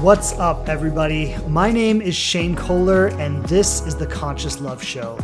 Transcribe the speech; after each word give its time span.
What's 0.00 0.32
up, 0.38 0.70
everybody? 0.70 1.36
My 1.46 1.70
name 1.70 2.00
is 2.00 2.16
Shane 2.16 2.56
Kohler, 2.56 3.08
and 3.08 3.44
this 3.44 3.86
is 3.86 3.94
the 3.94 4.06
Conscious 4.06 4.58
Love 4.58 4.82
Show. 4.82 5.18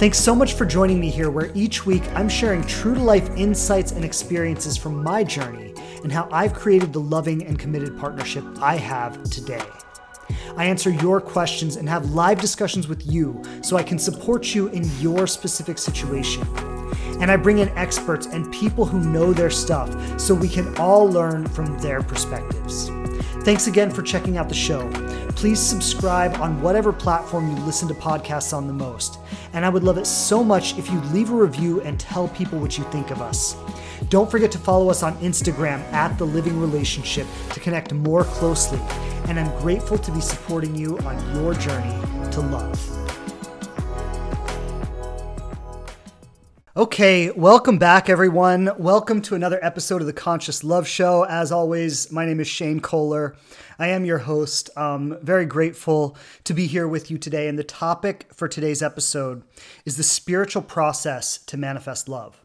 Thanks 0.00 0.18
so 0.18 0.34
much 0.34 0.54
for 0.54 0.66
joining 0.66 0.98
me 0.98 1.10
here, 1.10 1.30
where 1.30 1.52
each 1.54 1.86
week 1.86 2.02
I'm 2.16 2.28
sharing 2.28 2.64
true 2.64 2.94
to 2.94 3.00
life 3.00 3.30
insights 3.36 3.92
and 3.92 4.04
experiences 4.04 4.76
from 4.76 5.00
my 5.00 5.22
journey 5.22 5.74
and 6.02 6.10
how 6.10 6.28
I've 6.32 6.54
created 6.54 6.92
the 6.92 6.98
loving 6.98 7.46
and 7.46 7.56
committed 7.56 7.96
partnership 7.96 8.44
I 8.60 8.78
have 8.78 9.22
today. 9.30 9.62
I 10.56 10.64
answer 10.64 10.90
your 10.90 11.20
questions 11.20 11.76
and 11.76 11.88
have 11.88 12.10
live 12.10 12.40
discussions 12.40 12.88
with 12.88 13.06
you 13.06 13.40
so 13.62 13.76
I 13.76 13.84
can 13.84 14.00
support 14.00 14.56
you 14.56 14.70
in 14.70 14.90
your 14.98 15.28
specific 15.28 15.78
situation. 15.78 16.42
And 17.20 17.30
I 17.30 17.36
bring 17.36 17.58
in 17.58 17.68
experts 17.78 18.26
and 18.26 18.52
people 18.52 18.86
who 18.86 18.98
know 18.98 19.32
their 19.32 19.50
stuff 19.50 20.20
so 20.20 20.34
we 20.34 20.48
can 20.48 20.76
all 20.78 21.08
learn 21.08 21.46
from 21.46 21.78
their 21.78 22.02
perspectives. 22.02 22.90
Thanks 23.44 23.66
again 23.66 23.90
for 23.90 24.00
checking 24.00 24.38
out 24.38 24.48
the 24.48 24.54
show. 24.54 24.90
Please 25.36 25.60
subscribe 25.60 26.34
on 26.36 26.62
whatever 26.62 26.94
platform 26.94 27.54
you 27.54 27.62
listen 27.64 27.86
to 27.88 27.94
podcasts 27.94 28.56
on 28.56 28.66
the 28.66 28.72
most. 28.72 29.18
And 29.52 29.66
I 29.66 29.68
would 29.68 29.84
love 29.84 29.98
it 29.98 30.06
so 30.06 30.42
much 30.42 30.78
if 30.78 30.90
you 30.90 30.98
leave 31.12 31.30
a 31.30 31.34
review 31.34 31.82
and 31.82 32.00
tell 32.00 32.28
people 32.28 32.58
what 32.58 32.78
you 32.78 32.84
think 32.84 33.10
of 33.10 33.20
us. 33.20 33.54
Don't 34.08 34.30
forget 34.30 34.50
to 34.52 34.58
follow 34.58 34.88
us 34.88 35.02
on 35.02 35.14
Instagram 35.18 35.80
at 35.92 36.16
The 36.16 36.24
Living 36.24 36.58
Relationship 36.58 37.26
to 37.52 37.60
connect 37.60 37.92
more 37.92 38.24
closely. 38.24 38.80
And 39.28 39.38
I'm 39.38 39.54
grateful 39.60 39.98
to 39.98 40.10
be 40.10 40.22
supporting 40.22 40.74
you 40.74 40.96
on 41.00 41.34
your 41.36 41.52
journey 41.52 42.00
to 42.30 42.40
love. 42.40 43.03
Okay, 46.76 47.30
welcome 47.30 47.78
back, 47.78 48.08
everyone. 48.08 48.68
Welcome 48.78 49.22
to 49.22 49.36
another 49.36 49.64
episode 49.64 50.00
of 50.00 50.08
the 50.08 50.12
Conscious 50.12 50.64
Love 50.64 50.88
Show. 50.88 51.22
As 51.22 51.52
always, 51.52 52.10
my 52.10 52.26
name 52.26 52.40
is 52.40 52.48
Shane 52.48 52.80
Kohler. 52.80 53.36
I 53.78 53.90
am 53.90 54.04
your 54.04 54.18
host. 54.18 54.76
Um, 54.76 55.16
very 55.22 55.46
grateful 55.46 56.16
to 56.42 56.52
be 56.52 56.66
here 56.66 56.88
with 56.88 57.12
you 57.12 57.16
today. 57.16 57.46
And 57.46 57.56
the 57.56 57.62
topic 57.62 58.26
for 58.34 58.48
today's 58.48 58.82
episode 58.82 59.44
is 59.84 59.96
the 59.96 60.02
spiritual 60.02 60.62
process 60.62 61.38
to 61.46 61.56
manifest 61.56 62.08
love. 62.08 62.44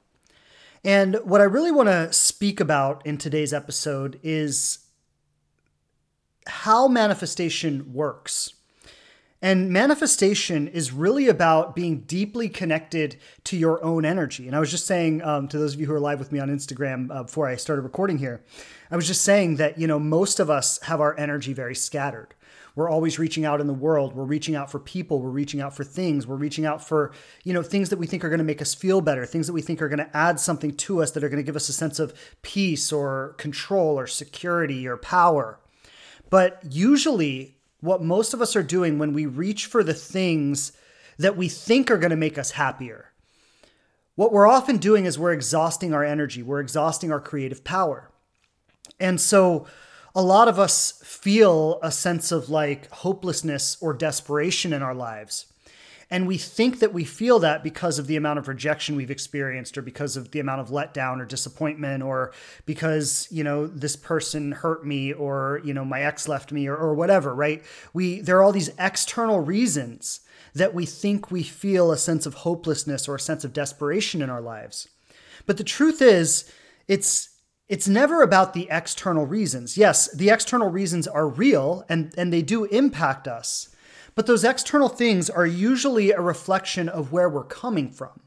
And 0.83 1.15
what 1.23 1.41
I 1.41 1.45
really 1.45 1.71
want 1.71 1.89
to 1.89 2.13
speak 2.13 2.59
about 2.59 3.03
in 3.07 3.17
today's 3.17 3.51
episode 3.51 4.19
is 4.21 4.77
how 6.45 6.87
manifestation 6.87 7.93
works. 7.93 8.53
And 9.41 9.69
manifestation 9.69 10.67
is 10.67 10.91
really 10.91 11.29
about 11.29 11.73
being 11.73 12.01
deeply 12.01 12.49
connected 12.49 13.15
to 13.45 13.55
your 13.55 13.81
own 13.83 14.03
energy. 14.03 14.47
And 14.47 14.55
I 14.55 14.59
was 14.59 14.69
just 14.69 14.85
saying 14.85 15.21
um, 15.23 15.47
to 15.47 15.57
those 15.57 15.75
of 15.75 15.79
you 15.79 15.87
who 15.87 15.93
are 15.93 15.99
live 15.99 16.19
with 16.19 16.33
me 16.33 16.39
on 16.39 16.49
Instagram 16.49 17.09
uh, 17.09 17.23
before 17.23 17.47
I 17.47 17.55
started 17.55 17.83
recording 17.83 18.17
here, 18.17 18.43
I 18.91 18.97
was 18.97 19.07
just 19.07 19.21
saying 19.21 19.55
that, 19.55 19.77
you 19.77 19.87
know, 19.87 19.97
most 19.97 20.41
of 20.41 20.49
us 20.49 20.81
have 20.83 20.99
our 20.99 21.17
energy 21.17 21.53
very 21.53 21.75
scattered. 21.75 22.35
We're 22.75 22.89
always 22.89 23.17
reaching 23.17 23.45
out 23.45 23.61
in 23.61 23.67
the 23.67 23.73
world. 23.73 24.13
We're 24.13 24.25
reaching 24.25 24.55
out 24.55 24.69
for 24.69 24.79
people. 24.79 25.21
We're 25.21 25.29
reaching 25.29 25.61
out 25.61 25.75
for 25.75 25.85
things. 25.85 26.27
We're 26.27 26.35
reaching 26.35 26.65
out 26.65 26.85
for, 26.85 27.13
you 27.43 27.53
know, 27.53 27.63
things 27.63 27.89
that 27.89 27.99
we 27.99 28.07
think 28.07 28.25
are 28.25 28.29
going 28.29 28.39
to 28.39 28.43
make 28.45 28.61
us 28.61 28.73
feel 28.73 28.99
better, 28.99 29.25
things 29.25 29.47
that 29.47 29.53
we 29.53 29.61
think 29.61 29.81
are 29.81 29.89
going 29.89 29.99
to 29.99 30.17
add 30.17 30.39
something 30.39 30.75
to 30.75 31.01
us 31.01 31.11
that 31.11 31.23
are 31.23 31.29
going 31.29 31.41
to 31.41 31.45
give 31.45 31.55
us 31.55 31.69
a 31.69 31.73
sense 31.73 31.99
of 31.99 32.13
peace 32.41 32.91
or 32.91 33.35
control 33.37 33.97
or 33.97 34.05
security 34.05 34.87
or 34.87 34.97
power. 34.97 35.59
But 36.29 36.61
usually, 36.69 37.55
what 37.81 38.01
most 38.01 38.33
of 38.33 38.41
us 38.41 38.55
are 38.55 38.63
doing 38.63 38.97
when 38.97 39.13
we 39.13 39.25
reach 39.25 39.65
for 39.65 39.83
the 39.83 39.93
things 39.93 40.71
that 41.17 41.37
we 41.37 41.47
think 41.47 41.89
are 41.89 41.97
going 41.97 42.09
to 42.09 42.15
make 42.15 42.37
us 42.37 42.51
happier, 42.51 43.11
what 44.15 44.33
we're 44.33 44.47
often 44.47 44.77
doing 44.77 45.05
is 45.05 45.17
we're 45.17 45.31
exhausting 45.31 45.93
our 45.93 46.03
energy, 46.03 46.43
we're 46.43 46.59
exhausting 46.59 47.11
our 47.11 47.21
creative 47.21 47.63
power. 47.63 48.09
And 48.99 49.19
so, 49.19 49.65
a 50.15 50.21
lot 50.21 50.47
of 50.47 50.59
us 50.59 51.01
feel 51.05 51.79
a 51.83 51.91
sense 51.91 52.31
of 52.31 52.49
like 52.49 52.89
hopelessness 52.91 53.77
or 53.79 53.93
desperation 53.93 54.73
in 54.73 54.81
our 54.81 54.95
lives. 54.95 55.45
And 56.11 56.25
we 56.25 56.37
think 56.37 56.79
that 56.79 56.91
we 56.91 57.03
feel 57.03 57.37
that 57.39 57.63
because 57.63 57.99
of 57.99 58.07
the 58.07 58.15
amount 58.15 58.39
of 58.39 58.47
rejection 58.47 58.95
we've 58.95 59.11
experienced 59.11 59.77
or 59.77 59.83
because 59.83 60.17
of 60.17 60.31
the 60.31 60.39
amount 60.39 60.61
of 60.61 60.69
letdown 60.69 61.19
or 61.19 61.25
disappointment 61.25 62.01
or 62.01 62.33
because, 62.65 63.27
you 63.29 63.43
know, 63.43 63.67
this 63.67 63.95
person 63.95 64.51
hurt 64.51 64.85
me 64.85 65.13
or, 65.13 65.61
you 65.63 65.73
know, 65.73 65.85
my 65.85 66.01
ex 66.01 66.27
left 66.27 66.51
me 66.51 66.67
or, 66.67 66.75
or 66.75 66.95
whatever, 66.95 67.35
right? 67.35 67.63
We 67.93 68.21
there 68.21 68.37
are 68.37 68.43
all 68.43 68.51
these 68.51 68.71
external 68.79 69.39
reasons 69.39 70.21
that 70.55 70.73
we 70.73 70.85
think 70.85 71.29
we 71.29 71.43
feel 71.43 71.91
a 71.91 71.97
sense 71.97 72.25
of 72.25 72.33
hopelessness 72.33 73.07
or 73.07 73.15
a 73.15 73.19
sense 73.19 73.43
of 73.43 73.53
desperation 73.53 74.23
in 74.23 74.31
our 74.31 74.41
lives. 74.41 74.89
But 75.45 75.57
the 75.57 75.63
truth 75.63 76.01
is, 76.01 76.51
it's 76.87 77.29
it's 77.67 77.87
never 77.87 78.23
about 78.23 78.53
the 78.53 78.67
external 78.71 79.27
reasons. 79.27 79.77
Yes, 79.77 80.11
the 80.11 80.31
external 80.31 80.69
reasons 80.69 81.07
are 81.07 81.27
real 81.27 81.85
and, 81.87 82.11
and 82.17 82.33
they 82.33 82.41
do 82.41 82.65
impact 82.65 83.27
us. 83.27 83.68
But 84.19 84.25
those 84.25 84.43
external 84.43 84.89
things 84.89 85.29
are 85.29 85.45
usually 85.45 86.11
a 86.11 86.19
reflection 86.19 86.89
of 86.89 87.13
where 87.13 87.29
we're 87.29 87.45
coming 87.45 87.89
from, 87.89 88.19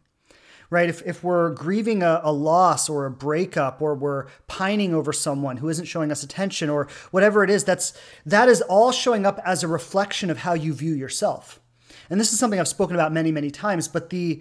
right? 0.70 0.88
If, 0.88 1.06
if 1.06 1.22
we're 1.22 1.50
grieving 1.50 2.02
a, 2.02 2.22
a 2.24 2.32
loss 2.32 2.88
or 2.88 3.04
a 3.04 3.10
breakup 3.10 3.82
or 3.82 3.94
we're 3.94 4.28
pining 4.46 4.94
over 4.94 5.12
someone 5.12 5.58
who 5.58 5.68
isn't 5.68 5.84
showing 5.84 6.10
us 6.10 6.22
attention 6.22 6.70
or 6.70 6.88
whatever 7.10 7.44
it 7.44 7.50
is, 7.50 7.64
that's, 7.64 7.92
that 8.24 8.48
is 8.48 8.62
all 8.62 8.90
showing 8.90 9.26
up 9.26 9.38
as 9.44 9.62
a 9.62 9.68
reflection 9.68 10.30
of 10.30 10.38
how 10.38 10.54
you 10.54 10.72
view 10.72 10.94
yourself. 10.94 11.60
And 12.08 12.18
this 12.18 12.32
is 12.32 12.38
something 12.38 12.58
I've 12.58 12.68
spoken 12.68 12.96
about 12.96 13.12
many, 13.12 13.30
many 13.30 13.50
times, 13.50 13.86
but 13.86 14.08
the, 14.08 14.40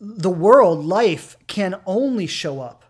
the 0.00 0.28
world, 0.30 0.84
life, 0.84 1.36
can 1.46 1.80
only 1.86 2.26
show 2.26 2.60
up 2.60 2.84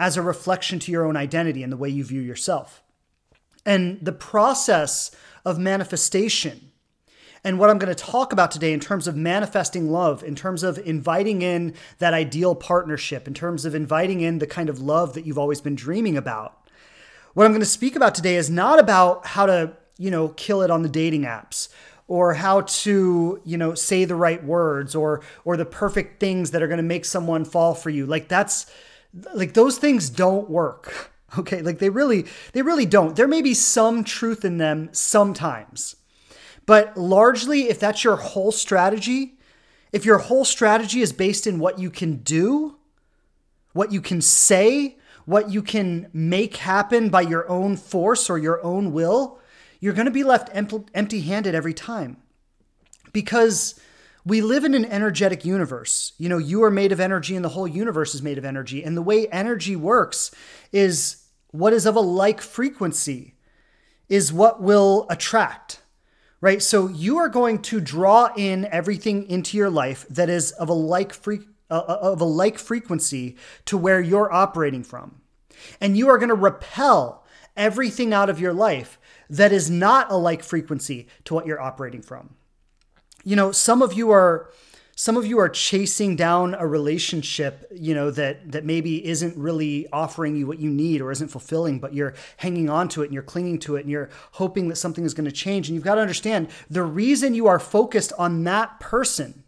as 0.00 0.16
a 0.16 0.22
reflection 0.22 0.80
to 0.80 0.90
your 0.90 1.06
own 1.06 1.16
identity 1.16 1.62
and 1.62 1.72
the 1.72 1.76
way 1.76 1.88
you 1.88 2.02
view 2.02 2.20
yourself. 2.20 2.82
And 3.64 4.00
the 4.02 4.10
process 4.10 5.12
of 5.44 5.56
manifestation 5.56 6.72
and 7.44 7.58
what 7.58 7.68
I'm 7.68 7.76
going 7.76 7.94
to 7.94 8.02
talk 8.04 8.32
about 8.32 8.50
today 8.50 8.72
in 8.72 8.80
terms 8.80 9.06
of 9.06 9.14
manifesting 9.14 9.90
love, 9.90 10.24
in 10.24 10.34
terms 10.34 10.62
of 10.62 10.78
inviting 10.78 11.42
in 11.42 11.74
that 11.98 12.14
ideal 12.14 12.54
partnership, 12.54 13.28
in 13.28 13.34
terms 13.34 13.66
of 13.66 13.74
inviting 13.74 14.22
in 14.22 14.38
the 14.38 14.46
kind 14.46 14.70
of 14.70 14.80
love 14.80 15.12
that 15.12 15.26
you've 15.26 15.38
always 15.38 15.60
been 15.60 15.74
dreaming 15.74 16.16
about. 16.16 16.66
What 17.34 17.44
I'm 17.44 17.52
going 17.52 17.60
to 17.60 17.66
speak 17.66 17.96
about 17.96 18.14
today 18.14 18.36
is 18.36 18.48
not 18.48 18.78
about 18.78 19.26
how 19.26 19.44
to, 19.44 19.76
you 19.98 20.10
know, 20.10 20.28
kill 20.28 20.62
it 20.62 20.70
on 20.70 20.82
the 20.82 20.88
dating 20.88 21.22
apps 21.22 21.68
or 22.08 22.34
how 22.34 22.62
to, 22.62 23.40
you 23.44 23.58
know, 23.58 23.74
say 23.74 24.06
the 24.06 24.14
right 24.14 24.42
words 24.42 24.94
or 24.94 25.20
or 25.44 25.56
the 25.56 25.66
perfect 25.66 26.20
things 26.20 26.52
that 26.52 26.62
are 26.62 26.68
going 26.68 26.78
to 26.78 26.82
make 26.82 27.04
someone 27.04 27.44
fall 27.44 27.74
for 27.74 27.90
you. 27.90 28.06
Like 28.06 28.28
that's 28.28 28.70
like 29.34 29.52
those 29.52 29.78
things 29.78 30.10
don't 30.10 30.48
work. 30.48 31.10
Okay? 31.36 31.62
Like 31.62 31.80
they 31.80 31.90
really 31.90 32.26
they 32.52 32.62
really 32.62 32.86
don't. 32.86 33.16
There 33.16 33.26
may 33.26 33.42
be 33.42 33.54
some 33.54 34.04
truth 34.04 34.44
in 34.44 34.58
them 34.58 34.88
sometimes. 34.92 35.96
But 36.66 36.96
largely, 36.96 37.68
if 37.68 37.78
that's 37.78 38.04
your 38.04 38.16
whole 38.16 38.52
strategy, 38.52 39.38
if 39.92 40.04
your 40.04 40.18
whole 40.18 40.44
strategy 40.44 41.00
is 41.00 41.12
based 41.12 41.46
in 41.46 41.58
what 41.58 41.78
you 41.78 41.90
can 41.90 42.16
do, 42.16 42.76
what 43.72 43.92
you 43.92 44.00
can 44.00 44.20
say, 44.20 44.96
what 45.26 45.50
you 45.50 45.62
can 45.62 46.08
make 46.12 46.56
happen 46.56 47.10
by 47.10 47.20
your 47.22 47.48
own 47.48 47.76
force 47.76 48.30
or 48.30 48.38
your 48.38 48.62
own 48.64 48.92
will, 48.92 49.38
you're 49.80 49.92
going 49.92 50.06
to 50.06 50.10
be 50.10 50.24
left 50.24 50.50
empty 50.52 51.20
handed 51.20 51.54
every 51.54 51.74
time. 51.74 52.16
Because 53.12 53.78
we 54.24 54.40
live 54.40 54.64
in 54.64 54.74
an 54.74 54.86
energetic 54.86 55.44
universe. 55.44 56.12
You 56.18 56.28
know, 56.28 56.38
you 56.38 56.64
are 56.64 56.70
made 56.70 56.92
of 56.92 57.00
energy 57.00 57.36
and 57.36 57.44
the 57.44 57.50
whole 57.50 57.68
universe 57.68 58.14
is 58.14 58.22
made 58.22 58.38
of 58.38 58.44
energy. 58.44 58.82
And 58.82 58.96
the 58.96 59.02
way 59.02 59.28
energy 59.28 59.76
works 59.76 60.30
is 60.72 61.24
what 61.50 61.72
is 61.72 61.84
of 61.86 61.94
a 61.94 62.00
like 62.00 62.40
frequency 62.40 63.34
is 64.08 64.32
what 64.32 64.62
will 64.62 65.06
attract 65.10 65.80
right? 66.44 66.62
So 66.62 66.88
you 66.88 67.16
are 67.16 67.30
going 67.30 67.62
to 67.62 67.80
draw 67.80 68.28
in 68.36 68.66
everything 68.66 69.26
into 69.30 69.56
your 69.56 69.70
life 69.70 70.06
that 70.10 70.28
is 70.28 70.50
of 70.52 70.68
a 70.68 70.74
like 70.74 71.16
uh, 71.26 71.38
uh, 71.70 71.98
of 72.02 72.20
a 72.20 72.26
like 72.26 72.58
frequency 72.58 73.38
to 73.64 73.78
where 73.78 73.98
you're 73.98 74.30
operating 74.30 74.84
from. 74.84 75.22
And 75.80 75.96
you 75.96 76.10
are 76.10 76.18
going 76.18 76.28
to 76.28 76.34
repel 76.34 77.24
everything 77.56 78.12
out 78.12 78.28
of 78.28 78.40
your 78.40 78.52
life 78.52 78.98
that 79.30 79.52
is 79.52 79.70
not 79.70 80.12
a 80.12 80.16
like 80.16 80.42
frequency 80.42 81.08
to 81.24 81.32
what 81.32 81.46
you're 81.46 81.62
operating 81.62 82.02
from. 82.02 82.34
You 83.24 83.36
know, 83.36 83.50
some 83.50 83.80
of 83.80 83.94
you 83.94 84.10
are 84.10 84.50
some 84.96 85.16
of 85.16 85.26
you 85.26 85.38
are 85.38 85.48
chasing 85.48 86.14
down 86.16 86.54
a 86.54 86.66
relationship 86.66 87.66
you 87.74 87.94
know 87.94 88.10
that 88.10 88.52
that 88.52 88.64
maybe 88.64 89.04
isn't 89.04 89.36
really 89.36 89.86
offering 89.92 90.36
you 90.36 90.46
what 90.46 90.58
you 90.58 90.70
need 90.70 91.00
or 91.00 91.10
isn't 91.10 91.28
fulfilling 91.28 91.78
but 91.78 91.92
you're 91.94 92.14
hanging 92.38 92.70
on 92.70 92.88
to 92.88 93.02
it 93.02 93.06
and 93.06 93.14
you're 93.14 93.22
clinging 93.22 93.58
to 93.58 93.76
it 93.76 93.80
and 93.80 93.90
you're 93.90 94.08
hoping 94.32 94.68
that 94.68 94.76
something 94.76 95.04
is 95.04 95.14
going 95.14 95.24
to 95.24 95.32
change. 95.32 95.68
And 95.68 95.74
you've 95.74 95.84
got 95.84 95.96
to 95.96 96.00
understand 96.00 96.48
the 96.70 96.82
reason 96.82 97.34
you 97.34 97.46
are 97.46 97.58
focused 97.58 98.12
on 98.18 98.44
that 98.44 98.80
person 98.80 99.44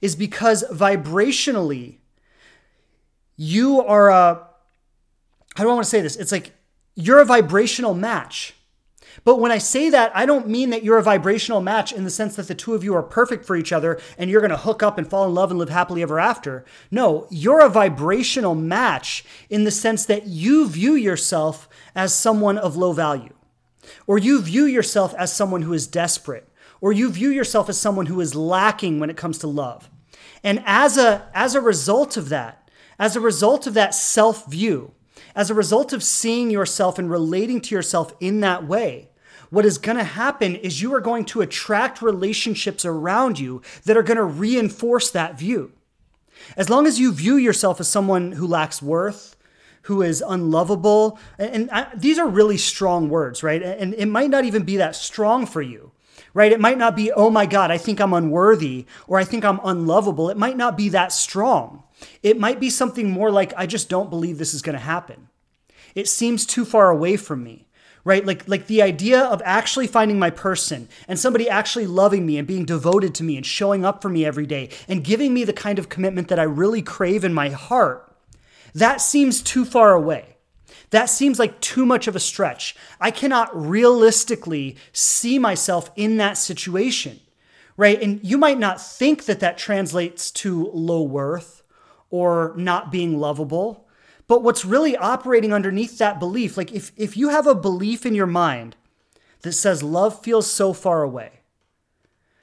is 0.00 0.16
because 0.16 0.64
vibrationally 0.70 1.98
you 3.36 3.82
are 3.82 4.08
a 4.08 4.46
how 5.56 5.64
do 5.64 5.70
i 5.70 5.72
want 5.74 5.84
to 5.84 5.90
say 5.90 6.00
this? 6.00 6.16
It's 6.16 6.32
like 6.32 6.52
you're 6.94 7.20
a 7.20 7.24
vibrational 7.24 7.94
match 7.94 8.54
but 9.24 9.40
when 9.40 9.52
I 9.52 9.58
say 9.58 9.90
that, 9.90 10.10
I 10.14 10.26
don't 10.26 10.48
mean 10.48 10.70
that 10.70 10.82
you're 10.82 10.98
a 10.98 11.02
vibrational 11.02 11.60
match 11.60 11.92
in 11.92 12.04
the 12.04 12.10
sense 12.10 12.36
that 12.36 12.48
the 12.48 12.54
two 12.54 12.74
of 12.74 12.82
you 12.84 12.94
are 12.94 13.02
perfect 13.02 13.44
for 13.44 13.56
each 13.56 13.72
other 13.72 14.00
and 14.18 14.30
you're 14.30 14.40
going 14.40 14.50
to 14.50 14.56
hook 14.56 14.82
up 14.82 14.98
and 14.98 15.08
fall 15.08 15.26
in 15.26 15.34
love 15.34 15.50
and 15.50 15.58
live 15.58 15.68
happily 15.68 16.02
ever 16.02 16.18
after. 16.18 16.64
No, 16.90 17.26
you're 17.30 17.64
a 17.64 17.68
vibrational 17.68 18.54
match 18.54 19.24
in 19.48 19.64
the 19.64 19.70
sense 19.70 20.04
that 20.06 20.26
you 20.26 20.68
view 20.68 20.94
yourself 20.94 21.68
as 21.94 22.14
someone 22.14 22.58
of 22.58 22.76
low 22.76 22.92
value. 22.92 23.34
or 24.06 24.18
you 24.18 24.40
view 24.40 24.64
yourself 24.64 25.14
as 25.18 25.32
someone 25.32 25.62
who 25.62 25.72
is 25.72 25.86
desperate, 25.86 26.48
or 26.80 26.92
you 26.92 27.10
view 27.10 27.28
yourself 27.30 27.68
as 27.68 27.78
someone 27.78 28.06
who 28.06 28.20
is 28.20 28.34
lacking 28.34 29.00
when 29.00 29.10
it 29.10 29.16
comes 29.16 29.38
to 29.38 29.46
love. 29.46 29.90
And 30.42 30.62
as 30.64 30.96
a, 30.96 31.28
as 31.34 31.54
a 31.54 31.60
result 31.60 32.16
of 32.16 32.28
that, 32.30 32.68
as 32.98 33.16
a 33.16 33.20
result 33.20 33.66
of 33.66 33.74
that 33.74 33.94
self 33.94 34.46
view, 34.46 34.92
as 35.34 35.50
a 35.50 35.54
result 35.54 35.92
of 35.92 36.02
seeing 36.02 36.50
yourself 36.50 36.98
and 36.98 37.10
relating 37.10 37.60
to 37.62 37.74
yourself 37.74 38.14
in 38.20 38.40
that 38.40 38.66
way, 38.66 39.09
what 39.50 39.66
is 39.66 39.78
going 39.78 39.98
to 39.98 40.04
happen 40.04 40.56
is 40.56 40.80
you 40.80 40.94
are 40.94 41.00
going 41.00 41.24
to 41.26 41.40
attract 41.40 42.00
relationships 42.00 42.84
around 42.84 43.38
you 43.38 43.62
that 43.84 43.96
are 43.96 44.02
going 44.02 44.16
to 44.16 44.24
reinforce 44.24 45.10
that 45.10 45.38
view. 45.38 45.72
As 46.56 46.70
long 46.70 46.86
as 46.86 46.98
you 46.98 47.12
view 47.12 47.36
yourself 47.36 47.80
as 47.80 47.88
someone 47.88 48.32
who 48.32 48.46
lacks 48.46 48.80
worth, 48.80 49.36
who 49.82 50.02
is 50.02 50.22
unlovable, 50.26 51.18
and, 51.38 51.70
I, 51.70 51.88
these 51.94 52.18
are 52.18 52.28
really 52.28 52.56
strong 52.56 53.08
words, 53.08 53.42
right? 53.42 53.62
And 53.62 53.94
it 53.94 54.06
might 54.06 54.30
not 54.30 54.44
even 54.44 54.62
be 54.62 54.76
that 54.76 54.94
strong 54.94 55.46
for 55.46 55.62
you, 55.62 55.92
right? 56.32 56.52
It 56.52 56.60
might 56.60 56.78
not 56.78 56.94
be, 56.94 57.12
oh 57.12 57.30
my 57.30 57.46
God, 57.46 57.70
I 57.70 57.78
think 57.78 58.00
I'm 58.00 58.14
unworthy 58.14 58.86
or 59.06 59.18
I 59.18 59.24
think 59.24 59.44
I'm 59.44 59.60
unlovable. 59.64 60.30
It 60.30 60.36
might 60.36 60.56
not 60.56 60.76
be 60.76 60.90
that 60.90 61.12
strong. 61.12 61.82
It 62.22 62.38
might 62.38 62.60
be 62.60 62.70
something 62.70 63.10
more 63.10 63.30
like, 63.30 63.52
I 63.56 63.66
just 63.66 63.88
don't 63.88 64.10
believe 64.10 64.38
this 64.38 64.54
is 64.54 64.62
going 64.62 64.76
to 64.76 64.84
happen. 64.84 65.28
It 65.94 66.08
seems 66.08 66.46
too 66.46 66.64
far 66.64 66.90
away 66.90 67.16
from 67.16 67.42
me 67.42 67.66
right? 68.04 68.24
Like 68.24 68.48
like 68.48 68.66
the 68.66 68.82
idea 68.82 69.20
of 69.20 69.42
actually 69.44 69.86
finding 69.86 70.18
my 70.18 70.30
person 70.30 70.88
and 71.08 71.18
somebody 71.18 71.48
actually 71.48 71.86
loving 71.86 72.26
me 72.26 72.38
and 72.38 72.46
being 72.46 72.64
devoted 72.64 73.14
to 73.16 73.24
me 73.24 73.36
and 73.36 73.44
showing 73.44 73.84
up 73.84 74.02
for 74.02 74.08
me 74.08 74.24
every 74.24 74.46
day 74.46 74.70
and 74.88 75.04
giving 75.04 75.34
me 75.34 75.44
the 75.44 75.52
kind 75.52 75.78
of 75.78 75.88
commitment 75.88 76.28
that 76.28 76.38
I 76.38 76.44
really 76.44 76.82
crave 76.82 77.24
in 77.24 77.34
my 77.34 77.50
heart 77.50 78.06
that 78.74 79.00
seems 79.00 79.42
too 79.42 79.64
far 79.64 79.94
away. 79.94 80.36
That 80.90 81.06
seems 81.06 81.38
like 81.38 81.60
too 81.60 81.84
much 81.84 82.06
of 82.06 82.16
a 82.16 82.20
stretch. 82.20 82.76
I 83.00 83.10
cannot 83.10 83.50
realistically 83.54 84.76
see 84.92 85.38
myself 85.38 85.90
in 85.96 86.16
that 86.18 86.36
situation 86.36 87.20
right? 87.80 88.02
And 88.02 88.20
you 88.22 88.36
might 88.36 88.58
not 88.58 88.78
think 88.78 89.24
that 89.24 89.40
that 89.40 89.56
translates 89.56 90.30
to 90.32 90.70
low 90.74 91.00
worth 91.00 91.62
or 92.10 92.52
not 92.54 92.92
being 92.92 93.18
lovable 93.18 93.88
but 94.30 94.44
what's 94.44 94.64
really 94.64 94.96
operating 94.96 95.52
underneath 95.52 95.98
that 95.98 96.20
belief, 96.20 96.56
like 96.56 96.70
if, 96.70 96.92
if 96.96 97.16
you 97.16 97.30
have 97.30 97.48
a 97.48 97.54
belief 97.54 98.06
in 98.06 98.14
your 98.14 98.28
mind 98.28 98.76
that 99.42 99.54
says 99.54 99.82
love 99.82 100.22
feels 100.22 100.48
so 100.48 100.72
far 100.72 101.02
away, 101.02 101.40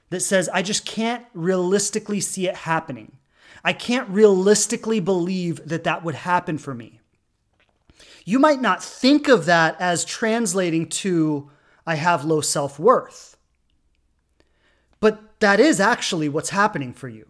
that 0.10 0.20
says, 0.20 0.50
I 0.50 0.64
just 0.64 0.86
can't 0.86 1.26
realistically 1.34 2.20
see 2.20 2.46
it 2.46 2.58
happening. 2.58 3.14
I 3.64 3.72
can't 3.72 4.10
realistically 4.10 5.00
believe 5.00 5.66
that 5.66 5.86
that 5.86 6.04
would 6.04 6.16
happen 6.16 6.58
for 6.58 6.74
me. 6.74 7.00
You 8.26 8.38
might 8.38 8.60
not 8.60 8.84
think 8.84 9.30
of 9.30 9.46
that 9.46 9.80
as 9.80 10.04
translating 10.04 10.90
to, 10.90 11.50
I 11.86 11.96
have 11.96 12.26
low 12.26 12.42
self 12.42 12.78
worth. 12.78 13.38
But 15.00 15.40
that 15.40 15.62
is 15.62 15.80
actually 15.80 16.28
what's 16.28 16.50
happening 16.50 16.92
for 16.92 17.08
you 17.08 17.28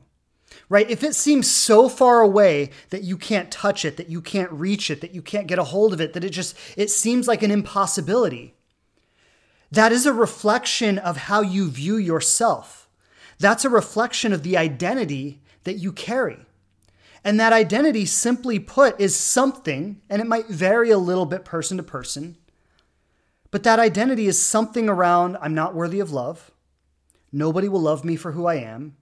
right? 0.69 0.89
If 0.89 1.03
it 1.03 1.15
seems 1.15 1.49
so 1.49 1.87
far 1.87 2.21
away 2.21 2.71
that 2.89 3.03
you 3.03 3.17
can't 3.17 3.51
touch 3.51 3.85
it, 3.85 3.97
that 3.97 4.09
you 4.09 4.21
can't 4.21 4.51
reach 4.51 4.91
it, 4.91 5.01
that 5.01 5.13
you 5.13 5.21
can't 5.21 5.47
get 5.47 5.59
a 5.59 5.65
hold 5.65 5.93
of 5.93 6.01
it, 6.01 6.13
that 6.13 6.23
it 6.23 6.29
just 6.29 6.57
it 6.75 6.89
seems 6.89 7.27
like 7.27 7.43
an 7.43 7.51
impossibility. 7.51 8.55
That 9.71 9.91
is 9.91 10.05
a 10.05 10.13
reflection 10.13 10.97
of 10.97 11.17
how 11.17 11.41
you 11.41 11.69
view 11.69 11.97
yourself. 11.97 12.89
That's 13.39 13.65
a 13.65 13.69
reflection 13.69 14.33
of 14.33 14.43
the 14.43 14.57
identity 14.57 15.41
that 15.63 15.75
you 15.75 15.91
carry. 15.91 16.39
And 17.23 17.39
that 17.39 17.53
identity, 17.53 18.05
simply 18.05 18.57
put, 18.59 18.99
is 19.01 19.15
something, 19.15 20.01
and 20.09 20.21
it 20.21 20.27
might 20.27 20.47
vary 20.47 20.91
a 20.91 20.97
little 20.97 21.25
bit 21.25 21.43
person 21.43 21.75
to 21.77 21.83
person, 21.83 22.37
but 23.51 23.63
that 23.63 23.79
identity 23.79 24.27
is 24.27 24.41
something 24.41 24.87
around 24.87 25.37
I'm 25.41 25.53
not 25.53 25.75
worthy 25.75 25.99
of 25.99 26.11
love. 26.11 26.51
Nobody 27.31 27.67
will 27.67 27.81
love 27.81 28.05
me 28.05 28.15
for 28.15 28.31
who 28.31 28.45
I 28.45 28.55
am. 28.55 28.95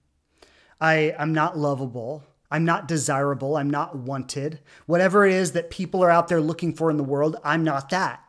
I, 0.79 1.15
I'm 1.17 1.33
not 1.33 1.57
lovable. 1.57 2.23
I'm 2.51 2.65
not 2.65 2.87
desirable. 2.87 3.57
I'm 3.57 3.69
not 3.69 3.95
wanted. 3.95 4.59
Whatever 4.85 5.25
it 5.25 5.33
is 5.33 5.53
that 5.53 5.69
people 5.69 6.03
are 6.03 6.11
out 6.11 6.27
there 6.27 6.41
looking 6.41 6.73
for 6.73 6.89
in 6.89 6.97
the 6.97 7.03
world, 7.03 7.37
I'm 7.43 7.63
not 7.63 7.89
that. 7.89 8.21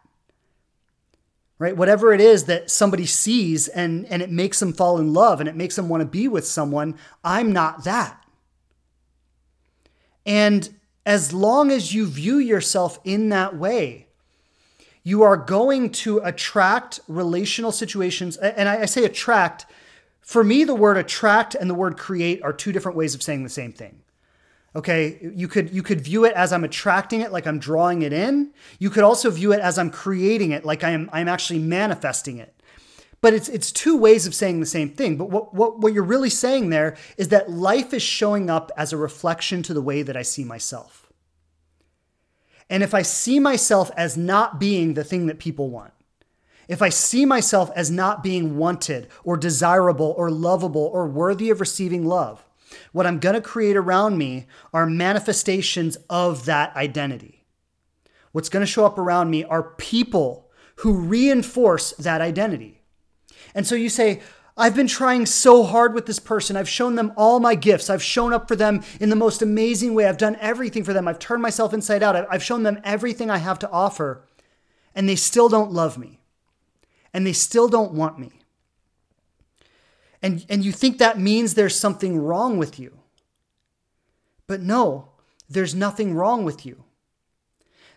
Right? 1.59 1.77
Whatever 1.77 2.13
it 2.13 2.21
is 2.21 2.45
that 2.45 2.71
somebody 2.71 3.07
sees 3.07 3.67
and, 3.69 4.05
and 4.07 4.21
it 4.21 4.31
makes 4.31 4.61
them 4.61 4.73
fall 4.73 4.99
in 4.99 5.13
love 5.13 5.41
and 5.41 5.49
it 5.49 5.57
makes 5.57 5.77
them 5.77 5.89
want 5.89 6.03
to 6.03 6.07
be 6.07 6.29
with 6.29 6.47
someone, 6.47 6.97
I'm 7.25 7.53
not 7.53 7.85
that. 7.85 8.23
And 10.27 10.69
as 11.07 11.33
long 11.33 11.71
as 11.71 11.95
you 11.95 12.07
view 12.07 12.39
yourself 12.39 12.99
in 13.05 13.29
that 13.31 13.57
way, 13.57 14.09
you 15.03 15.23
are 15.23 15.37
going 15.37 15.91
to 15.91 16.19
attract 16.19 16.99
relational 17.07 17.71
situations. 17.71 18.37
And 18.37 18.69
I, 18.69 18.83
I 18.83 18.85
say 18.87 19.05
attract 19.05 19.67
for 20.27 20.43
me, 20.43 20.65
the 20.65 20.75
word 20.75 20.97
attract 20.97 21.55
and 21.55 21.71
the 21.71 21.75
word 21.75 21.97
create 21.97 22.43
are 22.43 22.53
two 22.53 22.73
different 22.73 22.99
ways 22.99 23.15
of 23.15 23.23
saying 23.23 23.45
the 23.45 23.49
same 23.49 23.73
thing. 23.73 24.03
Okay, 24.75 25.31
you 25.33 25.47
could 25.47 25.73
you 25.73 25.85
could 25.85 26.01
view 26.01 26.25
it 26.25 26.35
as 26.35 26.53
I'm 26.53 26.65
attracting 26.65 27.21
it, 27.21 27.31
like 27.31 27.47
I'm 27.47 27.61
drawing 27.61 28.03
it 28.03 28.13
in. 28.13 28.53
You 28.81 28.91
could 28.91 29.05
also 29.05 29.31
view 29.31 29.53
it 29.53 29.61
as 29.61 29.79
I'm 29.79 29.89
creating 29.89 30.51
it, 30.51 30.65
like 30.65 30.83
I 30.83 30.91
am 30.91 31.09
I'm 31.13 31.29
actually 31.29 31.61
manifesting 31.61 32.39
it. 32.39 32.61
But 33.21 33.35
it's 33.35 33.49
it's 33.49 33.71
two 33.71 33.97
ways 33.97 34.27
of 34.27 34.35
saying 34.35 34.59
the 34.59 34.67
same 34.67 34.91
thing. 34.91 35.17
But 35.17 35.31
what, 35.31 35.55
what, 35.55 35.79
what 35.79 35.93
you're 35.93 36.03
really 36.03 36.29
saying 36.29 36.71
there 36.71 36.97
is 37.17 37.29
that 37.29 37.49
life 37.49 37.95
is 37.95 38.03
showing 38.03 38.51
up 38.51 38.73
as 38.77 38.93
a 38.93 38.97
reflection 38.97 39.63
to 39.63 39.73
the 39.73 39.81
way 39.81 40.03
that 40.03 40.17
I 40.17 40.23
see 40.23 40.43
myself. 40.43 41.07
And 42.69 42.83
if 42.83 42.95
I 42.95 43.03
see 43.03 43.39
myself 43.39 43.93
as 43.97 44.17
not 44.17 44.59
being 44.59 44.95
the 44.95 45.05
thing 45.05 45.27
that 45.27 45.39
people 45.39 45.71
want, 45.71 45.93
if 46.69 46.83
I 46.83 46.89
see 46.89 47.25
myself 47.25 47.71
as 47.77 47.91
not 47.91 48.23
being 48.23 48.57
wanted 48.57 49.09
or 49.25 49.37
desirable 49.37 50.15
or 50.17 50.31
lovable 50.31 50.91
or 50.93 51.07
worthy 51.07 51.51
of 51.51 51.61
receiving 51.61 52.05
love, 52.05 52.45
what 52.93 53.07
I'm 53.07 53.19
going 53.19 53.35
to 53.35 53.41
create 53.41 53.77
around 53.77 54.19
me 54.19 54.47
are 54.73 54.87
manifestations 54.87 55.97
of 56.11 56.45
that 56.47 56.75
identity. 56.75 57.45
What's 58.33 58.49
going 58.49 58.65
to 58.65 58.71
show 58.71 58.85
up 58.85 58.99
around 58.99 59.31
me 59.31 59.45
are 59.45 59.63
people 59.63 60.51
who 60.77 60.95
reinforce 60.95 61.93
that 61.93 62.21
identity. 62.21 62.83
And 63.55 63.67
so 63.67 63.75
you 63.75 63.89
say, 63.89 64.21
I've 64.59 64.75
been 64.75 64.89
trying 64.89 65.27
so 65.27 65.65
hard 65.65 65.95
with 65.95 66.07
this 66.07 66.19
person. 66.19 66.57
I've 66.57 66.69
shown 66.69 66.95
them 66.95 67.13
all 67.17 67.41
my 67.41 67.55
gifts. 67.55 67.89
I've 67.89 68.03
shown 68.03 68.33
up 68.33 68.49
for 68.49 68.57
them 68.57 68.83
in 69.01 69.11
the 69.11 69.17
most 69.17 69.43
amazing 69.43 69.95
way. 69.95 70.07
I've 70.07 70.19
done 70.19 70.37
everything 70.41 70.83
for 70.83 70.93
them. 70.93 71.07
I've 71.07 71.19
turned 71.19 71.43
myself 71.43 71.73
inside 71.73 72.03
out. 72.03 72.27
I've 72.31 72.43
shown 72.43 72.63
them 72.63 72.81
everything 72.83 73.31
I 73.31 73.39
have 73.39 73.59
to 73.61 73.71
offer, 73.71 74.25
and 74.95 75.09
they 75.09 75.17
still 75.17 75.49
don't 75.49 75.73
love 75.73 75.99
me 75.99 76.16
and 77.13 77.27
they 77.27 77.33
still 77.33 77.69
don't 77.69 77.93
want 77.93 78.19
me. 78.19 78.33
And, 80.23 80.45
and 80.49 80.65
you 80.65 80.73
think 80.73 80.99
that 80.99 81.19
means 81.19 81.55
there's 81.55 81.79
something 81.79 82.19
wrong 82.19 82.59
with 82.59 82.79
you. 82.79 82.99
But 84.47 84.61
no, 84.61 85.11
there's 85.49 85.75
nothing 85.75 86.15
wrong 86.15 86.45
with 86.45 86.65
you. 86.65 86.85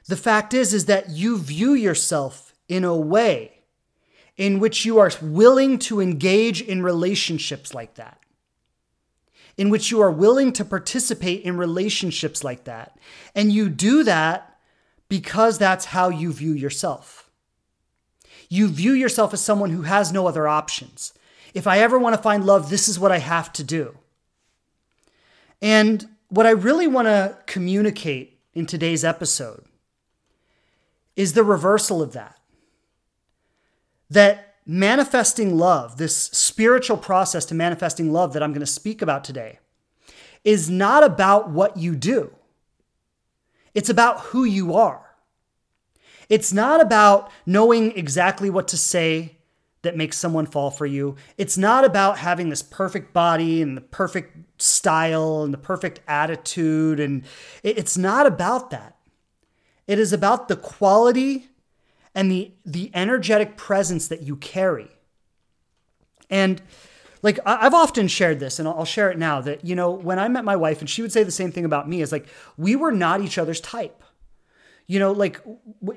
The 0.08 0.18
fact 0.18 0.54
is 0.54 0.74
is 0.74 0.86
that 0.86 1.10
you 1.10 1.38
view 1.38 1.74
yourself 1.74 2.54
in 2.68 2.84
a 2.84 2.96
way 2.96 3.60
in 4.38 4.60
which 4.60 4.86
you 4.86 4.98
are 4.98 5.12
willing 5.22 5.78
to 5.78 6.00
engage 6.00 6.62
in 6.62 6.82
relationships 6.82 7.74
like 7.74 7.96
that. 7.96 8.20
In 9.58 9.70
which 9.70 9.92
you 9.92 10.00
are 10.00 10.12
willing 10.12 10.54
to 10.54 10.64
participate 10.64 11.42
in 11.42 11.58
relationships 11.58 12.44
like 12.44 12.64
that. 12.64 12.98
And 13.36 13.52
you 13.52 13.68
do 13.68 14.04
that 14.06 14.58
because 15.10 15.58
that's 15.58 15.86
how 15.86 16.08
you 16.08 16.32
view 16.32 16.54
yourself. 16.54 17.19
You 18.50 18.68
view 18.68 18.94
yourself 18.94 19.34
as 19.34 19.42
someone 19.42 19.70
who 19.70 19.84
has 19.84 20.12
no 20.12 20.28
other 20.28 20.48
options. 20.48 21.14
If 21.54 21.68
I 21.68 21.80
ever 21.80 21.98
want 21.98 22.16
to 22.16 22.22
find 22.22 22.46
love, 22.46 22.70
this 22.70 22.88
is 22.88 23.00
what 23.00 23.12
I 23.12 23.20
have 23.20 23.54
to 23.54 23.64
do. 23.64 23.98
And 25.62 26.08
what 26.30 26.46
I 26.46 26.52
really 26.52 26.88
want 26.88 27.08
to 27.08 27.38
communicate 27.46 28.40
in 28.54 28.66
today's 28.66 29.04
episode 29.04 29.64
is 31.16 31.34
the 31.34 31.44
reversal 31.44 32.02
of 32.02 32.14
that. 32.14 32.38
That 34.10 34.56
manifesting 34.66 35.58
love, 35.58 35.98
this 35.98 36.16
spiritual 36.16 36.98
process 36.98 37.46
to 37.46 37.56
manifesting 37.56 38.12
love 38.12 38.34
that 38.34 38.44
I'm 38.44 38.52
going 38.52 38.60
to 38.62 38.66
speak 38.66 39.02
about 39.02 39.24
today, 39.24 39.60
is 40.44 40.70
not 40.70 41.04
about 41.04 41.50
what 41.50 41.78
you 41.78 41.96
do, 41.96 42.34
it's 43.74 43.90
about 43.90 44.20
who 44.22 44.44
you 44.44 44.76
are. 44.76 45.09
It's 46.30 46.54
not 46.54 46.80
about 46.80 47.32
knowing 47.46 47.98
exactly 47.98 48.50
what 48.50 48.68
to 48.70 48.78
say 48.78 49.38
that 49.82 49.98
makes 49.98 50.18
someone 50.18 50.46
fall 50.46 50.72
for 50.72 50.86
you. 50.86 51.16
It's 51.38 51.58
not 51.58 51.84
about 51.84 52.18
having 52.20 52.50
this 52.50 52.62
perfect 52.62 53.14
body 53.14 53.62
and 53.62 53.76
the 53.76 53.82
perfect 53.82 54.62
style 54.62 55.44
and 55.44 55.54
the 55.54 55.58
perfect 55.58 56.02
attitude. 56.08 57.00
And 57.00 57.24
it's 57.64 57.98
not 57.98 58.26
about 58.26 58.70
that. 58.72 58.98
It 59.88 59.98
is 59.98 60.14
about 60.14 60.50
the 60.50 60.56
quality 60.56 61.48
and 62.14 62.30
the, 62.30 62.52
the 62.66 62.92
energetic 62.94 63.58
presence 63.58 64.08
that 64.10 64.22
you 64.22 64.36
carry. 64.36 64.90
And 66.30 66.62
like 67.22 67.40
I've 67.46 67.74
often 67.74 68.08
shared 68.08 68.40
this, 68.40 68.60
and 68.60 68.68
I'll 68.68 68.86
share 68.86 69.10
it 69.12 69.18
now 69.18 69.42
that, 69.42 69.66
you 69.66 69.76
know, 69.76 69.92
when 69.92 70.20
I 70.20 70.28
met 70.28 70.46
my 70.46 70.56
wife, 70.56 70.80
and 70.80 70.90
she 70.90 71.02
would 71.02 71.12
say 71.12 71.24
the 71.24 71.32
same 71.32 71.52
thing 71.52 71.66
about 71.66 71.90
me, 71.90 72.02
is 72.02 72.12
like 72.12 72.28
we 72.56 72.76
were 72.76 72.92
not 72.92 73.22
each 73.22 73.38
other's 73.38 73.60
type 73.60 74.04
you 74.90 74.98
know, 74.98 75.12
like 75.12 75.40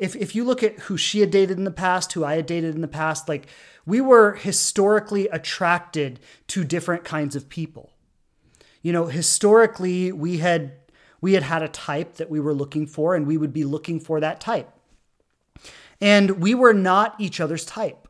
if, 0.00 0.14
if 0.16 0.34
you 0.34 0.44
look 0.44 0.62
at 0.62 0.78
who 0.80 0.98
she 0.98 1.20
had 1.20 1.30
dated 1.30 1.56
in 1.56 1.64
the 1.64 1.70
past, 1.70 2.12
who 2.12 2.26
I 2.26 2.34
had 2.34 2.44
dated 2.44 2.74
in 2.74 2.82
the 2.82 2.88
past, 2.88 3.26
like 3.26 3.46
we 3.86 4.02
were 4.02 4.34
historically 4.34 5.28
attracted 5.28 6.20
to 6.48 6.62
different 6.62 7.02
kinds 7.02 7.34
of 7.34 7.48
people. 7.48 7.94
You 8.82 8.92
know, 8.92 9.06
historically 9.06 10.12
we 10.12 10.38
had 10.38 10.72
we 11.22 11.32
had 11.32 11.42
had 11.42 11.62
a 11.62 11.68
type 11.68 12.16
that 12.16 12.28
we 12.28 12.38
were 12.38 12.52
looking 12.52 12.86
for 12.86 13.14
and 13.14 13.26
we 13.26 13.38
would 13.38 13.54
be 13.54 13.64
looking 13.64 13.98
for 13.98 14.20
that 14.20 14.42
type. 14.42 14.70
And 15.98 16.42
we 16.42 16.54
were 16.54 16.74
not 16.74 17.14
each 17.18 17.40
other's 17.40 17.64
type. 17.64 18.06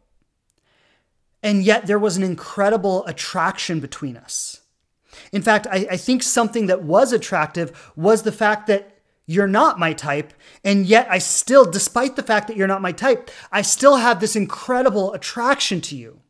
And 1.45 1.63
yet 1.63 1.87
there 1.87 1.99
was 1.99 2.17
an 2.17 2.25
incredible 2.25 3.07
attraction 3.07 3.79
between 3.79 4.17
us. 4.17 4.63
In 5.31 5.43
fact, 5.43 5.69
I, 5.71 5.87
I 5.93 5.97
think 5.97 6.25
something 6.25 6.67
that 6.67 6.83
was 6.83 7.13
attractive 7.13 7.93
was 7.95 8.25
the 8.25 8.33
fact 8.33 8.67
that 8.67 8.92
you're 9.33 9.49
not 9.49 9.79
my 9.79 9.93
type. 9.93 10.33
And 10.63 10.87
yet, 10.87 11.07
I 11.11 11.19
still, 11.19 11.65
despite 11.65 12.17
the 12.17 12.23
fact 12.23 12.49
that 12.49 12.57
you're 12.57 12.69
not 12.69 12.83
my 12.83 12.93
type, 12.93 13.31
I 13.51 13.63
still 13.63 13.97
have 13.97 14.21
this 14.21 14.37
incredible 14.37 15.13
attraction 15.13 15.81
to 15.83 15.97
you. 15.97 16.21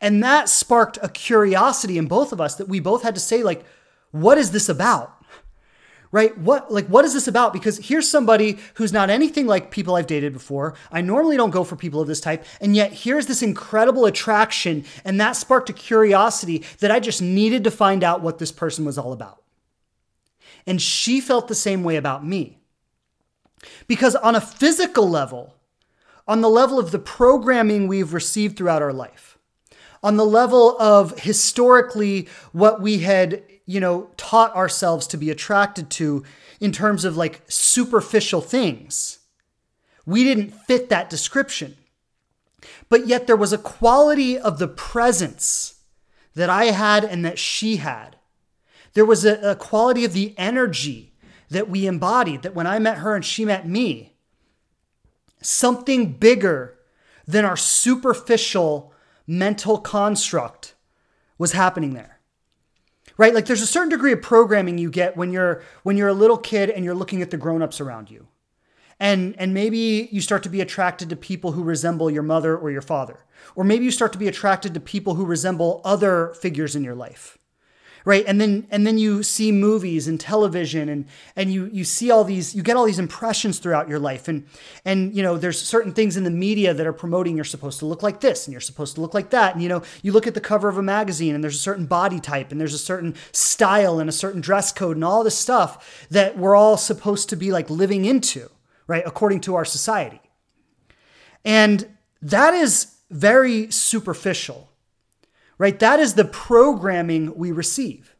And 0.00 0.22
that 0.22 0.48
sparked 0.48 0.98
a 1.02 1.08
curiosity 1.08 1.98
in 1.98 2.06
both 2.06 2.32
of 2.32 2.40
us 2.40 2.54
that 2.56 2.68
we 2.68 2.80
both 2.80 3.02
had 3.02 3.14
to 3.14 3.20
say, 3.20 3.42
like, 3.42 3.64
what 4.10 4.38
is 4.38 4.50
this 4.50 4.68
about? 4.68 5.12
Right? 6.12 6.38
What 6.38 6.72
like 6.72 6.86
what 6.86 7.04
is 7.04 7.12
this 7.12 7.26
about? 7.26 7.52
Because 7.52 7.78
here's 7.78 8.08
somebody 8.08 8.58
who's 8.74 8.92
not 8.92 9.10
anything 9.10 9.46
like 9.46 9.72
people 9.72 9.96
I've 9.96 10.06
dated 10.06 10.32
before. 10.32 10.74
I 10.92 11.00
normally 11.00 11.36
don't 11.36 11.50
go 11.50 11.64
for 11.64 11.74
people 11.74 12.00
of 12.00 12.06
this 12.06 12.20
type, 12.20 12.44
and 12.60 12.76
yet 12.76 12.92
here's 12.92 13.26
this 13.26 13.42
incredible 13.42 14.06
attraction, 14.06 14.84
and 15.04 15.20
that 15.20 15.32
sparked 15.32 15.68
a 15.68 15.74
curiosity 15.74 16.64
that 16.78 16.92
I 16.92 17.00
just 17.00 17.20
needed 17.20 17.64
to 17.64 17.70
find 17.70 18.04
out 18.04 18.22
what 18.22 18.38
this 18.38 18.52
person 18.52 18.84
was 18.84 18.96
all 18.96 19.12
about. 19.12 19.42
And 20.66 20.82
she 20.82 21.20
felt 21.20 21.48
the 21.48 21.54
same 21.54 21.84
way 21.84 21.96
about 21.96 22.26
me. 22.26 22.58
Because 23.86 24.16
on 24.16 24.34
a 24.34 24.40
physical 24.40 25.08
level, 25.08 25.54
on 26.26 26.40
the 26.40 26.50
level 26.50 26.78
of 26.78 26.90
the 26.90 26.98
programming 26.98 27.86
we've 27.86 28.12
received 28.12 28.56
throughout 28.56 28.82
our 28.82 28.92
life, 28.92 29.38
on 30.02 30.16
the 30.16 30.26
level 30.26 30.76
of 30.78 31.20
historically 31.20 32.28
what 32.52 32.80
we 32.80 32.98
had, 32.98 33.42
you 33.64 33.80
know, 33.80 34.10
taught 34.16 34.54
ourselves 34.54 35.06
to 35.08 35.16
be 35.16 35.30
attracted 35.30 35.90
to 35.90 36.24
in 36.60 36.72
terms 36.72 37.04
of 37.04 37.16
like 37.16 37.42
superficial 37.48 38.40
things, 38.40 39.18
we 40.04 40.24
didn't 40.24 40.50
fit 40.50 40.88
that 40.88 41.10
description. 41.10 41.76
But 42.88 43.06
yet 43.06 43.26
there 43.26 43.36
was 43.36 43.52
a 43.52 43.58
quality 43.58 44.38
of 44.38 44.58
the 44.58 44.68
presence 44.68 45.80
that 46.34 46.50
I 46.50 46.66
had 46.66 47.04
and 47.04 47.24
that 47.24 47.38
she 47.38 47.76
had 47.76 48.15
there 48.96 49.04
was 49.04 49.26
a, 49.26 49.50
a 49.50 49.54
quality 49.54 50.06
of 50.06 50.14
the 50.14 50.34
energy 50.38 51.12
that 51.50 51.68
we 51.68 51.86
embodied, 51.86 52.40
that 52.40 52.54
when 52.54 52.66
I 52.66 52.78
met 52.78 52.96
her 52.98 53.14
and 53.14 53.22
she 53.22 53.44
met 53.44 53.68
me, 53.68 54.14
something 55.42 56.14
bigger 56.14 56.78
than 57.26 57.44
our 57.44 57.58
superficial 57.58 58.94
mental 59.26 59.76
construct 59.76 60.74
was 61.36 61.52
happening 61.52 61.92
there. 61.92 62.20
Right? 63.18 63.34
Like 63.34 63.44
there's 63.44 63.60
a 63.60 63.66
certain 63.66 63.90
degree 63.90 64.12
of 64.12 64.22
programming 64.22 64.78
you 64.78 64.90
get 64.90 65.14
when 65.14 65.30
you're 65.30 65.62
when 65.82 65.98
you're 65.98 66.08
a 66.08 66.14
little 66.14 66.38
kid 66.38 66.70
and 66.70 66.82
you're 66.82 66.94
looking 66.94 67.20
at 67.20 67.30
the 67.30 67.36
grown-ups 67.36 67.82
around 67.82 68.10
you. 68.10 68.28
And 68.98 69.34
and 69.38 69.52
maybe 69.52 70.08
you 70.10 70.22
start 70.22 70.42
to 70.44 70.48
be 70.48 70.62
attracted 70.62 71.10
to 71.10 71.16
people 71.16 71.52
who 71.52 71.62
resemble 71.62 72.10
your 72.10 72.22
mother 72.22 72.56
or 72.56 72.70
your 72.70 72.80
father. 72.80 73.26
Or 73.54 73.62
maybe 73.62 73.84
you 73.84 73.90
start 73.90 74.12
to 74.14 74.18
be 74.18 74.28
attracted 74.28 74.72
to 74.72 74.80
people 74.80 75.16
who 75.16 75.26
resemble 75.26 75.82
other 75.84 76.32
figures 76.40 76.74
in 76.74 76.82
your 76.82 76.94
life 76.94 77.36
right? 78.06 78.24
And 78.28 78.40
then 78.40 78.68
and 78.70 78.86
then 78.86 78.98
you 78.98 79.24
see 79.24 79.50
movies 79.50 80.06
and 80.06 80.18
television 80.18 80.88
and 80.88 81.06
and 81.34 81.52
you 81.52 81.68
you 81.72 81.82
see 81.82 82.08
all 82.12 82.22
these 82.22 82.54
you 82.54 82.62
get 82.62 82.76
all 82.76 82.84
these 82.84 83.00
impressions 83.00 83.58
throughout 83.58 83.88
your 83.88 83.98
life. 83.98 84.28
And 84.28 84.46
and 84.84 85.14
you 85.14 85.24
know 85.24 85.36
there's 85.36 85.60
certain 85.60 85.92
things 85.92 86.16
in 86.16 86.22
the 86.22 86.30
media 86.30 86.72
that 86.72 86.86
are 86.86 86.92
promoting 86.92 87.34
you're 87.34 87.44
supposed 87.44 87.80
to 87.80 87.86
look 87.86 88.04
like 88.04 88.20
this 88.20 88.46
and 88.46 88.52
you're 88.52 88.60
supposed 88.60 88.94
to 88.94 89.00
look 89.00 89.12
like 89.12 89.30
that. 89.30 89.54
And 89.54 89.62
you 89.62 89.68
know 89.68 89.82
you 90.02 90.12
look 90.12 90.28
at 90.28 90.34
the 90.34 90.40
cover 90.40 90.68
of 90.68 90.78
a 90.78 90.82
magazine 90.82 91.34
and 91.34 91.42
there's 91.42 91.56
a 91.56 91.58
certain 91.58 91.86
body 91.86 92.20
type 92.20 92.52
and 92.52 92.60
there's 92.60 92.74
a 92.74 92.78
certain 92.78 93.16
style 93.32 93.98
and 93.98 94.08
a 94.08 94.12
certain 94.12 94.40
dress 94.40 94.72
code 94.72 94.96
and 94.96 95.04
all 95.04 95.24
this 95.24 95.36
stuff 95.36 96.06
that 96.08 96.38
we're 96.38 96.54
all 96.54 96.76
supposed 96.76 97.28
to 97.30 97.36
be 97.36 97.50
like 97.50 97.68
living 97.68 98.04
into 98.04 98.48
right 98.86 99.02
according 99.04 99.40
to 99.40 99.56
our 99.56 99.64
society. 99.64 100.20
And 101.44 101.88
that 102.22 102.54
is 102.54 102.94
very 103.10 103.68
superficial 103.72 104.70
right? 105.58 105.78
That 105.78 106.00
is 106.00 106.14
the 106.14 106.24
programming 106.24 107.36
we 107.36 107.52
receive. 107.52 108.14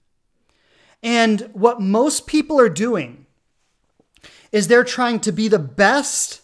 And 1.02 1.50
what 1.52 1.80
most 1.80 2.26
people 2.26 2.58
are 2.58 2.68
doing 2.68 3.26
is 4.52 4.68
they're 4.68 4.84
trying 4.84 5.20
to 5.20 5.32
be 5.32 5.48
the 5.48 5.58
best 5.58 6.40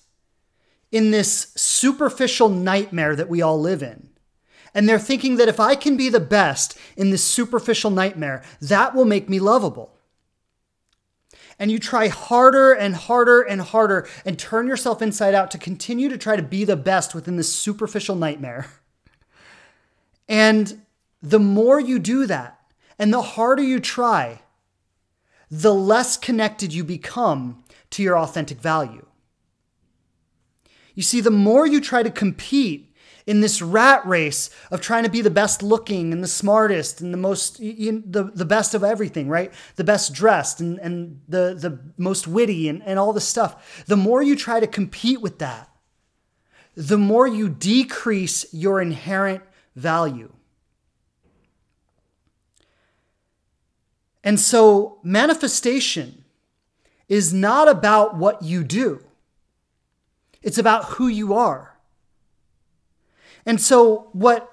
in 0.90 1.11
this 1.11 1.52
superficial 1.56 2.49
nightmare 2.49 3.16
that 3.16 3.28
we 3.28 3.40
all 3.40 3.58
live 3.58 3.82
in. 3.82 4.11
And 4.75 4.88
they're 4.88 4.99
thinking 4.99 5.37
that 5.37 5.49
if 5.49 5.61
I 5.61 5.75
can 5.75 5.96
be 5.96 6.08
the 6.08 6.20
best 6.20 6.78
in 6.96 7.11
this 7.11 7.25
superficial 7.25 7.90
nightmare, 7.90 8.42
that 8.61 8.94
will 8.94 9.04
make 9.04 9.28
me 9.28 9.38
lovable. 9.38 9.94
And 11.58 11.70
you 11.70 11.78
try 11.78 12.08
harder 12.08 12.72
and 12.72 12.94
harder 12.94 13.42
and 13.42 13.61
harder 13.61 14.08
and 14.25 14.38
turn 14.38 14.66
yourself 14.66 15.02
inside 15.02 15.34
out 15.34 15.50
to 15.52 15.58
continue 15.58 16.08
to 16.08 16.18
try 16.18 16.37
to 16.37 16.42
be 16.42 16.64
the 16.64 16.76
best 16.76 17.14
within 17.14 17.37
this 17.37 17.54
superficial 17.54 18.16
nightmare. 18.16 18.66
And 20.28 20.81
the 21.22 21.38
more 21.38 21.78
you 21.78 21.98
do 21.98 22.26
that 22.26 22.58
and 22.98 23.12
the 23.12 23.22
harder 23.22 23.62
you 23.62 23.78
try, 23.78 24.42
the 25.50 25.74
less 25.74 26.16
connected 26.16 26.72
you 26.72 26.82
become 26.82 27.62
to 27.90 28.02
your 28.02 28.18
authentic 28.18 28.58
value. 28.58 29.06
You 30.94 31.02
see, 31.02 31.20
the 31.20 31.30
more 31.30 31.66
you 31.66 31.80
try 31.80 32.02
to 32.02 32.10
compete 32.10 32.94
in 33.26 33.40
this 33.40 33.62
rat 33.62 34.04
race 34.06 34.50
of 34.70 34.80
trying 34.80 35.04
to 35.04 35.10
be 35.10 35.22
the 35.22 35.30
best 35.30 35.62
looking 35.62 36.12
and 36.12 36.22
the 36.22 36.28
smartest 36.28 37.00
and 37.00 37.12
the 37.12 37.18
most 37.18 37.60
you, 37.60 38.02
the, 38.04 38.24
the 38.24 38.44
best 38.44 38.74
of 38.74 38.82
everything 38.82 39.28
right 39.28 39.52
the 39.76 39.84
best 39.84 40.12
dressed 40.12 40.60
and, 40.60 40.78
and 40.80 41.20
the, 41.28 41.56
the 41.56 41.78
most 41.96 42.26
witty 42.26 42.68
and, 42.68 42.82
and 42.82 42.98
all 42.98 43.12
this 43.12 43.26
stuff 43.26 43.84
the 43.86 43.96
more 43.96 44.22
you 44.22 44.34
try 44.34 44.58
to 44.58 44.66
compete 44.66 45.20
with 45.20 45.38
that 45.38 45.70
the 46.74 46.98
more 46.98 47.26
you 47.26 47.48
decrease 47.48 48.52
your 48.52 48.80
inherent 48.80 49.42
value 49.76 50.32
And 54.24 54.38
so 54.38 54.98
manifestation 55.02 56.24
is 57.08 57.32
not 57.32 57.68
about 57.68 58.16
what 58.16 58.42
you 58.42 58.64
do, 58.64 59.04
it's 60.42 60.58
about 60.58 60.84
who 60.84 61.08
you 61.08 61.34
are. 61.34 61.76
And 63.44 63.60
so, 63.60 64.08
what, 64.12 64.48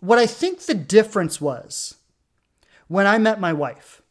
what 0.00 0.18
I 0.18 0.26
think 0.26 0.60
the 0.60 0.74
difference 0.74 1.40
was 1.40 1.96
when 2.88 3.06
I 3.06 3.18
met 3.18 3.40
my 3.40 3.52
wife, 3.52 4.02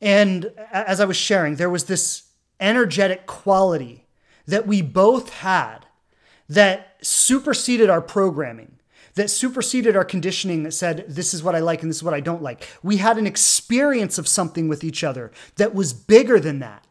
and 0.00 0.52
as 0.70 1.00
I 1.00 1.06
was 1.06 1.16
sharing, 1.16 1.56
there 1.56 1.70
was 1.70 1.84
this 1.84 2.24
energetic 2.60 3.26
quality 3.26 4.06
that 4.46 4.66
we 4.66 4.82
both 4.82 5.30
had 5.30 5.86
that 6.48 6.96
superseded 7.00 7.88
our 7.88 8.02
programming 8.02 8.73
that 9.14 9.30
superseded 9.30 9.96
our 9.96 10.04
conditioning 10.04 10.64
that 10.64 10.72
said, 10.72 11.04
this 11.08 11.34
is 11.34 11.42
what 11.42 11.54
I 11.54 11.60
like 11.60 11.82
and 11.82 11.90
this 11.90 11.98
is 11.98 12.02
what 12.02 12.14
I 12.14 12.20
don't 12.20 12.42
like. 12.42 12.68
We 12.82 12.96
had 12.96 13.16
an 13.16 13.26
experience 13.26 14.18
of 14.18 14.28
something 14.28 14.68
with 14.68 14.82
each 14.82 15.04
other 15.04 15.30
that 15.56 15.74
was 15.74 15.92
bigger 15.92 16.40
than 16.40 16.58
that. 16.58 16.84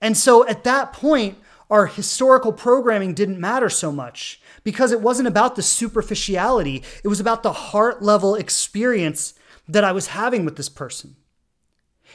And 0.00 0.16
so 0.16 0.46
at 0.48 0.64
that 0.64 0.92
point, 0.92 1.38
our 1.70 1.86
historical 1.86 2.52
programming 2.52 3.14
didn't 3.14 3.38
matter 3.38 3.68
so 3.68 3.92
much 3.92 4.40
because 4.64 4.90
it 4.90 5.00
wasn't 5.00 5.28
about 5.28 5.54
the 5.54 5.62
superficiality, 5.62 6.82
it 7.04 7.08
was 7.08 7.20
about 7.20 7.42
the 7.42 7.52
heart 7.52 8.02
level 8.02 8.34
experience 8.34 9.34
that 9.68 9.84
I 9.84 9.92
was 9.92 10.08
having 10.08 10.44
with 10.44 10.56
this 10.56 10.68
person 10.68 11.16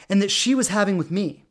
and 0.10 0.22
that 0.22 0.32
she 0.32 0.54
was 0.54 0.68
having 0.70 0.98
with 0.98 1.10
me. 1.10 1.46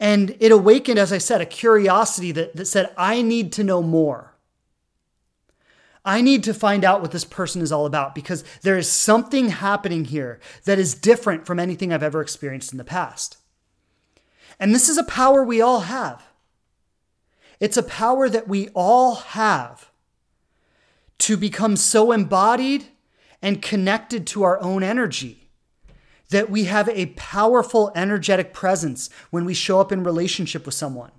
And 0.00 0.36
it 0.40 0.50
awakened, 0.50 0.98
as 0.98 1.12
I 1.12 1.18
said, 1.18 1.40
a 1.40 1.46
curiosity 1.46 2.32
that, 2.32 2.56
that 2.56 2.66
said, 2.66 2.92
I 2.96 3.22
need 3.22 3.52
to 3.52 3.64
know 3.64 3.80
more. 3.80 4.33
I 6.04 6.20
need 6.20 6.44
to 6.44 6.54
find 6.54 6.84
out 6.84 7.00
what 7.00 7.12
this 7.12 7.24
person 7.24 7.62
is 7.62 7.72
all 7.72 7.86
about 7.86 8.14
because 8.14 8.44
there 8.62 8.76
is 8.76 8.90
something 8.90 9.48
happening 9.48 10.04
here 10.04 10.38
that 10.64 10.78
is 10.78 10.94
different 10.94 11.46
from 11.46 11.58
anything 11.58 11.92
I've 11.92 12.02
ever 12.02 12.20
experienced 12.20 12.72
in 12.72 12.78
the 12.78 12.84
past. 12.84 13.38
And 14.60 14.74
this 14.74 14.88
is 14.88 14.98
a 14.98 15.04
power 15.04 15.42
we 15.42 15.60
all 15.60 15.80
have. 15.80 16.22
It's 17.58 17.76
a 17.76 17.82
power 17.82 18.28
that 18.28 18.46
we 18.46 18.68
all 18.74 19.14
have 19.14 19.90
to 21.18 21.36
become 21.36 21.76
so 21.76 22.12
embodied 22.12 22.86
and 23.40 23.62
connected 23.62 24.26
to 24.26 24.42
our 24.42 24.60
own 24.60 24.82
energy 24.82 25.48
that 26.30 26.50
we 26.50 26.64
have 26.64 26.88
a 26.88 27.06
powerful 27.16 27.92
energetic 27.94 28.52
presence 28.52 29.08
when 29.30 29.44
we 29.44 29.54
show 29.54 29.80
up 29.80 29.92
in 29.92 30.02
relationship 30.02 30.66
with 30.66 30.74
someone 30.74 31.12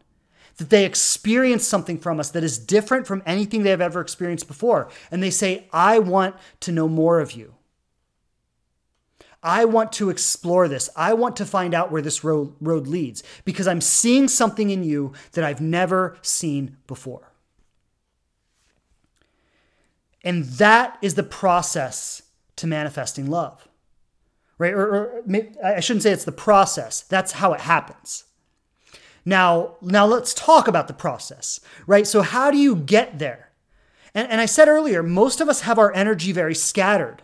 that 0.58 0.70
they 0.70 0.86
experience 0.86 1.68
something 1.68 1.98
from 1.98 2.20
us 2.20 2.30
that 2.32 2.44
is 2.44 2.58
different 2.58 3.08
from 3.08 3.22
anything 3.26 3.64
they've 3.64 3.82
ever 3.82 4.02
experienced 4.02 4.48
before. 4.48 4.90
And 5.12 5.22
they 5.22 5.30
say, 5.30 5.68
I 5.74 6.00
want 6.00 6.36
to 6.62 6.72
know 6.72 6.88
more 6.88 7.20
of 7.20 7.34
you. 7.34 7.56
I 9.44 9.66
want 9.66 9.92
to 9.94 10.10
explore 10.10 10.68
this. 10.68 10.90
I 10.96 11.14
want 11.14 11.36
to 11.36 11.46
find 11.46 11.76
out 11.76 11.92
where 11.92 12.02
this 12.02 12.24
road, 12.24 12.56
road 12.60 12.88
leads 12.88 13.22
because 13.44 13.68
I'm 13.68 13.82
seeing 13.82 14.28
something 14.28 14.72
in 14.72 14.84
you 14.84 15.14
that 15.34 15.44
I've 15.44 15.62
never 15.62 16.18
seen 16.24 16.78
before. 16.88 17.32
And 20.24 20.46
that 20.46 20.98
is 21.04 21.14
the 21.14 21.24
process 21.24 22.24
to 22.56 22.66
manifesting 22.66 23.30
love. 23.30 23.68
Right? 24.58 24.74
Or, 24.74 24.88
or 24.88 25.24
I 25.64 25.80
shouldn't 25.80 26.04
say 26.04 26.12
it's 26.12 26.26
the 26.26 26.32
process. 26.32 27.02
That's 27.02 27.34
how 27.34 27.54
it 27.54 27.62
happens. 27.62 28.25
Now, 29.26 29.76
now 29.82 30.06
let's 30.06 30.34
talk 30.34 30.68
about 30.68 30.88
the 30.88 30.94
process, 30.94 31.60
right? 31.88 32.06
So 32.06 32.22
how 32.22 32.52
do 32.52 32.58
you 32.58 32.76
get 32.76 33.18
there? 33.18 33.50
And, 34.14 34.30
and 34.30 34.40
I 34.40 34.46
said 34.46 34.68
earlier, 34.68 35.02
most 35.02 35.42
of 35.42 35.50
us 35.50 35.62
have 35.62 35.80
our 35.80 35.94
energy 35.94 36.32
very 36.32 36.56
scattered. 36.56 37.24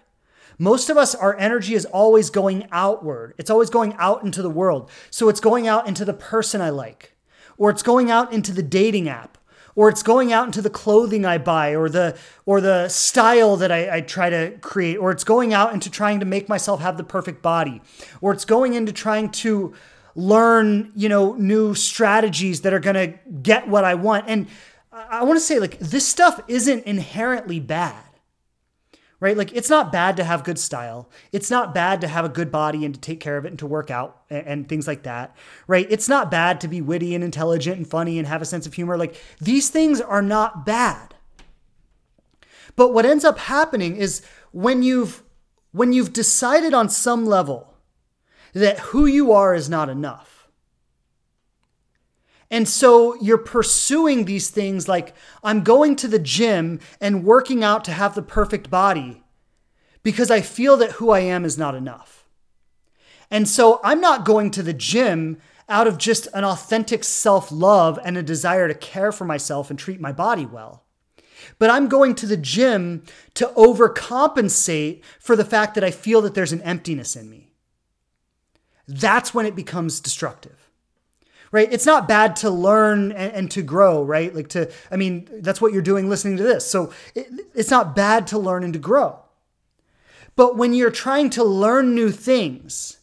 Most 0.57 0.89
of 0.89 0.97
us, 0.97 1.15
our 1.15 1.37
energy 1.37 1.73
is 1.73 1.85
always 1.85 2.29
going 2.29 2.67
outward. 2.71 3.33
It's 3.37 3.49
always 3.49 3.69
going 3.69 3.95
out 3.95 4.23
into 4.23 4.41
the 4.41 4.49
world. 4.49 4.91
So 5.09 5.29
it's 5.29 5.39
going 5.39 5.67
out 5.67 5.87
into 5.87 6.05
the 6.05 6.13
person 6.13 6.61
I 6.61 6.69
like, 6.69 7.15
or 7.57 7.69
it's 7.69 7.83
going 7.83 8.11
out 8.11 8.33
into 8.33 8.51
the 8.51 8.61
dating 8.63 9.09
app, 9.09 9.37
or 9.75 9.89
it's 9.89 10.03
going 10.03 10.33
out 10.33 10.45
into 10.45 10.61
the 10.61 10.69
clothing 10.69 11.25
I 11.25 11.37
buy 11.37 11.75
or 11.75 11.89
the 11.89 12.17
or 12.45 12.61
the 12.61 12.89
style 12.89 13.55
that 13.57 13.71
I, 13.71 13.97
I, 13.97 14.01
try 14.01 14.29
to 14.29 14.57
create, 14.61 14.97
or 14.97 15.11
it's 15.11 15.23
going 15.23 15.53
out 15.53 15.73
into 15.73 15.89
trying 15.89 16.19
to 16.19 16.25
make 16.25 16.49
myself 16.49 16.81
have 16.81 16.97
the 16.97 17.03
perfect 17.03 17.41
body, 17.41 17.81
or 18.19 18.33
it's 18.33 18.45
going 18.45 18.73
into 18.73 18.91
trying 18.91 19.29
to 19.29 19.73
learn, 20.15 20.91
you 20.95 21.09
know, 21.09 21.33
new 21.33 21.73
strategies 21.73 22.61
that 22.61 22.73
are 22.73 22.79
gonna 22.79 23.07
get 23.41 23.67
what 23.67 23.83
I 23.83 23.95
want. 23.95 24.25
And 24.27 24.47
I 24.91 25.23
want 25.23 25.37
to 25.37 25.41
say, 25.41 25.59
like, 25.59 25.79
this 25.79 26.07
stuff 26.07 26.41
isn't 26.47 26.85
inherently 26.85 27.59
bad 27.59 28.03
right? 29.21 29.37
Like 29.37 29.53
it's 29.53 29.69
not 29.69 29.91
bad 29.93 30.17
to 30.17 30.25
have 30.25 30.43
good 30.43 30.59
style. 30.59 31.09
It's 31.31 31.49
not 31.49 31.73
bad 31.73 32.01
to 32.01 32.07
have 32.07 32.25
a 32.25 32.29
good 32.29 32.51
body 32.51 32.83
and 32.83 32.93
to 32.93 32.99
take 32.99 33.21
care 33.21 33.37
of 33.37 33.45
it 33.45 33.49
and 33.49 33.59
to 33.59 33.67
work 33.67 33.89
out 33.89 34.23
and, 34.29 34.47
and, 34.47 34.67
things 34.67 34.87
like 34.87 35.03
that, 35.03 35.37
right? 35.67 35.87
It's 35.89 36.09
not 36.09 36.31
bad 36.31 36.59
to 36.61 36.67
be 36.67 36.81
witty 36.81 37.15
and 37.15 37.23
intelligent 37.23 37.77
and 37.77 37.87
funny 37.87 38.17
and 38.17 38.27
have 38.27 38.41
a 38.41 38.45
sense 38.45 38.65
of 38.65 38.73
humor. 38.73 38.97
Like 38.97 39.15
these 39.39 39.69
things 39.69 40.01
are 40.01 40.23
not 40.23 40.65
bad. 40.65 41.13
But 42.75 42.93
what 42.93 43.05
ends 43.05 43.23
up 43.23 43.37
happening 43.37 43.95
is 43.95 44.25
when 44.51 44.81
you've 44.83 45.23
when 45.71 45.93
you've 45.93 46.11
decided 46.11 46.73
on 46.73 46.89
some 46.89 47.25
level 47.25 47.70
that 48.53 48.79
who 48.79 49.05
you 49.05 49.31
are 49.31 49.53
is 49.53 49.69
not 49.69 49.89
enough 49.89 50.41
and 52.51 52.67
so 52.67 53.15
you're 53.21 53.37
pursuing 53.37 54.25
these 54.25 54.49
things 54.49 54.89
like, 54.89 55.15
I'm 55.41 55.63
going 55.63 55.95
to 55.95 56.07
the 56.09 56.19
gym 56.19 56.81
and 56.99 57.23
working 57.23 57.63
out 57.63 57.85
to 57.85 57.93
have 57.93 58.13
the 58.13 58.21
perfect 58.21 58.69
body 58.69 59.23
because 60.03 60.29
I 60.29 60.41
feel 60.41 60.75
that 60.77 60.93
who 60.93 61.11
I 61.11 61.21
am 61.21 61.45
is 61.45 61.57
not 61.57 61.75
enough. 61.75 62.27
And 63.31 63.47
so 63.47 63.79
I'm 63.85 64.01
not 64.01 64.25
going 64.25 64.51
to 64.51 64.63
the 64.63 64.73
gym 64.73 65.37
out 65.69 65.87
of 65.87 65.97
just 65.97 66.27
an 66.33 66.43
authentic 66.43 67.05
self 67.05 67.49
love 67.53 67.97
and 68.03 68.17
a 68.17 68.23
desire 68.23 68.67
to 68.67 68.73
care 68.73 69.13
for 69.13 69.23
myself 69.23 69.69
and 69.69 69.79
treat 69.79 70.01
my 70.01 70.11
body 70.11 70.45
well. 70.45 70.83
But 71.57 71.69
I'm 71.69 71.87
going 71.87 72.15
to 72.15 72.25
the 72.27 72.35
gym 72.35 73.03
to 73.35 73.47
overcompensate 73.55 75.03
for 75.21 75.37
the 75.37 75.45
fact 75.45 75.73
that 75.75 75.85
I 75.85 75.91
feel 75.91 76.21
that 76.23 76.33
there's 76.33 76.51
an 76.51 76.61
emptiness 76.63 77.15
in 77.15 77.29
me. 77.29 77.50
That's 78.99 79.33
when 79.33 79.45
it 79.45 79.55
becomes 79.55 79.99
destructive 79.99 80.57
right? 81.51 81.71
It's 81.71 81.85
not 81.85 82.07
bad 82.07 82.37
to 82.37 82.49
learn 82.49 83.11
and, 83.11 83.33
and, 83.33 83.51
to 83.51 83.61
grow, 83.61 84.03
right? 84.03 84.33
Like 84.33 84.47
to, 84.49 84.71
I 84.89 84.95
mean, 84.95 85.27
that's 85.41 85.59
what 85.59 85.73
you're 85.73 85.81
doing 85.81 86.09
listening 86.09 86.37
to 86.37 86.43
this. 86.43 86.65
So 86.65 86.93
it, 87.13 87.27
it's 87.53 87.69
not 87.69 87.95
bad 87.95 88.27
to 88.27 88.39
learn 88.39 88.63
and 88.63 88.73
to 88.73 88.79
grow. 88.79 89.19
But 90.35 90.55
when 90.55 90.73
you're 90.73 90.91
trying 90.91 91.29
to 91.31 91.43
learn 91.43 91.93
new 91.93 92.11
things, 92.11 92.97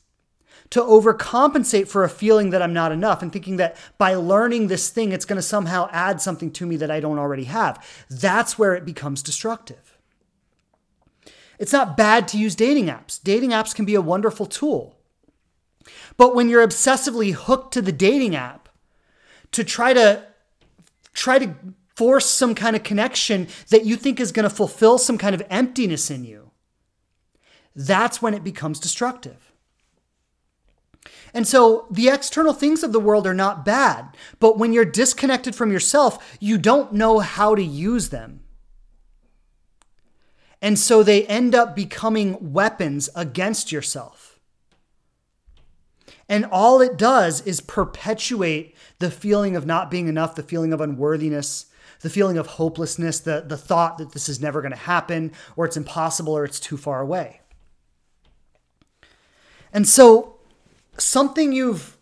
to 0.71 0.81
overcompensate 0.81 1.89
for 1.89 2.05
a 2.05 2.11
feeling 2.11 2.51
that 2.51 2.61
I'm 2.61 2.75
not 2.75 2.93
enough 2.93 3.23
and 3.23 3.33
thinking 3.33 3.57
that 3.57 3.77
by 3.97 4.15
learning 4.15 4.69
this 4.69 4.91
thing, 4.91 5.13
it's 5.13 5.25
going 5.25 5.37
to 5.39 5.43
somehow 5.43 5.89
add 5.93 6.21
something 6.21 6.51
to 6.53 6.67
me 6.67 6.77
that 6.77 6.91
I 6.91 7.01
don't 7.01 7.19
already 7.19 7.45
have, 7.45 7.83
that's 8.11 8.59
where 8.59 8.75
it 8.75 8.85
becomes 8.85 9.23
destructive. 9.23 9.97
It's 11.59 11.73
not 11.73 11.97
bad 11.97 12.29
to 12.29 12.39
use 12.39 12.55
dating 12.55 12.87
apps. 12.87 13.21
Dating 13.23 13.51
apps 13.51 13.75
can 13.75 13.87
be 13.87 13.95
a 13.95 14.01
wonderful 14.01 14.45
tool. 14.45 14.98
But 16.17 16.35
when 16.35 16.49
you're 16.49 16.67
obsessively 16.67 17.33
hooked 17.33 17.73
to 17.75 17.83
the 17.83 17.93
dating 17.93 18.35
app 18.35 18.69
to 19.53 19.65
try 19.65 19.93
to 19.93 20.27
try 21.15 21.39
to 21.39 21.55
force 21.97 22.27
some 22.27 22.55
kind 22.55 22.77
of 22.77 22.85
connection 22.85 23.49
that 23.71 23.85
you 23.85 23.97
think 23.97 24.21
is 24.21 24.31
going 24.31 24.49
to 24.49 24.55
fulfill 24.55 24.99
some 24.99 25.19
kind 25.19 25.35
of 25.35 25.43
emptiness 25.51 26.11
in 26.11 26.25
you, 26.25 26.51
that's 27.75 28.23
when 28.23 28.35
it 28.35 28.45
becomes 28.45 28.79
destructive. 28.79 29.53
And 31.35 31.47
so 31.47 31.87
the 31.91 32.09
external 32.09 32.53
things 32.53 32.83
of 32.83 32.93
the 32.93 33.01
world 33.01 33.27
are 33.27 33.35
not 33.35 33.65
bad, 33.65 34.17
but 34.41 34.59
when 34.59 34.73
you're 34.73 34.85
disconnected 34.85 35.55
from 35.55 35.73
yourself, 35.73 36.37
you 36.41 36.59
don't 36.59 36.93
know 36.93 37.19
how 37.21 37.55
to 37.55 37.63
use 37.63 38.09
them. 38.09 38.41
And 40.61 40.79
so 40.79 41.03
they 41.03 41.25
end 41.27 41.55
up 41.55 41.77
becoming 41.77 42.53
weapons 42.53 43.09
against 43.15 43.71
yourself. 43.71 44.28
And 46.29 46.45
all 46.45 46.81
it 46.81 46.97
does 46.99 47.41
is 47.43 47.61
perpetuate 47.61 48.77
the 48.99 49.11
feeling 49.11 49.57
of 49.57 49.65
not 49.65 49.91
being 49.91 50.09
enough, 50.09 50.35
the 50.35 50.43
feeling 50.43 50.73
of 50.73 50.81
unworthiness, 50.81 51.67
the 52.01 52.11
feeling 52.11 52.37
of 52.37 52.47
hopelessness, 52.47 53.21
the, 53.21 53.45
the 53.47 53.57
thought 53.57 53.99
that 53.99 54.13
this 54.13 54.29
is 54.29 54.41
never 54.41 54.61
going 54.61 54.73
to 54.73 54.77
happen, 54.77 55.33
or 55.57 55.65
it's 55.65 55.77
impossible, 55.77 56.37
or 56.37 56.45
it's 56.45 56.61
too 56.61 56.77
far 56.77 57.01
away. 57.01 57.41
And 59.73 59.89
so 59.89 60.37
something 60.99 61.53
you've 61.53 61.97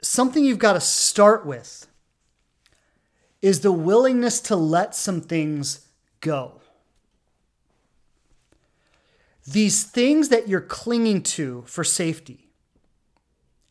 something 0.00 0.44
you've 0.44 0.58
got 0.58 0.72
to 0.72 0.80
start 0.80 1.46
with 1.46 1.86
is 3.40 3.60
the 3.60 3.72
willingness 3.72 4.40
to 4.40 4.56
let 4.56 4.94
some 4.94 5.20
things 5.20 5.86
go. 6.20 6.60
These 9.46 9.84
things 9.84 10.28
that 10.28 10.48
you're 10.48 10.60
clinging 10.60 11.22
to 11.22 11.62
for 11.66 11.84
safety, 11.84 12.51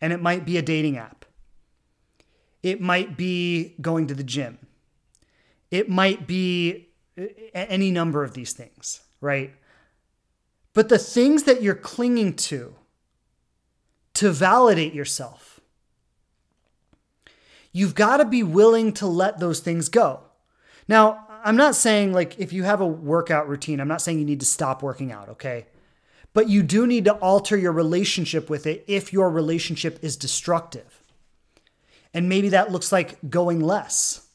and 0.01 0.11
it 0.11 0.21
might 0.21 0.45
be 0.45 0.57
a 0.57 0.61
dating 0.61 0.97
app. 0.97 1.25
It 2.63 2.81
might 2.81 3.15
be 3.17 3.75
going 3.81 4.07
to 4.07 4.13
the 4.13 4.23
gym. 4.23 4.57
It 5.69 5.89
might 5.89 6.27
be 6.27 6.89
uh, 7.17 7.25
any 7.53 7.91
number 7.91 8.23
of 8.23 8.33
these 8.33 8.53
things, 8.53 9.01
right? 9.21 9.53
But 10.73 10.89
the 10.89 10.97
things 10.97 11.43
that 11.43 11.61
you're 11.61 11.75
clinging 11.75 12.35
to 12.35 12.75
to 14.13 14.31
validate 14.31 14.93
yourself, 14.93 15.59
you've 17.71 17.95
got 17.95 18.17
to 18.17 18.25
be 18.25 18.43
willing 18.43 18.91
to 18.93 19.07
let 19.07 19.39
those 19.39 19.61
things 19.61 19.87
go. 19.87 20.19
Now, 20.87 21.25
I'm 21.43 21.55
not 21.55 21.75
saying 21.75 22.13
like 22.13 22.37
if 22.39 22.53
you 22.53 22.63
have 22.63 22.81
a 22.81 22.87
workout 22.87 23.47
routine, 23.47 23.79
I'm 23.79 23.87
not 23.87 24.01
saying 24.01 24.19
you 24.19 24.25
need 24.25 24.41
to 24.41 24.45
stop 24.45 24.83
working 24.83 25.11
out, 25.11 25.29
okay? 25.29 25.65
But 26.33 26.49
you 26.49 26.63
do 26.63 26.87
need 26.87 27.05
to 27.05 27.15
alter 27.15 27.57
your 27.57 27.71
relationship 27.71 28.49
with 28.49 28.65
it 28.65 28.83
if 28.87 29.11
your 29.11 29.29
relationship 29.29 29.99
is 30.01 30.15
destructive. 30.15 31.03
And 32.13 32.29
maybe 32.29 32.49
that 32.49 32.71
looks 32.71 32.91
like 32.91 33.17
going 33.29 33.59
less. 33.59 34.27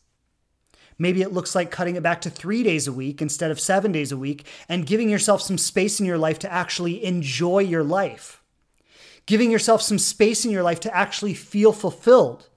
Maybe 0.99 1.21
it 1.21 1.33
looks 1.33 1.55
like 1.55 1.71
cutting 1.71 1.97
it 1.97 2.03
back 2.03 2.23
to 2.23 2.31
three 2.31 2.63
days 2.63 2.87
a 2.87 2.93
week 2.93 3.21
instead 3.21 3.51
of 3.51 3.61
seven 3.61 3.93
days 3.93 4.13
a 4.13 4.17
week 4.17 4.47
and 4.69 4.87
giving 4.87 5.11
yourself 5.11 5.43
some 5.43 5.59
space 5.59 6.01
in 6.01 6.07
your 6.07 6.17
life 6.17 6.39
to 6.41 6.53
actually 6.53 7.05
enjoy 7.05 7.61
your 7.61 7.85
life. 7.85 8.43
Giving 9.27 9.51
yourself 9.51 9.83
some 9.83 9.99
space 9.99 10.45
in 10.45 10.51
your 10.51 10.63
life 10.63 10.81
to 10.81 10.97
actually 10.97 11.35
feel 11.35 11.73
fulfilled 11.73 12.49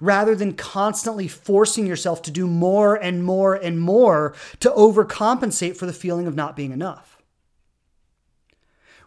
rather 0.00 0.34
than 0.34 0.54
constantly 0.54 1.28
forcing 1.28 1.86
yourself 1.86 2.22
to 2.22 2.30
do 2.30 2.46
more 2.46 2.94
and 2.96 3.24
more 3.24 3.54
and 3.54 3.80
more 3.80 4.34
to 4.60 4.70
overcompensate 4.70 5.76
for 5.76 5.86
the 5.86 5.92
feeling 5.92 6.26
of 6.26 6.34
not 6.34 6.56
being 6.56 6.72
enough 6.72 7.11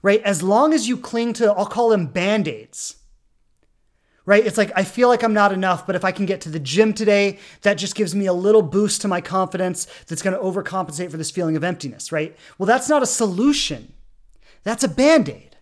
right? 0.06 0.22
As 0.22 0.44
long 0.44 0.72
as 0.72 0.88
you 0.88 0.98
cling 0.98 1.34
to, 1.34 1.52
I'll 1.52 1.66
call 1.66 1.90
them 1.90 2.06
band 2.06 2.48
aids, 2.48 2.98
right? 4.24 4.46
It's 4.46 4.56
like, 4.56 4.72
I 4.76 4.84
feel 4.84 5.08
like 5.08 5.24
I'm 5.24 5.34
not 5.34 5.52
enough, 5.52 5.88
but 5.88 5.96
if 5.96 6.06
I 6.06 6.12
can 6.12 6.28
get 6.28 6.42
to 6.42 6.50
the 6.50 6.60
gym 6.60 6.94
today, 6.94 7.40
that 7.64 7.80
just 7.80 7.96
gives 7.96 8.14
me 8.14 8.28
a 8.28 8.34
little 8.34 8.62
boost 8.62 9.02
to 9.02 9.08
my 9.08 9.20
confidence 9.20 9.88
that's 10.06 10.22
going 10.22 10.38
to 10.38 10.44
overcompensate 10.44 11.10
for 11.10 11.18
this 11.18 11.32
feeling 11.32 11.56
of 11.56 11.64
emptiness, 11.64 12.12
right? 12.12 12.38
Well, 12.60 12.68
that's 12.68 12.88
not 12.88 13.02
a 13.02 13.08
solution. 13.08 13.94
That's 14.62 14.84
a 14.84 14.88
band 14.88 15.28
aid. 15.28 15.58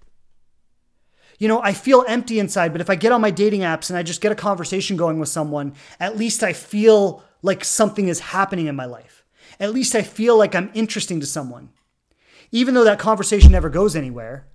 You 1.39 1.47
know, 1.47 1.62
I 1.62 1.71
feel 1.71 2.03
empty 2.06 2.38
inside, 2.38 2.73
but 2.73 2.82
if 2.82 2.89
I 2.89 2.95
get 2.95 3.13
on 3.13 3.21
my 3.21 3.32
dating 3.32 3.62
apps 3.62 3.89
and 3.89 3.97
I 3.97 4.03
just 4.03 4.19
get 4.19 4.34
a 4.34 4.36
conversation 4.36 4.97
going 4.97 5.19
with 5.19 5.29
someone, 5.29 5.73
at 6.01 6.17
least 6.17 6.43
I 6.43 6.51
feel 6.51 7.23
like 7.41 7.63
something 7.63 8.10
is 8.10 8.19
happening 8.19 8.67
in 8.67 8.75
my 8.75 8.86
life. 8.86 9.23
At 9.58 9.73
least 9.73 9.95
I 9.95 10.01
feel 10.01 10.38
like 10.38 10.53
I'm 10.53 10.69
interesting 10.73 11.21
to 11.21 11.25
someone 11.25 11.69
even 12.53 12.75
though 12.75 12.83
that 12.83 12.99
conversation 12.99 13.51
never 13.51 13.67
goes 13.67 13.95
anywhere, 13.95 14.45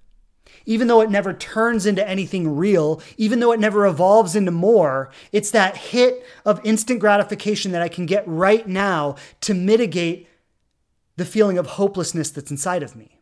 even 0.65 0.87
though 0.87 1.01
it 1.01 1.11
never 1.11 1.35
turns 1.35 1.85
into 1.85 2.09
anything 2.09 2.57
real, 2.57 3.03
even 3.17 3.41
though 3.41 3.51
it 3.51 3.59
never 3.59 3.87
evolves 3.87 4.37
into 4.37 4.53
more, 4.53 5.11
it's 5.33 5.51
that 5.51 5.77
hit 5.77 6.25
of 6.45 6.65
instant 6.65 7.01
gratification 7.01 7.73
that 7.73 7.83
I 7.83 7.89
can 7.89 8.07
get 8.07 8.23
right 8.27 8.67
now 8.69 9.17
to 9.41 9.53
mitigate 9.53 10.29
the 11.17 11.25
feeling 11.25 11.59
of 11.59 11.67
hopelessness 11.67 12.31
that's 12.31 12.53
inside 12.53 12.85
of 12.85 12.95
me. 12.95 13.21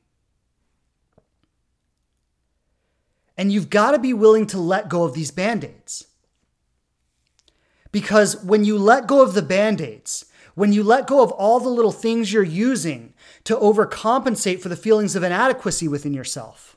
And 3.38 3.50
you've 3.50 3.70
got 3.70 3.92
to 3.92 3.98
be 3.98 4.12
willing 4.12 4.46
to 4.48 4.58
let 4.58 4.90
go 4.90 5.04
of 5.04 5.14
these 5.14 5.30
band 5.30 5.64
aids. 5.64 6.06
Because 7.92 8.44
when 8.44 8.66
you 8.66 8.76
let 8.76 9.06
go 9.06 9.22
of 9.22 9.32
the 9.32 9.42
band 9.42 9.80
aids, 9.80 10.26
when 10.54 10.72
you 10.72 10.82
let 10.82 11.06
go 11.06 11.22
of 11.22 11.30
all 11.32 11.60
the 11.60 11.68
little 11.70 11.92
things 11.92 12.30
you're 12.30 12.42
using 12.42 13.14
to 13.46 13.56
overcompensate 13.56 14.60
for 14.60 14.68
the 14.68 14.76
feelings 14.76 15.16
of 15.16 15.22
inadequacy 15.22 15.88
within 15.88 16.12
yourself, 16.12 16.76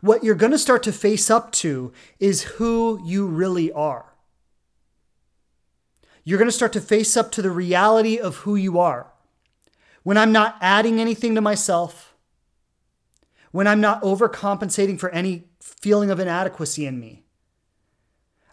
what 0.00 0.22
you're 0.22 0.34
going 0.34 0.52
to 0.52 0.58
start 0.58 0.82
to 0.84 0.92
face 0.92 1.30
up 1.30 1.50
to 1.52 1.92
is 2.20 2.42
who 2.42 3.00
you 3.04 3.26
really 3.26 3.72
are. 3.72 4.14
You're 6.24 6.38
going 6.38 6.48
to 6.48 6.52
start 6.52 6.72
to 6.74 6.80
face 6.80 7.16
up 7.16 7.30
to 7.32 7.42
the 7.42 7.50
reality 7.50 8.18
of 8.18 8.38
who 8.38 8.56
you 8.56 8.78
are. 8.78 9.12
When 10.02 10.16
I'm 10.16 10.32
not 10.32 10.56
adding 10.60 11.00
anything 11.00 11.34
to 11.34 11.40
myself, 11.40 12.14
when 13.50 13.66
I'm 13.66 13.80
not 13.80 14.02
overcompensating 14.02 15.00
for 15.00 15.10
any 15.10 15.44
feeling 15.60 16.10
of 16.10 16.20
inadequacy 16.20 16.86
in 16.86 17.00
me, 17.00 17.24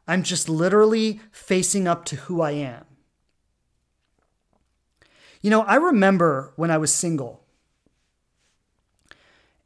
I'm 0.07 0.23
just 0.23 0.49
literally 0.49 1.19
facing 1.31 1.87
up 1.87 2.05
to 2.05 2.15
who 2.15 2.41
I 2.41 2.51
am. 2.51 2.85
You 5.43 5.49
know, 5.49 5.61
I 5.61 5.75
remember 5.75 6.53
when 6.55 6.71
I 6.71 6.77
was 6.77 6.91
single, 6.91 7.43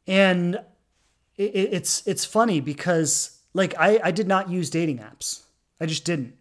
and 0.08 0.56
it, 1.36 1.42
it's 1.54 2.06
it's 2.06 2.24
funny 2.24 2.60
because 2.60 3.38
like 3.54 3.74
I, 3.78 4.00
I 4.02 4.10
did 4.10 4.26
not 4.26 4.50
use 4.50 4.68
dating 4.70 4.98
apps. 4.98 5.42
I 5.80 5.86
just 5.86 6.04
didn't. 6.04 6.34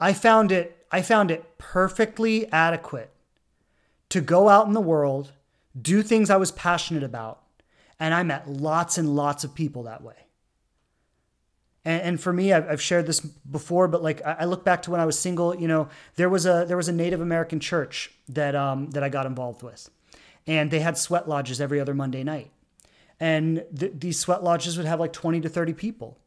I 0.00 0.14
found 0.14 0.50
it 0.50 0.86
I 0.90 1.02
found 1.02 1.30
it 1.30 1.58
perfectly 1.58 2.50
adequate 2.50 3.10
to 4.08 4.22
go 4.22 4.48
out 4.48 4.66
in 4.66 4.72
the 4.72 4.80
world, 4.80 5.32
do 5.80 6.02
things 6.02 6.30
I 6.30 6.36
was 6.36 6.50
passionate 6.50 7.02
about, 7.02 7.42
and 8.00 8.14
I 8.14 8.22
met 8.22 8.48
lots 8.48 8.96
and 8.96 9.14
lots 9.14 9.44
of 9.44 9.54
people 9.54 9.82
that 9.82 10.02
way. 10.02 10.21
And, 11.84 12.02
and 12.02 12.20
for 12.20 12.32
me, 12.32 12.52
I've, 12.52 12.68
I've, 12.68 12.80
shared 12.80 13.06
this 13.06 13.20
before, 13.20 13.88
but 13.88 14.02
like 14.02 14.24
I, 14.24 14.36
I 14.40 14.44
look 14.44 14.64
back 14.64 14.82
to 14.82 14.90
when 14.90 15.00
I 15.00 15.06
was 15.06 15.18
single. 15.18 15.54
You 15.54 15.68
know, 15.68 15.88
there 16.16 16.28
was 16.28 16.46
a 16.46 16.64
there 16.66 16.76
was 16.76 16.88
a 16.88 16.92
Native 16.92 17.20
American 17.20 17.60
church 17.60 18.10
that 18.28 18.54
um, 18.54 18.90
that 18.90 19.02
I 19.02 19.08
got 19.08 19.26
involved 19.26 19.62
with, 19.62 19.90
and 20.46 20.70
they 20.70 20.80
had 20.80 20.96
sweat 20.96 21.28
lodges 21.28 21.60
every 21.60 21.80
other 21.80 21.94
Monday 21.94 22.22
night, 22.22 22.50
and 23.18 23.64
th- 23.76 23.92
these 23.96 24.18
sweat 24.18 24.44
lodges 24.44 24.76
would 24.76 24.86
have 24.86 25.00
like 25.00 25.12
twenty 25.12 25.40
to 25.40 25.48
thirty 25.48 25.74
people, 25.74 26.18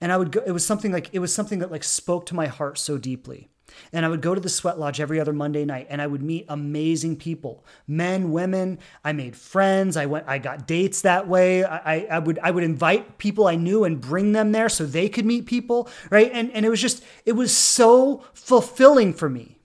and 0.00 0.12
I 0.12 0.16
would 0.18 0.32
go. 0.32 0.42
It 0.46 0.52
was 0.52 0.66
something 0.66 0.92
like 0.92 1.08
it 1.12 1.20
was 1.20 1.34
something 1.34 1.58
that 1.60 1.70
like 1.70 1.84
spoke 1.84 2.26
to 2.26 2.34
my 2.34 2.46
heart 2.46 2.78
so 2.78 2.98
deeply. 2.98 3.48
And 3.92 4.04
I 4.04 4.08
would 4.08 4.20
go 4.20 4.34
to 4.34 4.40
the 4.40 4.48
sweat 4.48 4.78
lodge 4.78 5.00
every 5.00 5.20
other 5.20 5.32
Monday 5.32 5.64
night 5.64 5.86
and 5.90 6.00
I 6.00 6.06
would 6.06 6.22
meet 6.22 6.46
amazing 6.48 7.16
people, 7.16 7.64
men, 7.86 8.32
women. 8.32 8.78
I 9.04 9.12
made 9.12 9.36
friends. 9.36 9.96
I 9.96 10.06
went, 10.06 10.26
I 10.28 10.38
got 10.38 10.66
dates 10.66 11.02
that 11.02 11.28
way. 11.28 11.64
I, 11.64 12.00
I 12.10 12.18
would, 12.18 12.38
I 12.42 12.50
would 12.50 12.64
invite 12.64 13.18
people 13.18 13.46
I 13.46 13.56
knew 13.56 13.84
and 13.84 14.00
bring 14.00 14.32
them 14.32 14.52
there 14.52 14.68
so 14.68 14.84
they 14.84 15.08
could 15.08 15.26
meet 15.26 15.46
people. 15.46 15.88
Right. 16.10 16.30
And, 16.32 16.50
and 16.52 16.64
it 16.64 16.68
was 16.68 16.80
just, 16.80 17.04
it 17.26 17.32
was 17.32 17.56
so 17.56 18.24
fulfilling 18.32 19.12
for 19.12 19.28
me. 19.28 19.58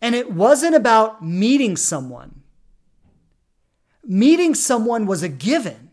And 0.00 0.14
it 0.14 0.32
wasn't 0.32 0.74
about 0.74 1.24
meeting 1.24 1.76
someone. 1.76 2.42
Meeting 4.04 4.54
someone 4.54 5.06
was 5.06 5.22
a 5.22 5.28
given. 5.28 5.90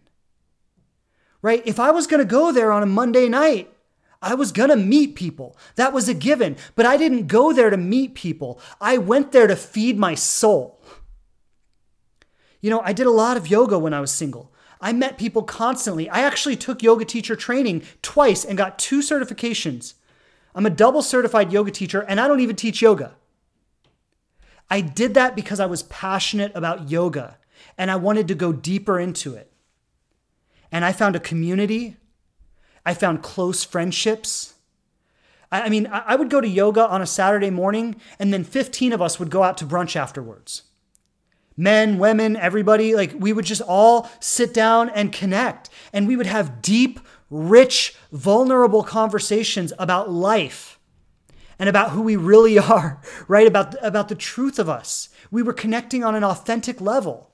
Right? 1.41 1.63
If 1.65 1.79
I 1.79 1.91
was 1.91 2.07
going 2.07 2.19
to 2.19 2.25
go 2.25 2.51
there 2.51 2.71
on 2.71 2.83
a 2.83 2.87
Monday 2.87 3.27
night, 3.29 3.73
I 4.21 4.35
was 4.35 4.51
going 4.51 4.69
to 4.69 4.75
meet 4.75 5.15
people. 5.15 5.57
That 5.75 5.93
was 5.93 6.07
a 6.07 6.13
given. 6.13 6.55
But 6.75 6.85
I 6.85 6.95
didn't 6.95 7.27
go 7.27 7.53
there 7.53 7.69
to 7.69 7.77
meet 7.77 8.13
people. 8.13 8.59
I 8.79 8.97
went 8.97 9.31
there 9.31 9.47
to 9.47 9.55
feed 9.55 9.97
my 9.97 10.13
soul. 10.13 10.79
You 12.61 12.69
know, 12.69 12.81
I 12.81 12.93
did 12.93 13.07
a 13.07 13.11
lot 13.11 13.37
of 13.37 13.47
yoga 13.47 13.79
when 13.79 13.93
I 13.93 13.99
was 13.99 14.11
single. 14.11 14.53
I 14.79 14.93
met 14.93 15.17
people 15.17 15.43
constantly. 15.43 16.09
I 16.09 16.21
actually 16.21 16.55
took 16.55 16.83
yoga 16.83 17.05
teacher 17.05 17.35
training 17.35 17.83
twice 18.01 18.45
and 18.45 18.57
got 18.57 18.79
two 18.79 18.99
certifications. 18.99 19.95
I'm 20.53 20.65
a 20.65 20.71
double 20.71 21.01
certified 21.01 21.51
yoga 21.51 21.71
teacher 21.71 22.01
and 22.01 22.19
I 22.19 22.27
don't 22.27 22.39
even 22.39 22.55
teach 22.55 22.81
yoga. 22.81 23.15
I 24.69 24.81
did 24.81 25.13
that 25.15 25.35
because 25.35 25.59
I 25.59 25.65
was 25.65 25.83
passionate 25.83 26.51
about 26.55 26.89
yoga 26.89 27.37
and 27.77 27.91
I 27.91 27.95
wanted 27.95 28.27
to 28.27 28.35
go 28.35 28.53
deeper 28.53 28.99
into 28.99 29.35
it. 29.35 29.51
And 30.71 30.85
I 30.85 30.93
found 30.93 31.15
a 31.15 31.19
community 31.19 31.97
I 32.85 32.93
found 32.93 33.23
close 33.23 33.63
friendships. 33.63 34.55
I, 35.51 35.69
mean, 35.69 35.87
I 35.91 36.15
would 36.15 36.29
go 36.29 36.39
to 36.39 36.47
yoga 36.47 36.87
on 36.87 37.01
a 37.01 37.05
Saturday 37.05 37.49
morning, 37.49 37.97
and 38.17 38.33
then 38.33 38.43
15 38.43 38.93
of 38.93 39.01
us 39.01 39.19
would 39.19 39.29
go 39.29 39.43
out 39.43 39.57
to 39.57 39.65
brunch 39.65 39.95
afterwards. 39.95 40.63
Men, 41.57 41.99
women, 41.99 42.37
everybody, 42.37 42.95
like 42.95 43.13
we 43.17 43.33
would 43.33 43.45
just 43.45 43.61
all 43.61 44.09
sit 44.21 44.53
down 44.53 44.89
and 44.89 45.11
connect, 45.11 45.69
and 45.91 46.07
we 46.07 46.15
would 46.15 46.25
have 46.25 46.61
deep, 46.61 47.01
rich, 47.29 47.95
vulnerable 48.11 48.83
conversations 48.83 49.73
about 49.77 50.09
life 50.09 50.79
and 51.59 51.67
about 51.67 51.91
who 51.91 52.01
we 52.01 52.15
really 52.15 52.57
are, 52.59 53.01
right? 53.27 53.45
About, 53.45 53.75
about 53.85 54.07
the 54.07 54.15
truth 54.15 54.57
of 54.57 54.69
us. 54.69 55.09
We 55.29 55.43
were 55.43 55.53
connecting 55.53 56.03
on 56.03 56.15
an 56.15 56.23
authentic 56.23 56.79
level 56.79 57.30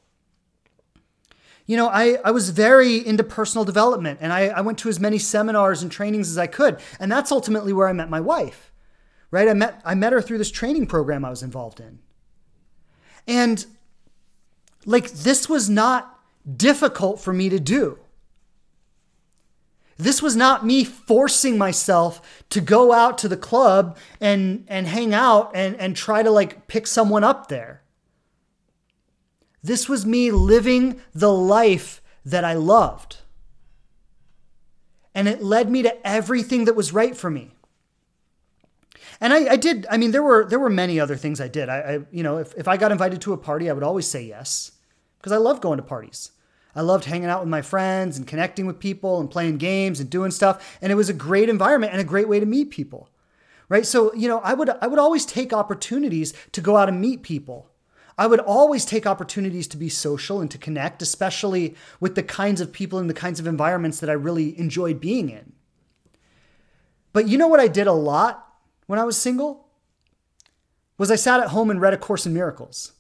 you 1.68 1.76
know, 1.76 1.90
I, 1.90 2.18
I 2.24 2.32
was 2.32 2.50
very 2.50 3.06
into 3.06 3.24
personal 3.24 3.66
development 3.66 4.20
and 4.22 4.32
I, 4.32 4.48
I 4.48 4.62
went 4.62 4.80
to 4.80 4.90
as 4.90 5.00
many 5.00 5.20
seminars 5.20 5.84
and 5.84 5.92
trainings 5.92 6.30
as 6.30 6.38
I 6.38 6.48
could. 6.48 6.80
And 7.00 7.12
that's 7.12 7.32
ultimately 7.32 7.74
where 7.74 7.90
I 7.90 7.94
met 7.94 8.10
my 8.10 8.22
wife, 8.22 8.72
right? 9.32 9.50
I 9.50 9.54
met, 9.54 9.82
I 9.84 9.94
met 9.94 10.14
her 10.14 10.22
through 10.22 10.38
this 10.38 10.50
training 10.50 10.88
program 10.88 11.26
I 11.26 11.30
was 11.30 11.44
involved 11.44 11.82
in. 11.82 12.00
And 13.28 13.66
like, 14.86 15.12
this 15.12 15.50
was 15.50 15.70
not 15.70 16.18
difficult 16.56 17.20
for 17.20 17.34
me 17.34 17.50
to 17.50 17.60
do. 17.60 18.00
This 19.98 20.22
was 20.22 20.38
not 20.38 20.66
me 20.66 20.86
forcing 20.86 21.58
myself 21.58 22.46
to 22.52 22.62
go 22.62 22.94
out 22.94 23.18
to 23.18 23.28
the 23.28 23.36
club 23.36 23.98
and, 24.22 24.64
and 24.70 24.88
hang 24.88 25.14
out 25.14 25.52
and, 25.54 25.76
and 25.76 25.98
try 25.98 26.24
to 26.24 26.32
like 26.32 26.68
pick 26.68 26.88
someone 26.88 27.26
up 27.26 27.50
there. 27.50 27.82
This 29.68 29.90
was 29.90 30.06
me 30.06 30.32
living 30.32 31.02
the 31.14 31.32
life 31.32 32.02
that 32.26 32.46
I 32.46 32.54
loved. 32.54 33.18
And 35.14 35.28
it 35.28 35.44
led 35.44 35.70
me 35.70 35.82
to 35.82 36.08
everything 36.08 36.66
that 36.66 36.76
was 36.76 36.94
right 36.94 37.18
for 37.18 37.30
me. 37.30 37.52
And 39.20 39.34
I, 39.34 39.54
I 39.54 39.56
did, 39.58 39.86
I 39.90 39.98
mean, 39.98 40.12
there 40.12 40.24
were 40.24 40.46
there 40.46 40.60
were 40.60 40.70
many 40.70 41.00
other 41.00 41.18
things 41.18 41.42
I 41.42 41.50
did. 41.50 41.68
I, 41.68 41.78
I 41.80 42.00
you 42.12 42.24
know, 42.24 42.38
if, 42.38 42.54
if 42.56 42.68
I 42.70 42.78
got 42.78 42.94
invited 42.94 43.20
to 43.22 43.34
a 43.34 43.38
party, 43.38 43.70
I 43.70 43.74
would 43.74 43.84
always 43.84 44.08
say 44.08 44.24
yes. 44.24 44.72
Because 45.18 45.34
I 45.34 45.38
love 45.38 45.60
going 45.60 45.78
to 45.78 45.84
parties. 45.84 46.32
I 46.74 46.82
loved 46.82 47.04
hanging 47.04 47.28
out 47.28 47.42
with 47.42 47.50
my 47.50 47.62
friends 47.62 48.18
and 48.18 48.26
connecting 48.26 48.68
with 48.68 48.80
people 48.80 49.20
and 49.20 49.30
playing 49.30 49.58
games 49.58 50.00
and 50.00 50.10
doing 50.10 50.32
stuff. 50.32 50.78
And 50.82 50.94
it 50.94 50.96
was 50.96 51.10
a 51.10 51.14
great 51.14 51.50
environment 51.50 51.92
and 51.92 52.00
a 52.00 52.06
great 52.06 52.30
way 52.30 52.40
to 52.40 52.46
meet 52.46 52.70
people. 52.70 53.10
Right. 53.68 53.86
So, 53.86 54.14
you 54.14 54.30
know, 54.30 54.40
I 54.40 54.54
would 54.54 54.70
I 54.70 54.88
would 54.88 55.00
always 55.00 55.26
take 55.26 55.52
opportunities 55.52 56.34
to 56.54 56.62
go 56.62 56.78
out 56.78 56.88
and 56.88 57.02
meet 57.02 57.22
people. 57.22 57.70
I 58.18 58.26
would 58.26 58.40
always 58.40 58.84
take 58.84 59.06
opportunities 59.06 59.68
to 59.68 59.78
be 59.78 59.90
social 59.90 60.42
and 60.42 60.50
to 60.50 60.58
connect, 60.58 61.02
especially 61.02 61.76
with 62.00 62.16
the 62.16 62.24
kinds 62.24 62.62
of 62.62 62.74
people 62.74 62.98
and 62.98 63.10
the 63.10 63.14
kinds 63.14 63.40
of 63.40 63.46
environments 63.46 64.00
that 64.00 64.10
I 64.10 64.14
really 64.14 64.58
enjoyed 64.58 65.00
being 65.00 65.30
in. 65.30 65.54
But 67.14 67.28
you 67.28 67.38
know 67.38 67.48
what 67.48 67.60
I 67.60 67.68
did 67.68 67.88
a 67.88 67.94
lot 67.94 68.48
when 68.88 69.00
I 69.00 69.04
was 69.04 69.18
single? 69.18 69.68
Was 70.98 71.12
I 71.12 71.16
sat 71.16 71.40
at 71.40 71.50
home 71.50 71.70
and 71.70 71.80
read 71.80 71.94
A 71.94 71.98
Course 71.98 72.26
in 72.26 72.34
Miracles. 72.34 72.94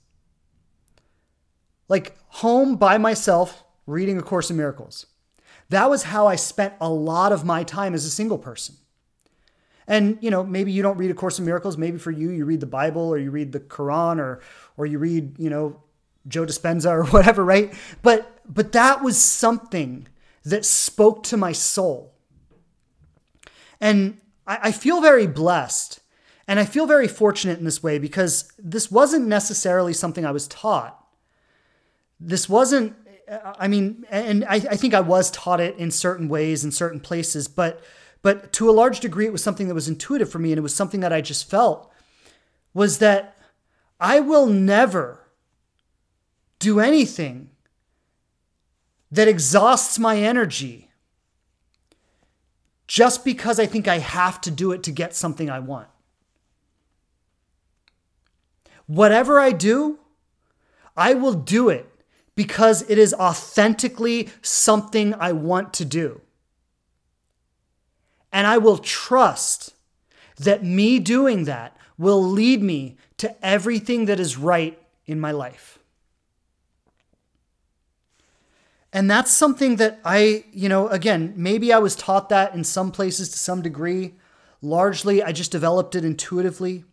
Like 1.89 2.15
home 2.27 2.75
by 2.75 2.97
myself 2.99 3.63
reading 3.87 4.19
A 4.19 4.21
Course 4.21 4.51
in 4.51 4.57
Miracles. 4.57 5.07
That 5.69 5.89
was 5.89 6.03
how 6.03 6.27
I 6.27 6.35
spent 6.35 6.75
a 6.79 6.89
lot 6.89 7.31
of 7.31 7.43
my 7.43 7.63
time 7.63 7.93
as 7.93 8.05
a 8.05 8.11
single 8.11 8.37
person. 8.37 8.75
And 9.87 10.17
you 10.21 10.29
know, 10.29 10.43
maybe 10.43 10.71
you 10.71 10.83
don't 10.83 10.97
read 10.97 11.11
A 11.11 11.15
Course 11.15 11.39
in 11.39 11.45
Miracles. 11.45 11.77
Maybe 11.77 11.97
for 11.97 12.11
you, 12.11 12.29
you 12.29 12.45
read 12.45 12.59
the 12.59 12.65
Bible 12.65 13.01
or 13.01 13.17
you 13.17 13.31
read 13.31 13.53
the 13.53 13.59
Quran 13.59 14.19
or 14.19 14.41
or 14.77 14.85
you 14.85 14.99
read, 14.99 15.37
you 15.37 15.49
know, 15.49 15.81
Joe 16.27 16.45
Dispenza 16.45 16.91
or 16.91 17.05
whatever, 17.07 17.43
right? 17.43 17.73
But 18.01 18.39
but 18.47 18.71
that 18.71 19.03
was 19.03 19.17
something 19.17 20.07
that 20.45 20.65
spoke 20.65 21.23
to 21.23 21.35
my 21.35 21.51
soul. 21.51 22.13
And 23.81 24.19
I, 24.45 24.59
I 24.63 24.71
feel 24.71 25.01
very 25.01 25.27
blessed 25.27 25.99
and 26.47 26.59
I 26.59 26.65
feel 26.65 26.85
very 26.85 27.07
fortunate 27.07 27.59
in 27.59 27.65
this 27.65 27.83
way 27.83 27.99
because 27.99 28.51
this 28.57 28.89
wasn't 28.89 29.27
necessarily 29.27 29.91
something 29.91 30.25
I 30.25 30.31
was 30.31 30.47
taught. 30.47 31.05
This 32.19 32.47
wasn't, 32.47 32.95
I 33.59 33.67
mean, 33.67 34.05
and 34.09 34.45
I, 34.45 34.55
I 34.55 34.77
think 34.77 34.93
I 34.93 35.01
was 35.01 35.29
taught 35.31 35.59
it 35.59 35.77
in 35.77 35.91
certain 35.91 36.29
ways 36.29 36.63
in 36.63 36.71
certain 36.71 37.01
places, 37.01 37.47
but 37.47 37.83
but 38.23 38.51
to 38.53 38.69
a 38.69 38.71
large 38.71 38.99
degree, 38.99 39.25
it 39.25 39.31
was 39.31 39.43
something 39.43 39.67
that 39.67 39.75
was 39.75 39.87
intuitive 39.87 40.29
for 40.29 40.39
me, 40.39 40.51
and 40.51 40.57
it 40.57 40.61
was 40.61 40.73
something 40.73 41.01
that 41.01 41.13
I 41.13 41.21
just 41.21 41.49
felt 41.49 41.91
was 42.73 42.97
that 42.97 43.36
I 43.99 44.19
will 44.19 44.45
never 44.45 45.27
do 46.59 46.79
anything 46.79 47.49
that 49.11 49.27
exhausts 49.27 49.97
my 49.97 50.17
energy 50.17 50.91
just 52.87 53.25
because 53.25 53.59
I 53.59 53.65
think 53.65 53.87
I 53.87 53.99
have 53.99 54.39
to 54.41 54.51
do 54.51 54.71
it 54.71 54.83
to 54.83 54.91
get 54.91 55.15
something 55.15 55.49
I 55.49 55.59
want. 55.59 55.87
Whatever 58.85 59.39
I 59.39 59.51
do, 59.51 59.99
I 60.95 61.13
will 61.13 61.33
do 61.33 61.69
it 61.69 61.89
because 62.35 62.89
it 62.89 62.97
is 62.97 63.13
authentically 63.15 64.29
something 64.41 65.13
I 65.15 65.33
want 65.33 65.73
to 65.73 65.85
do. 65.85 66.21
And 68.31 68.47
I 68.47 68.57
will 68.57 68.77
trust 68.77 69.73
that 70.37 70.63
me 70.63 70.99
doing 70.99 71.45
that 71.45 71.75
will 71.97 72.21
lead 72.21 72.61
me 72.61 72.95
to 73.17 73.45
everything 73.45 74.05
that 74.05 74.19
is 74.19 74.37
right 74.37 74.79
in 75.05 75.19
my 75.19 75.31
life. 75.31 75.79
And 78.93 79.11
that's 79.11 79.31
something 79.31 79.75
that 79.77 79.99
I, 80.05 80.45
you 80.51 80.69
know, 80.69 80.87
again, 80.87 81.33
maybe 81.35 81.73
I 81.73 81.79
was 81.79 81.95
taught 81.95 82.29
that 82.29 82.53
in 82.53 82.63
some 82.63 82.91
places 82.91 83.29
to 83.29 83.37
some 83.37 83.61
degree. 83.61 84.15
Largely, 84.61 85.21
I 85.21 85.31
just 85.31 85.51
developed 85.51 85.95
it 85.95 86.05
intuitively. 86.05 86.85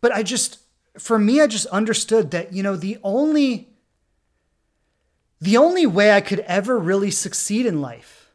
But 0.00 0.12
I 0.12 0.22
just, 0.22 0.58
for 0.98 1.18
me, 1.18 1.40
I 1.40 1.46
just 1.46 1.66
understood 1.66 2.30
that, 2.32 2.52
you 2.52 2.62
know, 2.62 2.76
the 2.76 2.98
only, 3.04 3.68
the 5.40 5.56
only 5.56 5.86
way 5.86 6.12
I 6.12 6.20
could 6.20 6.40
ever 6.40 6.78
really 6.78 7.10
succeed 7.10 7.64
in 7.64 7.80
life, 7.80 8.32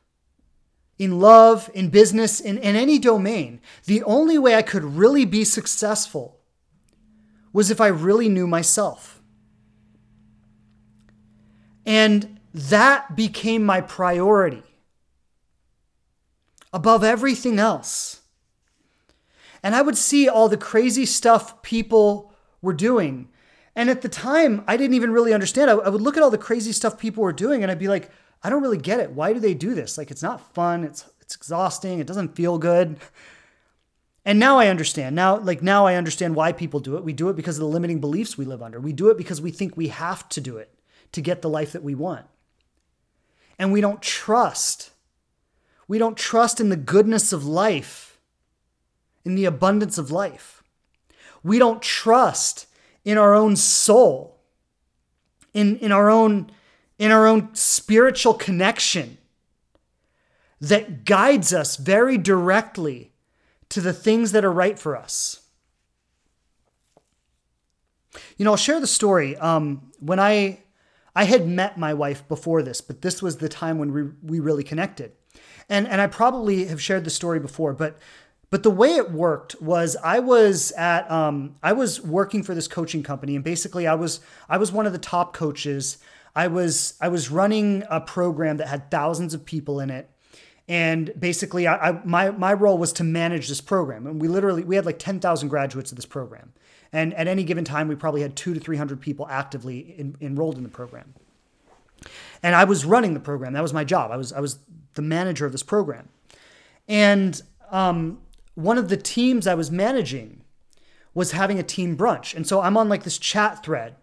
in 0.98 1.20
love, 1.20 1.70
in 1.74 1.90
business, 1.90 2.40
in, 2.40 2.58
in 2.58 2.76
any 2.76 2.98
domain, 2.98 3.60
the 3.86 4.02
only 4.04 4.38
way 4.38 4.56
I 4.56 4.62
could 4.62 4.84
really 4.84 5.26
be 5.26 5.44
successful 5.44 6.37
was 7.58 7.72
if 7.72 7.82
I 7.82 7.88
really 7.88 8.30
knew 8.30 8.46
myself. 8.46 9.20
And 11.88 12.40
that 12.54 13.16
became 13.16 13.66
my 13.66 13.82
priority 13.82 14.62
above 16.72 17.04
everything 17.04 17.58
else. 17.58 18.22
And 19.64 19.74
I 19.74 19.82
would 19.82 19.98
see 19.98 20.30
all 20.30 20.48
the 20.48 20.56
crazy 20.56 21.08
stuff 21.08 21.64
people 21.64 22.32
were 22.62 22.74
doing. 22.74 23.28
And 23.76 23.90
at 23.90 24.04
the 24.04 24.10
time, 24.10 24.64
I 24.68 24.78
didn't 24.78 24.94
even 24.96 25.10
really 25.10 25.34
understand. 25.34 25.72
I, 25.72 25.90
would 25.90 26.00
look 26.00 26.16
at 26.16 26.22
all 26.22 26.30
the 26.30 26.38
crazy 26.38 26.72
stuff 26.72 27.00
people 27.00 27.24
were 27.24 27.34
doing 27.34 27.64
and 27.64 27.72
I'd 27.72 27.80
be 27.80 27.88
like, 27.88 28.12
I 28.44 28.52
don't 28.52 28.62
really 28.62 28.78
get 28.78 29.00
it. 29.00 29.14
Why 29.14 29.34
do 29.34 29.40
they 29.40 29.56
do 29.56 29.74
this? 29.74 29.98
Like, 29.98 30.12
it's 30.12 30.22
not 30.22 30.54
fun. 30.54 30.84
It's, 30.84 31.06
it's 31.22 31.36
exhausting. 31.36 31.98
It 31.98 32.06
doesn't 32.06 32.36
feel 32.36 32.60
good. 32.60 33.00
And 34.28 34.40
now 34.40 34.60
I 34.60 34.68
understand. 34.68 35.16
Now, 35.16 35.38
like 35.38 35.64
now 35.64 35.86
I 35.86 35.96
understand 35.96 36.36
why 36.36 36.52
people 36.52 36.82
do 36.82 36.98
it. 36.98 37.04
We 37.06 37.14
do 37.14 37.30
it 37.30 37.38
because 37.38 37.56
of 37.58 37.62
the 37.62 37.70
limiting 37.70 38.02
beliefs 38.02 38.38
we 38.38 38.44
live 38.44 38.62
under. 38.62 38.78
We 38.78 38.92
do 38.92 39.10
it 39.10 39.18
because 39.18 39.40
we 39.40 39.52
think 39.52 39.78
we 39.78 39.88
have 39.88 40.28
to 40.28 40.42
do 40.42 40.58
it 40.58 40.70
to 41.14 41.22
get 41.22 41.42
the 41.42 41.50
life 41.50 41.72
that 41.72 41.82
we 41.82 41.96
want. 41.96 42.26
And 43.58 43.72
we 43.72 43.80
don't 43.80 44.02
trust. 44.02 44.92
We 45.88 45.98
don't 45.98 46.18
trust 46.18 46.60
in 46.60 46.68
the 46.68 46.76
goodness 46.76 47.32
of 47.32 47.46
life, 47.46 48.20
in 49.24 49.36
the 49.36 49.46
abundance 49.46 49.98
of 49.98 50.12
life. 50.12 50.62
We 51.42 51.58
don't 51.58 51.82
trust 51.82 52.68
in 53.06 53.18
our 53.18 53.34
own 53.34 53.56
soul, 53.56 54.42
in, 55.54 55.78
in 55.78 55.94
our 55.94 56.10
own 56.10 56.52
in 57.00 57.12
our 57.12 57.28
own 57.28 57.56
spiritual 57.56 58.34
connection 58.34 59.20
that 60.60 61.06
guides 61.06 61.54
us 61.54 61.78
very 61.78 62.18
directly 62.18 63.14
to 63.70 63.82
the 63.82 63.94
things 63.94 64.32
that 64.32 64.46
are 64.46 64.52
right 64.52 64.78
for 64.78 64.96
us. 64.96 65.42
You 68.38 68.46
know, 68.46 68.52
I'll 68.52 68.58
share 68.58 68.80
the 68.80 68.88
story. 68.88 69.36
Um, 69.38 69.92
when 70.00 70.20
I 70.20 70.60
I 71.16 71.24
had 71.24 71.48
met 71.48 71.78
my 71.78 71.94
wife 71.94 72.28
before 72.28 72.62
this, 72.62 72.80
but 72.80 73.02
this 73.02 73.22
was 73.22 73.38
the 73.38 73.50
time 73.50 73.80
when 73.80 73.92
we, 73.92 74.04
we 74.22 74.40
really 74.40 74.64
connected. 74.64 75.12
And 75.70 75.88
and 75.88 76.00
I 76.00 76.08
probably 76.08 76.66
have 76.66 76.82
shared 76.82 77.04
the 77.04 77.10
story 77.10 77.40
before, 77.40 77.74
but 77.74 77.98
but 78.50 78.64
the 78.64 78.72
way 78.72 78.96
it 78.96 79.12
worked 79.12 79.62
was 79.62 79.98
I 80.04 80.20
was 80.20 80.72
at 80.72 81.10
um, 81.12 81.56
I 81.62 81.74
was 81.74 82.02
working 82.02 82.44
for 82.44 82.56
this 82.56 82.68
coaching 82.68 83.04
company, 83.04 83.36
and 83.36 83.44
basically 83.44 83.88
I 83.88 83.96
was 83.96 84.22
I 84.48 84.58
was 84.58 84.72
one 84.72 84.86
of 84.86 84.94
the 84.94 85.00
top 85.00 85.34
coaches. 85.34 85.98
I 86.36 86.48
was 86.48 86.94
I 87.02 87.10
was 87.10 87.30
running 87.30 87.84
a 87.90 88.00
program 88.00 88.58
that 88.58 88.68
had 88.68 88.90
thousands 88.90 89.34
of 89.34 89.44
people 89.44 89.80
in 89.80 89.90
it, 89.90 90.10
and 90.68 91.12
basically 91.20 91.68
I, 91.68 91.90
I 91.90 92.02
my 92.04 92.32
my 92.32 92.54
role 92.54 92.78
was 92.78 92.92
to 92.94 93.04
manage 93.04 93.48
this 93.48 93.62
program. 93.62 94.06
And 94.06 94.22
we 94.22 94.28
literally 94.28 94.64
we 94.64 94.76
had 94.76 94.86
like 94.86 95.00
ten 95.00 95.20
thousand 95.20 95.50
graduates 95.50 95.92
of 95.92 95.96
this 95.96 96.06
program, 96.06 96.54
and 96.92 97.14
at 97.14 97.28
any 97.28 97.44
given 97.44 97.64
time 97.64 97.88
we 97.88 97.96
probably 97.96 98.22
had 98.22 98.36
two 98.36 98.54
to 98.54 98.60
three 98.60 98.78
hundred 98.78 99.02
people 99.02 99.28
actively 99.30 99.96
in, 99.98 100.16
enrolled 100.22 100.58
in 100.58 100.64
the 100.64 100.70
program. 100.70 101.14
And 102.44 102.56
I 102.56 102.66
was 102.66 102.86
running 102.86 103.14
the 103.14 103.20
program. 103.20 103.54
That 103.54 103.64
was 103.64 103.74
my 103.74 103.84
job. 103.84 104.12
I 104.12 104.18
was 104.18 104.34
I 104.34 104.40
was 104.40 104.60
the 104.96 105.02
manager 105.02 105.46
of 105.46 105.52
this 105.52 105.64
program, 105.64 106.10
and 106.88 107.42
um, 107.72 108.20
one 108.56 108.78
of 108.78 108.90
the 108.90 108.98
teams 108.98 109.48
I 109.48 109.56
was 109.56 109.70
managing 109.72 110.42
was 111.14 111.32
having 111.32 111.60
a 111.60 111.64
team 111.64 111.98
brunch. 111.98 112.36
And 112.36 112.46
so 112.46 112.62
I'm 112.62 112.78
on 112.78 112.90
like 112.90 113.04
this 113.04 113.18
chat 113.18 113.64
thread 113.64 113.96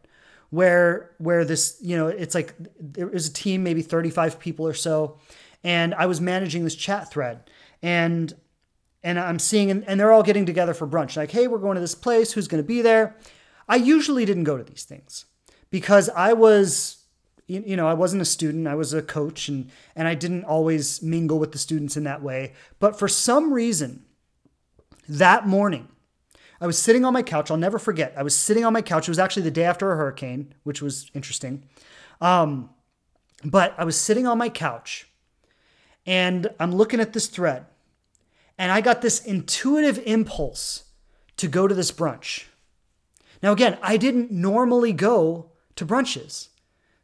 where 0.51 1.11
where 1.19 1.45
this, 1.45 1.77
you 1.81 1.97
know, 1.97 2.09
it's 2.09 2.35
like 2.35 2.55
there 2.79 3.09
is 3.11 3.29
a 3.29 3.33
team, 3.33 3.63
maybe 3.63 3.83
35 3.83 4.39
people 4.39 4.67
or 4.67 4.75
so, 4.75 5.19
and 5.65 5.95
I 5.95 6.07
was 6.07 6.21
managing 6.21 6.63
this 6.63 6.77
chat 6.77 7.11
thread. 7.11 7.51
And 7.83 8.33
and 9.03 9.19
I'm 9.19 9.39
seeing 9.39 9.71
and, 9.71 10.01
they're 10.01 10.13
all 10.13 10.23
getting 10.23 10.47
together 10.47 10.73
for 10.73 10.87
brunch. 10.87 11.17
Like, 11.17 11.31
hey, 11.31 11.47
we're 11.47 11.59
going 11.59 11.75
to 11.75 11.81
this 11.81 11.95
place, 11.95 12.33
who's 12.33 12.49
gonna 12.49 12.63
be 12.63 12.83
there? 12.83 13.17
I 13.69 13.77
usually 13.77 14.25
didn't 14.25 14.45
go 14.45 14.57
to 14.57 14.65
these 14.65 14.85
things 14.85 15.25
because 15.71 16.09
I 16.11 16.35
was 16.35 17.01
you 17.47 17.77
know, 17.77 17.87
I 17.87 17.93
wasn't 17.93 18.23
a 18.23 18.25
student, 18.25 18.67
I 18.67 18.75
was 18.75 18.95
a 18.95 19.03
coach 19.03 19.49
and 19.49 19.71
and 19.97 20.07
I 20.07 20.15
didn't 20.15 20.45
always 20.45 21.03
mingle 21.03 21.39
with 21.39 21.53
the 21.53 21.59
students 21.59 21.97
in 21.97 22.05
that 22.05 22.23
way. 22.23 22.53
But 22.79 22.99
for 22.99 23.09
some 23.09 23.53
reason, 23.53 24.05
that 25.09 25.47
morning, 25.47 25.89
I 26.61 26.67
was 26.67 26.79
sitting 26.79 27.05
on 27.05 27.13
my 27.13 27.23
couch. 27.23 27.51
I'll 27.51 27.59
never 27.59 27.79
forget. 27.79 28.15
I 28.17 28.23
was 28.23 28.35
sitting 28.35 28.65
on 28.65 28.73
my 28.73 28.81
couch. 28.81 29.07
It 29.07 29.11
was 29.11 29.19
actually 29.19 29.43
the 29.43 29.51
day 29.51 29.65
after 29.65 29.93
a 29.93 29.97
hurricane, 29.97 30.55
which 30.63 30.81
was 30.81 31.11
interesting. 31.13 31.65
Um, 32.23 32.71
but 33.45 33.75
I 33.77 33.85
was 33.85 34.01
sitting 34.01 34.27
on 34.27 34.39
my 34.39 34.49
couch 34.49 35.07
and 36.07 36.49
I'm 36.59 36.75
looking 36.75 37.01
at 37.01 37.13
this 37.13 37.27
thread. 37.27 37.67
And 38.57 38.71
I 38.71 38.81
got 38.81 39.03
this 39.03 39.25
intuitive 39.25 40.01
impulse 40.07 40.85
to 41.37 41.49
go 41.49 41.67
to 41.67 41.75
this 41.75 41.91
brunch. 41.91 42.45
Now, 43.43 43.53
again, 43.53 43.79
I 43.83 43.97
didn't 43.97 44.31
normally 44.31 44.93
go 44.93 45.51
to 45.77 45.85
brunches. 45.85 46.49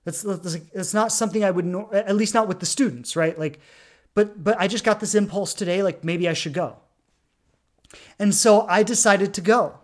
That's, 0.04 0.22
that's, 0.22 0.56
that's 0.72 0.94
not 0.94 1.12
something 1.12 1.44
I 1.44 1.50
would, 1.50 1.66
at 1.92 2.16
least 2.16 2.34
not 2.34 2.48
with 2.48 2.60
the 2.60 2.66
students, 2.66 3.16
right? 3.16 3.38
Like, 3.38 3.60
but, 4.14 4.42
but 4.42 4.58
I 4.58 4.68
just 4.68 4.84
got 4.84 5.00
this 5.00 5.14
impulse 5.14 5.54
today, 5.54 5.82
like 5.82 6.04
maybe 6.04 6.28
I 6.28 6.32
should 6.32 6.54
go. 6.54 6.76
And 8.18 8.34
so 8.34 8.66
I 8.66 8.82
decided 8.82 9.34
to 9.34 9.40
go. 9.40 9.78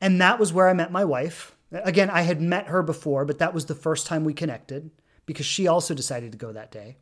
And 0.00 0.20
that 0.20 0.38
was 0.38 0.52
where 0.52 0.68
I 0.68 0.74
met 0.74 0.92
my 0.92 1.04
wife. 1.04 1.56
Again, 1.72 2.10
I 2.10 2.22
had 2.22 2.40
met 2.40 2.68
her 2.68 2.82
before, 2.82 3.24
but 3.24 3.38
that 3.38 3.52
was 3.52 3.66
the 3.66 3.74
first 3.74 4.06
time 4.06 4.24
we 4.24 4.32
connected 4.32 4.90
because 5.26 5.46
she 5.46 5.66
also 5.66 5.94
decided 5.94 6.32
to 6.32 6.38
go 6.38 6.52
that 6.52 6.70
day. 6.70 6.96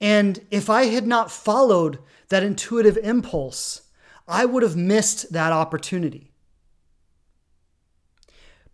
And 0.00 0.46
if 0.50 0.70
I 0.70 0.84
had 0.84 1.06
not 1.06 1.30
followed 1.30 1.98
that 2.28 2.42
intuitive 2.42 2.96
impulse, 2.98 3.82
I 4.26 4.44
would 4.44 4.62
have 4.62 4.76
missed 4.76 5.32
that 5.32 5.52
opportunity. 5.52 6.32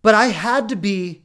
But 0.02 0.14
I 0.14 0.26
had 0.26 0.68
to 0.68 0.76
be 0.76 1.24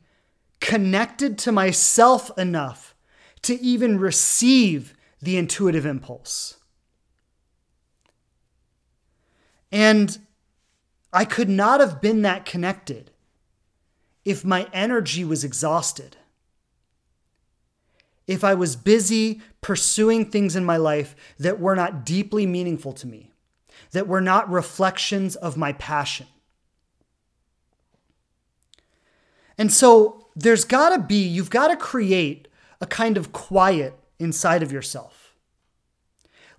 connected 0.62 1.38
to 1.40 1.52
myself 1.52 2.32
enough 2.38 2.96
to 3.42 3.60
even 3.60 4.00
receive 4.00 4.94
the 5.22 5.38
intuitive 5.38 5.86
impulse. 5.86 6.58
And 9.72 10.18
I 11.12 11.26
could 11.26 11.50
not 11.50 11.80
have 11.80 12.02
been 12.02 12.22
that 12.22 12.46
connected 12.46 13.12
if 14.24 14.46
my 14.46 14.68
energy 14.74 15.24
was 15.24 15.44
exhausted. 15.44 16.18
If 18.30 18.44
I 18.44 18.54
was 18.54 18.76
busy 18.76 19.42
pursuing 19.60 20.30
things 20.30 20.56
in 20.56 20.64
my 20.64 20.78
life 20.78 21.16
that 21.40 21.60
were 21.60 21.76
not 21.76 22.06
deeply 22.06 22.46
meaningful 22.46 22.94
to 22.94 23.08
me, 23.08 23.32
that 23.90 24.08
were 24.08 24.22
not 24.22 24.48
reflections 24.52 25.36
of 25.36 25.58
my 25.58 25.74
passion. 25.74 26.28
And 29.58 29.74
so 29.74 30.28
there's 30.36 30.64
got 30.64 30.90
to 30.90 31.00
be, 31.00 31.24
you've 31.24 31.50
got 31.50 31.70
to 31.70 31.76
create 31.76 32.48
a 32.80 32.86
kind 32.86 33.18
of 33.18 33.32
quiet 33.32 33.96
inside 34.20 34.62
of 34.62 34.72
yourself 34.72 35.19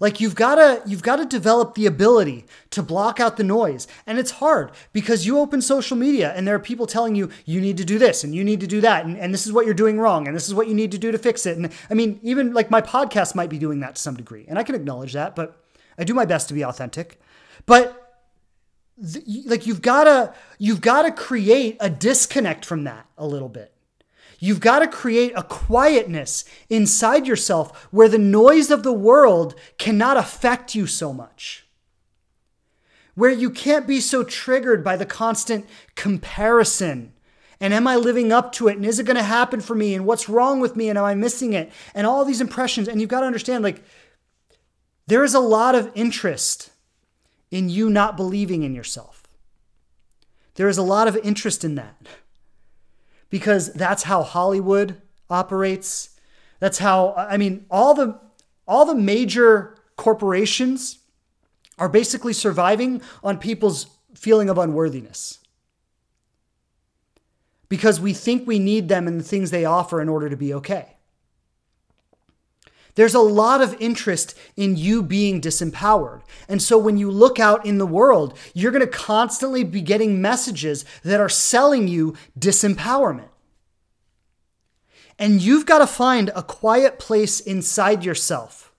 like 0.00 0.20
you've 0.20 0.34
got 0.34 0.56
to 0.56 0.82
you've 0.86 1.02
got 1.02 1.16
to 1.16 1.26
develop 1.26 1.74
the 1.74 1.86
ability 1.86 2.46
to 2.70 2.82
block 2.82 3.20
out 3.20 3.36
the 3.36 3.44
noise. 3.44 3.86
And 4.06 4.18
it's 4.18 4.32
hard 4.32 4.72
because 4.92 5.26
you 5.26 5.38
open 5.38 5.62
social 5.62 5.96
media 5.96 6.32
and 6.34 6.48
there 6.48 6.54
are 6.54 6.60
people 6.60 6.86
telling 6.86 7.14
you 7.14 7.30
you 7.44 7.60
need 7.60 7.76
to 7.76 7.84
do 7.84 7.98
this 7.98 8.24
and 8.24 8.34
you 8.34 8.42
need 8.42 8.60
to 8.60 8.66
do 8.66 8.80
that 8.80 9.04
and, 9.04 9.16
and 9.16 9.32
this 9.32 9.46
is 9.46 9.52
what 9.52 9.66
you're 9.66 9.74
doing 9.74 10.00
wrong 10.00 10.26
and 10.26 10.34
this 10.34 10.48
is 10.48 10.54
what 10.54 10.66
you 10.66 10.74
need 10.74 10.90
to 10.92 10.98
do 10.98 11.12
to 11.12 11.18
fix 11.18 11.46
it. 11.46 11.56
And 11.56 11.70
I 11.90 11.94
mean, 11.94 12.18
even 12.22 12.52
like 12.52 12.70
my 12.70 12.80
podcast 12.80 13.34
might 13.34 13.50
be 13.50 13.58
doing 13.58 13.80
that 13.80 13.94
to 13.96 14.00
some 14.00 14.16
degree. 14.16 14.46
And 14.48 14.58
I 14.58 14.62
can 14.62 14.74
acknowledge 14.74 15.12
that, 15.12 15.36
but 15.36 15.62
I 15.98 16.04
do 16.04 16.14
my 16.14 16.24
best 16.24 16.48
to 16.48 16.54
be 16.54 16.64
authentic. 16.64 17.20
But 17.66 17.96
like 19.44 19.66
you've 19.66 19.82
got 19.82 20.04
to 20.04 20.34
you've 20.58 20.80
got 20.80 21.02
to 21.02 21.10
create 21.10 21.76
a 21.80 21.88
disconnect 21.88 22.64
from 22.64 22.84
that 22.84 23.06
a 23.16 23.26
little 23.26 23.48
bit 23.48 23.72
You've 24.40 24.60
got 24.60 24.80
to 24.80 24.88
create 24.88 25.32
a 25.36 25.42
quietness 25.42 26.44
inside 26.68 27.26
yourself 27.26 27.88
where 27.92 28.08
the 28.08 28.18
noise 28.18 28.70
of 28.70 28.82
the 28.82 28.92
world 28.92 29.54
cannot 29.78 30.16
affect 30.16 30.74
you 30.74 30.86
so 30.86 31.12
much. 31.12 31.66
Where 33.14 33.30
you 33.30 33.50
can't 33.50 33.86
be 33.86 34.00
so 34.00 34.24
triggered 34.24 34.82
by 34.82 34.96
the 34.96 35.06
constant 35.06 35.66
comparison 35.94 37.12
And 37.60 37.74
am 37.74 37.86
I 37.86 37.96
living 37.96 38.32
up 38.32 38.52
to 38.52 38.68
it? 38.68 38.76
And 38.76 38.86
is 38.86 38.98
it 38.98 39.04
going 39.06 39.18
to 39.18 39.22
happen 39.22 39.60
for 39.60 39.74
me? 39.74 39.94
And 39.94 40.06
what's 40.06 40.28
wrong 40.28 40.60
with 40.60 40.76
me? 40.76 40.88
And 40.88 40.98
am 40.98 41.04
I 41.04 41.14
missing 41.14 41.52
it? 41.52 41.70
And 41.94 42.06
all 42.06 42.24
these 42.24 42.40
impressions. 42.40 42.88
And 42.88 43.00
you've 43.00 43.10
got 43.10 43.20
to 43.20 43.26
understand 43.26 43.62
like, 43.62 43.84
there 45.06 45.24
is 45.24 45.34
a 45.34 45.40
lot 45.40 45.74
of 45.74 45.90
interest 45.94 46.70
in 47.50 47.68
you 47.68 47.90
not 47.90 48.16
believing 48.16 48.62
in 48.62 48.74
yourself. 48.74 49.24
There 50.54 50.68
is 50.68 50.78
a 50.78 50.82
lot 50.82 51.06
of 51.06 51.16
interest 51.18 51.64
in 51.64 51.74
that 51.74 51.96
because 53.30 53.72
that's 53.72 54.02
how 54.02 54.22
Hollywood 54.22 55.00
operates. 55.30 56.10
That's 56.58 56.78
how 56.78 57.14
I 57.16 57.36
mean 57.36 57.64
all 57.70 57.94
the 57.94 58.20
all 58.66 58.84
the 58.84 58.94
major 58.94 59.76
corporations 59.96 60.98
are 61.78 61.88
basically 61.88 62.32
surviving 62.32 63.00
on 63.24 63.38
people's 63.38 63.86
feeling 64.14 64.50
of 64.50 64.58
unworthiness. 64.58 65.38
Because 67.68 68.00
we 68.00 68.12
think 68.12 68.46
we 68.46 68.58
need 68.58 68.88
them 68.88 69.06
and 69.06 69.18
the 69.18 69.24
things 69.24 69.50
they 69.50 69.64
offer 69.64 70.00
in 70.00 70.08
order 70.08 70.28
to 70.28 70.36
be 70.36 70.52
okay. 70.54 70.96
There's 73.00 73.14
a 73.14 73.20
lot 73.20 73.62
of 73.62 73.74
interest 73.80 74.36
in 74.58 74.76
you 74.76 75.02
being 75.02 75.40
disempowered. 75.40 76.20
And 76.50 76.60
so 76.60 76.76
when 76.76 76.98
you 76.98 77.10
look 77.10 77.40
out 77.40 77.64
in 77.64 77.78
the 77.78 77.86
world, 77.86 78.36
you're 78.52 78.72
going 78.72 78.84
to 78.84 78.86
constantly 78.86 79.64
be 79.64 79.80
getting 79.80 80.20
messages 80.20 80.84
that 81.02 81.18
are 81.18 81.30
selling 81.30 81.88
you 81.88 82.14
disempowerment. 82.38 83.30
And 85.18 85.40
you've 85.40 85.64
got 85.64 85.78
to 85.78 85.86
find 85.86 86.30
a 86.36 86.42
quiet 86.42 86.98
place 86.98 87.40
inside 87.40 88.04
yourself 88.04 88.70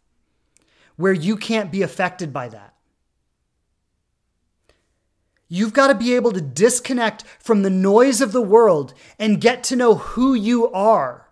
where 0.97 1.13
you 1.13 1.35
can't 1.35 1.71
be 1.71 1.81
affected 1.81 2.31
by 2.31 2.47
that. 2.49 2.75
You've 5.47 5.73
got 5.73 5.87
to 5.87 5.95
be 5.95 6.13
able 6.13 6.33
to 6.33 6.41
disconnect 6.41 7.23
from 7.39 7.63
the 7.63 7.71
noise 7.71 8.21
of 8.21 8.33
the 8.33 8.39
world 8.43 8.93
and 9.17 9.41
get 9.41 9.63
to 9.63 9.75
know 9.75 9.95
who 9.95 10.35
you 10.35 10.71
are 10.71 11.27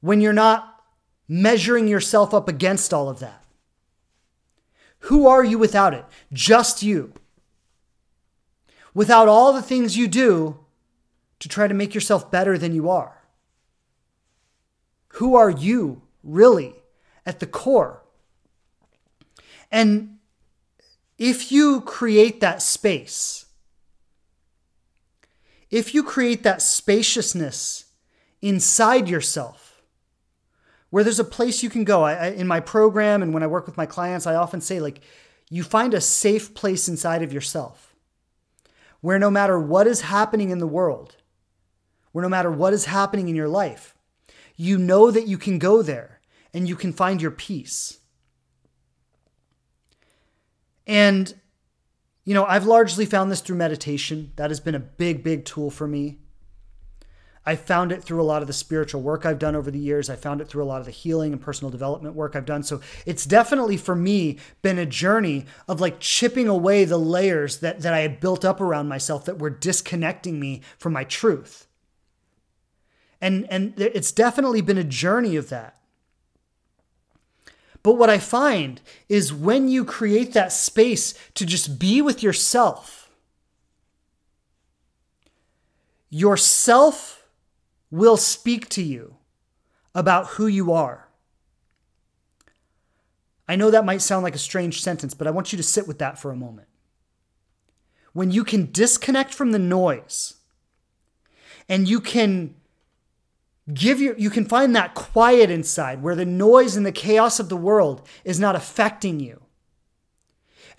when 0.00 0.22
you're 0.22 0.32
not 0.32 0.72
measuring 1.28 1.88
yourself 1.88 2.32
up 2.32 2.48
against 2.48 2.92
all 2.94 3.08
of 3.08 3.18
that. 3.20 3.44
Who 5.00 5.26
are 5.26 5.44
you 5.44 5.58
without 5.58 5.94
it? 5.94 6.04
Just 6.32 6.82
you. 6.82 7.12
Without 8.94 9.28
all 9.28 9.52
the 9.52 9.62
things 9.62 9.96
you 9.96 10.08
do 10.08 10.58
to 11.38 11.48
try 11.48 11.68
to 11.68 11.74
make 11.74 11.94
yourself 11.94 12.30
better 12.30 12.56
than 12.56 12.74
you 12.74 12.88
are? 12.88 13.22
Who 15.14 15.34
are 15.34 15.50
you 15.50 16.02
really 16.22 16.74
at 17.24 17.40
the 17.40 17.46
core? 17.46 18.02
And 19.70 20.18
if 21.18 21.50
you 21.50 21.80
create 21.80 22.40
that 22.40 22.62
space, 22.62 23.46
if 25.70 25.94
you 25.94 26.02
create 26.02 26.42
that 26.42 26.62
spaciousness 26.62 27.86
inside 28.42 29.08
yourself, 29.08 29.65
where 30.96 31.04
there's 31.04 31.20
a 31.20 31.24
place 31.24 31.62
you 31.62 31.68
can 31.68 31.84
go. 31.84 32.04
I, 32.04 32.14
I, 32.14 32.26
in 32.28 32.46
my 32.46 32.58
program 32.58 33.22
and 33.22 33.34
when 33.34 33.42
I 33.42 33.46
work 33.48 33.66
with 33.66 33.76
my 33.76 33.84
clients, 33.84 34.26
I 34.26 34.34
often 34.34 34.62
say, 34.62 34.80
like, 34.80 35.02
you 35.50 35.62
find 35.62 35.92
a 35.92 36.00
safe 36.00 36.54
place 36.54 36.88
inside 36.88 37.22
of 37.22 37.34
yourself 37.34 37.94
where 39.02 39.18
no 39.18 39.30
matter 39.30 39.60
what 39.60 39.86
is 39.86 40.00
happening 40.00 40.48
in 40.48 40.56
the 40.56 40.66
world, 40.66 41.16
where 42.12 42.22
no 42.22 42.30
matter 42.30 42.50
what 42.50 42.72
is 42.72 42.86
happening 42.86 43.28
in 43.28 43.36
your 43.36 43.46
life, 43.46 43.94
you 44.56 44.78
know 44.78 45.10
that 45.10 45.26
you 45.26 45.36
can 45.36 45.58
go 45.58 45.82
there 45.82 46.22
and 46.54 46.66
you 46.66 46.74
can 46.74 46.94
find 46.94 47.20
your 47.20 47.30
peace. 47.30 47.98
And, 50.86 51.34
you 52.24 52.32
know, 52.32 52.46
I've 52.46 52.64
largely 52.64 53.04
found 53.04 53.30
this 53.30 53.42
through 53.42 53.56
meditation. 53.56 54.32
That 54.36 54.48
has 54.48 54.60
been 54.60 54.74
a 54.74 54.80
big, 54.80 55.22
big 55.22 55.44
tool 55.44 55.70
for 55.70 55.86
me. 55.86 56.20
I 57.48 57.54
found 57.54 57.92
it 57.92 58.02
through 58.02 58.20
a 58.20 58.24
lot 58.24 58.42
of 58.42 58.48
the 58.48 58.52
spiritual 58.52 59.00
work 59.02 59.24
I've 59.24 59.38
done 59.38 59.54
over 59.54 59.70
the 59.70 59.78
years. 59.78 60.10
I 60.10 60.16
found 60.16 60.40
it 60.40 60.48
through 60.48 60.64
a 60.64 60.66
lot 60.66 60.80
of 60.80 60.86
the 60.86 60.90
healing 60.90 61.32
and 61.32 61.40
personal 61.40 61.70
development 61.70 62.16
work 62.16 62.34
I've 62.34 62.44
done. 62.44 62.64
So 62.64 62.80
it's 63.06 63.24
definitely 63.24 63.76
for 63.76 63.94
me 63.94 64.38
been 64.62 64.80
a 64.80 64.84
journey 64.84 65.46
of 65.68 65.80
like 65.80 66.00
chipping 66.00 66.48
away 66.48 66.84
the 66.84 66.98
layers 66.98 67.58
that, 67.58 67.80
that 67.82 67.94
I 67.94 68.00
had 68.00 68.18
built 68.18 68.44
up 68.44 68.60
around 68.60 68.88
myself 68.88 69.24
that 69.26 69.38
were 69.38 69.48
disconnecting 69.48 70.40
me 70.40 70.62
from 70.76 70.92
my 70.92 71.04
truth. 71.04 71.68
And, 73.20 73.46
and 73.48 73.74
it's 73.78 74.10
definitely 74.10 74.60
been 74.60 74.76
a 74.76 74.84
journey 74.84 75.36
of 75.36 75.48
that. 75.48 75.78
But 77.84 77.94
what 77.94 78.10
I 78.10 78.18
find 78.18 78.80
is 79.08 79.32
when 79.32 79.68
you 79.68 79.84
create 79.84 80.32
that 80.32 80.52
space 80.52 81.14
to 81.34 81.46
just 81.46 81.78
be 81.78 82.02
with 82.02 82.24
yourself, 82.24 83.08
yourself 86.10 87.15
will 87.90 88.16
speak 88.16 88.68
to 88.70 88.82
you 88.82 89.16
about 89.94 90.26
who 90.28 90.46
you 90.46 90.72
are. 90.72 91.08
I 93.48 93.56
know 93.56 93.70
that 93.70 93.84
might 93.84 94.02
sound 94.02 94.24
like 94.24 94.34
a 94.34 94.38
strange 94.38 94.82
sentence, 94.82 95.14
but 95.14 95.26
I 95.26 95.30
want 95.30 95.52
you 95.52 95.56
to 95.56 95.62
sit 95.62 95.86
with 95.86 95.98
that 95.98 96.18
for 96.18 96.30
a 96.30 96.36
moment. 96.36 96.68
When 98.12 98.30
you 98.30 98.44
can 98.44 98.70
disconnect 98.72 99.32
from 99.32 99.52
the 99.52 99.58
noise 99.58 100.34
and 101.68 101.88
you 101.88 102.00
can 102.00 102.54
Give 103.72 104.00
your 104.00 104.16
you 104.16 104.30
can 104.30 104.44
find 104.44 104.76
that 104.76 104.94
quiet 104.94 105.50
inside 105.50 106.00
where 106.00 106.14
the 106.14 106.24
noise 106.24 106.76
and 106.76 106.86
the 106.86 106.92
chaos 106.92 107.40
of 107.40 107.48
the 107.48 107.56
world 107.56 108.06
is 108.24 108.38
not 108.38 108.54
affecting 108.54 109.18
you. 109.18 109.42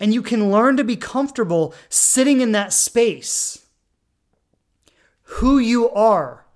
And 0.00 0.14
you 0.14 0.22
can 0.22 0.50
learn 0.50 0.78
to 0.78 0.84
be 0.84 0.96
comfortable 0.96 1.74
sitting 1.90 2.40
in 2.40 2.52
that 2.52 2.72
space. 2.72 3.66
Who 5.22 5.58
you 5.58 5.90
are, 5.90 6.46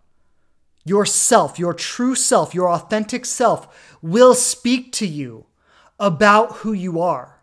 yourself, 0.85 1.59
your 1.59 1.75
true 1.75 2.15
self, 2.15 2.55
your 2.55 2.69
authentic 2.69 3.25
self 3.25 3.97
will 4.03 4.35
speak 4.35 4.93
to 4.93 5.07
you 5.07 5.47
about 5.99 6.57
who 6.59 6.73
you 6.73 7.01
are. 7.01 7.41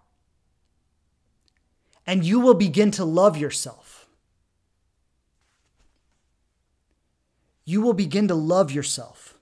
And 2.05 2.25
you 2.25 2.39
will 2.39 2.55
begin 2.55 2.91
to 2.91 3.05
love 3.05 3.37
yourself. 3.37 3.89
you 7.69 7.81
will 7.81 7.93
begin 7.93 8.27
to 8.27 8.33
love 8.33 8.71
yourself. 8.71 9.37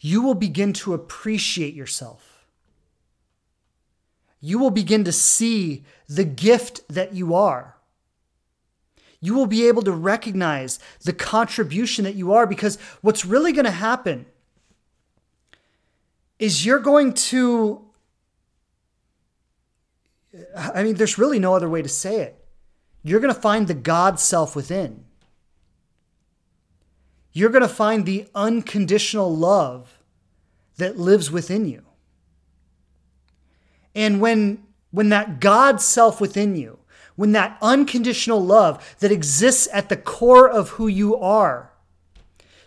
You 0.00 0.22
will 0.22 0.34
begin 0.34 0.72
to 0.72 0.92
appreciate 0.92 1.72
yourself. 1.72 2.44
You 4.40 4.58
will 4.58 4.72
begin 4.72 5.04
to 5.04 5.12
see 5.12 5.84
the 6.08 6.24
gift 6.24 6.80
that 6.88 7.14
you 7.14 7.32
are. 7.32 7.76
You 9.22 9.32
will 9.32 9.46
be 9.46 9.66
able 9.66 9.80
to 9.82 9.92
recognize 9.92 10.78
the 11.04 11.14
contribution 11.14 12.04
that 12.04 12.14
you 12.14 12.34
are 12.34 12.46
because 12.46 12.76
what's 13.00 13.24
really 13.24 13.52
going 13.52 13.64
to 13.64 13.70
happen 13.70 14.26
is 16.38 16.66
you're 16.66 16.80
going 16.80 17.14
to 17.14 17.86
I 20.56 20.82
mean, 20.82 20.96
there's 20.96 21.18
really 21.18 21.38
no 21.38 21.54
other 21.54 21.68
way 21.68 21.82
to 21.82 21.88
say 21.88 22.20
it. 22.20 22.44
You're 23.02 23.20
going 23.20 23.34
to 23.34 23.40
find 23.40 23.68
the 23.68 23.74
God 23.74 24.18
self 24.18 24.54
within 24.54 25.04
you're 27.32 27.50
going 27.50 27.62
to 27.62 27.68
find 27.68 28.04
the 28.04 28.26
unconditional 28.34 29.34
love 29.34 29.98
that 30.76 30.98
lives 30.98 31.30
within 31.30 31.66
you. 31.66 31.82
And 33.94 34.20
when, 34.20 34.62
when 34.90 35.08
that 35.10 35.40
God 35.40 35.80
self 35.80 36.20
within 36.20 36.56
you, 36.56 36.78
when 37.16 37.32
that 37.32 37.58
unconditional 37.60 38.44
love 38.44 38.96
that 39.00 39.12
exists 39.12 39.68
at 39.72 39.88
the 39.88 39.96
core 39.96 40.48
of 40.48 40.70
who 40.70 40.86
you 40.86 41.16
are 41.16 41.72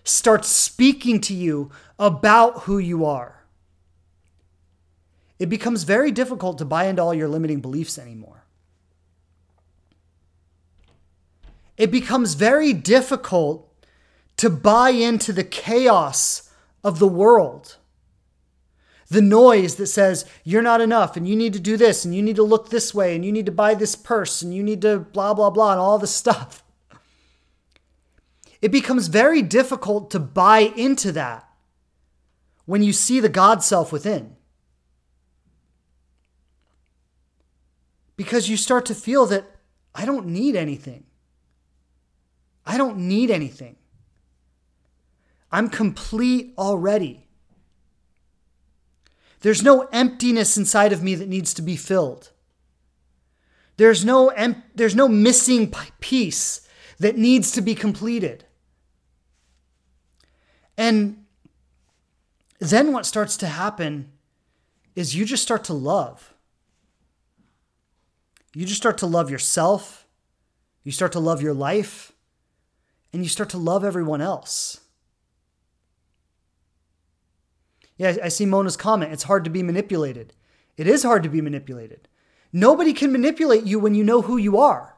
starts 0.04 0.48
speaking 0.48 1.20
to 1.20 1.34
you 1.34 1.72
about 1.98 2.62
who 2.64 2.78
you 2.78 3.06
are, 3.06 3.44
it 5.40 5.48
becomes 5.48 5.84
very 5.84 6.12
difficult 6.12 6.58
to 6.58 6.66
buy 6.66 6.86
into 6.86 7.02
all 7.02 7.14
your 7.14 7.28
limiting 7.28 7.60
beliefs 7.60 7.98
anymore. 7.98 8.46
It 11.78 11.92
becomes 11.92 12.36
very 12.36 12.72
difficult 12.72 13.70
to 14.38 14.50
buy 14.50 14.92
into 14.92 15.34
the 15.34 15.44
chaos 15.44 16.50
of 16.84 17.00
the 17.00 17.08
world. 17.08 17.78
The 19.10 19.22
noise 19.22 19.76
that 19.76 19.88
says 19.88 20.26
you're 20.44 20.62
not 20.62 20.82
enough 20.82 21.16
and 21.16 21.28
you 21.28 21.36
need 21.36 21.54
to 21.54 21.60
do 21.60 21.78
this 21.78 22.06
and 22.06 22.16
you 22.16 22.24
need 22.24 22.36
to 22.38 22.44
look 22.44 22.70
this 22.70 22.94
way 22.94 23.16
and 23.16 23.24
you 23.24 23.32
need 23.32 23.46
to 23.46 23.52
buy 23.52 23.76
this 23.76 23.96
purse 23.96 24.42
and 24.42 24.54
you 24.54 24.64
need 24.64 24.82
to 24.82 25.00
blah, 25.00 25.34
blah, 25.34 25.52
blah, 25.52 25.72
and 25.72 25.80
all 25.80 26.00
this 26.00 26.14
stuff. 26.14 26.64
It 28.62 28.72
becomes 28.72 29.08
very 29.08 29.44
difficult 29.44 30.10
to 30.12 30.20
buy 30.20 30.60
into 30.76 31.12
that 31.12 31.48
when 32.66 32.82
you 32.82 32.94
see 32.94 33.20
the 33.20 33.30
God 33.30 33.64
self 33.64 33.92
within. 33.92 34.36
Because 38.18 38.50
you 38.50 38.58
start 38.58 38.86
to 38.88 38.96
feel 38.96 39.26
that 39.28 39.46
I 39.94 40.06
don't 40.06 40.26
need 40.28 40.56
anything. 40.56 41.04
I 42.66 42.78
don't 42.78 42.98
need 42.98 43.30
anything. 43.30 43.76
I'm 45.52 45.70
complete 45.70 46.54
already. 46.58 47.25
There's 49.46 49.62
no 49.62 49.88
emptiness 49.92 50.58
inside 50.58 50.92
of 50.92 51.04
me 51.04 51.14
that 51.14 51.30
needs 51.30 51.54
to 51.54 51.62
be 51.62 51.76
filled. 51.76 52.32
There's 53.78 54.04
no 54.04 54.30
em- 54.30 54.64
there's 54.74 54.96
no 54.96 55.08
missing 55.08 55.72
piece 56.00 56.68
that 56.98 57.16
needs 57.16 57.52
to 57.52 57.62
be 57.62 57.76
completed. 57.76 58.46
And 60.76 61.26
then 62.58 62.92
what 62.92 63.06
starts 63.06 63.38
to 63.38 63.46
happen 63.46 64.12
is 64.96 65.16
you 65.16 65.26
just 65.26 65.44
start 65.44 65.64
to 65.66 65.74
love. 65.74 66.34
You 68.56 68.66
just 68.66 68.82
start 68.82 68.98
to 68.98 69.06
love 69.06 69.30
yourself. 69.30 70.08
You 70.84 70.92
start 70.92 71.12
to 71.12 71.20
love 71.20 71.44
your 71.44 71.54
life. 71.54 72.14
And 73.14 73.22
you 73.22 73.30
start 73.30 73.50
to 73.50 73.60
love 73.60 73.84
everyone 73.84 74.22
else. 74.22 74.80
Yeah, 77.98 78.16
I 78.24 78.30
see 78.30 78.46
Mona's 78.46 78.78
comment. 78.78 79.14
It's 79.14 79.24
hard 79.24 79.44
to 79.46 79.50
be 79.50 79.64
manipulated. 79.64 80.34
It 80.78 80.88
is 80.88 81.04
hard 81.04 81.24
to 81.24 81.30
be 81.30 81.42
manipulated. 81.42 82.08
Nobody 82.52 82.94
can 82.94 83.12
manipulate 83.12 83.64
you 83.64 83.80
when 83.80 83.96
you 83.96 84.04
know 84.04 84.22
who 84.22 84.38
you 84.38 84.58
are. 84.58 84.96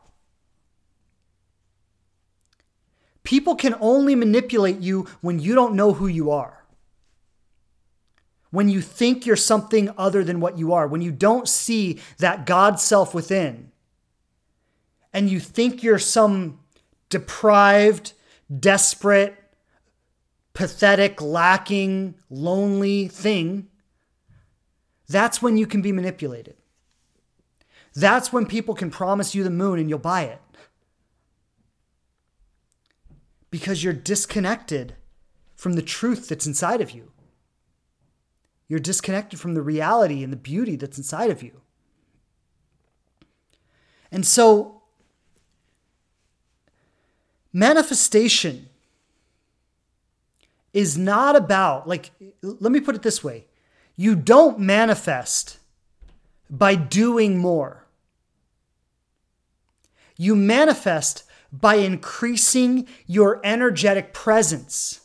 People 3.24 3.56
can 3.56 3.76
only 3.82 4.16
manipulate 4.16 4.80
you 4.80 5.08
when 5.22 5.40
you 5.40 5.54
don't 5.54 5.76
know 5.76 5.94
who 5.94 6.08
you 6.08 6.32
are. 6.32 6.64
When 8.52 8.70
you 8.70 8.82
think 8.82 9.26
you're 9.26 9.36
something 9.36 9.90
other 9.98 10.24
than 10.24 10.40
what 10.40 10.58
you 10.58 10.74
are, 10.74 10.88
when 10.88 11.02
you 11.02 11.12
don't 11.12 11.48
see 11.48 12.00
that 12.20 12.46
God 12.46 12.80
self 12.80 13.14
within, 13.14 13.72
and 15.12 15.30
you 15.30 15.40
think 15.40 15.84
you're 15.84 16.00
some 16.00 16.60
deprived, 17.10 18.14
desperate, 18.60 19.37
pathetic, 20.58 21.22
lacking, 21.22 22.16
lonely 22.32 23.08
thing, 23.08 23.68
that's 25.08 25.40
when 25.40 25.56
you 25.56 25.68
can 25.68 25.84
be 25.84 25.92
manipulated. 25.92 26.56
That's 27.94 28.34
when 28.34 28.48
people 28.48 28.74
can 28.74 28.90
promise 28.90 29.36
you 29.36 29.44
the 29.44 29.52
moon 29.52 29.78
and 29.78 29.88
you'll 29.88 30.00
buy 30.00 30.24
it. 30.24 30.42
Because 33.52 33.84
you're 33.84 33.94
disconnected 33.94 34.96
from 35.56 35.74
the 35.74 35.84
truth 35.84 36.28
that's 36.28 36.48
inside 36.48 36.82
of 36.82 36.90
you. 36.90 37.12
You're 38.68 38.80
disconnected 38.80 39.40
from 39.40 39.54
the 39.54 39.62
reality 39.62 40.24
and 40.24 40.34
the 40.34 40.38
beauty 40.38 40.76
that's 40.76 40.98
inside 40.98 41.30
of 41.30 41.44
you. 41.44 41.62
And 44.12 44.26
so, 44.26 44.82
manifestation 47.54 48.70
is 50.74 50.98
not 50.98 51.36
about, 51.36 51.88
like, 51.88 52.12
let 52.42 52.72
me 52.72 52.80
put 52.80 52.96
it 52.96 53.04
this 53.04 53.24
way 53.24 53.46
you 53.96 54.16
don't 54.16 54.60
manifest 54.60 55.58
by 56.50 56.76
doing 56.76 57.38
more. 57.38 57.86
You 60.18 60.36
manifest 60.36 61.24
by 61.52 61.76
increasing 61.76 62.88
your 63.06 63.40
energetic 63.44 64.14
presence. 64.14 65.02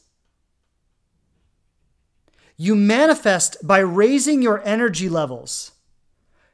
You 2.56 2.74
manifest 2.74 3.56
by 3.62 3.78
raising 3.78 4.42
your 4.42 4.62
energy 4.64 5.08
levels 5.08 5.72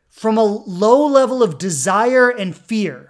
from 0.08 0.38
a 0.38 0.44
low 0.44 1.06
level 1.06 1.42
of 1.42 1.58
desire 1.58 2.28
and 2.28 2.56
fear, 2.56 3.07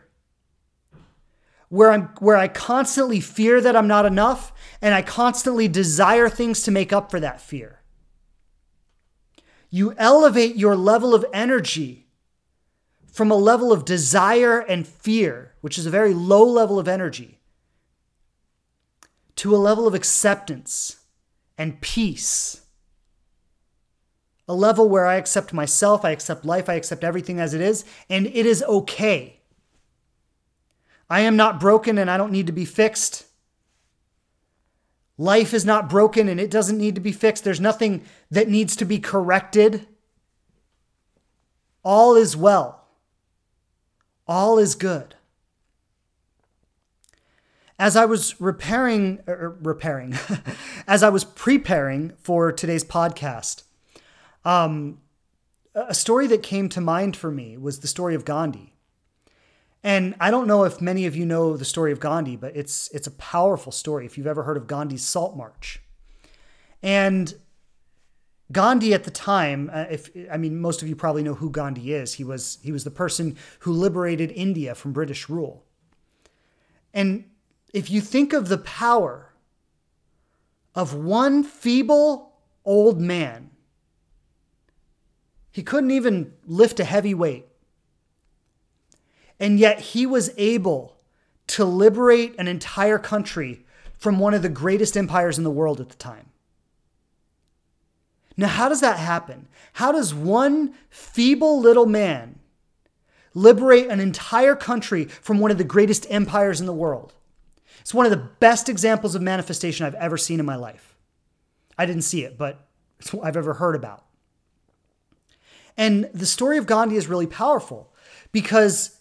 where, 1.69 1.91
I'm, 1.93 2.09
where 2.19 2.37
I 2.37 2.49
constantly 2.49 3.21
fear 3.21 3.61
that 3.61 3.77
I'm 3.77 3.89
not 3.89 4.07
enough 4.07 4.53
and 4.81 4.95
I 4.95 5.03
constantly 5.03 5.69
desire 5.69 6.29
things 6.29 6.63
to 6.63 6.71
make 6.71 6.93
up 6.93 7.11
for 7.11 7.21
that 7.21 7.41
fear. 7.41 7.83
You 9.71 9.95
elevate 9.99 10.57
your 10.57 10.77
level 10.77 11.15
of 11.15 11.27
energy 11.33 12.09
from 13.13 13.31
a 13.31 13.37
level 13.37 13.73
of 13.73 13.85
desire 13.85 14.61
and 14.61 14.87
fear, 14.87 15.55
which 15.61 15.77
is 15.77 15.87
a 15.87 15.91
very 15.91 16.15
low 16.15 16.45
level 16.45 16.79
of 16.79 16.89
energy, 16.89 17.41
to 19.37 19.55
a 19.55 19.59
level 19.59 19.87
of 19.87 19.95
acceptance 19.95 21.05
and 21.59 21.81
peace. 21.81 22.63
A 24.47 24.55
level 24.55 24.89
where 24.89 25.05
I 25.05 25.17
accept 25.17 25.53
myself, 25.53 26.05
I 26.05 26.13
accept 26.13 26.45
life, 26.45 26.69
I 26.69 26.75
accept 26.75 27.05
everything 27.05 27.39
as 27.39 27.53
it 27.53 27.61
is, 27.61 27.85
and 28.09 28.27
it 28.27 28.47
is 28.47 28.63
okay. 28.63 29.38
I 31.11 31.21
am 31.21 31.37
not 31.37 31.61
broken 31.61 31.99
and 31.99 32.11
I 32.11 32.17
don't 32.17 32.33
need 32.33 32.47
to 32.47 32.53
be 32.53 32.65
fixed. 32.65 33.27
Life 35.17 35.53
is 35.53 35.65
not 35.65 35.91
broken 35.91 36.29
and 36.29 36.39
it 36.39 36.51
doesn't 36.51 36.79
need 36.79 36.95
to 36.95 37.01
be 37.01 37.13
fixed. 37.13 37.45
There's 37.45 37.61
nothing 37.61 38.05
that 38.31 38.49
needs 38.49 38.77
to 38.77 38.85
be 38.85 38.99
corrected. 38.99 39.87
All 41.83 42.15
is 42.15 42.37
well. 42.37 42.87
All 44.27 44.59
is 44.59 44.75
good. 44.75 45.15
As 47.79 47.97
I 47.97 48.05
was 48.05 48.41
repairing, 48.41 49.21
er, 49.27 49.33
er 49.33 49.59
repairing, 49.63 50.15
as 50.87 51.03
I 51.03 51.09
was 51.09 51.25
preparing 51.25 52.13
for 52.19 52.53
today's 52.53 52.85
podcast, 52.85 53.63
um, 54.45 54.99
a 55.75 55.95
story 55.95 56.27
that 56.27 56.43
came 56.43 56.69
to 56.71 56.81
mind 56.81 57.17
for 57.17 57.31
me 57.31 57.57
was 57.57 57.79
the 57.79 57.87
story 57.87 58.15
of 58.15 58.25
Gandhi. 58.25 58.75
And 59.89 60.15
I 60.21 60.31
don't 60.31 60.47
know 60.47 60.65
if 60.65 60.83
many 60.83 61.07
of 61.07 61.17
you 61.17 61.25
know 61.25 61.57
the 61.57 61.65
story 61.65 61.93
of 61.93 61.99
Gandhi, 61.99 62.37
but 62.37 62.55
it's 62.55 62.91
it's 62.93 63.07
a 63.07 63.11
powerful 63.13 63.73
story 63.73 64.05
if 64.05 64.19
you've 64.19 64.27
ever 64.27 64.43
heard 64.43 64.59
of 64.59 64.67
Gandhi's 64.67 65.03
Salt 65.03 65.35
March. 65.35 65.81
And 66.83 67.35
Gandhi 68.53 68.93
at 68.93 69.05
the 69.05 69.11
time, 69.11 69.71
uh, 69.73 69.87
if 69.91 70.11
I 70.31 70.37
mean 70.37 70.61
most 70.61 70.83
of 70.83 70.89
you 70.89 70.95
probably 70.95 71.23
know 71.23 71.33
who 71.33 71.49
Gandhi 71.49 71.95
is. 71.95 72.13
He 72.13 72.23
was 72.23 72.59
he 72.63 72.71
was 72.71 72.85
the 72.85 72.91
person 72.91 73.39
who 73.61 73.73
liberated 73.73 74.31
India 74.33 74.75
from 74.75 74.93
British 74.93 75.31
rule. 75.31 75.65
And 76.93 77.25
if 77.73 77.91
you 77.91 78.03
think 78.03 78.35
of 78.35 78.51
the 78.51 78.59
power 78.59 79.33
of 80.75 80.93
one 80.93 81.43
feeble 81.43 82.35
old 82.63 83.01
man, 83.01 83.53
he 85.51 85.63
couldn't 85.63 85.93
even 85.93 86.35
lift 86.45 86.79
a 86.79 86.85
heavy 86.85 87.15
weight. 87.15 87.48
And 89.41 89.59
yet 89.59 89.81
he 89.81 90.07
was 90.07 90.31
able 90.37 90.97
to 91.49 91.65
liberate 91.65 92.35
an 92.39 92.49
entire 92.49 92.99
country 92.99 93.65
from 93.97 94.19
one 94.19 94.35
of 94.35 94.43
the 94.43 94.49
greatest 94.49 94.97
empires 94.97 95.39
in 95.39 95.45
the 95.45 95.51
world 95.51 95.81
at 95.81 95.89
the 95.89 95.97
time. 95.97 96.31
Now, 98.37 98.49
how 98.49 98.69
does 98.69 98.81
that 98.81 98.99
happen? 98.99 99.49
How 99.75 99.91
does 99.91 100.15
one 100.15 100.75
feeble 100.91 101.61
little 101.61 101.87
man 101.87 102.39
liberate 103.35 103.89
an 103.89 103.99
entire 103.99 104.55
country 104.55 105.07
from 105.07 105.41
one 105.41 105.51
of 105.51 105.59
the 105.59 105.65
greatest 105.65 106.07
empires 106.09 106.61
in 106.61 106.67
the 106.67 106.73
world? 106.73 107.15
It's 107.81 107.93
one 107.93 108.07
of 108.07 108.11
the 108.11 108.29
best 108.39 108.69
examples 108.69 109.15
of 109.15 109.23
manifestation 109.23 109.87
I've 109.87 109.95
ever 109.97 110.17
seen 110.17 110.39
in 110.39 110.47
my 110.47 110.57
life. 110.57 110.97
I 111.77 111.87
didn't 111.87 112.03
see 112.03 112.23
it, 112.23 112.39
but 112.39 112.69
it's 113.01 113.13
what 113.13 113.27
I've 113.27 113.37
ever 113.37 113.55
heard 113.55 113.75
about. 113.75 114.05
And 115.77 116.11
the 116.13 116.27
story 116.27 116.59
of 116.59 116.67
Gandhi 116.67 116.97
is 116.97 117.07
really 117.07 117.27
powerful 117.27 117.93
because 118.31 118.98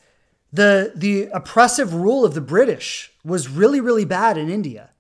the 0.52 0.94
the 0.96 1.26
oppressive 1.34 1.94
rule 1.94 2.24
of 2.24 2.34
the 2.34 2.42
British 2.42 3.12
was 3.24 3.50
really 3.50 3.82
really 3.82 4.06
bad 4.06 4.38
in 4.38 4.50
India. 4.50 4.92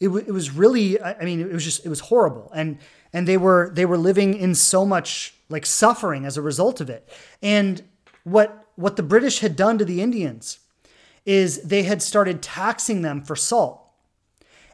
It, 0.00 0.06
w- 0.06 0.24
it 0.26 0.32
was 0.32 0.50
really 0.50 1.00
I 1.00 1.24
mean 1.24 1.40
it 1.40 1.52
was 1.52 1.64
just 1.64 1.84
it 1.84 1.88
was 1.88 2.00
horrible 2.00 2.50
and 2.54 2.78
and 3.12 3.28
they 3.28 3.36
were 3.36 3.70
they 3.72 3.86
were 3.86 3.96
living 3.96 4.34
in 4.34 4.54
so 4.54 4.84
much 4.84 5.34
like 5.48 5.64
suffering 5.64 6.24
as 6.24 6.36
a 6.36 6.42
result 6.42 6.80
of 6.80 6.90
it. 6.90 7.08
And 7.42 7.82
what 8.24 8.66
what 8.76 8.96
the 8.96 9.02
British 9.02 9.38
had 9.38 9.56
done 9.56 9.78
to 9.78 9.84
the 9.84 10.02
Indians 10.02 10.58
is 11.24 11.62
they 11.62 11.84
had 11.84 12.02
started 12.02 12.42
taxing 12.42 13.02
them 13.02 13.22
for 13.22 13.36
salt. 13.36 13.80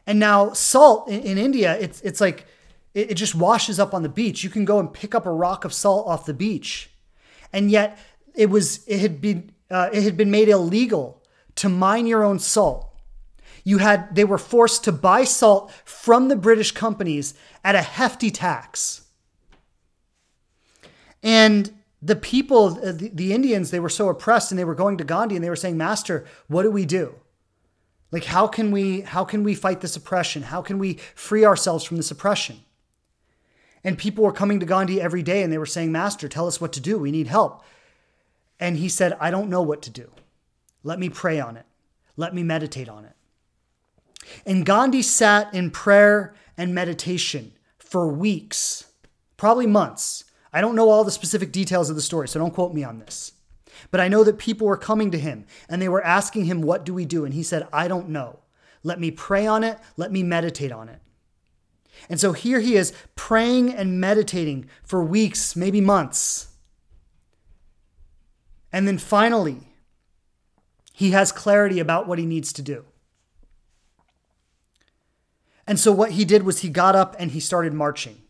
And 0.05 0.19
now 0.19 0.53
salt 0.53 1.07
in, 1.07 1.21
in 1.21 1.37
India 1.37 1.77
it's 1.79 2.01
it's 2.01 2.19
like 2.19 2.45
it, 2.93 3.11
it 3.11 3.15
just 3.15 3.35
washes 3.35 3.79
up 3.79 3.93
on 3.93 4.03
the 4.03 4.09
beach. 4.09 4.43
You 4.43 4.49
can 4.49 4.65
go 4.65 4.79
and 4.79 4.91
pick 4.91 5.15
up 5.15 5.25
a 5.25 5.31
rock 5.31 5.65
of 5.65 5.73
salt 5.73 6.07
off 6.07 6.25
the 6.25 6.33
beach. 6.33 6.89
And 7.53 7.69
yet 7.71 7.97
it 8.35 8.49
was 8.49 8.85
it 8.87 8.99
had 8.99 9.21
been 9.21 9.50
uh, 9.71 9.89
it 9.93 10.03
had 10.03 10.17
been 10.17 10.29
made 10.29 10.49
illegal 10.49 11.23
to 11.55 11.69
mine 11.69 12.05
your 12.05 12.23
own 12.23 12.39
salt. 12.39 12.87
You 13.63 13.77
had 13.77 14.15
they 14.15 14.25
were 14.25 14.37
forced 14.37 14.83
to 14.85 14.91
buy 14.91 15.23
salt 15.23 15.71
from 15.85 16.27
the 16.27 16.35
British 16.35 16.71
companies 16.71 17.33
at 17.63 17.75
a 17.75 17.81
hefty 17.81 18.31
tax. 18.31 19.03
And 21.23 21.71
the 22.01 22.15
people, 22.15 22.79
uh, 22.83 22.91
the, 22.91 23.11
the 23.13 23.33
Indians, 23.33 23.69
they 23.69 23.79
were 23.79 23.89
so 23.89 24.09
oppressed 24.09 24.51
and 24.51 24.57
they 24.57 24.65
were 24.65 24.75
going 24.75 24.97
to 24.97 25.03
Gandhi 25.03 25.35
and 25.35 25.43
they 25.43 25.49
were 25.49 25.55
saying, 25.55 25.77
"Master, 25.77 26.25
what 26.47 26.63
do 26.63 26.71
we 26.71 26.85
do? 26.85 27.15
Like 28.11 28.25
how 28.25 28.47
can 28.47 28.71
we 28.71 29.01
how 29.01 29.23
can 29.23 29.43
we 29.43 29.53
fight 29.53 29.81
this 29.81 29.95
oppression? 29.95 30.43
How 30.43 30.61
can 30.61 30.79
we 30.79 30.95
free 31.15 31.45
ourselves 31.45 31.83
from 31.83 31.97
this 31.97 32.11
oppression?" 32.11 32.61
And 33.83 33.97
people 33.97 34.23
were 34.23 34.33
coming 34.33 34.59
to 34.59 34.65
Gandhi 34.65 34.99
every 34.99 35.23
day 35.23 35.43
and 35.43 35.53
they 35.53 35.59
were 35.59 35.65
saying, 35.65 35.91
"Master, 35.91 36.27
tell 36.27 36.47
us 36.47 36.59
what 36.59 36.73
to 36.73 36.79
do. 36.81 36.97
We 36.97 37.11
need 37.11 37.27
help." 37.27 37.63
And 38.61 38.77
he 38.77 38.87
said, 38.87 39.17
I 39.19 39.31
don't 39.31 39.49
know 39.49 39.63
what 39.63 39.81
to 39.81 39.89
do. 39.89 40.11
Let 40.83 40.99
me 40.99 41.09
pray 41.09 41.39
on 41.39 41.57
it. 41.57 41.65
Let 42.15 42.33
me 42.33 42.43
meditate 42.43 42.87
on 42.87 43.03
it. 43.03 43.15
And 44.45 44.65
Gandhi 44.65 45.01
sat 45.01 45.53
in 45.53 45.71
prayer 45.71 46.35
and 46.57 46.73
meditation 46.73 47.53
for 47.79 48.07
weeks, 48.07 48.85
probably 49.35 49.65
months. 49.65 50.25
I 50.53 50.61
don't 50.61 50.75
know 50.75 50.89
all 50.89 51.03
the 51.03 51.11
specific 51.11 51.51
details 51.51 51.89
of 51.89 51.95
the 51.95 52.01
story, 52.01 52.27
so 52.27 52.39
don't 52.39 52.53
quote 52.53 52.73
me 52.73 52.83
on 52.83 52.99
this. 52.99 53.33
But 53.89 53.99
I 53.99 54.07
know 54.07 54.23
that 54.23 54.37
people 54.37 54.67
were 54.67 54.77
coming 54.77 55.09
to 55.11 55.17
him 55.17 55.45
and 55.67 55.81
they 55.81 55.89
were 55.89 56.03
asking 56.03 56.45
him, 56.45 56.61
What 56.61 56.85
do 56.85 56.93
we 56.93 57.05
do? 57.05 57.25
And 57.25 57.33
he 57.33 57.43
said, 57.43 57.67
I 57.73 57.87
don't 57.87 58.09
know. 58.09 58.39
Let 58.83 58.99
me 58.99 59.09
pray 59.09 59.47
on 59.47 59.63
it. 59.63 59.79
Let 59.97 60.11
me 60.11 60.21
meditate 60.21 60.71
on 60.71 60.87
it. 60.87 60.99
And 62.09 62.19
so 62.19 62.33
here 62.33 62.59
he 62.59 62.75
is 62.75 62.93
praying 63.15 63.73
and 63.73 63.99
meditating 63.99 64.69
for 64.83 65.03
weeks, 65.03 65.55
maybe 65.55 65.81
months. 65.81 66.50
And 68.71 68.87
then 68.87 68.97
finally, 68.97 69.67
he 70.93 71.11
has 71.11 71.31
clarity 71.31 71.79
about 71.79 72.07
what 72.07 72.19
he 72.19 72.25
needs 72.25 72.53
to 72.53 72.61
do. 72.61 72.85
And 75.67 75.79
so 75.79 75.91
what 75.91 76.11
he 76.11 76.25
did 76.25 76.43
was 76.43 76.59
he 76.59 76.69
got 76.69 76.95
up 76.95 77.15
and 77.19 77.31
he 77.31 77.39
started 77.39 77.73
marching 77.73 78.21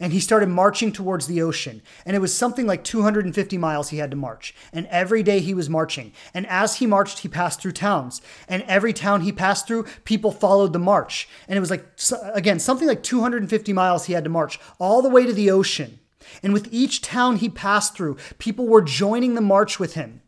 and 0.00 0.12
he 0.12 0.20
started 0.20 0.48
marching 0.48 0.92
towards 0.92 1.26
the 1.26 1.40
ocean. 1.42 1.82
And 2.04 2.16
it 2.16 2.20
was 2.20 2.34
something 2.34 2.66
like 2.66 2.84
250 2.84 3.58
miles 3.58 3.90
he 3.90 3.98
had 3.98 4.10
to 4.10 4.16
march. 4.16 4.54
And 4.72 4.86
every 4.88 5.22
day 5.22 5.40
he 5.40 5.54
was 5.54 5.70
marching. 5.70 6.12
And 6.32 6.46
as 6.46 6.76
he 6.76 6.86
marched, 6.86 7.20
he 7.20 7.28
passed 7.28 7.60
through 7.60 7.72
towns. 7.72 8.20
And 8.48 8.62
every 8.64 8.92
town 8.92 9.22
he 9.22 9.32
passed 9.32 9.66
through, 9.66 9.84
people 10.04 10.32
followed 10.32 10.72
the 10.72 10.78
march. 10.78 11.28
And 11.48 11.56
it 11.56 11.60
was 11.60 11.70
like, 11.70 11.86
again, 12.34 12.58
something 12.58 12.88
like 12.88 13.02
250 13.02 13.72
miles 13.72 14.06
he 14.06 14.12
had 14.12 14.24
to 14.24 14.30
march 14.30 14.58
all 14.78 15.02
the 15.02 15.08
way 15.08 15.26
to 15.26 15.32
the 15.32 15.50
ocean. 15.50 15.98
And 16.42 16.52
with 16.52 16.68
each 16.70 17.02
town 17.02 17.36
he 17.36 17.48
passed 17.48 17.96
through, 17.96 18.16
people 18.38 18.66
were 18.66 18.82
joining 18.82 19.34
the 19.34 19.40
march 19.40 19.78
with 19.78 19.94
him. 19.94 20.22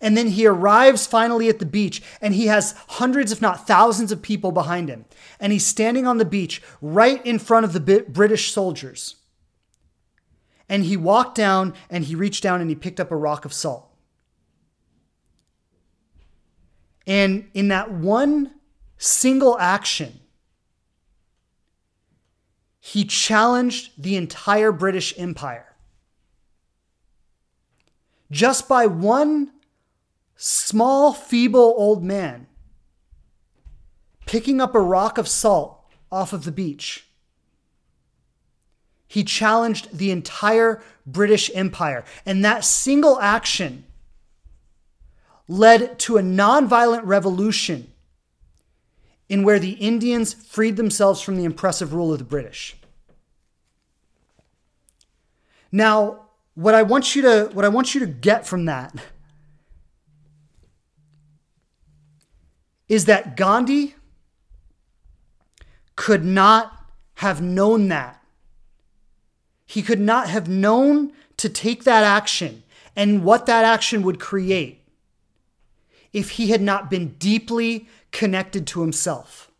And 0.00 0.16
then 0.16 0.28
he 0.28 0.46
arrives 0.46 1.06
finally 1.06 1.48
at 1.48 1.60
the 1.60 1.66
beach 1.66 2.02
and 2.20 2.34
he 2.34 2.46
has 2.46 2.74
hundreds, 2.88 3.30
if 3.30 3.40
not 3.40 3.66
thousands, 3.66 4.10
of 4.10 4.20
people 4.20 4.50
behind 4.50 4.88
him. 4.88 5.04
And 5.38 5.52
he's 5.52 5.64
standing 5.64 6.06
on 6.06 6.18
the 6.18 6.24
beach 6.24 6.60
right 6.80 7.24
in 7.24 7.38
front 7.38 7.64
of 7.64 7.72
the 7.72 8.04
British 8.08 8.52
soldiers. 8.52 9.16
And 10.68 10.84
he 10.84 10.96
walked 10.96 11.36
down 11.36 11.74
and 11.88 12.04
he 12.04 12.16
reached 12.16 12.42
down 12.42 12.60
and 12.60 12.68
he 12.68 12.74
picked 12.74 12.98
up 12.98 13.12
a 13.12 13.16
rock 13.16 13.44
of 13.44 13.52
salt. 13.52 13.88
And 17.06 17.48
in 17.54 17.68
that 17.68 17.92
one 17.92 18.52
single 18.98 19.58
action, 19.58 20.20
he 22.84 23.04
challenged 23.04 23.92
the 23.96 24.16
entire 24.16 24.72
British 24.72 25.14
Empire. 25.16 25.76
Just 28.28 28.66
by 28.66 28.86
one 28.86 29.52
small, 30.34 31.12
feeble 31.12 31.74
old 31.76 32.02
man 32.02 32.48
picking 34.26 34.60
up 34.60 34.74
a 34.74 34.80
rock 34.80 35.16
of 35.16 35.28
salt 35.28 35.78
off 36.10 36.32
of 36.32 36.42
the 36.42 36.50
beach. 36.50 37.06
He 39.06 39.22
challenged 39.22 39.96
the 39.96 40.10
entire 40.10 40.82
British 41.06 41.52
Empire. 41.54 42.04
And 42.26 42.44
that 42.44 42.64
single 42.64 43.20
action 43.20 43.84
led 45.46 46.00
to 46.00 46.16
a 46.16 46.22
nonviolent 46.22 47.02
revolution 47.04 47.91
in 49.32 49.42
where 49.42 49.58
the 49.58 49.72
Indians 49.72 50.34
freed 50.34 50.76
themselves 50.76 51.22
from 51.22 51.38
the 51.38 51.46
oppressive 51.46 51.94
rule 51.94 52.12
of 52.12 52.18
the 52.18 52.24
British. 52.24 52.76
Now, 55.72 56.26
what 56.54 56.74
I 56.74 56.82
want 56.82 57.16
you 57.16 57.22
to 57.22 57.50
what 57.54 57.64
I 57.64 57.68
want 57.68 57.94
you 57.94 58.00
to 58.00 58.06
get 58.06 58.46
from 58.46 58.66
that 58.66 58.94
is 62.90 63.06
that 63.06 63.34
Gandhi 63.34 63.94
could 65.96 66.26
not 66.26 66.90
have 67.14 67.40
known 67.40 67.88
that. 67.88 68.22
He 69.64 69.80
could 69.80 70.00
not 70.00 70.28
have 70.28 70.46
known 70.46 71.14
to 71.38 71.48
take 71.48 71.84
that 71.84 72.04
action 72.04 72.64
and 72.94 73.24
what 73.24 73.46
that 73.46 73.64
action 73.64 74.02
would 74.02 74.20
create 74.20 74.84
if 76.12 76.32
he 76.32 76.48
had 76.48 76.60
not 76.60 76.90
been 76.90 77.14
deeply 77.14 77.88
connected 78.12 78.66
to 78.68 78.82
himself. 78.82 79.50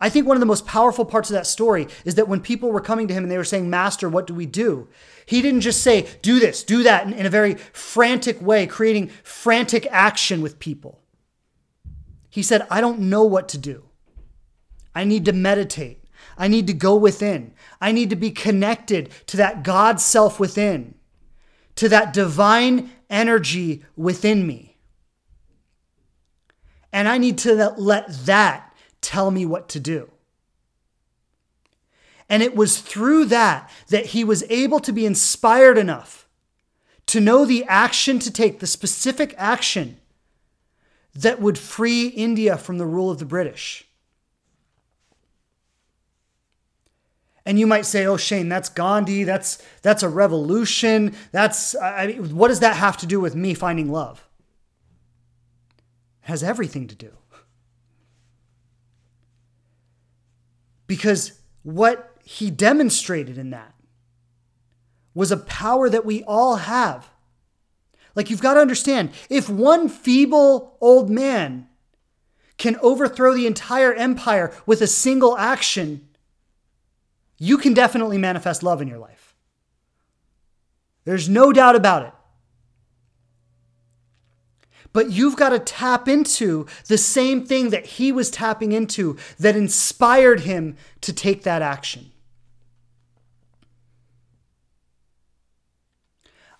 I 0.00 0.08
think 0.08 0.26
one 0.26 0.36
of 0.36 0.40
the 0.40 0.46
most 0.46 0.66
powerful 0.66 1.04
parts 1.04 1.30
of 1.30 1.34
that 1.34 1.46
story 1.46 1.86
is 2.04 2.16
that 2.16 2.28
when 2.28 2.40
people 2.40 2.70
were 2.70 2.80
coming 2.80 3.08
to 3.08 3.14
him 3.14 3.22
and 3.22 3.30
they 3.30 3.38
were 3.38 3.44
saying, 3.44 3.70
Master, 3.70 4.08
what 4.08 4.26
do 4.26 4.34
we 4.34 4.44
do? 4.44 4.88
He 5.24 5.40
didn't 5.40 5.62
just 5.62 5.82
say, 5.82 6.08
Do 6.20 6.38
this, 6.38 6.62
do 6.62 6.82
that 6.82 7.06
in, 7.06 7.12
in 7.12 7.26
a 7.26 7.30
very 7.30 7.54
frantic 7.54 8.42
way, 8.42 8.66
creating 8.66 9.08
frantic 9.22 9.86
action 9.90 10.42
with 10.42 10.58
people. 10.58 11.00
He 12.28 12.42
said, 12.42 12.66
I 12.70 12.80
don't 12.80 12.98
know 12.98 13.24
what 13.24 13.48
to 13.50 13.58
do. 13.58 13.84
I 14.94 15.04
need 15.04 15.24
to 15.26 15.32
meditate. 15.32 16.04
I 16.36 16.48
need 16.48 16.66
to 16.66 16.74
go 16.74 16.96
within. 16.96 17.54
I 17.80 17.92
need 17.92 18.10
to 18.10 18.16
be 18.16 18.30
connected 18.30 19.10
to 19.28 19.36
that 19.36 19.62
God 19.62 20.00
self 20.00 20.40
within, 20.40 20.96
to 21.76 21.88
that 21.88 22.12
divine 22.12 22.90
energy 23.08 23.84
within 23.96 24.46
me. 24.46 24.73
And 26.94 27.08
I 27.08 27.18
need 27.18 27.38
to 27.38 27.74
let 27.76 28.08
that 28.24 28.72
tell 29.00 29.32
me 29.32 29.44
what 29.44 29.68
to 29.70 29.80
do. 29.80 30.12
And 32.28 32.40
it 32.40 32.54
was 32.54 32.78
through 32.78 33.24
that 33.26 33.68
that 33.88 34.06
he 34.06 34.22
was 34.22 34.44
able 34.48 34.78
to 34.78 34.92
be 34.92 35.04
inspired 35.04 35.76
enough 35.76 36.28
to 37.06 37.20
know 37.20 37.44
the 37.44 37.64
action 37.64 38.20
to 38.20 38.30
take, 38.30 38.60
the 38.60 38.68
specific 38.68 39.34
action 39.36 39.98
that 41.16 41.40
would 41.40 41.58
free 41.58 42.06
India 42.06 42.56
from 42.56 42.78
the 42.78 42.86
rule 42.86 43.10
of 43.10 43.18
the 43.18 43.26
British. 43.26 43.86
And 47.44 47.58
you 47.58 47.66
might 47.66 47.86
say, 47.86 48.06
"Oh, 48.06 48.16
Shane, 48.16 48.48
that's 48.48 48.68
Gandhi. 48.68 49.24
That's 49.24 49.58
that's 49.82 50.04
a 50.04 50.08
revolution. 50.08 51.16
That's 51.32 51.74
I 51.74 52.06
mean, 52.06 52.36
what 52.36 52.48
does 52.48 52.60
that 52.60 52.76
have 52.76 52.96
to 52.98 53.06
do 53.06 53.18
with 53.18 53.34
me 53.34 53.52
finding 53.52 53.90
love?" 53.90 54.24
Has 56.24 56.42
everything 56.42 56.86
to 56.88 56.94
do. 56.94 57.12
Because 60.86 61.40
what 61.62 62.16
he 62.22 62.50
demonstrated 62.50 63.38
in 63.38 63.50
that 63.50 63.74
was 65.14 65.32
a 65.32 65.36
power 65.38 65.88
that 65.88 66.04
we 66.04 66.22
all 66.24 66.56
have 66.56 67.08
like, 68.14 68.30
you've 68.30 68.42
got 68.42 68.54
to 68.54 68.60
understand 68.60 69.10
if 69.28 69.48
one 69.48 69.88
feeble 69.88 70.76
old 70.80 71.10
man 71.10 71.68
can 72.56 72.76
overthrow 72.80 73.34
the 73.34 73.46
entire 73.46 73.92
empire 73.92 74.52
with 74.66 74.80
a 74.80 74.86
single 74.86 75.36
action, 75.36 76.08
you 77.38 77.58
can 77.58 77.74
definitely 77.74 78.18
manifest 78.18 78.62
love 78.62 78.80
in 78.80 78.88
your 78.88 78.98
life. 78.98 79.34
There's 81.04 81.28
no 81.28 81.52
doubt 81.52 81.74
about 81.74 82.06
it. 82.06 82.12
But 84.94 85.10
you've 85.10 85.36
got 85.36 85.50
to 85.50 85.58
tap 85.58 86.08
into 86.08 86.66
the 86.86 86.96
same 86.96 87.44
thing 87.44 87.70
that 87.70 87.84
he 87.84 88.12
was 88.12 88.30
tapping 88.30 88.70
into 88.70 89.18
that 89.40 89.56
inspired 89.56 90.40
him 90.40 90.76
to 91.00 91.12
take 91.12 91.42
that 91.42 91.60
action. 91.60 92.12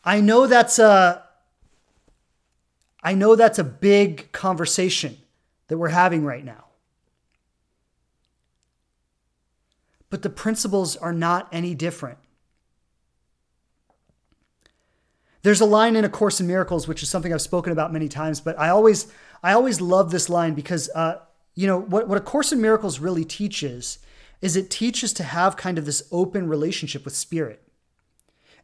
I 0.05 0.21
know 0.21 0.47
that's 0.47 0.79
a 0.79 1.25
I 3.05 3.15
know 3.15 3.37
that's 3.37 3.59
a 3.59 3.65
big 3.65 4.33
conversation 4.33 5.19
that 5.69 5.79
we're 5.79 5.89
having 5.89 6.25
right 6.25 6.45
now. 6.45 6.65
But 10.11 10.23
the 10.23 10.31
principles 10.31 10.97
are 10.97 11.13
not 11.13 11.49
any 11.53 11.75
different. 11.75 12.19
There's 15.45 15.61
a 15.61 15.67
line 15.67 15.95
in 15.95 16.07
A 16.07 16.09
Course 16.09 16.41
in 16.41 16.47
Miracles, 16.47 16.89
which 16.89 17.03
is 17.03 17.11
something 17.11 17.31
I've 17.31 17.43
spoken 17.43 17.71
about 17.71 17.93
many 17.93 18.09
times, 18.09 18.41
but 18.41 18.59
I 18.59 18.71
always, 18.71 19.13
I 19.43 19.53
always 19.53 19.79
love 19.79 20.11
this 20.11 20.31
line 20.31 20.55
because, 20.55 20.89
uh, 20.95 21.19
you 21.55 21.67
know, 21.67 21.79
what, 21.79 22.09
what 22.09 22.17
A 22.17 22.23
Course 22.23 22.51
in 22.51 22.63
Miracles 22.63 22.99
really 22.99 23.27
teaches 23.27 23.99
is 24.41 24.57
it 24.57 24.71
teaches 24.71 25.13
to 25.13 25.23
have 25.23 25.59
kind 25.59 25.77
of 25.77 25.85
this 25.85 26.09
open 26.11 26.49
relationship 26.49 27.05
with 27.05 27.15
spirit 27.15 27.63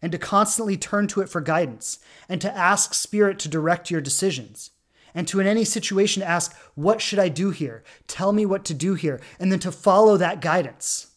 and 0.01 0.11
to 0.11 0.17
constantly 0.17 0.79
turn 0.79 1.07
to 1.09 1.21
it 1.21 1.29
for 1.29 1.43
guidance, 1.43 1.99
and 2.27 2.41
to 2.41 2.57
ask 2.57 2.95
Spirit 2.95 3.39
to 3.41 3.51
direct 3.51 3.91
your 3.91 4.01
decisions. 4.01 4.71
And 5.15 5.29
to, 5.29 5.39
in 5.39 5.47
any 5.47 5.65
situation, 5.65 6.23
ask, 6.23 6.57
What 6.77 7.03
should 7.03 7.19
I 7.19 7.29
do 7.29 7.51
here? 7.51 7.85
Tell 8.07 8.33
me 8.33 8.47
what 8.47 8.65
to 8.65 8.73
do 8.73 8.95
here. 8.95 9.21
And 9.39 9.53
then 9.53 9.59
to 9.59 9.71
follow 9.71 10.17
that 10.17 10.41
guidance. 10.41 11.09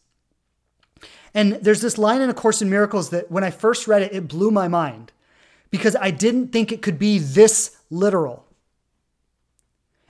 And 1.33 1.53
there's 1.53 1.79
this 1.79 1.97
line 1.97 2.19
in 2.19 2.29
A 2.29 2.33
Course 2.33 2.61
in 2.61 2.69
Miracles 2.69 3.11
that 3.11 3.31
when 3.31 3.45
I 3.45 3.51
first 3.51 3.87
read 3.87 4.01
it, 4.01 4.13
it 4.13 4.27
blew 4.27 4.51
my 4.51 4.67
mind 4.67 5.13
because 5.73 5.95
I 5.99 6.11
didn't 6.11 6.49
think 6.49 6.71
it 6.71 6.83
could 6.83 6.99
be 6.99 7.17
this 7.17 7.77
literal. 7.89 8.45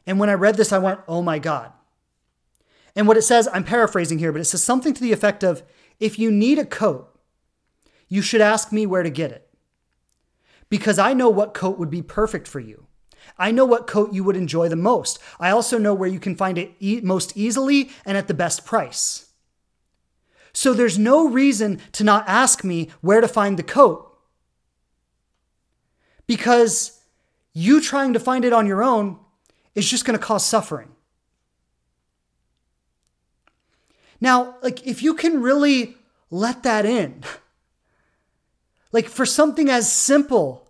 And 0.06 0.20
when 0.20 0.30
I 0.30 0.34
read 0.34 0.58
this, 0.58 0.74
I 0.74 0.78
went, 0.78 1.00
Oh 1.08 1.22
my 1.22 1.40
God. 1.40 1.72
And 2.98 3.08
what 3.08 3.16
it 3.16 3.22
says, 3.22 3.48
I'm 3.54 3.64
paraphrasing 3.64 4.20
here, 4.20 4.34
but 4.34 4.42
it 4.42 4.46
says 4.46 4.62
something 4.62 4.94
to 4.94 5.02
the 5.02 5.14
effect 5.14 5.42
of 5.42 5.64
if 6.02 6.20
you 6.20 6.32
need 6.32 6.60
a 6.60 6.66
coat, 6.66 7.18
you 8.10 8.22
should 8.22 8.42
ask 8.42 8.74
me 8.74 8.86
where 8.86 9.04
to 9.04 9.10
get 9.10 9.32
it. 9.32 9.48
Because 10.68 11.00
I 11.00 11.14
know 11.14 11.30
what 11.30 11.54
coat 11.54 11.80
would 11.80 11.90
be 11.90 12.02
perfect 12.02 12.46
for 12.46 12.60
you. 12.60 12.88
I 13.38 13.52
know 13.52 13.64
what 13.64 13.88
coat 13.88 14.12
you 14.12 14.26
would 14.26 14.36
enjoy 14.36 14.68
the 14.68 14.76
most. 14.76 15.18
I 15.40 15.52
also 15.52 15.78
know 15.78 15.94
where 15.94 16.10
you 16.10 16.20
can 16.20 16.36
find 16.36 16.58
it 16.58 16.74
e- 16.82 17.00
most 17.02 17.38
easily 17.38 17.90
and 18.06 18.18
at 18.18 18.28
the 18.28 18.34
best 18.34 18.66
price. 18.66 19.30
So 20.52 20.74
there's 20.74 21.00
no 21.00 21.26
reason 21.26 21.80
to 21.94 22.04
not 22.04 22.28
ask 22.28 22.66
me 22.66 22.90
where 23.00 23.22
to 23.22 23.30
find 23.30 23.58
the 23.58 23.64
coat. 23.64 24.13
Because 26.28 27.02
you 27.54 27.82
trying 27.82 28.14
to 28.14 28.20
find 28.20 28.46
it 28.46 28.54
on 28.54 28.68
your 28.68 28.84
own 28.84 29.20
is 29.76 29.90
just 29.90 30.06
going 30.06 30.18
to 30.18 30.24
cause 30.24 30.46
suffering. 30.46 30.90
Now, 34.22 34.56
like 34.64 34.88
if 34.88 35.04
you 35.04 35.14
can 35.14 35.42
really 35.42 35.98
let 36.32 36.64
that 36.64 36.86
in, 36.86 37.24
like 38.92 39.10
for 39.10 39.26
something 39.26 39.70
as 39.70 39.92
simple 39.92 40.70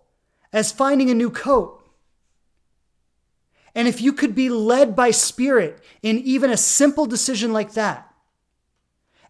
as 0.52 0.72
finding 0.72 1.10
a 1.10 1.14
new 1.14 1.30
coat, 1.30 1.80
and 3.74 3.88
if 3.88 4.00
you 4.00 4.12
could 4.12 4.34
be 4.34 4.48
led 4.48 4.94
by 4.94 5.10
spirit 5.10 5.82
in 6.02 6.18
even 6.18 6.50
a 6.50 6.56
simple 6.56 7.06
decision 7.06 7.52
like 7.52 7.74
that, 7.74 8.12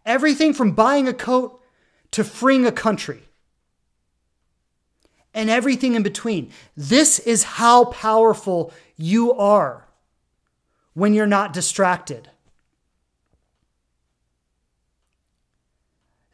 everything 0.05 0.53
from 0.53 0.71
buying 0.71 1.07
a 1.07 1.13
coat 1.13 1.61
to 2.11 2.23
freeing 2.23 2.65
a 2.65 2.71
country, 2.71 3.24
and 5.35 5.49
everything 5.49 5.93
in 5.93 6.01
between. 6.01 6.49
This 6.75 7.19
is 7.19 7.43
how 7.43 7.85
powerful 7.85 8.73
you 8.95 9.33
are 9.33 9.85
when 10.93 11.13
you're 11.13 11.27
not 11.27 11.53
distracted. 11.53 12.29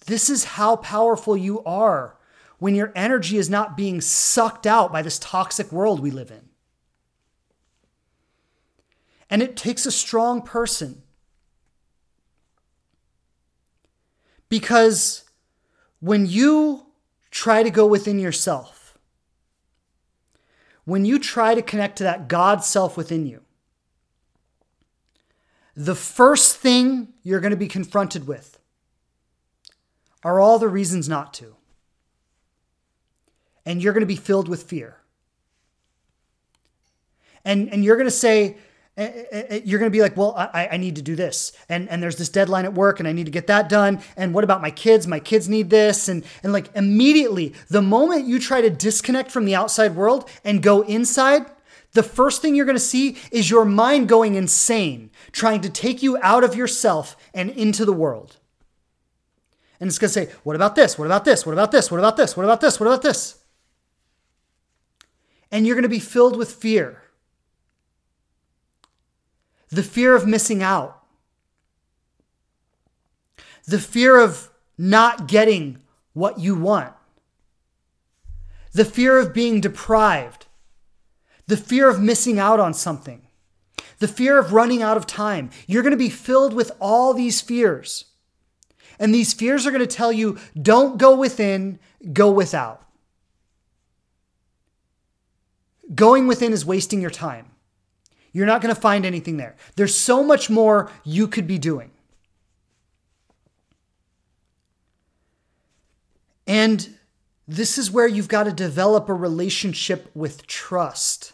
This 0.06 0.30
is 0.30 0.44
how 0.44 0.76
powerful 0.78 1.36
you 1.36 1.64
are 1.64 2.18
when 2.60 2.76
your 2.76 2.92
energy 2.96 3.38
is 3.38 3.50
not 3.50 3.76
being 3.76 4.00
sucked 4.02 4.68
out 4.68 4.92
by 4.92 5.02
this 5.02 5.18
toxic 5.18 5.72
world 5.72 6.00
we 6.00 6.12
live 6.12 6.30
in. 6.30 6.50
And 9.32 9.42
it 9.42 9.56
takes 9.56 9.86
a 9.86 9.92
strong 9.92 10.44
person. 10.44 11.02
Because 14.48 15.24
when 16.02 16.28
you 16.28 16.86
try 17.32 17.64
to 17.64 17.72
go 17.72 17.88
within 17.88 18.20
yourself, 18.20 18.81
when 20.86 21.06
you 21.06 21.20
try 21.20 21.56
to 21.56 21.62
connect 21.62 21.98
to 21.98 22.04
that 22.04 22.28
God 22.28 22.64
self 22.64 22.98
within 22.98 23.26
you, 23.26 23.42
the 25.76 25.96
first 25.96 26.58
thing 26.58 27.14
you're 27.24 27.40
going 27.40 27.52
to 27.52 27.58
be 27.58 27.68
confronted 27.68 28.28
with 28.28 28.60
are 30.24 30.40
all 30.40 30.60
the 30.60 30.68
reasons 30.68 31.08
not 31.08 31.34
to. 31.36 31.56
And 33.66 33.82
you're 33.82 33.94
going 33.94 34.02
to 34.02 34.08
be 34.08 34.16
filled 34.16 34.48
with 34.48 34.64
fear. 34.64 34.98
And, 37.46 37.70
and 37.70 37.84
you're 37.84 37.96
going 37.96 38.08
to 38.08 38.12
say, 38.12 38.58
Eh, 38.98 39.04
eh, 39.32 39.44
eh, 39.50 39.62
you're 39.64 39.80
going 39.80 39.90
to 39.90 39.96
be 39.96 40.02
like, 40.02 40.18
well, 40.18 40.36
I, 40.38 40.70
I 40.74 40.78
need 40.78 40.98
to 40.98 41.02
do 41.02 41.16
this. 41.16 41.54
And, 41.70 41.90
and 41.90 42.04
there's 42.04 42.18
this 42.18 42.28
deadline 42.28 42.66
at 42.66 42.74
work 42.74 43.00
and 43.00 43.08
I 43.08 43.14
need 43.14 43.26
to 43.26 43.32
get 43.32 43.48
that 43.48 43.70
done. 43.70 44.02
And 44.18 44.34
what 44.34 44.44
about 44.44 44.62
my 44.62 44.72
kids? 44.72 45.08
My 45.08 45.20
kids 45.20 45.48
need 45.48 45.70
this. 45.70 46.10
And, 46.10 46.26
and 46.44 46.52
like 46.52 46.76
immediately, 46.76 47.54
the 47.70 47.82
moment 47.82 48.26
you 48.26 48.38
try 48.38 48.60
to 48.60 48.70
disconnect 48.70 49.32
from 49.32 49.46
the 49.46 49.56
outside 49.56 49.96
world 49.96 50.30
and 50.44 50.62
go 50.62 50.82
inside, 50.82 51.46
the 51.94 52.04
first 52.04 52.42
thing 52.42 52.54
you're 52.54 52.66
going 52.66 52.76
to 52.76 52.80
see 52.80 53.18
is 53.32 53.50
your 53.50 53.64
mind 53.64 54.10
going 54.10 54.36
insane, 54.36 55.10
trying 55.32 55.62
to 55.62 55.70
take 55.70 56.04
you 56.04 56.18
out 56.22 56.44
of 56.44 56.56
yourself 56.56 57.16
and 57.34 57.50
into 57.50 57.86
the 57.86 57.94
world. 57.94 58.38
And 59.80 59.88
it's 59.88 59.98
going 60.00 60.10
to 60.10 60.14
say, 60.14 60.32
what 60.44 60.56
about 60.56 60.76
this? 60.76 61.00
What 61.00 61.06
about 61.06 61.26
this? 61.26 61.46
What 61.46 61.54
about 61.54 61.72
this? 61.72 61.90
What 61.90 61.98
about 61.98 62.18
this? 62.18 62.38
What 62.38 62.44
about 62.44 62.62
this? 62.62 62.80
What 62.80 62.88
about 62.88 63.02
this? 63.02 63.40
And 65.50 65.66
you're 65.66 65.76
going 65.76 65.84
to 65.84 65.90
be 65.90 66.00
filled 66.00 66.38
with 66.38 66.52
fear 66.52 67.02
the 69.72 69.84
fear 69.84 70.16
of 70.16 70.28
missing 70.28 70.62
out, 70.62 71.02
the 73.66 73.80
fear 73.80 74.20
of 74.20 74.50
not 74.78 75.28
getting 75.28 75.82
what 76.14 76.40
you 76.40 76.56
want, 76.56 76.94
the 78.74 78.86
fear 78.86 79.18
of 79.18 79.34
being 79.34 79.62
deprived, 79.62 80.48
the 81.48 81.58
fear 81.58 81.90
of 81.90 82.02
missing 82.02 82.38
out 82.38 82.60
on 82.60 82.74
something, 82.74 83.22
the 84.00 84.08
fear 84.08 84.38
of 84.38 84.52
running 84.52 84.82
out 84.82 84.98
of 84.98 85.06
time. 85.06 85.50
You're 85.68 85.84
going 85.84 85.92
to 85.92 85.98
be 85.98 86.10
filled 86.10 86.54
with 86.54 86.72
all 86.80 87.14
these 87.14 87.40
fears. 87.40 88.06
And 89.00 89.14
these 89.14 89.34
fears 89.34 89.66
are 89.66 89.72
going 89.72 89.80
to 89.80 89.88
tell 89.88 90.12
you 90.12 90.38
don't 90.60 90.98
go 90.98 91.16
within, 91.16 91.80
go 92.12 92.30
without. 92.30 92.86
Going 95.94 96.28
within 96.28 96.54
is 96.54 96.66
wasting 96.66 97.02
your 97.02 97.10
time. 97.10 97.51
You're 98.34 98.46
not 98.46 98.62
going 98.62 98.74
to 98.74 98.80
find 98.80 99.06
anything 99.06 99.38
there. 99.38 99.56
There's 99.76 99.96
so 99.96 100.24
much 100.24 100.50
more 100.50 100.92
you 101.04 101.28
could 101.28 101.48
be 101.48 101.58
doing. 101.58 101.92
And 106.48 106.96
this 107.48 107.78
is 107.78 107.92
where 107.92 108.08
you've 108.08 108.28
got 108.28 108.44
to 108.44 108.52
develop 108.52 109.10
a 109.10 109.14
relationship 109.14 110.10
with 110.14 110.48
trust. 110.48 111.34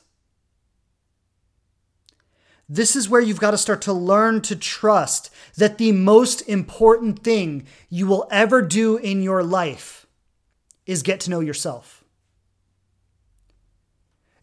This 2.70 2.96
is 2.96 3.08
where 3.08 3.22
you've 3.22 3.40
got 3.40 3.52
to 3.52 3.58
start 3.58 3.82
to 3.84 3.94
learn 3.94 4.42
to 4.42 4.56
trust 4.56 5.30
that 5.56 5.78
the 5.78 5.92
most 5.94 6.42
important 6.42 7.24
thing 7.24 7.66
you 7.90 8.08
will 8.08 8.28
ever 8.30 8.62
do 8.62 8.98
in 8.98 9.22
your 9.22 9.42
life 9.42 10.06
is 10.86 11.02
get 11.02 11.20
to 11.22 11.30
know 11.30 11.40
yourself. 11.40 11.97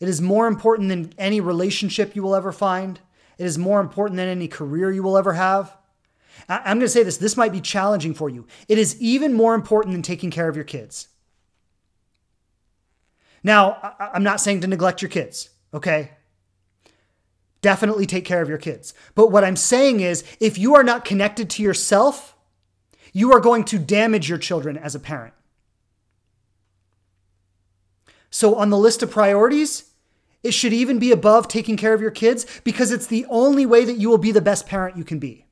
It 0.04 0.08
is 0.08 0.20
more 0.20 0.46
important 0.46 0.90
than 0.90 1.14
any 1.16 1.40
relationship 1.40 2.14
you 2.14 2.22
will 2.22 2.34
ever 2.34 2.52
find. 2.52 3.00
It 3.38 3.46
is 3.46 3.56
more 3.56 3.80
important 3.80 4.18
than 4.18 4.28
any 4.28 4.48
career 4.48 4.92
you 4.92 5.02
will 5.02 5.16
ever 5.16 5.32
have. 5.32 5.74
I'm 6.46 6.76
going 6.76 6.80
to 6.80 6.90
say 6.90 7.02
this 7.02 7.16
this 7.16 7.38
might 7.38 7.52
be 7.52 7.62
challenging 7.62 8.12
for 8.12 8.28
you. 8.28 8.46
It 8.68 8.76
is 8.76 9.00
even 9.00 9.32
more 9.32 9.54
important 9.54 9.94
than 9.94 10.02
taking 10.02 10.30
care 10.30 10.46
of 10.46 10.56
your 10.56 10.64
kids. 10.66 11.08
Now, 13.42 13.94
I'm 13.98 14.22
not 14.22 14.42
saying 14.42 14.60
to 14.60 14.66
neglect 14.66 15.00
your 15.00 15.08
kids, 15.08 15.48
okay? 15.72 16.10
Definitely 17.62 18.04
take 18.04 18.26
care 18.26 18.42
of 18.42 18.48
your 18.50 18.58
kids. 18.58 18.92
But 19.14 19.28
what 19.30 19.42
I'm 19.42 19.56
saying 19.56 20.00
is 20.00 20.22
if 20.38 20.58
you 20.58 20.74
are 20.74 20.84
not 20.84 21.06
connected 21.06 21.48
to 21.48 21.62
yourself, 21.62 22.36
you 23.14 23.32
are 23.32 23.40
going 23.40 23.64
to 23.64 23.78
damage 23.78 24.28
your 24.28 24.36
children 24.36 24.76
as 24.76 24.94
a 24.94 25.00
parent. 25.00 25.32
So, 28.28 28.56
on 28.56 28.68
the 28.68 28.76
list 28.76 29.02
of 29.02 29.10
priorities, 29.10 29.92
it 30.44 30.52
should 30.52 30.72
even 30.72 31.00
be 31.00 31.10
above 31.10 31.48
taking 31.48 31.76
care 31.76 31.92
of 31.92 32.00
your 32.00 32.12
kids 32.12 32.46
because 32.62 32.92
it's 32.92 33.08
the 33.08 33.26
only 33.28 33.66
way 33.66 33.84
that 33.84 33.96
you 33.96 34.08
will 34.08 34.18
be 34.18 34.30
the 34.30 34.40
best 34.40 34.66
parent 34.66 34.96
you 34.96 35.02
can 35.02 35.18
be. 35.18 35.46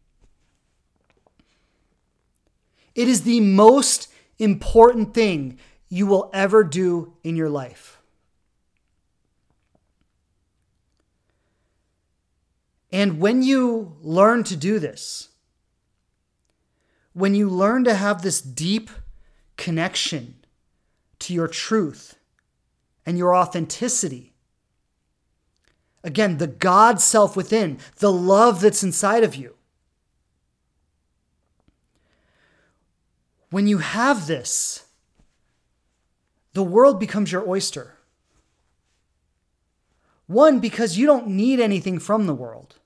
It 2.95 3.09
is 3.09 3.22
the 3.22 3.40
most 3.40 4.07
important 4.38 5.14
thing 5.14 5.59
you 5.88 6.07
will 6.07 6.30
ever 6.32 6.62
do 6.62 7.14
in 7.24 7.34
your 7.34 7.49
life. 7.49 7.99
And 12.93 13.18
when 13.18 13.43
you 13.43 13.97
learn 14.03 14.45
to 14.45 14.57
do 14.57 14.78
this, 14.78 15.30
when 17.14 17.34
you 17.34 17.49
learn 17.49 17.84
to 17.84 17.95
have 17.95 18.22
this 18.22 18.40
deep 18.40 18.90
connection 19.57 20.36
to 21.18 21.32
your 21.32 21.49
truth, 21.49 22.16
and 23.05 23.18
your 23.18 23.34
authenticity. 23.34 24.32
Again, 26.05 26.38
the 26.38 26.48
God 26.48 27.00
self 27.00 27.36
within, 27.36 27.78
the 27.98 28.12
love 28.12 28.61
that's 28.61 28.82
inside 28.82 29.22
of 29.22 29.36
you. 29.36 29.55
When 33.50 33.66
you 33.66 33.78
have 33.78 34.26
this, 34.26 34.86
the 36.55 36.64
world 36.64 36.98
becomes 36.98 37.30
your 37.30 37.48
oyster. 37.48 37.98
One, 40.26 40.59
because 40.59 40.96
you 40.96 41.07
don't 41.07 41.28
need 41.28 41.61
anything 41.61 41.98
from 41.98 42.26
the 42.26 42.34
world. 42.34 42.76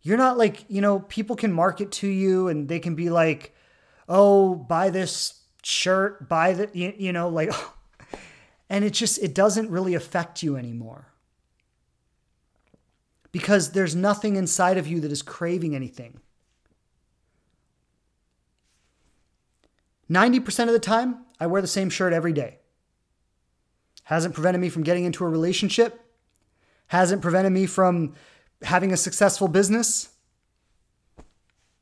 You're 0.00 0.18
not 0.18 0.38
like, 0.38 0.64
you 0.68 0.80
know, 0.80 1.00
people 1.00 1.34
can 1.34 1.52
market 1.52 1.90
to 1.92 2.06
you 2.06 2.48
and 2.48 2.68
they 2.68 2.78
can 2.78 2.94
be 2.94 3.10
like, 3.10 3.54
oh, 4.08 4.54
buy 4.54 4.90
this 4.90 5.40
shirt, 5.62 6.28
buy 6.28 6.52
the, 6.52 6.70
you, 6.72 6.94
you 6.96 7.12
know, 7.12 7.28
like, 7.28 7.52
and 8.70 8.84
it 8.84 8.90
just 8.90 9.18
it 9.22 9.34
doesn't 9.34 9.70
really 9.70 9.94
affect 9.94 10.42
you 10.42 10.56
anymore 10.56 11.13
because 13.34 13.72
there's 13.72 13.96
nothing 13.96 14.36
inside 14.36 14.78
of 14.78 14.86
you 14.86 15.00
that 15.00 15.10
is 15.10 15.20
craving 15.20 15.74
anything. 15.74 16.20
90% 20.08 20.68
of 20.68 20.72
the 20.72 20.78
time 20.78 21.24
i 21.40 21.46
wear 21.48 21.60
the 21.60 21.66
same 21.66 21.90
shirt 21.90 22.12
every 22.12 22.32
day. 22.32 22.58
Hasn't 24.04 24.34
prevented 24.34 24.60
me 24.60 24.68
from 24.68 24.84
getting 24.84 25.02
into 25.02 25.24
a 25.24 25.28
relationship. 25.28 26.00
Hasn't 26.86 27.22
prevented 27.22 27.50
me 27.50 27.66
from 27.66 28.14
having 28.62 28.92
a 28.92 28.96
successful 28.96 29.48
business. 29.48 30.10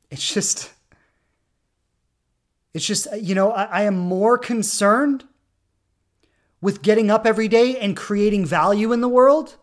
It's 0.09 0.33
just 0.33 0.71
it's 2.73 2.87
just 2.87 3.07
you 3.21 3.35
know 3.35 3.51
I, 3.51 3.65
I 3.65 3.81
am 3.83 3.95
more 3.95 4.39
concerned 4.39 5.25
with 6.61 6.81
getting 6.81 7.11
up 7.11 7.27
every 7.27 7.47
day 7.47 7.77
and 7.77 7.95
creating 7.95 8.43
value 8.43 8.91
in 8.91 9.01
the 9.01 9.07
world 9.07 9.57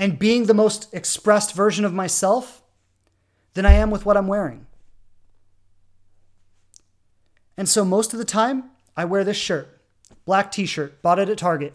and 0.00 0.18
being 0.18 0.46
the 0.46 0.54
most 0.54 0.92
expressed 0.94 1.54
version 1.54 1.84
of 1.84 1.92
myself 1.92 2.62
than 3.52 3.66
I 3.66 3.74
am 3.74 3.90
with 3.90 4.06
what 4.06 4.16
I'm 4.16 4.26
wearing. 4.26 4.66
And 7.58 7.68
so 7.68 7.84
most 7.84 8.14
of 8.14 8.18
the 8.18 8.24
time, 8.24 8.70
I 8.96 9.04
wear 9.04 9.22
this 9.22 9.36
shirt, 9.36 9.78
black 10.24 10.50
t 10.50 10.64
shirt, 10.64 11.02
bought 11.02 11.18
it 11.18 11.28
at 11.28 11.36
Target. 11.36 11.74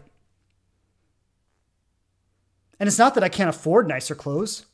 And 2.80 2.88
it's 2.88 2.98
not 2.98 3.14
that 3.14 3.22
I 3.22 3.28
can't 3.28 3.48
afford 3.48 3.86
nicer 3.86 4.16
clothes. 4.16 4.66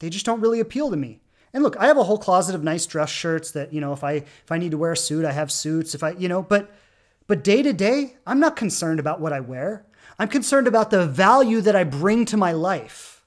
They 0.00 0.10
just 0.10 0.26
don't 0.26 0.40
really 0.40 0.58
appeal 0.58 0.90
to 0.90 0.96
me. 0.96 1.20
And 1.52 1.62
look, 1.62 1.76
I 1.76 1.86
have 1.86 1.96
a 1.96 2.02
whole 2.02 2.18
closet 2.18 2.56
of 2.56 2.64
nice 2.64 2.86
dress 2.86 3.10
shirts 3.10 3.52
that, 3.52 3.72
you 3.72 3.80
know, 3.80 3.92
if 3.92 4.02
I 4.02 4.12
if 4.14 4.50
I 4.50 4.58
need 4.58 4.72
to 4.72 4.78
wear 4.78 4.92
a 4.92 4.96
suit, 4.96 5.24
I 5.24 5.32
have 5.32 5.52
suits. 5.52 5.94
If 5.94 6.02
I, 6.02 6.10
you 6.10 6.28
know, 6.28 6.42
but 6.42 6.72
but 7.28 7.44
day 7.44 7.62
to 7.62 7.72
day, 7.72 8.16
I'm 8.26 8.40
not 8.40 8.56
concerned 8.56 8.98
about 8.98 9.20
what 9.20 9.32
I 9.32 9.38
wear. 9.38 9.86
I'm 10.20 10.28
concerned 10.28 10.66
about 10.66 10.90
the 10.90 11.06
value 11.06 11.62
that 11.62 11.74
I 11.74 11.82
bring 11.82 12.26
to 12.26 12.36
my 12.36 12.52
life. 12.52 13.24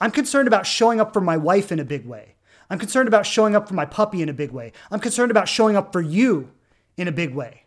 I'm 0.00 0.10
concerned 0.10 0.48
about 0.48 0.66
showing 0.66 0.98
up 0.98 1.12
for 1.12 1.20
my 1.20 1.36
wife 1.36 1.70
in 1.70 1.78
a 1.78 1.84
big 1.84 2.06
way. 2.06 2.36
I'm 2.70 2.78
concerned 2.78 3.06
about 3.06 3.26
showing 3.26 3.54
up 3.54 3.68
for 3.68 3.74
my 3.74 3.84
puppy 3.84 4.22
in 4.22 4.30
a 4.30 4.32
big 4.32 4.52
way. 4.52 4.72
I'm 4.90 4.98
concerned 4.98 5.30
about 5.30 5.50
showing 5.50 5.76
up 5.76 5.92
for 5.92 6.00
you 6.00 6.52
in 6.96 7.06
a 7.06 7.12
big 7.12 7.34
way. 7.34 7.64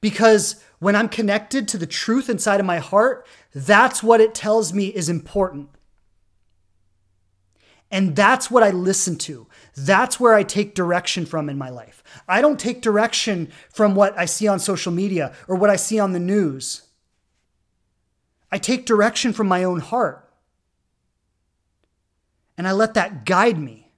Because 0.00 0.62
when 0.78 0.94
I'm 0.94 1.08
connected 1.08 1.66
to 1.66 1.76
the 1.76 1.84
truth 1.84 2.30
inside 2.30 2.60
of 2.60 2.66
my 2.66 2.78
heart, 2.78 3.26
that's 3.52 4.00
what 4.00 4.20
it 4.20 4.32
tells 4.32 4.72
me 4.72 4.86
is 4.86 5.08
important. 5.08 5.70
And 7.90 8.14
that's 8.14 8.48
what 8.48 8.62
I 8.62 8.70
listen 8.70 9.16
to. 9.18 9.48
That's 9.76 10.18
where 10.18 10.34
I 10.34 10.42
take 10.42 10.74
direction 10.74 11.26
from 11.26 11.50
in 11.50 11.58
my 11.58 11.68
life. 11.68 12.02
I 12.26 12.40
don't 12.40 12.58
take 12.58 12.80
direction 12.80 13.52
from 13.68 13.94
what 13.94 14.18
I 14.18 14.24
see 14.24 14.48
on 14.48 14.58
social 14.58 14.90
media 14.90 15.34
or 15.46 15.56
what 15.56 15.68
I 15.68 15.76
see 15.76 15.98
on 15.98 16.12
the 16.12 16.18
news. 16.18 16.82
I 18.50 18.58
take 18.58 18.86
direction 18.86 19.34
from 19.34 19.48
my 19.48 19.64
own 19.64 19.80
heart. 19.80 20.22
And 22.56 22.66
I 22.66 22.72
let 22.72 22.94
that 22.94 23.26
guide 23.26 23.58
me. 23.58 23.90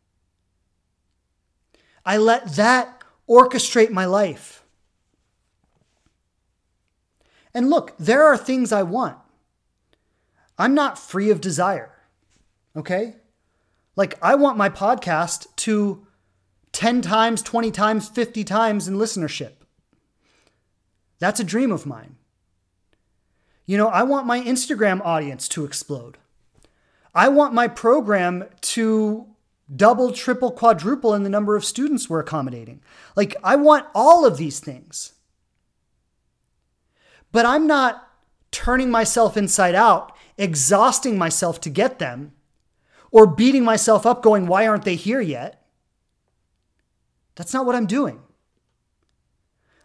I 2.04 2.16
let 2.16 2.56
that 2.56 3.04
orchestrate 3.28 3.90
my 3.90 4.04
life. 4.04 4.64
And 7.54 7.70
look, 7.70 7.96
there 7.98 8.24
are 8.24 8.36
things 8.36 8.72
I 8.72 8.82
want. 8.82 9.16
I'm 10.58 10.74
not 10.74 10.98
free 10.98 11.30
of 11.30 11.40
desire. 11.40 11.92
Okay? 12.74 13.14
Like, 13.98 14.14
I 14.22 14.36
want 14.36 14.56
my 14.56 14.68
podcast 14.68 15.48
to 15.56 16.06
10 16.70 17.02
times, 17.02 17.42
20 17.42 17.72
times, 17.72 18.08
50 18.08 18.44
times 18.44 18.86
in 18.86 18.94
listenership. 18.94 19.54
That's 21.18 21.40
a 21.40 21.44
dream 21.44 21.72
of 21.72 21.84
mine. 21.84 22.14
You 23.66 23.76
know, 23.76 23.88
I 23.88 24.04
want 24.04 24.24
my 24.24 24.40
Instagram 24.40 25.04
audience 25.04 25.48
to 25.48 25.64
explode. 25.64 26.16
I 27.12 27.28
want 27.28 27.54
my 27.54 27.66
program 27.66 28.44
to 28.60 29.26
double, 29.74 30.12
triple, 30.12 30.52
quadruple 30.52 31.12
in 31.12 31.24
the 31.24 31.28
number 31.28 31.56
of 31.56 31.64
students 31.64 32.08
we're 32.08 32.20
accommodating. 32.20 32.80
Like, 33.16 33.34
I 33.42 33.56
want 33.56 33.88
all 33.96 34.24
of 34.24 34.36
these 34.36 34.60
things. 34.60 35.14
But 37.32 37.46
I'm 37.46 37.66
not 37.66 38.08
turning 38.52 38.92
myself 38.92 39.36
inside 39.36 39.74
out, 39.74 40.16
exhausting 40.36 41.18
myself 41.18 41.60
to 41.62 41.68
get 41.68 41.98
them 41.98 42.34
or 43.10 43.26
beating 43.26 43.64
myself 43.64 44.06
up 44.06 44.22
going, 44.22 44.46
why 44.46 44.66
aren't 44.66 44.84
they 44.84 44.94
here 44.94 45.20
yet? 45.20 45.66
That's 47.34 47.54
not 47.54 47.66
what 47.66 47.74
I'm 47.74 47.86
doing. 47.86 48.20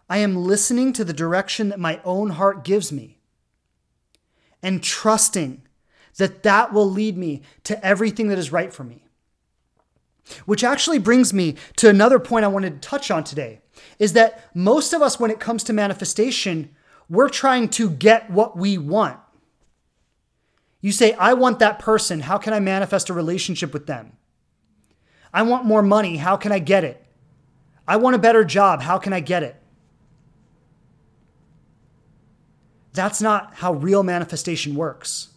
I 0.10 0.18
am 0.18 0.36
listening 0.36 0.94
to 0.94 1.06
the 1.06 1.14
direction 1.14 1.70
that 1.70 1.80
my 1.80 2.02
own 2.04 2.32
heart 2.32 2.64
gives 2.64 2.92
me 2.92 3.20
and 4.62 4.84
trusting 4.84 5.62
that 6.18 6.44
that 6.44 6.74
will 6.74 6.90
lead 6.90 7.18
me 7.18 7.42
to 7.64 7.84
everything 7.86 8.28
that 8.28 8.38
is 8.38 8.52
right 8.52 8.74
for 8.74 8.84
me. 8.84 9.06
Which 10.46 10.64
actually 10.64 11.00
brings 11.00 11.34
me 11.34 11.56
to 11.78 11.90
another 11.90 12.20
point 12.20 12.46
I 12.46 12.50
wanted 12.50 12.82
to 12.82 12.88
touch 12.88 13.12
on 13.12 13.24
today 13.24 13.62
is 14.00 14.14
that 14.14 14.50
most 14.56 14.94
of 14.94 15.02
us, 15.02 15.20
when 15.20 15.32
it 15.32 15.40
comes 15.40 15.64
to 15.66 15.74
manifestation, 15.74 16.70
we're 17.10 17.30
trying 17.30 17.68
to 17.70 17.90
get 17.90 18.30
what 18.30 18.58
we 18.58 18.78
want. 18.78 19.20
You 20.84 20.92
say, 20.92 21.14
I 21.14 21.34
want 21.34 21.60
that 21.60 21.80
person. 21.80 22.20
How 22.20 22.38
can 22.38 22.52
I 22.52 22.60
manifest 22.60 23.10
a 23.10 23.14
relationship 23.14 23.72
with 23.72 23.88
them? 23.88 24.18
I 25.34 25.42
want 25.44 25.64
more 25.64 25.82
money. 25.82 26.18
How 26.18 26.36
can 26.36 26.52
I 26.52 26.60
get 26.60 26.84
it? 26.84 27.02
I 27.88 27.96
want 27.96 28.18
a 28.18 28.20
better 28.20 28.44
job. 28.44 28.82
How 28.82 28.98
can 28.98 29.14
I 29.14 29.22
get 29.22 29.44
it? 29.44 29.56
That's 32.92 33.22
not 33.22 33.56
how 33.56 33.72
real 33.72 34.04
manifestation 34.04 34.76
works. 34.76 35.30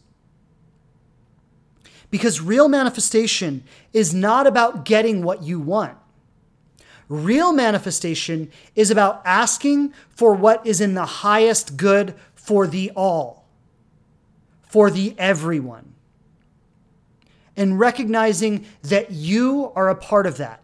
Because 2.11 2.41
real 2.41 2.69
manifestation 2.69 3.63
is 3.93 4.13
not 4.13 4.49
about 4.49 4.85
getting 4.85 5.23
what 5.23 5.45
you 5.45 5.61
want. 5.61 5.97
Real 7.09 7.53
manifestation 7.53 8.51
is 8.75 8.91
about 8.91 9.23
asking 9.25 9.95
for 10.09 10.35
what 10.35 10.67
is 10.67 10.81
in 10.81 10.95
the 10.95 11.07
highest 11.07 11.77
good 11.77 12.17
for 12.35 12.67
the 12.67 12.91
all 12.97 13.36
for 14.77 14.91
the 14.91 15.15
everyone. 15.17 15.95
And 17.57 17.81
recognizing 17.81 18.67
that 18.83 19.11
you 19.11 19.73
are 19.75 19.89
a 19.89 19.95
part 19.95 20.27
of 20.27 20.37
that. 20.37 20.63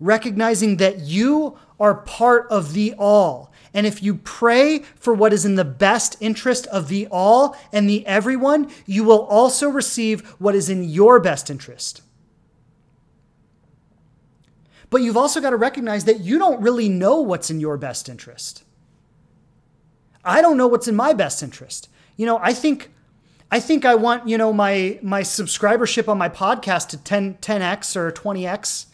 Recognizing 0.00 0.78
that 0.78 1.00
you 1.00 1.58
are 1.78 1.94
part 1.94 2.46
of 2.48 2.72
the 2.72 2.94
all. 2.96 3.52
And 3.74 3.86
if 3.86 4.02
you 4.02 4.14
pray 4.14 4.78
for 4.96 5.12
what 5.12 5.34
is 5.34 5.44
in 5.44 5.56
the 5.56 5.62
best 5.66 6.16
interest 6.20 6.66
of 6.68 6.88
the 6.88 7.06
all 7.10 7.54
and 7.70 7.86
the 7.86 8.06
everyone, 8.06 8.70
you 8.86 9.04
will 9.04 9.26
also 9.26 9.68
receive 9.68 10.26
what 10.38 10.54
is 10.54 10.70
in 10.70 10.84
your 10.84 11.20
best 11.20 11.50
interest. 11.50 12.00
But 14.88 15.02
you've 15.02 15.18
also 15.18 15.42
got 15.42 15.50
to 15.50 15.58
recognize 15.58 16.06
that 16.06 16.20
you 16.20 16.38
don't 16.38 16.62
really 16.62 16.88
know 16.88 17.20
what's 17.20 17.50
in 17.50 17.60
your 17.60 17.76
best 17.76 18.08
interest. 18.08 18.64
I 20.24 20.40
don't 20.40 20.56
know 20.56 20.66
what's 20.66 20.88
in 20.88 20.96
my 20.96 21.12
best 21.12 21.42
interest. 21.42 21.88
You 22.16 22.26
know, 22.26 22.38
I 22.42 22.52
think 22.52 22.90
I 23.50 23.60
think 23.60 23.84
I 23.84 23.94
want, 23.94 24.28
you 24.28 24.38
know, 24.38 24.52
my 24.52 24.98
my 25.02 25.22
subscribership 25.22 26.08
on 26.08 26.18
my 26.18 26.28
podcast 26.28 26.88
to 26.88 26.96
10 26.98 27.34
10x 27.34 27.96
or 27.96 28.10
20x, 28.10 28.86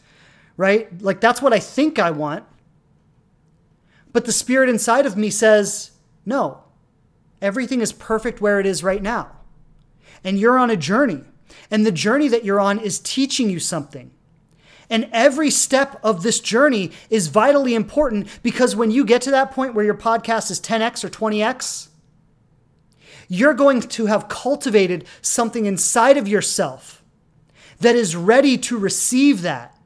right? 0.56 1.00
Like 1.00 1.20
that's 1.20 1.40
what 1.40 1.52
I 1.52 1.58
think 1.58 1.98
I 1.98 2.10
want. 2.10 2.44
But 4.12 4.24
the 4.24 4.32
spirit 4.32 4.68
inside 4.68 5.06
of 5.06 5.16
me 5.16 5.30
says, 5.30 5.92
"No. 6.26 6.64
Everything 7.40 7.80
is 7.80 7.92
perfect 7.92 8.40
where 8.40 8.60
it 8.60 8.66
is 8.66 8.82
right 8.82 9.02
now." 9.02 9.30
And 10.24 10.38
you're 10.38 10.58
on 10.58 10.70
a 10.70 10.76
journey. 10.76 11.24
And 11.70 11.86
the 11.86 11.92
journey 11.92 12.28
that 12.28 12.44
you're 12.44 12.60
on 12.60 12.78
is 12.78 12.98
teaching 12.98 13.48
you 13.48 13.60
something. 13.60 14.10
And 14.90 15.08
every 15.12 15.50
step 15.50 16.00
of 16.02 16.24
this 16.24 16.40
journey 16.40 16.90
is 17.08 17.28
vitally 17.28 17.76
important 17.76 18.26
because 18.42 18.74
when 18.74 18.90
you 18.90 19.04
get 19.04 19.22
to 19.22 19.30
that 19.30 19.52
point 19.52 19.72
where 19.72 19.84
your 19.84 19.94
podcast 19.94 20.50
is 20.50 20.60
10x 20.60 21.04
or 21.04 21.08
20x, 21.08 21.88
you're 23.28 23.54
going 23.54 23.80
to 23.80 24.06
have 24.06 24.28
cultivated 24.28 25.06
something 25.22 25.64
inside 25.64 26.16
of 26.16 26.26
yourself 26.26 27.04
that 27.78 27.94
is 27.94 28.16
ready 28.16 28.58
to 28.58 28.76
receive 28.76 29.42
that 29.42 29.78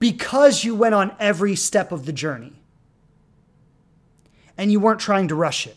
because 0.00 0.64
you 0.64 0.74
went 0.74 0.96
on 0.96 1.14
every 1.20 1.54
step 1.54 1.92
of 1.92 2.04
the 2.04 2.12
journey 2.12 2.60
and 4.58 4.72
you 4.72 4.80
weren't 4.80 5.00
trying 5.00 5.28
to 5.28 5.36
rush 5.36 5.68
it. 5.68 5.76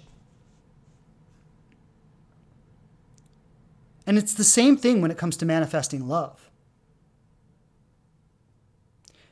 And 4.08 4.18
it's 4.18 4.34
the 4.34 4.44
same 4.44 4.76
thing 4.76 5.02
when 5.02 5.12
it 5.12 5.18
comes 5.18 5.38
to 5.38 5.46
manifesting 5.46 6.08
love. 6.08 6.50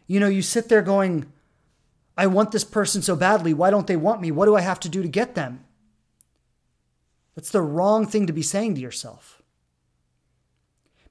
You 0.07 0.19
know, 0.19 0.27
you 0.27 0.41
sit 0.41 0.69
there 0.69 0.81
going, 0.81 1.25
I 2.17 2.27
want 2.27 2.51
this 2.51 2.63
person 2.63 3.01
so 3.01 3.15
badly. 3.15 3.53
Why 3.53 3.69
don't 3.69 3.87
they 3.87 3.95
want 3.95 4.21
me? 4.21 4.31
What 4.31 4.45
do 4.45 4.55
I 4.55 4.61
have 4.61 4.79
to 4.81 4.89
do 4.89 5.01
to 5.01 5.07
get 5.07 5.35
them? 5.35 5.63
That's 7.35 7.49
the 7.49 7.61
wrong 7.61 8.05
thing 8.05 8.27
to 8.27 8.33
be 8.33 8.43
saying 8.43 8.75
to 8.75 8.81
yourself. 8.81 9.41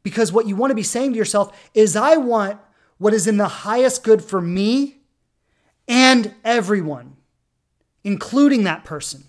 Because 0.02 0.32
what 0.32 0.46
you 0.46 0.56
want 0.56 0.70
to 0.70 0.76
be 0.76 0.82
saying 0.82 1.12
to 1.12 1.18
yourself 1.18 1.70
is, 1.74 1.96
I 1.96 2.16
want 2.16 2.58
what 2.98 3.14
is 3.14 3.26
in 3.26 3.36
the 3.36 3.48
highest 3.48 4.04
good 4.04 4.22
for 4.22 4.40
me 4.40 4.98
and 5.88 6.34
everyone, 6.44 7.16
including 8.04 8.64
that 8.64 8.84
person. 8.84 9.24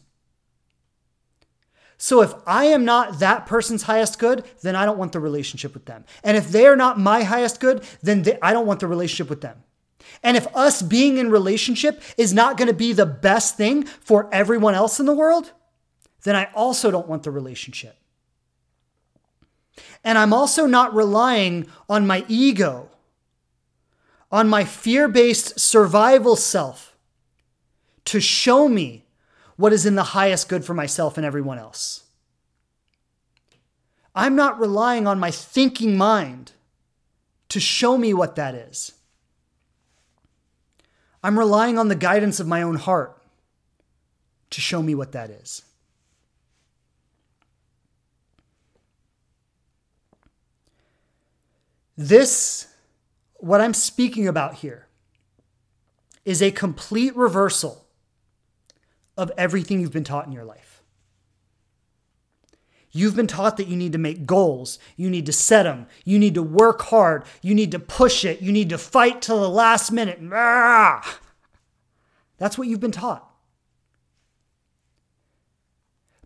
So 1.98 2.22
if 2.22 2.34
I 2.46 2.66
am 2.66 2.86
not 2.86 3.20
that 3.20 3.46
person's 3.46 3.84
highest 3.84 4.20
good, 4.20 4.44
then 4.62 4.76
I 4.76 4.86
don't 4.86 4.98
want 4.98 5.12
the 5.12 5.20
relationship 5.20 5.74
with 5.74 5.86
them. 5.86 6.06
And 6.24 6.36
if 6.36 6.50
they 6.50 6.66
are 6.66 6.76
not 6.76 7.00
my 7.00 7.24
highest 7.24 7.60
good, 7.60 7.84
then 8.02 8.24
they, 8.24 8.38
I 8.42 8.52
don't 8.54 8.68
want 8.68 8.80
the 8.80 8.88
relationship 8.88 9.30
with 9.30 9.42
them. 9.42 9.64
And 10.22 10.38
if 10.38 10.48
us 10.56 10.82
being 10.82 11.18
in 11.18 11.32
relationship 11.32 12.02
is 12.18 12.34
not 12.34 12.58
going 12.58 12.68
to 12.68 12.74
be 12.74 12.94
the 12.94 13.06
best 13.06 13.58
thing 13.58 13.84
for 13.86 14.30
everyone 14.34 14.76
else 14.76 15.00
in 15.00 15.06
the 15.06 15.14
world, 15.14 15.52
then 16.24 16.36
I 16.36 16.50
also 16.54 16.92
don't 16.92 17.08
want 17.08 17.24
the 17.24 17.32
relationship. 17.32 17.98
And 20.04 20.18
I'm 20.18 20.34
also 20.34 20.66
not 20.66 20.94
relying 20.94 21.68
on 21.90 22.06
my 22.06 22.26
ego, 22.28 22.90
on 24.32 24.50
my 24.50 24.66
fear 24.66 25.08
based 25.08 25.60
survival 25.60 26.36
self 26.36 26.98
to 28.06 28.20
show 28.20 28.68
me 28.68 29.03
what 29.56 29.74
is 29.74 29.86
in 29.86 29.96
the 29.96 30.04
highest 30.04 30.50
good 30.50 30.66
for 30.66 30.74
myself 30.74 31.18
and 31.18 31.26
everyone 31.26 31.60
else. 31.60 32.04
I'm 34.16 34.36
not 34.36 34.60
relying 34.60 35.08
on 35.08 35.20
my 35.20 35.32
thinking 35.32 35.98
mind 35.98 36.52
to 37.50 37.60
show 37.60 37.98
me 37.98 38.14
what 38.14 38.36
that 38.36 38.56
is. 38.56 38.94
I'm 41.24 41.40
relying 41.40 41.80
on 41.80 41.88
the 41.88 41.96
guidance 41.96 42.40
of 42.40 42.48
my 42.48 42.62
own 42.62 42.76
heart 42.76 43.18
to 44.50 44.62
show 44.62 44.84
me 44.84 44.94
what 44.94 45.14
that 45.14 45.30
is. 45.30 45.64
This, 51.96 52.68
what 53.36 53.62
I'm 53.62 53.74
speaking 53.74 54.28
about 54.28 54.56
here, 54.56 54.88
is 56.26 56.42
a 56.42 56.52
complete 56.52 57.16
reversal 57.16 57.83
of 59.18 59.32
everything 59.38 59.80
you've 59.80 59.92
been 59.92 60.04
taught 60.04 60.26
in 60.26 60.32
your 60.32 60.46
life. 60.46 60.82
You've 62.92 63.16
been 63.16 63.28
taught 63.28 63.58
that 63.58 63.68
you 63.68 63.76
need 63.76 63.94
to 63.94 63.98
make 63.98 64.28
goals, 64.28 64.78
you 64.96 65.10
need 65.10 65.26
to 65.26 65.34
set 65.34 65.64
them, 65.64 65.88
you 66.06 66.20
need 66.20 66.36
to 66.36 66.44
work 66.44 66.84
hard, 66.84 67.24
you 67.42 67.56
need 67.56 67.72
to 67.72 67.80
push 67.80 68.24
it, 68.24 68.42
you 68.42 68.52
need 68.52 68.70
to 68.70 68.78
fight 68.78 69.22
till 69.22 69.42
the 69.42 69.50
last 69.50 69.92
minute. 69.92 70.20
That's 72.38 72.56
what 72.56 72.68
you've 72.68 72.80
been 72.80 72.92
taught. 72.92 73.28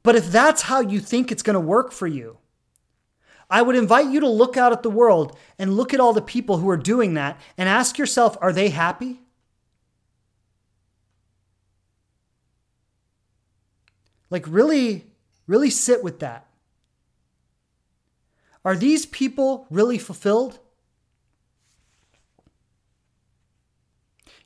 But 0.03 0.15
if 0.15 0.29
that's 0.29 0.63
how 0.63 0.81
you 0.81 0.99
think 0.99 1.31
it's 1.31 1.43
going 1.43 1.53
to 1.53 1.59
work 1.59 1.91
for 1.93 2.07
you, 2.07 2.37
I 3.49 3.61
would 3.61 3.75
invite 3.75 4.07
you 4.07 4.19
to 4.19 4.27
look 4.27 4.57
out 4.57 4.73
at 4.73 4.83
the 4.83 4.89
world 4.89 5.37
and 5.57 5.77
look 5.77 5.93
at 5.93 6.01
all 6.01 6.11
the 6.11 6.21
people 6.21 6.57
who 6.57 6.69
are 6.69 6.77
doing 6.77 7.13
that 7.13 7.39
and 7.57 7.69
ask 7.69 7.97
yourself 7.97 8.37
are 8.41 8.51
they 8.51 8.69
happy? 8.69 9.21
Like, 14.29 14.45
really, 14.47 15.05
really 15.47 15.69
sit 15.69 16.03
with 16.03 16.19
that. 16.19 16.47
Are 18.65 18.75
these 18.75 19.05
people 19.05 19.65
really 19.69 19.97
fulfilled? 19.97 20.59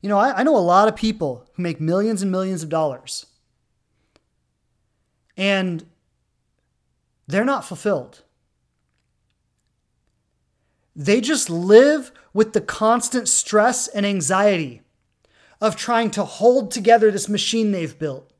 You 0.02 0.10
know, 0.10 0.18
I, 0.18 0.40
I, 0.40 0.44
know 0.44 0.56
a 0.56 0.60
lot 0.60 0.88
of 0.88 0.96
people 0.96 1.48
who 1.54 1.64
make 1.64 1.80
millions 1.80 2.22
and 2.22 2.32
millions 2.32 2.64
of 2.64 2.70
dollars, 2.70 3.28
and 5.38 5.86
they're 7.28 7.46
not 7.46 7.66
fulfilled. 7.66 8.24
They 10.96 11.22
just 11.22 11.50
live 11.50 12.12
with 12.34 12.54
the 12.54 12.62
constant 12.62 13.28
stress 13.28 13.88
and 13.88 14.06
anxiety 14.06 14.82
of 15.60 15.76
trying 15.76 16.12
to 16.12 16.26
hold 16.26 16.72
together 16.72 17.12
this 17.12 17.30
machine 17.30 17.72
they've 17.72 17.98
built 17.98 18.31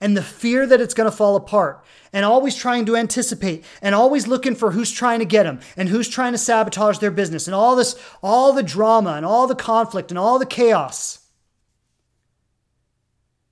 and 0.00 0.16
the 0.16 0.22
fear 0.22 0.66
that 0.66 0.80
it's 0.80 0.94
going 0.94 1.10
to 1.10 1.16
fall 1.16 1.36
apart 1.36 1.84
and 2.12 2.24
always 2.24 2.54
trying 2.54 2.86
to 2.86 2.96
anticipate 2.96 3.64
and 3.82 3.94
always 3.94 4.26
looking 4.26 4.54
for 4.54 4.70
who's 4.70 4.90
trying 4.90 5.18
to 5.18 5.24
get 5.24 5.42
them 5.42 5.60
and 5.76 5.88
who's 5.88 6.08
trying 6.08 6.32
to 6.32 6.38
sabotage 6.38 6.98
their 6.98 7.10
business 7.10 7.46
and 7.46 7.54
all 7.54 7.76
this 7.76 7.96
all 8.22 8.52
the 8.52 8.62
drama 8.62 9.12
and 9.12 9.26
all 9.26 9.46
the 9.46 9.54
conflict 9.54 10.10
and 10.10 10.18
all 10.18 10.38
the 10.38 10.46
chaos 10.46 11.26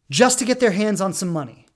just 0.09 0.39
to 0.39 0.45
get 0.45 0.61
their 0.61 0.71
hands 0.71 1.01
on 1.01 1.13
some 1.13 1.29
money. 1.29 1.67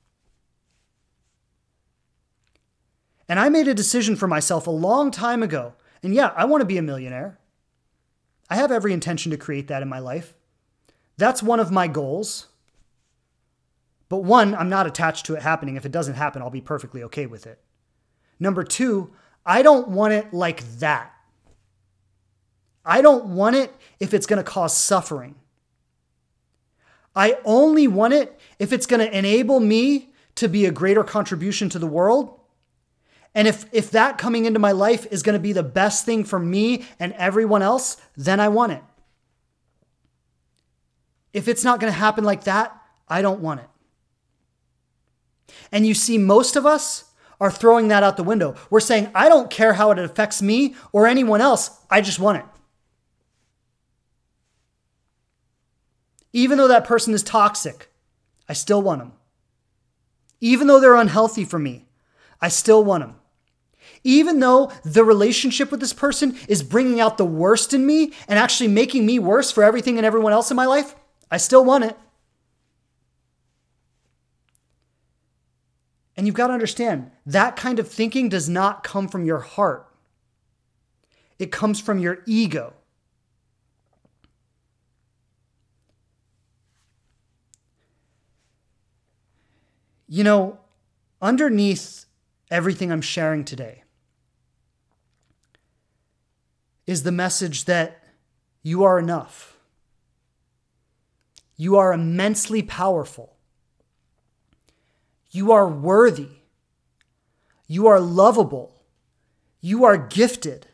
And 3.29 3.39
I 3.39 3.49
made 3.49 3.68
a 3.68 3.75
decision 3.75 4.16
for 4.16 4.27
myself 4.27 4.66
a 4.66 4.73
long 4.73 5.11
time 5.11 5.43
ago 5.43 5.75
and 6.03 6.14
yeah, 6.14 6.33
I 6.37 6.45
want 6.45 6.61
to 6.62 6.66
be 6.66 6.79
a 6.79 6.83
millionaire. 6.83 7.39
I 8.49 8.57
have 8.57 8.73
every 8.73 8.93
intention 8.93 9.31
to 9.31 9.37
create 9.37 9.68
that 9.68 9.83
in 9.83 9.89
my 9.89 9.99
life. 9.99 10.35
That's 11.16 11.43
one 11.43 11.61
of 11.61 11.71
my 11.71 11.87
goals. 11.87 12.47
But 14.11 14.19
one, 14.19 14.55
I'm 14.55 14.69
not 14.69 14.87
attached 14.87 15.25
to 15.27 15.35
it 15.35 15.43
happening. 15.43 15.77
If 15.77 15.87
it 15.87 15.93
doesn't 15.93 16.17
happen, 16.17 16.43
I'll 16.43 16.51
be 16.51 16.61
perfectly 16.61 17.03
okay 17.05 17.25
with 17.25 17.47
it. 17.47 17.59
Number 18.39 18.63
two, 18.63 19.13
I 19.47 19.63
don't 19.63 19.89
want 19.89 20.13
it 20.13 20.35
like 20.35 20.63
that. 20.81 21.15
I 22.85 23.01
don't 23.01 23.35
want 23.35 23.57
it 23.57 23.75
if 23.99 24.13
it's 24.13 24.27
going 24.27 24.37
to 24.37 24.51
cause 24.51 24.77
suffering. 24.77 25.37
I 27.17 27.39
only 27.47 27.89
want 27.89 28.13
it 28.13 28.39
if 28.59 28.75
it's 28.75 28.87
going 28.87 29.01
to 29.01 29.19
enable 29.19 29.61
me 29.61 30.11
to 30.35 30.49
be 30.49 30.67
a 30.67 30.71
greater 30.71 31.05
contribution 31.05 31.71
to 31.71 31.79
the 31.79 31.87
world 31.87 32.41
and 33.35 33.47
if 33.47 33.67
if 33.73 33.91
that 33.93 34.19
coming 34.19 34.45
into 34.45 34.59
my 34.59 34.73
life 34.73 35.07
is 35.11 35.23
going 35.23 35.35
to 35.35 35.41
be 35.41 35.53
the 35.53 35.63
best 35.63 36.05
thing 36.05 36.25
for 36.25 36.39
me 36.39 36.85
and 36.99 37.13
everyone 37.15 37.63
else, 37.63 37.97
then 38.17 38.41
I 38.41 38.49
want 38.49 38.73
it. 38.73 38.83
If 41.33 41.47
it's 41.47 41.63
not 41.63 41.79
going 41.79 41.93
to 41.93 41.99
happen 41.99 42.25
like 42.25 42.45
that, 42.45 42.77
I 43.09 43.23
don't 43.23 43.41
want 43.41 43.61
it. 43.61 43.70
And 45.73 45.87
you 45.87 45.95
see 45.95 46.19
most 46.19 46.57
of 46.57 46.67
us 46.67 47.05
are 47.41 47.51
throwing 47.51 47.89
that 47.89 48.03
out 48.03 48.17
the 48.17 48.23
window. 48.23 48.55
We're 48.69 48.81
saying, 48.81 49.11
I 49.15 49.29
don't 49.29 49.51
care 49.51 49.73
how 49.73 49.91
it 49.91 49.99
affects 49.99 50.43
me 50.43 50.75
or 50.93 51.07
anyone 51.07 51.41
else. 51.41 51.71
I 51.91 52.01
just 52.01 52.19
want 52.19 52.39
it. 52.39 52.45
Even 56.33 56.59
though 56.59 56.69
that 56.69 56.85
person 56.85 57.15
is 57.15 57.23
toxic, 57.23 57.89
I 58.49 58.53
still 58.53 58.83
want 58.83 59.01
them. 59.01 59.13
Even 60.41 60.67
though 60.67 60.81
they're 60.81 60.95
unhealthy 60.95 61.45
for 61.45 61.59
me, 61.59 61.87
I 62.41 62.49
still 62.49 62.85
want 62.85 63.03
them. 63.03 63.17
Even 64.05 64.41
though 64.41 64.73
the 64.85 65.05
relationship 65.05 65.71
with 65.71 65.81
this 65.81 65.93
person 65.93 66.37
is 66.49 66.63
bringing 66.63 67.01
out 67.01 67.19
the 67.19 67.25
worst 67.25 67.75
in 67.75 67.85
me 67.85 68.13
and 68.29 68.39
actually 68.39 68.69
making 68.69 69.05
me 69.05 69.19
worse 69.19 69.51
for 69.51 69.65
everything 69.65 69.99
and 69.99 70.07
everyone 70.07 70.33
else 70.33 70.51
in 70.51 70.57
my 70.57 70.67
life, 70.67 70.95
I 71.31 71.37
still 71.37 71.65
want 71.65 71.85
it. 71.85 71.97
And 76.21 76.27
you've 76.27 76.37
got 76.37 76.49
to 76.49 76.53
understand 76.53 77.12
that 77.25 77.57
kind 77.57 77.79
of 77.79 77.89
thinking 77.89 78.29
does 78.29 78.47
not 78.47 78.85
come 78.85 79.09
from 79.09 79.25
your 79.25 79.39
heart, 79.39 79.89
it 81.39 81.51
comes 81.51 81.81
from 81.81 81.99
your 81.99 82.18
ego. 82.27 82.75
You 90.07 90.23
know, 90.23 90.59
underneath 91.23 92.05
everything 92.51 92.93
I'm 92.93 93.01
sharing 93.01 93.43
today 93.43 93.85
is 96.87 97.03
the 97.03 97.12
message 97.12 97.64
that 97.64 98.05
you 98.62 98.85
are 98.85 98.99
enough. 98.99 99.57
You 101.57 101.79
are 101.79 101.95
immensely 101.95 102.62
powerful. 102.62 103.39
You 105.31 105.53
are 105.53 105.68
worthy. 105.68 106.28
You 107.66 107.87
are 107.87 108.01
lovable. 108.01 108.83
You 109.61 109.85
are 109.85 109.97
gifted. 109.97 110.66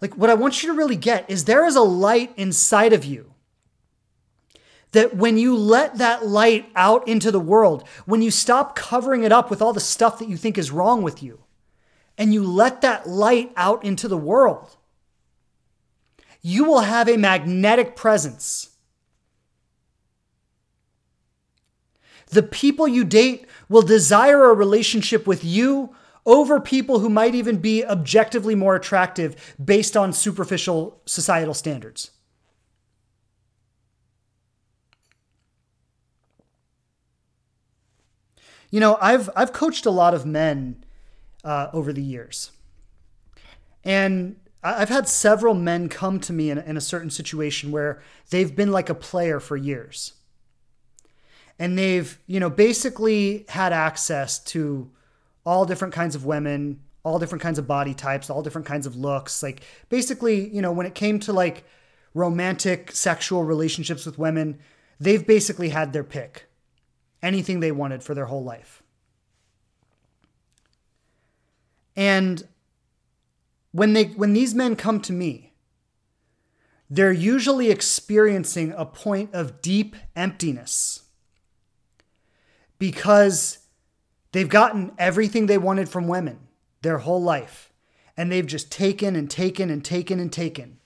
Like, 0.00 0.16
what 0.16 0.30
I 0.30 0.34
want 0.34 0.62
you 0.62 0.70
to 0.70 0.76
really 0.76 0.96
get 0.96 1.28
is 1.30 1.44
there 1.44 1.64
is 1.64 1.76
a 1.76 1.80
light 1.80 2.32
inside 2.36 2.92
of 2.92 3.04
you 3.04 3.32
that 4.92 5.16
when 5.16 5.36
you 5.36 5.56
let 5.56 5.98
that 5.98 6.24
light 6.24 6.70
out 6.76 7.08
into 7.08 7.30
the 7.32 7.40
world, 7.40 7.86
when 8.06 8.22
you 8.22 8.30
stop 8.30 8.76
covering 8.76 9.24
it 9.24 9.32
up 9.32 9.50
with 9.50 9.60
all 9.60 9.72
the 9.72 9.80
stuff 9.80 10.18
that 10.20 10.28
you 10.28 10.36
think 10.36 10.56
is 10.56 10.70
wrong 10.70 11.02
with 11.02 11.22
you, 11.22 11.40
and 12.16 12.32
you 12.32 12.44
let 12.44 12.80
that 12.80 13.08
light 13.08 13.50
out 13.56 13.84
into 13.84 14.06
the 14.06 14.16
world, 14.16 14.76
you 16.42 16.64
will 16.64 16.80
have 16.80 17.08
a 17.08 17.16
magnetic 17.16 17.96
presence. 17.96 18.73
The 22.34 22.42
people 22.42 22.88
you 22.88 23.04
date 23.04 23.46
will 23.68 23.82
desire 23.82 24.50
a 24.50 24.54
relationship 24.54 25.24
with 25.24 25.44
you 25.44 25.94
over 26.26 26.58
people 26.58 26.98
who 26.98 27.08
might 27.08 27.32
even 27.32 27.58
be 27.58 27.84
objectively 27.84 28.56
more 28.56 28.74
attractive 28.74 29.54
based 29.62 29.96
on 29.96 30.12
superficial 30.12 31.00
societal 31.06 31.54
standards. 31.54 32.10
You 38.68 38.80
know, 38.80 38.98
I've 39.00 39.30
I've 39.36 39.52
coached 39.52 39.86
a 39.86 39.92
lot 39.92 40.12
of 40.12 40.26
men 40.26 40.84
uh, 41.44 41.68
over 41.72 41.92
the 41.92 42.02
years, 42.02 42.50
and 43.84 44.40
I've 44.64 44.88
had 44.88 45.06
several 45.06 45.54
men 45.54 45.88
come 45.88 46.18
to 46.18 46.32
me 46.32 46.50
in, 46.50 46.58
in 46.58 46.76
a 46.76 46.80
certain 46.80 47.10
situation 47.10 47.70
where 47.70 48.02
they've 48.30 48.56
been 48.56 48.72
like 48.72 48.88
a 48.88 48.94
player 48.94 49.38
for 49.38 49.56
years, 49.56 50.14
and 51.58 51.78
they've 51.78 52.18
you 52.26 52.40
know 52.40 52.50
basically 52.50 53.44
had 53.48 53.72
access 53.72 54.38
to 54.38 54.90
all 55.44 55.64
different 55.64 55.94
kinds 55.94 56.14
of 56.14 56.24
women, 56.24 56.80
all 57.02 57.18
different 57.18 57.42
kinds 57.42 57.58
of 57.58 57.66
body 57.66 57.94
types, 57.94 58.30
all 58.30 58.42
different 58.42 58.66
kinds 58.66 58.86
of 58.86 58.96
looks. 58.96 59.42
Like 59.42 59.62
basically, 59.88 60.48
you 60.48 60.62
know, 60.62 60.72
when 60.72 60.86
it 60.86 60.94
came 60.94 61.20
to 61.20 61.32
like 61.32 61.64
romantic 62.14 62.92
sexual 62.92 63.44
relationships 63.44 64.06
with 64.06 64.18
women, 64.18 64.58
they've 64.98 65.26
basically 65.26 65.68
had 65.68 65.92
their 65.92 66.04
pick 66.04 66.46
anything 67.22 67.60
they 67.60 67.72
wanted 67.72 68.02
for 68.02 68.14
their 68.14 68.26
whole 68.26 68.44
life. 68.44 68.82
And 71.96 72.46
when 73.72 73.92
they 73.92 74.04
when 74.04 74.32
these 74.32 74.54
men 74.54 74.76
come 74.76 75.00
to 75.00 75.12
me, 75.12 75.52
they're 76.90 77.12
usually 77.12 77.70
experiencing 77.70 78.72
a 78.76 78.84
point 78.84 79.30
of 79.32 79.62
deep 79.62 79.96
emptiness 80.14 81.03
because 82.78 83.58
they've 84.32 84.48
gotten 84.48 84.92
everything 84.98 85.46
they 85.46 85.58
wanted 85.58 85.88
from 85.88 86.08
women 86.08 86.38
their 86.82 86.98
whole 86.98 87.22
life 87.22 87.72
and 88.16 88.30
they've 88.30 88.46
just 88.46 88.70
taken 88.70 89.16
and 89.16 89.30
taken 89.30 89.70
and 89.70 89.84
taken 89.84 90.20
and 90.20 90.32
taken. 90.32 90.78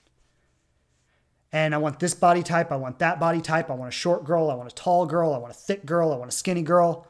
And 1.51 1.73
I 1.73 1.77
want 1.79 1.99
this 1.99 2.13
body 2.13 2.43
type, 2.43 2.71
I 2.71 2.75
want 2.75 2.99
that 2.99 3.19
body 3.19 3.41
type, 3.41 3.69
I 3.69 3.73
want 3.73 3.89
a 3.89 3.95
short 3.95 4.23
girl, 4.23 4.51
I 4.51 4.55
want 4.55 4.71
a 4.71 4.75
tall 4.75 5.05
girl, 5.05 5.33
I 5.33 5.37
want 5.37 5.51
a 5.51 5.57
thick 5.57 5.85
girl, 5.85 6.11
I 6.11 6.15
want 6.15 6.31
a 6.31 6.35
skinny 6.35 6.61
girl. 6.61 7.07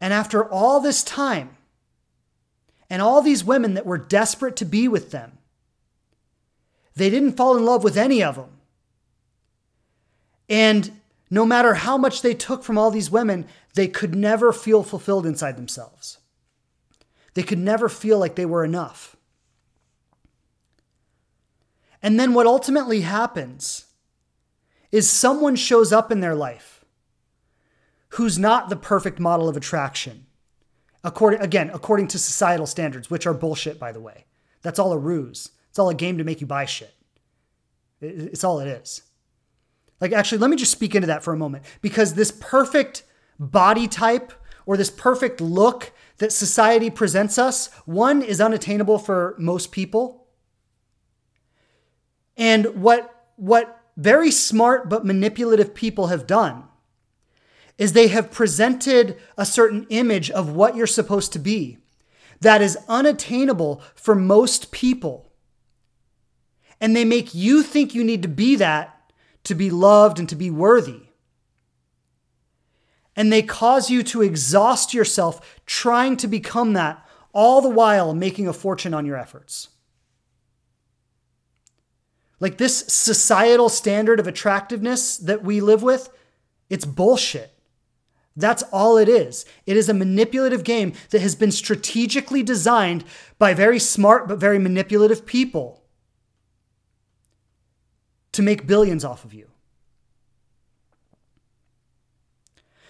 And 0.00 0.12
after 0.12 0.44
all 0.48 0.80
this 0.80 1.02
time, 1.02 1.56
and 2.90 3.02
all 3.02 3.22
these 3.22 3.42
women 3.42 3.74
that 3.74 3.86
were 3.86 3.98
desperate 3.98 4.56
to 4.56 4.64
be 4.64 4.86
with 4.86 5.10
them, 5.10 5.38
they 6.94 7.10
didn't 7.10 7.32
fall 7.32 7.56
in 7.56 7.64
love 7.64 7.82
with 7.82 7.96
any 7.96 8.22
of 8.22 8.36
them. 8.36 8.50
And 10.48 11.00
no 11.30 11.46
matter 11.46 11.74
how 11.74 11.96
much 11.96 12.22
they 12.22 12.34
took 12.34 12.62
from 12.62 12.78
all 12.78 12.90
these 12.90 13.10
women, 13.10 13.46
they 13.74 13.88
could 13.88 14.14
never 14.14 14.52
feel 14.52 14.82
fulfilled 14.82 15.26
inside 15.26 15.56
themselves. 15.56 16.18
They 17.34 17.42
could 17.42 17.58
never 17.58 17.88
feel 17.88 18.18
like 18.18 18.36
they 18.36 18.46
were 18.46 18.64
enough. 18.64 19.16
And 22.02 22.20
then 22.20 22.34
what 22.34 22.46
ultimately 22.46 23.00
happens 23.00 23.86
is 24.92 25.08
someone 25.08 25.56
shows 25.56 25.92
up 25.92 26.12
in 26.12 26.20
their 26.20 26.34
life 26.34 26.84
who's 28.10 28.38
not 28.38 28.68
the 28.68 28.76
perfect 28.76 29.18
model 29.18 29.48
of 29.48 29.56
attraction. 29.56 30.26
According 31.02 31.40
again, 31.40 31.70
according 31.74 32.08
to 32.08 32.18
societal 32.18 32.66
standards, 32.66 33.10
which 33.10 33.26
are 33.26 33.34
bullshit 33.34 33.78
by 33.78 33.90
the 33.90 34.00
way. 34.00 34.26
That's 34.62 34.78
all 34.78 34.92
a 34.92 34.98
ruse. 34.98 35.50
It's 35.70 35.78
all 35.78 35.88
a 35.88 35.94
game 35.94 36.18
to 36.18 36.24
make 36.24 36.40
you 36.40 36.46
buy 36.46 36.64
shit. 36.64 36.94
It's 38.00 38.44
all 38.44 38.60
it 38.60 38.68
is. 38.68 39.02
Like, 40.04 40.12
actually, 40.12 40.36
let 40.36 40.50
me 40.50 40.56
just 40.56 40.70
speak 40.70 40.94
into 40.94 41.06
that 41.06 41.24
for 41.24 41.32
a 41.32 41.36
moment 41.38 41.64
because 41.80 42.12
this 42.12 42.30
perfect 42.30 43.04
body 43.38 43.88
type 43.88 44.34
or 44.66 44.76
this 44.76 44.90
perfect 44.90 45.40
look 45.40 45.92
that 46.18 46.30
society 46.30 46.90
presents 46.90 47.38
us, 47.38 47.72
one 47.86 48.20
is 48.20 48.38
unattainable 48.38 48.98
for 48.98 49.34
most 49.38 49.72
people. 49.72 50.26
And 52.36 52.82
what, 52.82 53.28
what 53.36 53.80
very 53.96 54.30
smart 54.30 54.90
but 54.90 55.06
manipulative 55.06 55.74
people 55.74 56.08
have 56.08 56.26
done 56.26 56.64
is 57.78 57.94
they 57.94 58.08
have 58.08 58.30
presented 58.30 59.16
a 59.38 59.46
certain 59.46 59.86
image 59.88 60.30
of 60.30 60.52
what 60.52 60.76
you're 60.76 60.86
supposed 60.86 61.32
to 61.32 61.38
be 61.38 61.78
that 62.42 62.60
is 62.60 62.76
unattainable 62.88 63.80
for 63.94 64.14
most 64.14 64.70
people. 64.70 65.32
And 66.78 66.94
they 66.94 67.06
make 67.06 67.34
you 67.34 67.62
think 67.62 67.94
you 67.94 68.04
need 68.04 68.20
to 68.20 68.28
be 68.28 68.54
that 68.56 68.93
to 69.44 69.54
be 69.54 69.70
loved 69.70 70.18
and 70.18 70.28
to 70.28 70.36
be 70.36 70.50
worthy. 70.50 71.02
And 73.16 73.32
they 73.32 73.42
cause 73.42 73.90
you 73.90 74.02
to 74.04 74.22
exhaust 74.22 74.92
yourself 74.92 75.60
trying 75.66 76.16
to 76.18 76.26
become 76.26 76.72
that, 76.72 77.06
all 77.32 77.60
the 77.60 77.68
while 77.68 78.14
making 78.14 78.48
a 78.48 78.52
fortune 78.52 78.94
on 78.94 79.06
your 79.06 79.16
efforts. 79.16 79.68
Like 82.40 82.58
this 82.58 82.78
societal 82.88 83.68
standard 83.68 84.18
of 84.18 84.26
attractiveness 84.26 85.16
that 85.18 85.44
we 85.44 85.60
live 85.60 85.82
with, 85.82 86.10
it's 86.68 86.84
bullshit. 86.84 87.52
That's 88.36 88.64
all 88.64 88.96
it 88.96 89.08
is. 89.08 89.46
It 89.64 89.76
is 89.76 89.88
a 89.88 89.94
manipulative 89.94 90.64
game 90.64 90.92
that 91.10 91.20
has 91.20 91.36
been 91.36 91.52
strategically 91.52 92.42
designed 92.42 93.04
by 93.38 93.54
very 93.54 93.78
smart 93.78 94.26
but 94.26 94.38
very 94.38 94.58
manipulative 94.58 95.24
people 95.24 95.83
to 98.34 98.42
make 98.42 98.66
billions 98.66 99.04
off 99.04 99.24
of 99.24 99.32
you. 99.32 99.48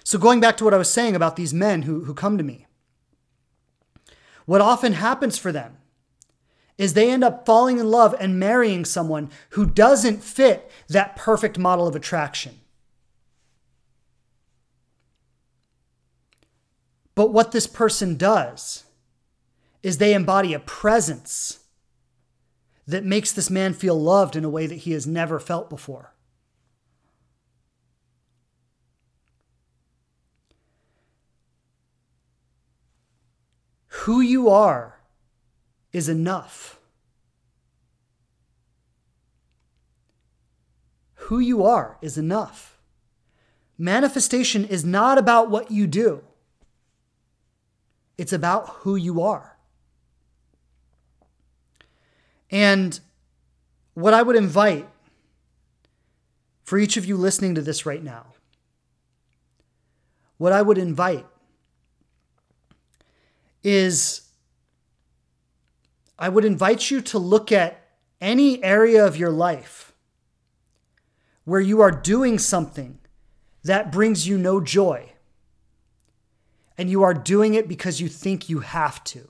So, 0.05 0.19
going 0.19 0.41
back 0.41 0.57
to 0.59 0.65
what 0.65 0.75
I 0.75 0.79
was 0.79 0.91
saying 0.91 1.17
about 1.17 1.37
these 1.37 1.55
men 1.55 1.83
who, 1.83 2.05
who 2.05 2.13
come 2.13 2.37
to 2.37 2.45
me, 2.45 2.67
what 4.45 4.61
often 4.61 4.93
happens 4.93 5.39
for 5.39 5.51
them 5.51 5.79
is 6.77 6.93
they 6.93 7.11
end 7.11 7.25
up 7.25 7.47
falling 7.47 7.79
in 7.79 7.91
love 7.91 8.15
and 8.19 8.39
marrying 8.39 8.85
someone 8.85 9.31
who 9.51 9.65
doesn't 9.65 10.23
fit 10.23 10.71
that 10.89 11.17
perfect 11.17 11.59
model 11.59 11.87
of 11.87 11.97
attraction. 11.97 12.61
But 17.15 17.33
what 17.33 17.53
this 17.53 17.67
person 17.67 18.17
does 18.17 18.85
is 19.83 19.99
they 19.99 20.15
embody 20.15 20.53
a 20.53 20.59
presence 20.59 21.61
that 22.87 23.05
makes 23.05 23.33
this 23.33 23.51
man 23.51 23.73
feel 23.73 24.01
loved 24.01 24.37
in 24.37 24.45
a 24.45 24.51
way 24.51 24.67
that 24.67 24.77
he 24.77 24.93
has 24.93 25.07
never 25.07 25.41
felt 25.41 25.71
before. 25.71 26.13
Who 34.05 34.21
you 34.21 34.51
are 34.51 35.01
is 35.93 36.09
enough. 36.11 36.79
Who 41.15 41.39
you 41.39 41.63
are 41.63 41.97
is 42.03 42.19
enough. 42.19 42.79
Manifestation 43.79 44.65
is 44.67 44.85
not 44.85 45.17
about 45.17 45.51
what 45.51 45.71
you 45.71 45.87
do, 45.87 46.23
it's 48.19 48.33
about 48.33 48.69
who 48.81 48.95
you 48.95 49.23
are. 49.23 49.54
And 52.51 52.99
what 53.95 54.15
I 54.15 54.23
would 54.23 54.37
invite 54.37 54.89
for 56.63 56.79
each 56.79 56.97
of 56.97 57.05
you 57.05 57.17
listening 57.17 57.55
to 57.55 57.63
this 57.63 57.85
right 57.85 58.03
now, 58.03 58.27
what 60.39 60.53
I 60.53 60.63
would 60.63 60.79
invite 60.79 61.27
is 63.63 64.29
I 66.19 66.29
would 66.29 66.45
invite 66.45 66.91
you 66.91 67.01
to 67.03 67.19
look 67.19 67.51
at 67.51 67.81
any 68.21 68.63
area 68.63 69.05
of 69.05 69.17
your 69.17 69.31
life 69.31 69.93
where 71.45 71.61
you 71.61 71.81
are 71.81 71.91
doing 71.91 72.39
something 72.39 72.99
that 73.63 73.93
brings 73.93 74.27
you 74.27 74.39
no 74.39 74.61
joy, 74.61 75.13
and 76.77 76.91
you 76.91 77.03
are 77.03 77.15
doing 77.15 77.55
it 77.55 77.69
because 77.69 78.01
you 78.01 78.09
think 78.09 78.49
you 78.49 78.61
have 78.61 79.03
to. 79.05 79.29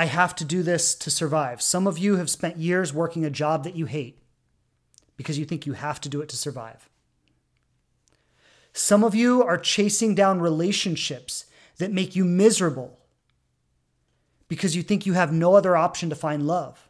I 0.00 0.06
have 0.06 0.34
to 0.36 0.46
do 0.46 0.62
this 0.62 0.94
to 0.94 1.10
survive. 1.10 1.60
Some 1.60 1.86
of 1.86 1.98
you 1.98 2.16
have 2.16 2.30
spent 2.30 2.56
years 2.56 2.90
working 2.90 3.26
a 3.26 3.28
job 3.28 3.64
that 3.64 3.76
you 3.76 3.84
hate 3.84 4.18
because 5.18 5.38
you 5.38 5.44
think 5.44 5.66
you 5.66 5.74
have 5.74 6.00
to 6.00 6.08
do 6.08 6.22
it 6.22 6.30
to 6.30 6.38
survive. 6.38 6.88
Some 8.72 9.04
of 9.04 9.14
you 9.14 9.42
are 9.42 9.58
chasing 9.58 10.14
down 10.14 10.40
relationships 10.40 11.44
that 11.76 11.92
make 11.92 12.16
you 12.16 12.24
miserable 12.24 12.98
because 14.48 14.74
you 14.74 14.82
think 14.82 15.04
you 15.04 15.12
have 15.12 15.34
no 15.34 15.54
other 15.54 15.76
option 15.76 16.08
to 16.08 16.16
find 16.16 16.46
love. 16.46 16.88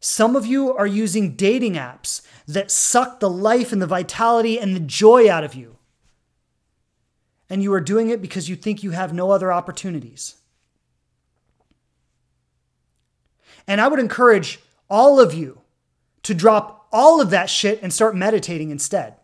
Some 0.00 0.34
of 0.34 0.46
you 0.46 0.74
are 0.74 0.86
using 0.86 1.36
dating 1.36 1.74
apps 1.74 2.22
that 2.48 2.70
suck 2.70 3.20
the 3.20 3.28
life 3.28 3.74
and 3.74 3.82
the 3.82 3.86
vitality 3.86 4.58
and 4.58 4.74
the 4.74 4.80
joy 4.80 5.30
out 5.30 5.44
of 5.44 5.54
you. 5.54 5.76
And 7.50 7.62
you 7.62 7.74
are 7.74 7.80
doing 7.82 8.08
it 8.08 8.22
because 8.22 8.48
you 8.48 8.56
think 8.56 8.82
you 8.82 8.92
have 8.92 9.12
no 9.12 9.32
other 9.32 9.52
opportunities. 9.52 10.36
And 13.66 13.80
I 13.80 13.88
would 13.88 14.00
encourage 14.00 14.60
all 14.88 15.20
of 15.20 15.34
you 15.34 15.60
to 16.22 16.34
drop 16.34 16.88
all 16.92 17.20
of 17.20 17.30
that 17.30 17.48
shit 17.48 17.82
and 17.82 17.92
start 17.92 18.16
meditating 18.16 18.70
instead. 18.70 19.16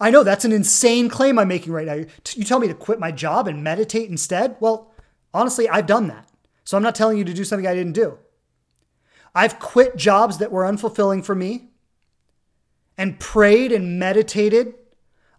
I 0.00 0.10
know 0.10 0.22
that's 0.22 0.44
an 0.44 0.52
insane 0.52 1.08
claim 1.08 1.38
I'm 1.38 1.48
making 1.48 1.72
right 1.72 1.86
now. 1.86 2.04
You 2.34 2.44
tell 2.44 2.58
me 2.58 2.68
to 2.68 2.74
quit 2.74 2.98
my 2.98 3.12
job 3.12 3.46
and 3.48 3.62
meditate 3.62 4.10
instead? 4.10 4.56
Well, 4.60 4.92
honestly, 5.32 5.68
I've 5.68 5.86
done 5.86 6.08
that. 6.08 6.28
So 6.64 6.76
I'm 6.76 6.82
not 6.82 6.94
telling 6.94 7.18
you 7.18 7.24
to 7.24 7.34
do 7.34 7.44
something 7.44 7.66
I 7.66 7.74
didn't 7.74 7.92
do. 7.92 8.18
I've 9.34 9.58
quit 9.58 9.96
jobs 9.96 10.38
that 10.38 10.50
were 10.50 10.64
unfulfilling 10.64 11.24
for 11.24 11.34
me 11.34 11.68
and 12.98 13.20
prayed 13.20 13.70
and 13.70 13.98
meditated 13.98 14.74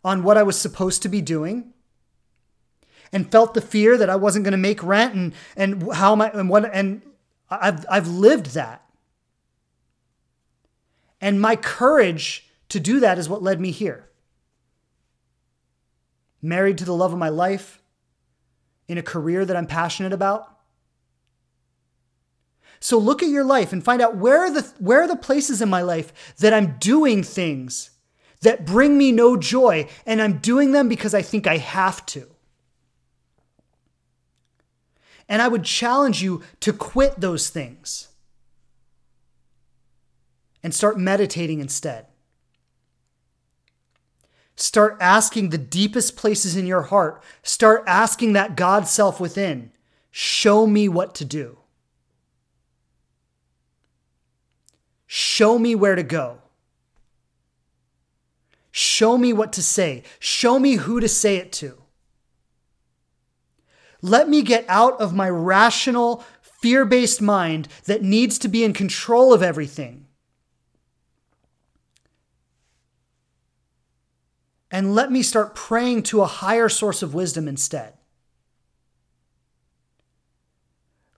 on 0.04 0.24
what 0.24 0.38
I 0.38 0.44
was 0.44 0.60
supposed 0.60 1.02
to 1.02 1.10
be 1.10 1.22
doing 1.22 1.74
and 3.12 3.32
felt 3.32 3.54
the 3.54 3.62
fear 3.62 3.98
that 3.98 4.10
I 4.10 4.16
wasn't 4.16 4.46
going 4.46 4.52
to 4.52 4.58
make 4.58 4.84
rent 4.84 5.16
and 5.16 5.34
and 5.56 5.92
how 5.94 6.12
am 6.14 6.22
I 6.22 6.30
and 6.30 6.50
what 6.50 6.70
and 6.74 7.02
I've 7.50 7.86
I've 7.90 8.08
lived 8.08 8.48
that. 8.54 8.84
And 11.20 11.42
my 11.42 11.56
courage 11.56 12.50
to 12.70 12.80
do 12.80 13.00
that 13.00 13.18
is 13.18 13.28
what 13.28 13.42
led 13.42 13.60
me 13.60 13.72
here 13.72 14.10
married 16.42 16.78
to 16.78 16.86
the 16.86 16.94
love 16.94 17.12
of 17.12 17.20
my 17.20 17.30
life, 17.30 17.82
in 18.88 18.98
a 18.98 19.04
career 19.04 19.46
that 19.46 19.56
I'm 19.56 19.68
passionate 19.68 20.14
about. 20.14 20.48
So 22.80 22.98
look 22.98 23.24
at 23.24 23.30
your 23.30 23.44
life 23.44 23.74
and 23.74 23.84
find 23.84 24.02
out 24.02 24.16
where 24.16 24.40
are 24.40 24.52
the 24.52 24.62
where 24.80 25.02
are 25.02 25.08
the 25.08 25.16
places 25.16 25.62
in 25.62 25.70
my 25.70 25.82
life 25.82 26.36
that 26.38 26.54
I'm 26.54 26.78
doing 26.78 27.24
things 27.24 27.90
that 28.42 28.66
bring 28.66 28.98
me 28.98 29.12
no 29.12 29.36
joy 29.36 29.90
and 30.06 30.22
I'm 30.22 30.38
doing 30.38 30.72
them 30.72 30.88
because 30.88 31.14
I 31.14 31.24
think 31.24 31.48
I 31.48 31.58
have 31.58 32.06
to. 32.08 32.28
And 35.30 35.42
I 35.42 35.48
would 35.48 35.64
challenge 35.64 36.22
you 36.22 36.42
to 36.62 36.72
quit 36.72 37.20
those 37.20 37.50
things 37.50 38.08
and 40.64 40.74
start 40.74 40.98
meditating 40.98 41.60
instead. 41.60 42.08
Start 44.56 44.98
asking 45.00 45.50
the 45.50 45.58
deepest 45.58 46.18
places 46.18 46.56
in 46.56 46.66
your 46.66 46.84
heart. 46.84 47.22
Start 47.44 47.84
asking 47.86 48.34
that 48.34 48.56
God 48.56 48.88
self 48.88 49.20
within, 49.20 49.72
show 50.10 50.66
me 50.66 50.90
what 50.90 51.14
to 51.16 51.26
do. 51.26 51.60
Show 55.06 55.58
me 55.60 55.76
where 55.76 55.96
to 55.96 56.04
go. 56.04 56.40
Show 58.72 59.18
me 59.18 59.32
what 59.32 59.54
to 59.54 59.64
say. 59.64 60.04
Show 60.20 60.60
me 60.60 60.74
who 60.76 61.00
to 61.00 61.08
say 61.08 61.38
it 61.38 61.52
to. 61.54 61.82
Let 64.02 64.30
me 64.30 64.42
get 64.42 64.66
out 64.68 65.00
of 65.00 65.14
my 65.14 65.30
rational, 65.30 66.24
fear 66.42 66.86
based 66.86 67.22
mind 67.22 67.68
that 67.86 68.04
needs 68.04 68.38
to 68.40 68.48
be 68.48 68.64
in 68.64 68.74
control 68.74 69.34
of 69.34 69.42
everything. 69.42 70.06
And 74.70 74.94
let 74.94 75.12
me 75.12 75.24
start 75.24 75.56
praying 75.56 76.04
to 76.04 76.22
a 76.22 76.28
higher 76.28 76.70
source 76.70 77.02
of 77.02 77.14
wisdom 77.14 77.48
instead. 77.48 77.94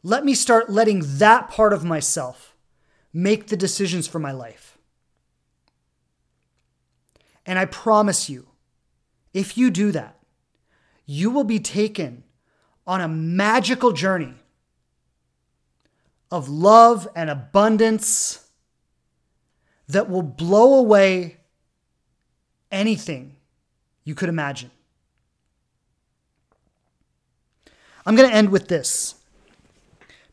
Let 0.04 0.24
me 0.24 0.34
start 0.34 0.70
letting 0.70 1.02
that 1.18 1.50
part 1.50 1.74
of 1.74 1.84
myself 1.84 2.56
make 3.12 3.48
the 3.48 3.58
decisions 3.58 4.08
for 4.08 4.20
my 4.20 4.32
life. 4.32 4.78
And 7.46 7.58
I 7.58 7.66
promise 7.66 8.30
you, 8.30 8.48
if 9.34 9.58
you 9.58 9.72
do 9.72 9.92
that, 9.92 10.20
you 11.06 11.32
will 11.32 11.44
be 11.44 11.60
taken 11.60 12.24
on 12.90 13.02
a 13.02 13.08
magical 13.08 13.92
journey 13.92 14.34
of 16.32 16.50
love 16.50 17.08
and 17.16 17.30
abundance 17.30 18.50
that 19.88 20.10
will 20.10 20.24
blow 20.24 20.74
away 20.80 21.38
anything 22.72 23.36
you 24.04 24.16
could 24.16 24.28
imagine. 24.28 24.72
I'm 28.08 28.16
going 28.16 28.28
to 28.28 28.36
end 28.36 28.50
with 28.50 28.70
this 28.70 29.14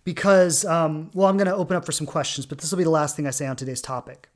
because, 0.03 0.65
um, 0.65 1.11
well, 1.13 1.29
I'm 1.29 1.37
going 1.37 1.49
to 1.49 1.55
open 1.55 1.77
up 1.77 1.85
for 1.85 1.93
some 1.93 2.07
questions, 2.07 2.47
but 2.47 2.57
this 2.57 2.71
will 2.71 2.79
be 2.79 2.85
the 2.85 2.91
last 2.91 3.17
thing 3.17 3.27
I 3.27 3.33
say 3.33 3.47
on 3.47 3.57
today's 3.57 3.83
topic. 3.83 4.31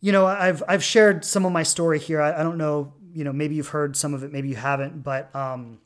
You 0.00 0.12
know, 0.12 0.24
I've 0.24 0.62
I've 0.68 0.84
shared 0.84 1.24
some 1.24 1.44
of 1.44 1.50
my 1.50 1.64
story 1.64 1.98
here. 1.98 2.20
I, 2.20 2.40
I 2.40 2.42
don't 2.44 2.58
know, 2.58 2.92
you 3.16 3.24
know, 3.24 3.32
maybe 3.32 3.54
you've 3.54 3.68
heard 3.68 3.96
some 3.96 4.12
of 4.12 4.22
it, 4.22 4.30
maybe 4.30 4.48
you 4.48 4.56
haven't, 4.56 5.02
but 5.02 5.34
um, 5.34 5.78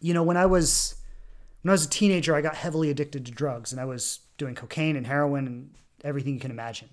you 0.00 0.12
know, 0.12 0.22
when 0.22 0.36
I 0.36 0.44
was 0.44 0.96
when 1.62 1.70
I 1.70 1.72
was 1.72 1.86
a 1.86 1.88
teenager, 1.88 2.34
I 2.34 2.42
got 2.42 2.54
heavily 2.54 2.90
addicted 2.90 3.24
to 3.24 3.32
drugs, 3.32 3.72
and 3.72 3.80
I 3.80 3.86
was 3.86 4.20
doing 4.36 4.54
cocaine 4.54 4.96
and 4.96 5.06
heroin 5.06 5.46
and 5.46 5.70
everything 6.04 6.34
you 6.34 6.40
can 6.40 6.50
imagine, 6.50 6.90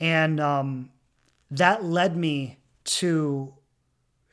and 0.00 0.40
um, 0.40 0.90
that 1.52 1.84
led 1.84 2.16
me 2.16 2.58
to 2.84 3.54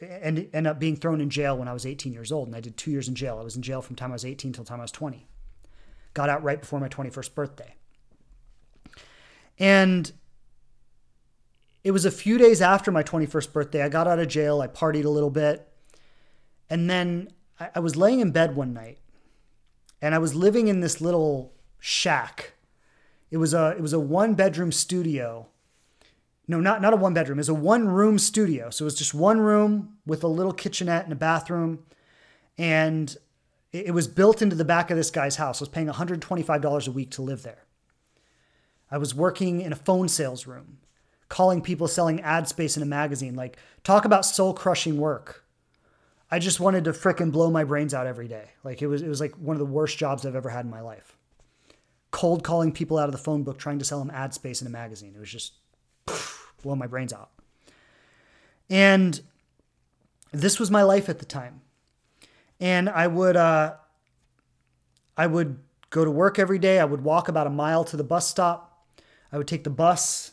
and 0.02 0.50
end 0.54 0.68
up 0.68 0.80
being 0.80 0.96
thrown 0.96 1.22
in 1.22 1.30
jail 1.30 1.58
when 1.58 1.68
I 1.68 1.74
was 1.74 1.86
18 1.86 2.12
years 2.12 2.32
old. 2.32 2.48
And 2.48 2.56
I 2.56 2.60
did 2.60 2.78
two 2.78 2.92
years 2.92 3.08
in 3.08 3.16
jail. 3.16 3.38
I 3.40 3.44
was 3.44 3.56
in 3.56 3.62
jail 3.62 3.82
from 3.82 3.96
time 3.96 4.12
I 4.12 4.14
was 4.14 4.26
18 4.26 4.54
till 4.54 4.66
time 4.66 4.80
I 4.80 4.84
was 4.84 4.92
20. 4.92 5.26
Got 6.14 6.30
out 6.30 6.44
right 6.44 6.60
before 6.60 6.80
my 6.80 6.90
21st 6.90 7.34
birthday. 7.34 7.76
And 9.58 10.12
it 11.86 11.92
was 11.92 12.04
a 12.04 12.12
few 12.12 12.38
days 12.38 12.62
after 12.62 12.92
my 12.92 13.04
21st 13.04 13.54
birthday. 13.54 13.82
I 13.82 13.88
got 13.88 14.08
out 14.08 14.20
of 14.20 14.28
jail. 14.28 14.60
I 14.60 14.68
partied 14.68 15.06
a 15.06 15.10
little 15.10 15.30
bit. 15.30 15.66
And 16.70 16.90
then 16.90 17.30
I 17.74 17.80
was 17.80 17.96
laying 17.96 18.20
in 18.20 18.32
bed 18.32 18.58
one 18.58 18.74
night 18.74 18.98
and 20.02 20.14
I 20.14 20.18
was 20.18 20.36
living 20.36 20.68
in 20.68 20.82
this 20.82 21.00
little 21.00 21.54
shack. 21.80 22.54
It 23.32 23.38
was 23.38 23.54
a, 23.54 23.76
it 23.78 23.82
was 23.82 23.94
a 23.94 24.00
one 24.00 24.34
bedroom 24.34 24.74
studio 24.74 25.48
no, 26.48 26.60
not, 26.60 26.82
not 26.82 26.94
a 26.94 26.98
one 26.98 27.14
bedroom. 27.14 27.40
It's 27.40 27.50
a 27.50 27.54
one 27.54 27.88
room 27.88 28.20
studio. 28.20 28.70
So 28.70 28.84
it 28.84 28.88
was 28.88 28.96
just 28.96 29.14
one 29.14 29.40
room 29.40 29.98
with 30.06 30.24
a 30.24 30.28
little 30.28 30.54
kitchenette 30.54 31.04
and 31.04 31.14
a 31.14 31.16
bathroom. 31.16 31.80
And 32.58 33.16
it, 33.72 33.88
it 33.88 33.92
was 33.92 34.08
built 34.08 34.42
into 34.42 34.56
the 34.56 34.66
back 34.66 34.92
of 34.92 34.98
this 34.98 35.10
guy's 35.10 35.38
house. 35.38 35.62
I 35.62 35.64
was 35.64 35.70
paying 35.70 35.88
$125 35.88 36.88
a 36.88 36.92
week 36.92 37.12
to 37.12 37.22
live 37.22 37.44
there. 37.44 37.64
I 38.92 39.00
was 39.00 39.16
working 39.16 39.62
in 39.62 39.74
a 39.74 39.76
phone 39.76 40.08
sales 40.08 40.46
room, 40.46 40.78
calling 41.30 41.62
people 41.62 41.88
selling 41.88 42.22
ad 42.22 42.48
space 42.48 42.78
in 42.78 42.84
a 42.84 42.86
magazine. 42.86 43.36
Like, 43.36 43.58
talk 43.84 44.06
about 44.06 44.26
soul 44.26 44.54
crushing 44.54 44.98
work. 44.98 45.46
I 46.30 46.40
just 46.40 46.60
wanted 46.60 46.84
to 46.86 46.92
fricking 46.92 47.32
blow 47.32 47.52
my 47.52 47.64
brains 47.64 47.94
out 47.94 48.08
every 48.08 48.28
day. 48.28 48.50
Like 48.64 48.82
it 48.82 48.88
was, 48.88 49.02
it 49.02 49.08
was 49.08 49.20
like 49.20 49.36
one 49.36 49.56
of 49.56 49.60
the 49.60 49.66
worst 49.66 49.98
jobs 49.98 50.26
I've 50.26 50.36
ever 50.36 50.50
had 50.50 50.66
in 50.66 50.72
my 50.72 50.82
life. 50.82 51.18
Cold 52.12 52.44
calling 52.44 52.72
people 52.72 52.98
out 52.98 53.08
of 53.08 53.12
the 53.12 53.20
phone 53.20 53.44
book, 53.44 53.58
trying 53.58 53.80
to 53.80 53.86
sell 53.86 54.00
them 54.00 54.12
ad 54.12 54.34
space 54.34 54.62
in 54.62 54.68
a 54.68 54.72
magazine. 54.72 55.14
It 55.16 55.20
was 55.20 55.32
just 55.32 55.54
blow 56.64 56.76
my 56.76 56.88
brains 56.88 57.14
out. 57.14 57.30
And 58.70 59.22
this 60.32 60.60
was 60.60 60.72
my 60.72 60.84
life 60.84 61.10
at 61.10 61.20
the 61.20 61.26
time. 61.26 61.62
And 62.60 62.90
I 62.90 63.08
would 63.08 63.38
uh, 63.38 63.76
I 65.18 65.28
would 65.28 65.60
go 65.90 66.04
to 66.04 66.12
work 66.12 66.40
every 66.40 66.60
day. 66.60 66.80
I 66.80 66.86
would 66.86 67.02
walk 67.02 67.28
about 67.28 67.48
a 67.48 67.52
mile 67.52 67.84
to 67.86 67.98
the 67.98 68.04
bus 68.04 68.28
stop. 68.28 68.88
I 69.32 69.38
would 69.38 69.48
take 69.48 69.64
the 69.64 69.70
bus 69.70 70.32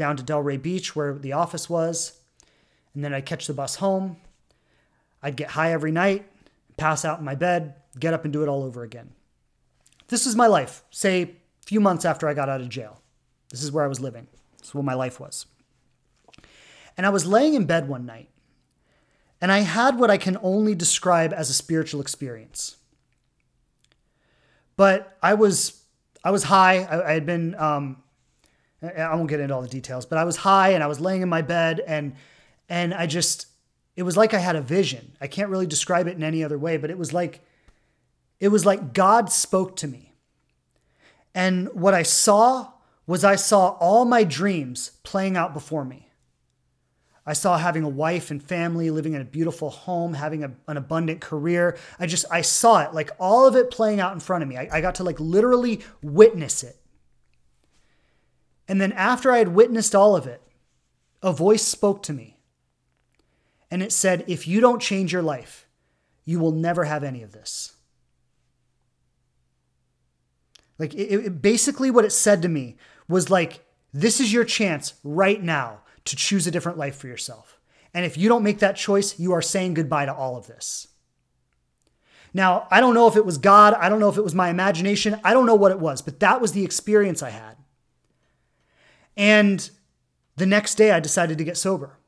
down 0.00 0.16
to 0.16 0.24
Delray 0.24 0.60
Beach 0.60 0.96
where 0.96 1.12
the 1.12 1.34
office 1.34 1.68
was, 1.68 2.18
and 2.94 3.04
then 3.04 3.12
I'd 3.12 3.26
catch 3.26 3.46
the 3.46 3.52
bus 3.52 3.76
home. 3.76 4.16
I'd 5.22 5.36
get 5.36 5.50
high 5.50 5.72
every 5.72 5.92
night, 5.92 6.24
pass 6.78 7.04
out 7.04 7.18
in 7.18 7.24
my 7.26 7.34
bed, 7.34 7.74
get 7.98 8.14
up 8.14 8.24
and 8.24 8.32
do 8.32 8.42
it 8.42 8.48
all 8.48 8.62
over 8.62 8.82
again. 8.82 9.10
This 10.08 10.24
was 10.24 10.34
my 10.34 10.46
life, 10.46 10.82
say 10.90 11.22
a 11.22 11.28
few 11.66 11.80
months 11.80 12.06
after 12.06 12.26
I 12.26 12.32
got 12.32 12.48
out 12.48 12.62
of 12.62 12.70
jail. 12.70 13.02
This 13.50 13.62
is 13.62 13.70
where 13.70 13.84
I 13.84 13.88
was 13.88 14.00
living. 14.00 14.26
This 14.58 14.68
is 14.68 14.74
what 14.74 14.86
my 14.86 14.94
life 14.94 15.20
was. 15.20 15.44
And 16.96 17.04
I 17.06 17.10
was 17.10 17.26
laying 17.26 17.52
in 17.52 17.66
bed 17.66 17.86
one 17.86 18.06
night, 18.06 18.30
and 19.38 19.52
I 19.52 19.58
had 19.58 19.98
what 19.98 20.10
I 20.10 20.16
can 20.16 20.38
only 20.42 20.74
describe 20.74 21.34
as 21.34 21.50
a 21.50 21.54
spiritual 21.54 22.00
experience. 22.00 22.78
But 24.76 25.18
I 25.22 25.34
was 25.34 25.82
I 26.24 26.30
was 26.30 26.44
high. 26.44 26.84
I, 26.84 27.10
I 27.10 27.12
had 27.12 27.26
been 27.26 27.54
um, 27.56 28.02
I 28.82 29.14
won't 29.14 29.28
get 29.28 29.40
into 29.40 29.54
all 29.54 29.62
the 29.62 29.68
details, 29.68 30.06
but 30.06 30.18
I 30.18 30.24
was 30.24 30.36
high 30.36 30.70
and 30.70 30.82
I 30.82 30.86
was 30.86 31.00
laying 31.00 31.22
in 31.22 31.28
my 31.28 31.42
bed 31.42 31.82
and 31.86 32.14
and 32.68 32.94
I 32.94 33.06
just 33.06 33.46
it 33.96 34.02
was 34.04 34.16
like 34.16 34.32
I 34.32 34.38
had 34.38 34.56
a 34.56 34.62
vision. 34.62 35.12
I 35.20 35.26
can't 35.26 35.50
really 35.50 35.66
describe 35.66 36.06
it 36.06 36.16
in 36.16 36.22
any 36.22 36.42
other 36.42 36.58
way, 36.58 36.76
but 36.76 36.90
it 36.90 36.98
was 36.98 37.12
like 37.12 37.40
it 38.38 38.48
was 38.48 38.64
like 38.64 38.94
God 38.94 39.30
spoke 39.30 39.76
to 39.76 39.88
me. 39.88 40.14
And 41.34 41.68
what 41.74 41.94
I 41.94 42.02
saw 42.02 42.72
was 43.06 43.24
I 43.24 43.36
saw 43.36 43.76
all 43.80 44.04
my 44.04 44.24
dreams 44.24 44.92
playing 45.02 45.36
out 45.36 45.52
before 45.52 45.84
me. 45.84 46.10
I 47.26 47.32
saw 47.32 47.58
having 47.58 47.84
a 47.84 47.88
wife 47.88 48.30
and 48.30 48.42
family, 48.42 48.90
living 48.90 49.12
in 49.12 49.20
a 49.20 49.24
beautiful 49.24 49.70
home, 49.70 50.14
having 50.14 50.42
a, 50.42 50.52
an 50.66 50.76
abundant 50.76 51.20
career. 51.20 51.76
I 51.98 52.06
just, 52.06 52.24
I 52.30 52.40
saw 52.40 52.80
it, 52.80 52.94
like 52.94 53.10
all 53.20 53.46
of 53.46 53.54
it 53.54 53.70
playing 53.70 54.00
out 54.00 54.14
in 54.14 54.20
front 54.20 54.42
of 54.42 54.48
me. 54.48 54.56
I, 54.56 54.68
I 54.72 54.80
got 54.80 54.96
to 54.96 55.04
like 55.04 55.20
literally 55.20 55.80
witness 56.02 56.64
it. 56.64 56.79
And 58.70 58.80
then 58.80 58.92
after 58.92 59.32
I 59.32 59.38
had 59.38 59.48
witnessed 59.48 59.96
all 59.96 60.14
of 60.14 60.28
it, 60.28 60.40
a 61.24 61.32
voice 61.32 61.64
spoke 61.64 62.04
to 62.04 62.12
me. 62.12 62.38
And 63.68 63.82
it 63.82 63.90
said, 63.90 64.22
if 64.28 64.46
you 64.46 64.60
don't 64.60 64.80
change 64.80 65.12
your 65.12 65.22
life, 65.22 65.66
you 66.24 66.38
will 66.38 66.52
never 66.52 66.84
have 66.84 67.02
any 67.02 67.24
of 67.24 67.32
this. 67.32 67.72
Like, 70.78 70.94
it, 70.94 71.12
it, 71.12 71.42
basically, 71.42 71.90
what 71.90 72.04
it 72.04 72.12
said 72.12 72.42
to 72.42 72.48
me 72.48 72.76
was 73.08 73.28
like, 73.28 73.64
this 73.92 74.20
is 74.20 74.32
your 74.32 74.44
chance 74.44 74.94
right 75.02 75.42
now 75.42 75.80
to 76.04 76.14
choose 76.14 76.46
a 76.46 76.52
different 76.52 76.78
life 76.78 76.94
for 76.94 77.08
yourself. 77.08 77.58
And 77.92 78.04
if 78.06 78.16
you 78.16 78.28
don't 78.28 78.44
make 78.44 78.60
that 78.60 78.76
choice, 78.76 79.18
you 79.18 79.32
are 79.32 79.42
saying 79.42 79.74
goodbye 79.74 80.06
to 80.06 80.14
all 80.14 80.36
of 80.36 80.46
this. 80.46 80.86
Now, 82.32 82.68
I 82.70 82.78
don't 82.78 82.94
know 82.94 83.08
if 83.08 83.16
it 83.16 83.26
was 83.26 83.36
God, 83.36 83.74
I 83.74 83.88
don't 83.88 83.98
know 83.98 84.10
if 84.10 84.16
it 84.16 84.22
was 84.22 84.32
my 84.32 84.48
imagination, 84.48 85.18
I 85.24 85.32
don't 85.32 85.46
know 85.46 85.56
what 85.56 85.72
it 85.72 85.80
was, 85.80 86.02
but 86.02 86.20
that 86.20 86.40
was 86.40 86.52
the 86.52 86.64
experience 86.64 87.20
I 87.20 87.30
had. 87.30 87.56
And 89.20 89.70
the 90.36 90.46
next 90.46 90.76
day, 90.76 90.92
I 90.92 90.98
decided 90.98 91.36
to 91.36 91.44
get 91.44 91.58
sober. 91.58 91.98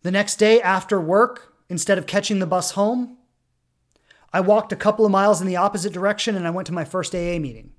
The 0.00 0.10
next 0.10 0.36
day 0.36 0.62
after 0.62 0.98
work, 0.98 1.54
instead 1.68 1.98
of 1.98 2.06
catching 2.06 2.38
the 2.38 2.46
bus 2.46 2.70
home, 2.70 3.18
I 4.32 4.40
walked 4.40 4.72
a 4.72 4.76
couple 4.76 5.04
of 5.04 5.12
miles 5.12 5.42
in 5.42 5.46
the 5.46 5.56
opposite 5.56 5.92
direction 5.92 6.36
and 6.36 6.46
I 6.46 6.50
went 6.50 6.66
to 6.68 6.72
my 6.72 6.84
first 6.86 7.14
AA 7.14 7.38
meeting 7.38 7.72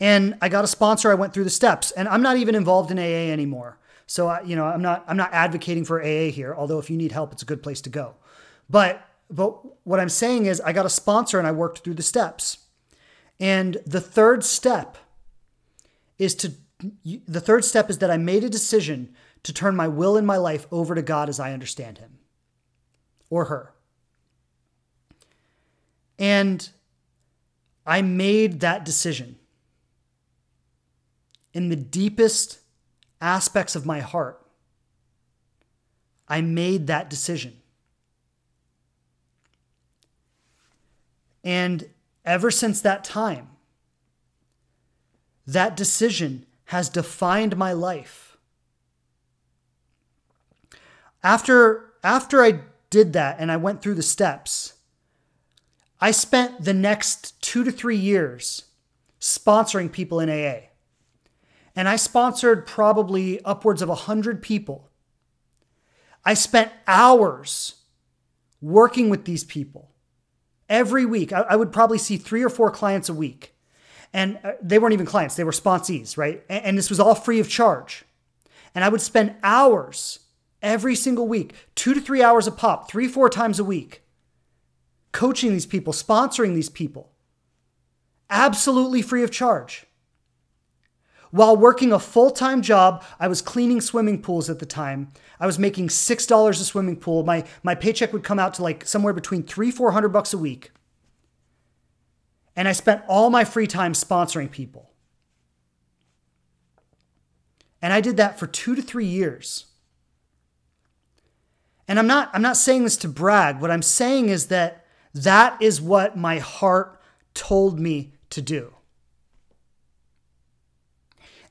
and 0.00 0.36
I 0.40 0.48
got 0.48 0.64
a 0.64 0.66
sponsor. 0.66 1.10
I 1.10 1.14
went 1.14 1.34
through 1.34 1.44
the 1.44 1.50
steps, 1.50 1.90
and 1.90 2.08
I'm 2.08 2.22
not 2.22 2.38
even 2.38 2.54
involved 2.54 2.90
in 2.90 2.98
AA 2.98 3.30
anymore. 3.30 3.78
So 4.06 4.26
I, 4.26 4.42
you 4.42 4.56
know, 4.56 4.64
I'm 4.64 4.82
not 4.82 5.04
I'm 5.06 5.16
not 5.16 5.32
advocating 5.32 5.84
for 5.84 6.00
AA 6.00 6.30
here. 6.30 6.54
Although 6.54 6.78
if 6.78 6.90
you 6.90 6.96
need 6.96 7.12
help, 7.12 7.32
it's 7.32 7.42
a 7.42 7.46
good 7.46 7.62
place 7.62 7.80
to 7.82 7.90
go. 7.90 8.14
But 8.68 9.06
but 9.30 9.86
what 9.86 10.00
I'm 10.00 10.08
saying 10.08 10.46
is, 10.46 10.60
I 10.62 10.72
got 10.72 10.86
a 10.86 10.90
sponsor 10.90 11.38
and 11.38 11.46
I 11.46 11.52
worked 11.52 11.84
through 11.84 11.94
the 11.94 12.02
steps. 12.02 12.58
And 13.40 13.78
the 13.86 14.00
third 14.00 14.44
step 14.44 14.98
is 16.18 16.34
to 16.36 16.52
the 17.26 17.40
third 17.40 17.64
step 17.64 17.90
is 17.90 17.98
that 17.98 18.10
I 18.10 18.16
made 18.16 18.44
a 18.44 18.48
decision 18.48 19.14
to 19.42 19.52
turn 19.52 19.76
my 19.76 19.88
will 19.88 20.16
and 20.16 20.26
my 20.26 20.36
life 20.36 20.66
over 20.70 20.94
to 20.94 21.02
God 21.02 21.28
as 21.28 21.40
I 21.40 21.52
understand 21.52 21.98
Him 21.98 22.18
or 23.28 23.46
her. 23.46 23.72
And 26.18 26.68
I 27.86 28.02
made 28.02 28.60
that 28.60 28.84
decision 28.84 29.36
in 31.52 31.68
the 31.68 31.76
deepest 31.76 32.60
aspects 33.20 33.74
of 33.74 33.84
my 33.84 34.00
heart, 34.00 34.40
I 36.28 36.40
made 36.40 36.86
that 36.86 37.10
decision. 37.10 37.56
And 41.42 41.89
ever 42.24 42.50
since 42.50 42.80
that 42.80 43.04
time, 43.04 43.48
that 45.46 45.76
decision 45.76 46.46
has 46.66 46.88
defined 46.88 47.56
my 47.56 47.72
life. 47.72 48.36
After, 51.22 51.92
after 52.02 52.42
I 52.42 52.60
did 52.88 53.12
that 53.12 53.36
and 53.38 53.50
I 53.50 53.56
went 53.56 53.82
through 53.82 53.96
the 53.96 54.02
steps, 54.02 54.74
I 56.00 56.12
spent 56.12 56.64
the 56.64 56.72
next 56.72 57.40
two 57.42 57.64
to 57.64 57.70
three 57.70 57.96
years 57.96 58.64
sponsoring 59.20 59.92
people 59.92 60.20
in 60.20 60.30
AA. 60.30 60.68
And 61.76 61.88
I 61.88 61.96
sponsored 61.96 62.66
probably 62.66 63.42
upwards 63.44 63.82
of 63.82 63.88
100 63.88 64.42
people. 64.42 64.90
I 66.24 66.34
spent 66.34 66.72
hours 66.86 67.82
working 68.60 69.08
with 69.08 69.24
these 69.24 69.44
people 69.44 69.89
every 70.70 71.04
week. 71.04 71.32
I, 71.32 71.40
I 71.40 71.56
would 71.56 71.72
probably 71.72 71.98
see 71.98 72.16
three 72.16 72.42
or 72.42 72.48
four 72.48 72.70
clients 72.70 73.10
a 73.10 73.14
week. 73.14 73.54
And 74.12 74.38
uh, 74.42 74.52
they 74.62 74.78
weren't 74.78 74.94
even 74.94 75.06
clients, 75.06 75.34
they 75.34 75.44
were 75.44 75.52
sponsees, 75.52 76.16
right? 76.16 76.42
And, 76.48 76.64
and 76.64 76.78
this 76.78 76.88
was 76.88 77.00
all 77.00 77.14
free 77.14 77.40
of 77.40 77.48
charge. 77.48 78.04
And 78.74 78.84
I 78.84 78.88
would 78.88 79.00
spend 79.00 79.34
hours 79.42 80.20
every 80.62 80.94
single 80.94 81.28
week, 81.28 81.54
two 81.74 81.94
to 81.94 82.00
three 82.00 82.22
hours 82.22 82.46
a 82.46 82.52
pop, 82.52 82.88
three, 82.88 83.08
four 83.08 83.28
times 83.28 83.58
a 83.58 83.64
week, 83.64 84.02
coaching 85.12 85.50
these 85.50 85.66
people, 85.66 85.92
sponsoring 85.92 86.54
these 86.54 86.68
people, 86.68 87.10
absolutely 88.28 89.02
free 89.02 89.22
of 89.22 89.30
charge. 89.30 89.86
While 91.30 91.56
working 91.56 91.92
a 91.92 91.98
full 91.98 92.30
time 92.30 92.62
job, 92.62 93.04
I 93.18 93.28
was 93.28 93.40
cleaning 93.42 93.80
swimming 93.80 94.20
pools 94.20 94.50
at 94.50 94.58
the 94.58 94.66
time. 94.66 95.12
I 95.38 95.46
was 95.46 95.58
making 95.58 95.88
$6 95.88 96.50
a 96.50 96.54
swimming 96.54 96.96
pool. 96.96 97.24
My, 97.24 97.44
my 97.62 97.74
paycheck 97.74 98.12
would 98.12 98.24
come 98.24 98.38
out 98.38 98.54
to 98.54 98.62
like 98.62 98.84
somewhere 98.84 99.12
between 99.12 99.44
three, 99.44 99.70
400 99.70 100.08
bucks 100.08 100.32
a 100.32 100.38
week. 100.38 100.72
And 102.56 102.66
I 102.66 102.72
spent 102.72 103.02
all 103.08 103.30
my 103.30 103.44
free 103.44 103.66
time 103.66 103.92
sponsoring 103.92 104.50
people. 104.50 104.90
And 107.80 107.92
I 107.92 108.00
did 108.00 108.16
that 108.18 108.38
for 108.38 108.46
two 108.46 108.74
to 108.74 108.82
three 108.82 109.06
years. 109.06 109.66
And 111.88 111.98
I'm 111.98 112.06
not, 112.06 112.30
I'm 112.34 112.42
not 112.42 112.56
saying 112.56 112.84
this 112.84 112.96
to 112.98 113.08
brag. 113.08 113.60
What 113.60 113.70
I'm 113.70 113.82
saying 113.82 114.28
is 114.28 114.46
that 114.46 114.84
that 115.14 115.60
is 115.62 115.80
what 115.80 116.16
my 116.16 116.38
heart 116.38 117.00
told 117.34 117.80
me 117.80 118.12
to 118.30 118.42
do. 118.42 118.74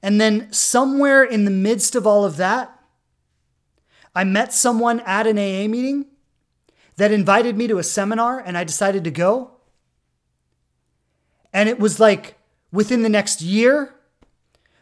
And 0.02 0.20
then 0.20 0.52
somewhere 0.52 1.24
in 1.24 1.46
the 1.46 1.52
midst 1.52 1.96
of 1.96 2.08
all 2.08 2.24
of 2.24 2.38
that, 2.38 2.80
I 4.16 4.24
met 4.24 4.54
someone 4.54 5.02
at 5.02 5.28
an 5.28 5.38
AA 5.38 5.68
meeting 5.68 6.06
that 6.98 7.12
invited 7.12 7.58
me 7.58 7.68
to 7.68 7.78
a 7.78 7.84
seminar 7.84 8.40
and 8.40 8.58
I 8.58 8.64
decided 8.64 9.04
to 9.04 9.12
go. 9.12 9.52
And 11.54 11.68
it 11.70 11.80
was 11.80 12.00
like 12.00 12.38
within 12.72 13.04
the 13.04 13.10
next 13.10 13.42
year, 13.42 13.96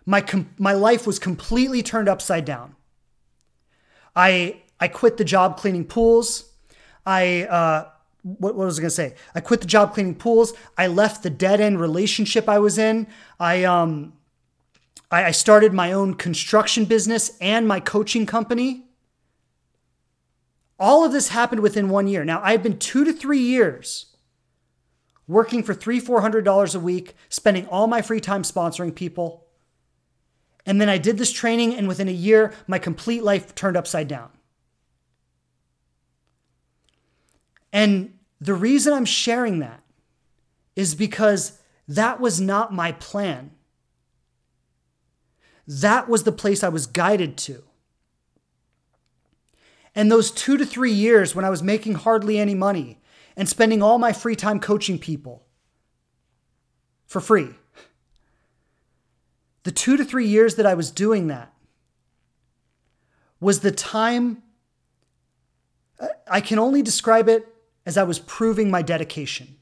my, 0.05 0.21
com- 0.21 0.49
my 0.57 0.73
life 0.73 1.05
was 1.05 1.19
completely 1.19 1.83
turned 1.83 2.09
upside 2.09 2.45
down. 2.45 2.75
I, 4.15 4.63
I 4.79 4.87
quit 4.87 5.17
the 5.17 5.25
job 5.25 5.57
cleaning 5.57 5.85
pools. 5.85 6.51
I, 7.05 7.43
uh, 7.43 7.89
what, 8.23 8.55
what 8.55 8.65
was 8.65 8.79
I 8.79 8.81
going 8.81 8.89
to 8.89 8.95
say? 8.95 9.15
I 9.35 9.39
quit 9.39 9.61
the 9.61 9.67
job 9.67 9.93
cleaning 9.93 10.15
pools. 10.15 10.53
I 10.77 10.87
left 10.87 11.23
the 11.23 11.29
dead 11.29 11.61
end 11.61 11.79
relationship 11.79 12.49
I 12.49 12.59
was 12.59 12.77
in. 12.77 13.07
I, 13.39 13.63
um, 13.63 14.13
I, 15.11 15.25
I 15.25 15.31
started 15.31 15.73
my 15.73 15.91
own 15.91 16.13
construction 16.13 16.85
business 16.85 17.37
and 17.39 17.67
my 17.67 17.79
coaching 17.79 18.25
company. 18.25 18.85
All 20.79 21.03
of 21.03 21.11
this 21.11 21.29
happened 21.29 21.61
within 21.61 21.89
one 21.89 22.07
year. 22.07 22.23
Now, 22.23 22.41
I've 22.43 22.63
been 22.63 22.77
two 22.77 23.03
to 23.03 23.13
three 23.13 23.39
years 23.39 24.15
working 25.27 25.63
for 25.63 25.73
three, 25.73 25.99
four 25.99 26.21
hundred 26.21 26.45
dollars 26.45 26.75
a 26.75 26.79
week, 26.79 27.15
spending 27.29 27.65
all 27.67 27.87
my 27.87 28.01
free 28.01 28.21
time 28.21 28.43
sponsoring 28.43 28.93
people. 28.93 29.45
And 30.65 30.79
then 30.79 30.89
I 30.89 30.97
did 30.97 31.17
this 31.17 31.31
training, 31.31 31.75
and 31.75 31.87
within 31.87 32.07
a 32.07 32.11
year, 32.11 32.53
my 32.67 32.77
complete 32.77 33.23
life 33.23 33.55
turned 33.55 33.77
upside 33.77 34.07
down. 34.07 34.29
And 37.71 38.17
the 38.39 38.53
reason 38.53 38.93
I'm 38.93 39.05
sharing 39.05 39.59
that 39.59 39.81
is 40.75 40.93
because 40.93 41.59
that 41.87 42.19
was 42.19 42.39
not 42.39 42.73
my 42.73 42.91
plan. 42.91 43.51
That 45.67 46.07
was 46.07 46.23
the 46.23 46.31
place 46.31 46.63
I 46.63 46.69
was 46.69 46.87
guided 46.87 47.37
to. 47.39 47.63
And 49.93 50.11
those 50.11 50.31
two 50.31 50.57
to 50.57 50.65
three 50.65 50.91
years 50.91 51.35
when 51.35 51.43
I 51.43 51.49
was 51.49 51.61
making 51.61 51.95
hardly 51.95 52.37
any 52.39 52.55
money 52.55 52.99
and 53.35 53.49
spending 53.49 53.81
all 53.81 53.97
my 53.97 54.13
free 54.13 54.35
time 54.35 54.59
coaching 54.59 54.97
people 54.97 55.43
for 57.05 57.19
free, 57.19 57.49
the 59.63 59.71
two 59.71 59.97
to 59.97 60.05
three 60.05 60.27
years 60.27 60.55
that 60.55 60.65
I 60.65 60.75
was 60.75 60.91
doing 60.91 61.27
that 61.27 61.53
was 63.39 63.59
the 63.59 63.71
time 63.71 64.43
I 66.29 66.41
can 66.41 66.59
only 66.59 66.81
describe 66.81 67.27
it 67.27 67.47
as 67.85 67.97
I 67.97 68.03
was 68.03 68.19
proving 68.19 68.69
my 68.69 68.81
dedication. 68.81 69.57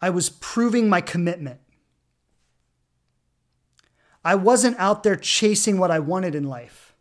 I 0.00 0.10
was 0.10 0.30
proving 0.30 0.88
my 0.88 1.00
commitment. 1.00 1.60
I 4.24 4.34
wasn't 4.34 4.78
out 4.78 5.02
there 5.02 5.16
chasing 5.16 5.78
what 5.78 5.90
I 5.90 5.98
wanted 5.98 6.34
in 6.34 6.44
life. 6.44 6.94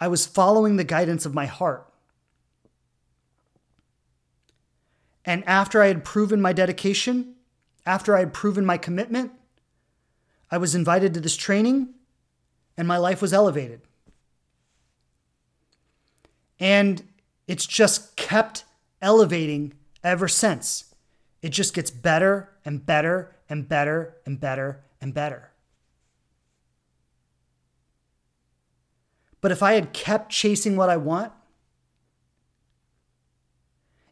I 0.00 0.08
was 0.08 0.26
following 0.26 0.76
the 0.76 0.84
guidance 0.84 1.26
of 1.26 1.34
my 1.34 1.46
heart. 1.46 1.86
And 5.24 5.42
after 5.46 5.82
I 5.82 5.88
had 5.88 6.04
proven 6.04 6.40
my 6.40 6.52
dedication, 6.52 7.34
after 7.84 8.16
I 8.16 8.20
had 8.20 8.32
proven 8.32 8.64
my 8.64 8.78
commitment, 8.78 9.32
I 10.50 10.58
was 10.58 10.74
invited 10.74 11.14
to 11.14 11.20
this 11.20 11.36
training 11.36 11.88
and 12.76 12.86
my 12.86 12.96
life 12.96 13.20
was 13.20 13.32
elevated. 13.32 13.80
And 16.60 17.02
it's 17.46 17.66
just 17.66 18.16
kept 18.16 18.64
elevating 19.02 19.74
ever 20.02 20.28
since. 20.28 20.94
It 21.42 21.50
just 21.50 21.74
gets 21.74 21.90
better 21.90 22.50
and 22.64 22.84
better 22.84 23.34
and 23.48 23.68
better 23.68 24.16
and 24.24 24.40
better 24.40 24.80
and 25.00 25.12
better. 25.12 25.50
But 29.40 29.52
if 29.52 29.62
I 29.62 29.72
had 29.72 29.92
kept 29.92 30.30
chasing 30.30 30.76
what 30.76 30.88
I 30.88 30.96
want, 30.96 31.32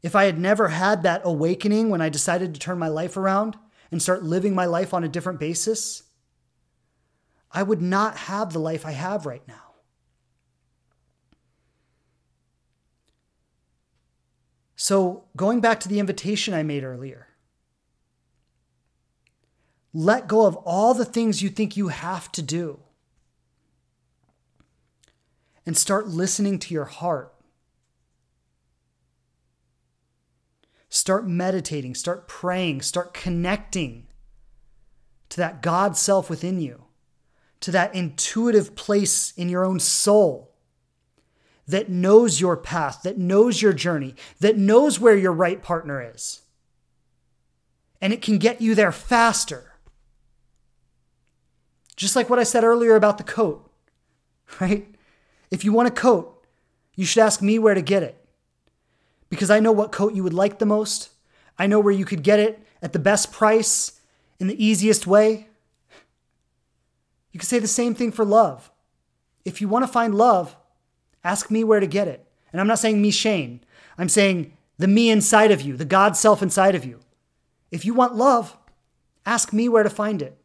if 0.03 0.15
I 0.15 0.25
had 0.25 0.39
never 0.39 0.69
had 0.69 1.03
that 1.03 1.23
awakening 1.25 1.89
when 1.89 2.03
I 2.03 2.11
decided 2.11 2.53
to 2.53 2.61
turn 2.61 2.79
my 2.79 2.89
life 2.89 3.17
around 3.17 3.57
and 3.91 4.03
start 4.03 4.23
living 4.23 4.55
my 4.55 4.67
life 4.67 4.93
on 4.93 5.03
a 5.03 5.09
different 5.09 5.41
basis, 5.41 6.03
I 7.51 7.63
would 7.63 7.81
not 7.81 8.17
have 8.17 8.53
the 8.53 8.59
life 8.59 8.85
I 8.85 8.91
have 8.91 9.25
right 9.25 9.47
now. 9.49 9.55
So, 14.77 15.25
going 15.35 15.61
back 15.61 15.81
to 15.81 15.89
the 15.89 16.01
invitation 16.01 16.53
I 16.53 16.63
made 16.63 16.85
earlier, 16.85 17.29
let 19.95 20.27
go 20.27 20.45
of 20.45 20.57
all 20.57 20.93
the 20.93 21.07
things 21.07 21.41
you 21.41 21.49
think 21.49 21.77
you 21.77 21.89
have 21.89 22.31
to 22.33 22.43
do 22.43 22.81
and 25.67 25.77
start 25.77 26.09
listening 26.09 26.59
to 26.61 26.75
your 26.75 26.85
heart. 26.85 27.33
Start 30.89 31.27
meditating, 31.27 31.95
start 31.95 32.29
praying, 32.29 32.83
start 32.83 33.15
connecting 33.15 34.07
to 35.31 35.39
that 35.39 35.63
God 35.63 35.97
self 35.97 36.31
within 36.31 36.61
you, 36.61 36.85
to 37.61 37.71
that 37.73 37.95
intuitive 37.95 38.77
place 38.77 39.33
in 39.37 39.49
your 39.49 39.65
own 39.65 39.81
soul 39.81 40.55
that 41.67 41.89
knows 41.89 42.41
your 42.41 42.57
path, 42.57 43.03
that 43.03 43.19
knows 43.19 43.63
your 43.63 43.73
journey, 43.73 44.15
that 44.41 44.57
knows 44.57 45.01
where 45.01 45.17
your 45.17 45.33
right 45.33 45.63
partner 45.63 46.13
is. 46.15 46.43
And 48.01 48.13
it 48.13 48.23
can 48.23 48.39
get 48.39 48.61
you 48.61 48.75
there 48.75 48.93
faster. 48.93 49.73
Just 51.97 52.17
like 52.17 52.29
what 52.29 52.39
I 52.39 52.43
said 52.43 52.65
earlier 52.65 52.97
about 52.97 53.19
the 53.19 53.25
coat, 53.25 53.71
right? 54.61 54.94
If 55.55 55.65
you 55.65 55.73
want 55.73 55.87
a 55.87 55.93
coat, 55.93 56.45
you 56.97 57.07
should 57.07 57.23
ask 57.23 57.41
me 57.41 57.61
where 57.61 57.75
to 57.75 57.81
get 57.81 58.03
it. 58.03 58.17
Because 59.31 59.53
I 59.53 59.61
know 59.61 59.71
what 59.71 59.93
coat 59.93 60.13
you 60.13 60.25
would 60.25 60.35
like 60.35 60.59
the 60.59 60.67
most. 60.67 61.11
I 61.57 61.69
know 61.69 61.79
where 61.79 61.95
you 61.95 62.05
could 62.05 62.25
get 62.25 62.41
it 62.41 62.59
at 62.83 62.93
the 62.93 62.99
best 62.99 63.31
price 63.31 64.01
in 64.41 64.49
the 64.49 64.65
easiest 64.65 65.07
way. 65.07 65.47
You 67.31 67.39
could 67.39 67.49
say 67.49 67.61
the 67.61 67.69
same 67.69 67.95
thing 67.95 68.11
for 68.11 68.25
love. 68.25 68.73
If 69.45 69.61
you 69.61 69.69
want 69.69 69.85
to 69.85 69.93
find 69.93 70.17
love, 70.17 70.57
ask 71.23 71.53
me 71.53 71.63
where 71.63 71.79
to 71.79 71.87
get 71.87 72.09
it. 72.09 72.27
And 72.51 72.61
I'm 72.61 72.67
not 72.67 72.81
saying 72.81 73.01
me, 73.01 73.13
Shane. 73.13 73.61
I'm 73.97 74.09
saying 74.09 74.57
the 74.77 74.89
me 74.89 75.09
inside 75.09 75.53
of 75.53 75.63
you, 75.63 75.77
the 75.77 75.85
God 75.85 76.17
self 76.17 76.43
inside 76.43 76.75
of 76.75 76.85
you. 76.85 76.99
If 77.71 77.85
you 77.85 77.95
want 77.95 78.17
love, 78.17 78.57
ask 79.25 79.53
me 79.53 79.69
where 79.69 79.85
to 79.85 79.91
find 79.91 80.21
it. 80.21 80.37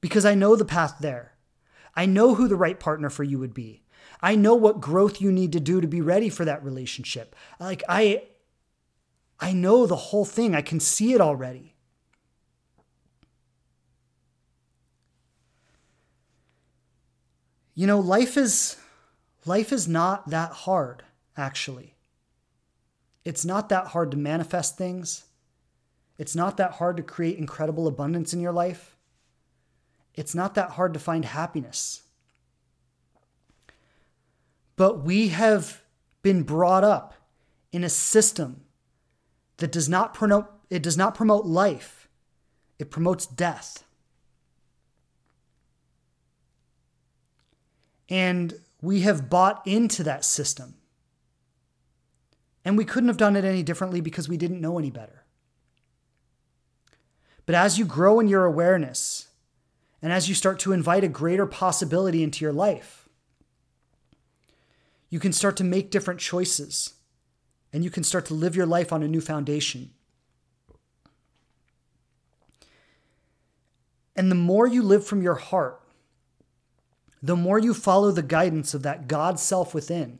Because 0.00 0.24
I 0.24 0.36
know 0.36 0.54
the 0.54 0.64
path 0.64 0.98
there. 1.00 1.31
I 1.94 2.06
know 2.06 2.34
who 2.34 2.48
the 2.48 2.56
right 2.56 2.78
partner 2.78 3.10
for 3.10 3.24
you 3.24 3.38
would 3.38 3.54
be. 3.54 3.82
I 4.20 4.36
know 4.36 4.54
what 4.54 4.80
growth 4.80 5.20
you 5.20 5.32
need 5.32 5.52
to 5.52 5.60
do 5.60 5.80
to 5.80 5.86
be 5.86 6.00
ready 6.00 6.28
for 6.28 6.44
that 6.44 6.64
relationship. 6.64 7.34
Like 7.58 7.82
I 7.88 8.24
I 9.40 9.52
know 9.52 9.86
the 9.86 9.96
whole 9.96 10.24
thing. 10.24 10.54
I 10.54 10.62
can 10.62 10.78
see 10.78 11.12
it 11.12 11.20
already. 11.20 11.74
You 17.74 17.86
know, 17.86 17.98
life 17.98 18.36
is 18.36 18.76
life 19.44 19.72
is 19.72 19.88
not 19.88 20.30
that 20.30 20.52
hard, 20.52 21.02
actually. 21.36 21.96
It's 23.24 23.44
not 23.44 23.68
that 23.70 23.88
hard 23.88 24.10
to 24.12 24.16
manifest 24.16 24.76
things. 24.76 25.24
It's 26.18 26.36
not 26.36 26.56
that 26.58 26.72
hard 26.72 26.96
to 26.98 27.02
create 27.02 27.38
incredible 27.38 27.86
abundance 27.86 28.32
in 28.32 28.40
your 28.40 28.52
life. 28.52 28.91
It's 30.14 30.34
not 30.34 30.54
that 30.54 30.72
hard 30.72 30.94
to 30.94 31.00
find 31.00 31.24
happiness. 31.24 32.02
But 34.76 35.04
we 35.04 35.28
have 35.28 35.82
been 36.22 36.42
brought 36.42 36.84
up 36.84 37.14
in 37.72 37.84
a 37.84 37.88
system 37.88 38.62
that 39.58 39.72
does 39.72 39.88
not 39.88 40.14
promote 40.14 40.46
it 40.70 40.82
does 40.82 40.96
not 40.96 41.14
promote 41.14 41.44
life. 41.44 42.08
It 42.78 42.90
promotes 42.90 43.26
death. 43.26 43.84
And 48.08 48.54
we 48.80 49.00
have 49.02 49.28
bought 49.28 49.66
into 49.66 50.02
that 50.04 50.24
system. 50.24 50.74
And 52.64 52.78
we 52.78 52.86
couldn't 52.86 53.08
have 53.08 53.18
done 53.18 53.36
it 53.36 53.44
any 53.44 53.62
differently 53.62 54.00
because 54.00 54.28
we 54.28 54.38
didn't 54.38 54.62
know 54.62 54.78
any 54.78 54.90
better. 54.90 55.24
But 57.44 57.54
as 57.54 57.78
you 57.78 57.84
grow 57.84 58.18
in 58.18 58.28
your 58.28 58.44
awareness, 58.46 59.28
and 60.02 60.12
as 60.12 60.28
you 60.28 60.34
start 60.34 60.58
to 60.60 60.72
invite 60.72 61.04
a 61.04 61.08
greater 61.08 61.46
possibility 61.46 62.22
into 62.22 62.44
your 62.44 62.52
life, 62.52 63.08
you 65.08 65.20
can 65.20 65.32
start 65.32 65.56
to 65.58 65.64
make 65.64 65.90
different 65.90 66.18
choices 66.18 66.94
and 67.72 67.84
you 67.84 67.90
can 67.90 68.02
start 68.02 68.26
to 68.26 68.34
live 68.34 68.56
your 68.56 68.66
life 68.66 68.92
on 68.92 69.02
a 69.02 69.08
new 69.08 69.20
foundation. 69.20 69.90
And 74.16 74.30
the 74.30 74.36
more 74.36 74.66
you 74.66 74.82
live 74.82 75.06
from 75.06 75.22
your 75.22 75.36
heart, 75.36 75.80
the 77.22 77.36
more 77.36 77.58
you 77.58 77.72
follow 77.72 78.10
the 78.10 78.22
guidance 78.22 78.74
of 78.74 78.82
that 78.82 79.06
God 79.06 79.38
self 79.38 79.72
within, 79.72 80.18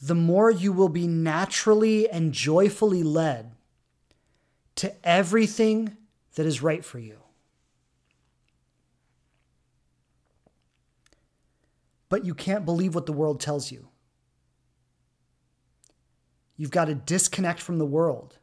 the 0.00 0.14
more 0.14 0.50
you 0.50 0.72
will 0.72 0.90
be 0.90 1.06
naturally 1.06 2.08
and 2.08 2.32
joyfully 2.32 3.02
led 3.02 3.52
to 4.76 4.94
everything 5.02 5.96
that 6.34 6.46
is 6.46 6.62
right 6.62 6.84
for 6.84 6.98
you. 6.98 7.18
But 12.08 12.24
you 12.24 12.34
can't 12.34 12.64
believe 12.64 12.94
what 12.94 13.06
the 13.06 13.12
world 13.12 13.40
tells 13.40 13.70
you. 13.70 13.88
You've 16.56 16.70
got 16.70 16.86
to 16.86 16.94
disconnect 16.94 17.60
from 17.60 17.78
the 17.78 17.86
world 17.86 18.38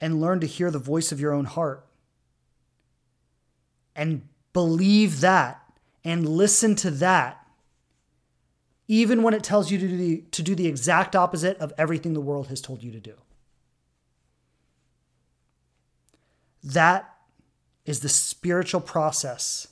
and 0.00 0.20
learn 0.20 0.40
to 0.40 0.46
hear 0.46 0.70
the 0.70 0.78
voice 0.78 1.10
of 1.10 1.20
your 1.20 1.32
own 1.32 1.44
heart 1.44 1.86
and 3.96 4.22
believe 4.52 5.20
that 5.20 5.60
and 6.04 6.28
listen 6.28 6.76
to 6.76 6.90
that, 6.90 7.44
even 8.86 9.22
when 9.22 9.34
it 9.34 9.42
tells 9.42 9.70
you 9.70 9.78
to 9.78 9.88
do, 9.88 9.96
the, 9.96 10.24
to 10.30 10.42
do 10.42 10.54
the 10.54 10.66
exact 10.68 11.16
opposite 11.16 11.58
of 11.58 11.72
everything 11.76 12.14
the 12.14 12.20
world 12.20 12.46
has 12.46 12.60
told 12.60 12.82
you 12.82 12.92
to 12.92 13.00
do. 13.00 13.14
That 16.62 17.14
is 17.84 18.00
the 18.00 18.08
spiritual 18.08 18.80
process 18.80 19.68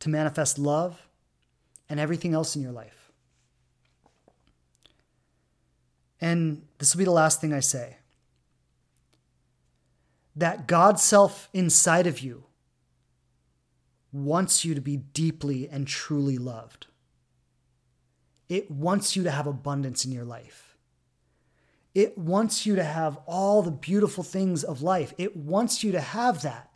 to 0.00 0.08
manifest 0.08 0.58
love 0.58 1.06
and 1.88 2.00
everything 2.00 2.34
else 2.34 2.56
in 2.56 2.62
your 2.62 2.72
life. 2.72 3.12
And 6.20 6.62
this 6.78 6.94
will 6.94 7.00
be 7.00 7.04
the 7.04 7.10
last 7.10 7.40
thing 7.40 7.52
I 7.52 7.60
say 7.60 7.96
that 10.36 10.66
God 10.66 10.98
self 10.98 11.48
inside 11.52 12.06
of 12.06 12.20
you 12.20 12.44
wants 14.12 14.64
you 14.64 14.74
to 14.74 14.80
be 14.80 14.96
deeply 14.96 15.68
and 15.68 15.86
truly 15.86 16.38
loved. 16.38 16.86
It 18.48 18.70
wants 18.70 19.16
you 19.16 19.22
to 19.24 19.30
have 19.30 19.46
abundance 19.46 20.04
in 20.04 20.12
your 20.12 20.24
life. 20.24 20.71
It 21.94 22.16
wants 22.16 22.64
you 22.64 22.74
to 22.76 22.84
have 22.84 23.18
all 23.26 23.62
the 23.62 23.70
beautiful 23.70 24.24
things 24.24 24.64
of 24.64 24.82
life. 24.82 25.12
It 25.18 25.36
wants 25.36 25.84
you 25.84 25.92
to 25.92 26.00
have 26.00 26.42
that. 26.42 26.70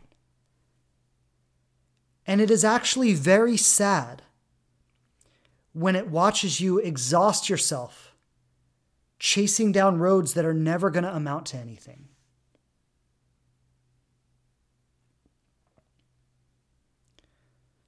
And 2.26 2.40
it 2.40 2.50
is 2.50 2.64
actually 2.64 3.14
very 3.14 3.56
sad 3.56 4.22
when 5.72 5.96
it 5.96 6.08
watches 6.08 6.60
you 6.60 6.78
exhaust 6.78 7.48
yourself 7.48 8.14
chasing 9.18 9.72
down 9.72 9.98
roads 9.98 10.34
that 10.34 10.44
are 10.44 10.54
never 10.54 10.90
going 10.90 11.04
to 11.04 11.14
amount 11.14 11.46
to 11.46 11.56
anything. 11.56 12.08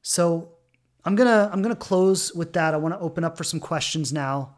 So 0.03 0.53
I'm 1.05 1.15
gonna 1.17 1.51
I'm 1.53 1.61
gonna 1.61 1.77
close 1.77 2.35
with 2.35 2.55
that. 2.55 2.73
I 2.73 2.79
want 2.79 2.95
to 2.95 2.99
open 2.99 3.25
up 3.25 3.37
for 3.37 3.45
some 3.45 3.61
questions 3.61 4.11
now. 4.11 4.57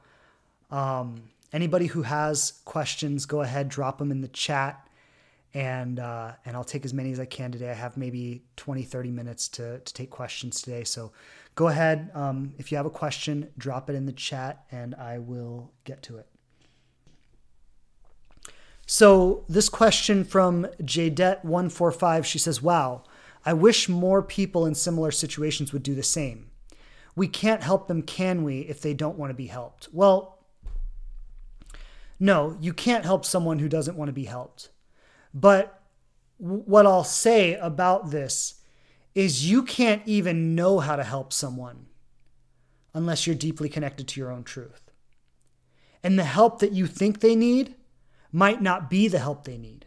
Um, 0.71 1.23
anybody 1.53 1.87
who 1.87 2.03
has 2.03 2.61
questions, 2.65 3.27
go 3.27 3.43
ahead, 3.43 3.69
drop 3.69 3.99
them 3.99 4.11
in 4.11 4.21
the 4.21 4.29
chat, 4.29 4.87
and 5.53 5.99
uh, 5.99 6.33
and 6.45 6.57
I'll 6.57 6.65
take 6.65 6.85
as 6.85 6.95
many 6.95 7.13
as 7.13 7.21
I 7.21 7.25
can 7.25 7.51
today. 7.51 7.71
I 7.71 7.75
have 7.75 7.97
maybe 7.97 8.45
20, 8.57 8.83
30 8.83 9.11
minutes 9.11 9.49
to 9.49 9.81
to 9.81 9.95
take 9.95 10.11
questions 10.11 10.63
today. 10.63 10.85
So 10.85 11.13
go 11.55 11.69
ahead. 11.69 12.11
Um, 12.15 12.55
if 12.59 12.71
you 12.71 12.77
have 12.77 12.87
a 12.87 12.91
question, 12.91 13.49
drop 13.59 13.91
it 13.91 13.97
in 13.97 14.07
the 14.07 14.13
chat, 14.13 14.65
and 14.71 14.95
I 14.95 15.19
will 15.19 15.73
get 15.85 16.03
to 16.05 16.19
it. 16.19 16.27
So 18.91 19.45
this 19.49 19.69
question 19.69 20.25
from 20.25 20.67
Jadet145, 20.83 22.25
she 22.25 22.41
says, 22.41 22.61
Wow, 22.61 23.05
I 23.47 23.53
wish 23.53 23.89
more 23.89 24.21
people 24.21 24.67
in 24.67 24.75
similar 24.75 25.13
situations 25.13 25.73
would 25.73 25.85
do 25.85 25.95
the 25.95 26.03
same. 26.03 26.51
We 27.15 27.29
can't 27.29 27.63
help 27.63 27.87
them, 27.87 28.03
can 28.03 28.43
we, 28.43 28.63
if 28.63 28.81
they 28.81 28.93
don't 28.93 29.17
want 29.17 29.31
to 29.31 29.35
be 29.35 29.47
helped? 29.47 29.89
Well, 29.93 30.40
no, 32.21 32.57
you 32.61 32.75
can't 32.75 33.07
help 33.07 33.25
someone 33.25 33.59
who 33.59 33.69
doesn't 33.69 33.97
want 33.97 34.11
to 34.11 34.13
be 34.13 34.25
helped. 34.25 34.69
But 35.33 35.83
what 36.37 36.87
I'll 36.87 37.03
say 37.03 37.55
about 37.55 38.11
this 38.11 38.61
is 39.15 39.51
you 39.51 39.63
can't 39.63 40.03
even 40.07 40.55
know 40.55 40.79
how 40.79 40.97
to 40.97 41.03
help 41.03 41.33
someone 41.33 41.87
unless 42.93 43.27
you're 43.27 43.37
deeply 43.37 43.69
connected 43.69 44.07
to 44.09 44.21
your 44.21 44.31
own 44.31 44.45
truth. 44.45 44.91
And 46.03 46.19
the 46.19 46.25
help 46.25 46.61
that 46.61 46.73
you 46.73 46.87
think 46.87 47.21
they 47.21 47.35
need 47.35 47.75
might 48.33 48.63
not 48.63 48.91
be 48.91 49.09
the 49.09 49.19
help 49.19 49.45
they 49.45 49.59
need. 49.59 49.87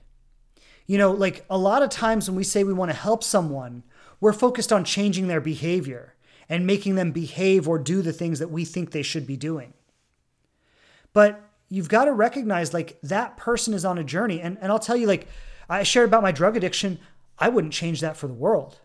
You 0.85 0.97
know, 0.97 1.11
like 1.11 1.45
a 1.49 1.57
lot 1.57 1.83
of 1.83 1.89
times 1.89 2.27
when 2.27 2.35
we 2.35 2.43
say 2.43 2.63
we 2.63 2.73
want 2.73 2.91
to 2.91 2.97
help 2.97 3.23
someone, 3.23 3.83
we're 4.19 4.33
focused 4.33 4.73
on 4.73 4.83
changing 4.83 5.27
their 5.27 5.41
behavior 5.41 6.15
and 6.49 6.67
making 6.67 6.95
them 6.95 7.11
behave 7.11 7.67
or 7.67 7.79
do 7.79 8.01
the 8.01 8.13
things 8.13 8.39
that 8.39 8.51
we 8.51 8.65
think 8.65 8.91
they 8.91 9.01
should 9.01 9.25
be 9.25 9.37
doing. 9.37 9.73
But 11.13 11.52
you've 11.73 11.89
got 11.89 12.05
to 12.05 12.13
recognize 12.13 12.71
like 12.71 12.99
that 13.01 13.35
person 13.35 13.73
is 13.73 13.83
on 13.83 13.97
a 13.97 14.03
journey. 14.03 14.39
And, 14.39 14.59
and 14.61 14.71
I'll 14.71 14.77
tell 14.77 14.95
you, 14.95 15.07
like, 15.07 15.27
I 15.67 15.81
shared 15.81 16.07
about 16.07 16.21
my 16.21 16.31
drug 16.31 16.55
addiction. 16.55 16.99
I 17.39 17.49
wouldn't 17.49 17.73
change 17.73 17.99
that 18.01 18.15
for 18.15 18.27
the 18.27 18.33
world. 18.33 18.79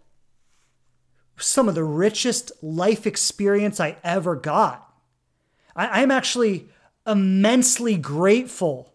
Some 1.36 1.68
of 1.68 1.74
the 1.74 1.84
richest 1.84 2.50
life 2.62 3.06
experience 3.06 3.78
I 3.78 3.98
ever 4.02 4.36
got. 4.36 4.90
I, 5.76 6.00
I'm 6.00 6.10
actually 6.10 6.70
immensely 7.06 7.98
grateful 7.98 8.94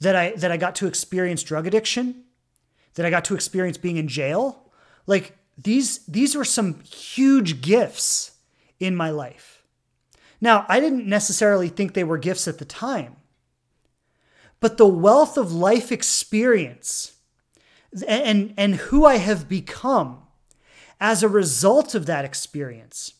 that 0.00 0.16
I 0.16 0.32
that 0.32 0.50
I 0.50 0.56
got 0.56 0.74
to 0.76 0.88
experience 0.88 1.44
drug 1.44 1.68
addiction, 1.68 2.24
that 2.94 3.06
I 3.06 3.10
got 3.10 3.24
to 3.26 3.36
experience 3.36 3.78
being 3.78 3.96
in 3.96 4.08
jail. 4.08 4.72
Like 5.06 5.38
these 5.56 5.98
these 6.06 6.34
were 6.34 6.44
some 6.44 6.82
huge 6.82 7.60
gifts 7.60 8.32
in 8.80 8.96
my 8.96 9.10
life. 9.10 9.55
Now, 10.46 10.64
I 10.68 10.78
didn't 10.78 11.08
necessarily 11.08 11.68
think 11.68 11.92
they 11.92 12.04
were 12.04 12.18
gifts 12.18 12.46
at 12.46 12.58
the 12.58 12.64
time. 12.64 13.16
But 14.60 14.76
the 14.76 14.86
wealth 14.86 15.36
of 15.36 15.52
life 15.52 15.90
experience 15.90 17.14
and 18.06 18.54
and 18.56 18.76
who 18.76 19.04
I 19.04 19.16
have 19.16 19.48
become 19.48 20.22
as 21.00 21.24
a 21.24 21.28
result 21.28 21.96
of 21.96 22.06
that 22.06 22.24
experience 22.24 23.14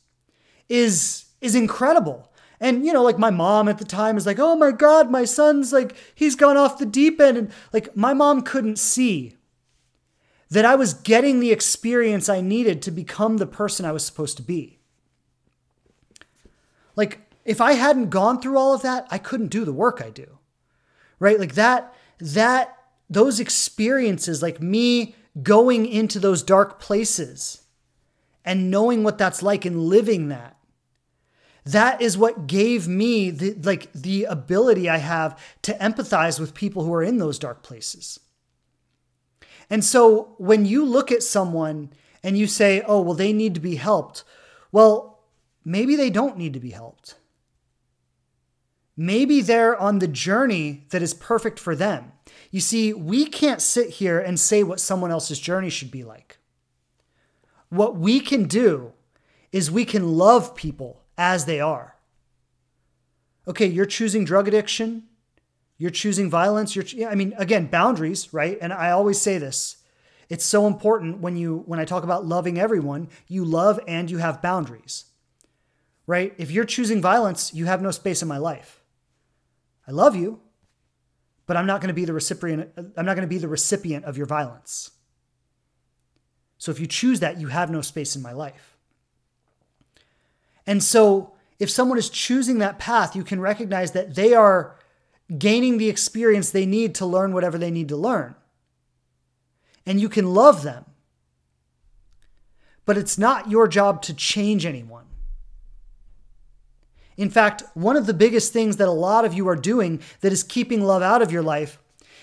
is 0.68 1.24
is 1.40 1.56
incredible. 1.56 2.32
And, 2.60 2.86
you 2.86 2.92
know, 2.92 3.02
like 3.02 3.18
my 3.18 3.30
mom 3.30 3.68
at 3.68 3.78
the 3.78 3.84
time 3.84 4.16
is 4.16 4.24
like, 4.24 4.38
oh 4.38 4.54
my 4.54 4.70
God, 4.70 5.10
my 5.10 5.24
son's 5.24 5.72
like, 5.72 5.96
he's 6.14 6.36
gone 6.36 6.56
off 6.56 6.78
the 6.78 6.86
deep 6.86 7.20
end. 7.20 7.36
And 7.36 7.50
like 7.72 7.96
my 7.96 8.14
mom 8.14 8.42
couldn't 8.42 8.78
see 8.78 9.36
that 10.50 10.64
I 10.64 10.76
was 10.76 10.94
getting 10.94 11.40
the 11.40 11.50
experience 11.50 12.28
I 12.28 12.40
needed 12.40 12.82
to 12.82 12.92
become 12.92 13.38
the 13.38 13.48
person 13.48 13.84
I 13.84 13.90
was 13.90 14.06
supposed 14.06 14.36
to 14.36 14.44
be. 14.44 14.75
Like, 16.96 17.20
if 17.44 17.60
I 17.60 17.72
hadn't 17.72 18.10
gone 18.10 18.40
through 18.40 18.58
all 18.58 18.74
of 18.74 18.82
that, 18.82 19.06
I 19.10 19.18
couldn't 19.18 19.48
do 19.48 19.64
the 19.64 19.72
work 19.72 20.02
I 20.04 20.10
do. 20.10 20.38
Right? 21.18 21.38
Like 21.38 21.54
that, 21.54 21.94
that, 22.18 22.76
those 23.08 23.38
experiences, 23.38 24.42
like 24.42 24.60
me 24.60 25.14
going 25.42 25.86
into 25.86 26.18
those 26.18 26.42
dark 26.42 26.80
places 26.80 27.62
and 28.44 28.70
knowing 28.70 29.04
what 29.04 29.18
that's 29.18 29.42
like 29.42 29.64
and 29.64 29.84
living 29.84 30.28
that 30.28 30.56
that 31.66 32.00
is 32.00 32.16
what 32.16 32.46
gave 32.46 32.86
me 32.86 33.30
the 33.30 33.54
like 33.54 33.92
the 33.92 34.24
ability 34.24 34.88
I 34.88 34.98
have 34.98 35.38
to 35.62 35.72
empathize 35.74 36.38
with 36.38 36.54
people 36.54 36.84
who 36.84 36.94
are 36.94 37.02
in 37.02 37.18
those 37.18 37.40
dark 37.40 37.62
places. 37.62 38.20
And 39.68 39.84
so 39.84 40.36
when 40.38 40.64
you 40.64 40.84
look 40.84 41.10
at 41.10 41.24
someone 41.24 41.92
and 42.22 42.38
you 42.38 42.46
say, 42.46 42.82
"Oh, 42.86 43.00
well 43.00 43.14
they 43.14 43.32
need 43.32 43.54
to 43.54 43.60
be 43.60 43.74
helped." 43.74 44.22
Well, 44.70 45.15
maybe 45.66 45.96
they 45.96 46.08
don't 46.08 46.38
need 46.38 46.54
to 46.54 46.60
be 46.60 46.70
helped. 46.70 47.16
Maybe 48.96 49.42
they're 49.42 49.78
on 49.78 49.98
the 49.98 50.06
journey 50.06 50.86
that 50.90 51.02
is 51.02 51.12
perfect 51.12 51.58
for 51.58 51.74
them. 51.74 52.12
You 52.50 52.60
see, 52.60 52.94
we 52.94 53.26
can't 53.26 53.60
sit 53.60 53.90
here 53.90 54.18
and 54.18 54.40
say 54.40 54.62
what 54.62 54.80
someone 54.80 55.10
else's 55.10 55.40
journey 55.40 55.68
should 55.68 55.90
be 55.90 56.04
like. 56.04 56.38
What 57.68 57.96
we 57.96 58.20
can 58.20 58.44
do 58.44 58.92
is 59.52 59.70
we 59.70 59.84
can 59.84 60.16
love 60.16 60.54
people 60.54 61.02
as 61.18 61.44
they 61.44 61.60
are. 61.60 61.96
Okay, 63.48 63.66
you're 63.66 63.86
choosing 63.86 64.24
drug 64.24 64.48
addiction, 64.48 65.04
you're 65.78 65.90
choosing 65.90 66.30
violence, 66.30 66.74
you're 66.74 67.10
I 67.10 67.16
mean 67.16 67.34
again, 67.36 67.66
boundaries, 67.66 68.32
right? 68.32 68.56
And 68.60 68.72
I 68.72 68.90
always 68.90 69.20
say 69.20 69.38
this. 69.38 69.78
It's 70.28 70.44
so 70.44 70.66
important 70.66 71.20
when 71.20 71.36
you 71.36 71.64
when 71.66 71.80
I 71.80 71.84
talk 71.84 72.04
about 72.04 72.24
loving 72.24 72.58
everyone, 72.58 73.08
you 73.26 73.44
love 73.44 73.80
and 73.86 74.10
you 74.10 74.18
have 74.18 74.40
boundaries. 74.40 75.06
Right? 76.06 76.34
If 76.38 76.50
you're 76.50 76.64
choosing 76.64 77.02
violence, 77.02 77.52
you 77.52 77.64
have 77.66 77.82
no 77.82 77.90
space 77.90 78.22
in 78.22 78.28
my 78.28 78.38
life. 78.38 78.80
I 79.88 79.92
love 79.92 80.14
you, 80.14 80.40
but 81.46 81.56
I'm 81.56 81.66
not 81.66 81.80
going 81.80 81.88
to 81.88 81.94
be 81.94 82.04
the 82.04 82.12
recipient 82.12 82.70
I'm 82.76 83.06
not 83.06 83.14
going 83.14 83.26
to 83.26 83.26
be 83.26 83.38
the 83.38 83.48
recipient 83.48 84.04
of 84.04 84.16
your 84.16 84.26
violence. 84.26 84.90
So 86.58 86.70
if 86.70 86.80
you 86.80 86.86
choose 86.86 87.20
that, 87.20 87.40
you 87.40 87.48
have 87.48 87.70
no 87.70 87.80
space 87.80 88.16
in 88.16 88.22
my 88.22 88.32
life. 88.32 88.76
And 90.66 90.82
so, 90.82 91.32
if 91.58 91.70
someone 91.70 91.96
is 91.96 92.10
choosing 92.10 92.58
that 92.58 92.78
path, 92.78 93.14
you 93.14 93.24
can 93.24 93.40
recognize 93.40 93.92
that 93.92 94.14
they 94.14 94.34
are 94.34 94.76
gaining 95.38 95.78
the 95.78 95.88
experience 95.88 96.50
they 96.50 96.66
need 96.66 96.94
to 96.96 97.06
learn 97.06 97.32
whatever 97.32 97.56
they 97.56 97.70
need 97.70 97.88
to 97.88 97.96
learn. 97.96 98.34
And 99.86 100.00
you 100.00 100.08
can 100.08 100.34
love 100.34 100.62
them. 100.62 100.84
But 102.84 102.98
it's 102.98 103.16
not 103.16 103.50
your 103.50 103.68
job 103.68 104.02
to 104.02 104.14
change 104.14 104.66
anyone. 104.66 105.06
In 107.16 107.30
fact, 107.30 107.62
one 107.74 107.96
of 107.96 108.06
the 108.06 108.14
biggest 108.14 108.52
things 108.52 108.76
that 108.76 108.88
a 108.88 108.92
lot 108.92 109.24
of 109.24 109.32
you 109.32 109.48
are 109.48 109.56
doing 109.56 110.00
that 110.20 110.32
is 110.32 110.42
keeping 110.42 110.82
love 110.82 111.02
out 111.02 111.22
of 111.22 111.32
your 111.32 111.42
life 111.42 111.78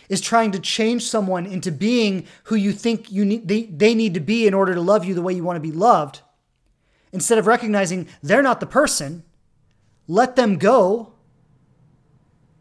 is 0.10 0.22
trying 0.22 0.52
to 0.52 0.60
change 0.60 1.04
someone 1.04 1.46
into 1.46 1.72
being 1.72 2.26
who 2.44 2.56
you 2.56 2.72
think 2.72 3.12
you 3.12 3.26
need, 3.26 3.48
they, 3.48 3.64
they 3.64 3.96
need 3.96 4.14
to 4.14 4.20
be 4.20 4.46
in 4.46 4.54
order 4.54 4.74
to 4.74 4.82
love 4.82 5.06
you 5.06 5.14
the 5.14 5.22
way 5.22 5.34
you 5.34 5.44
want 5.44 5.56
to 5.56 5.62
be 5.62 5.72
loved 5.72 6.22
instead 7.14 7.38
of 7.38 7.48
recognizing 7.48 8.08
they're 8.22 8.42
not 8.42 8.60
the 8.60 8.66
person, 8.66 9.24
let 10.08 10.36
them 10.36 10.58
go 10.58 11.14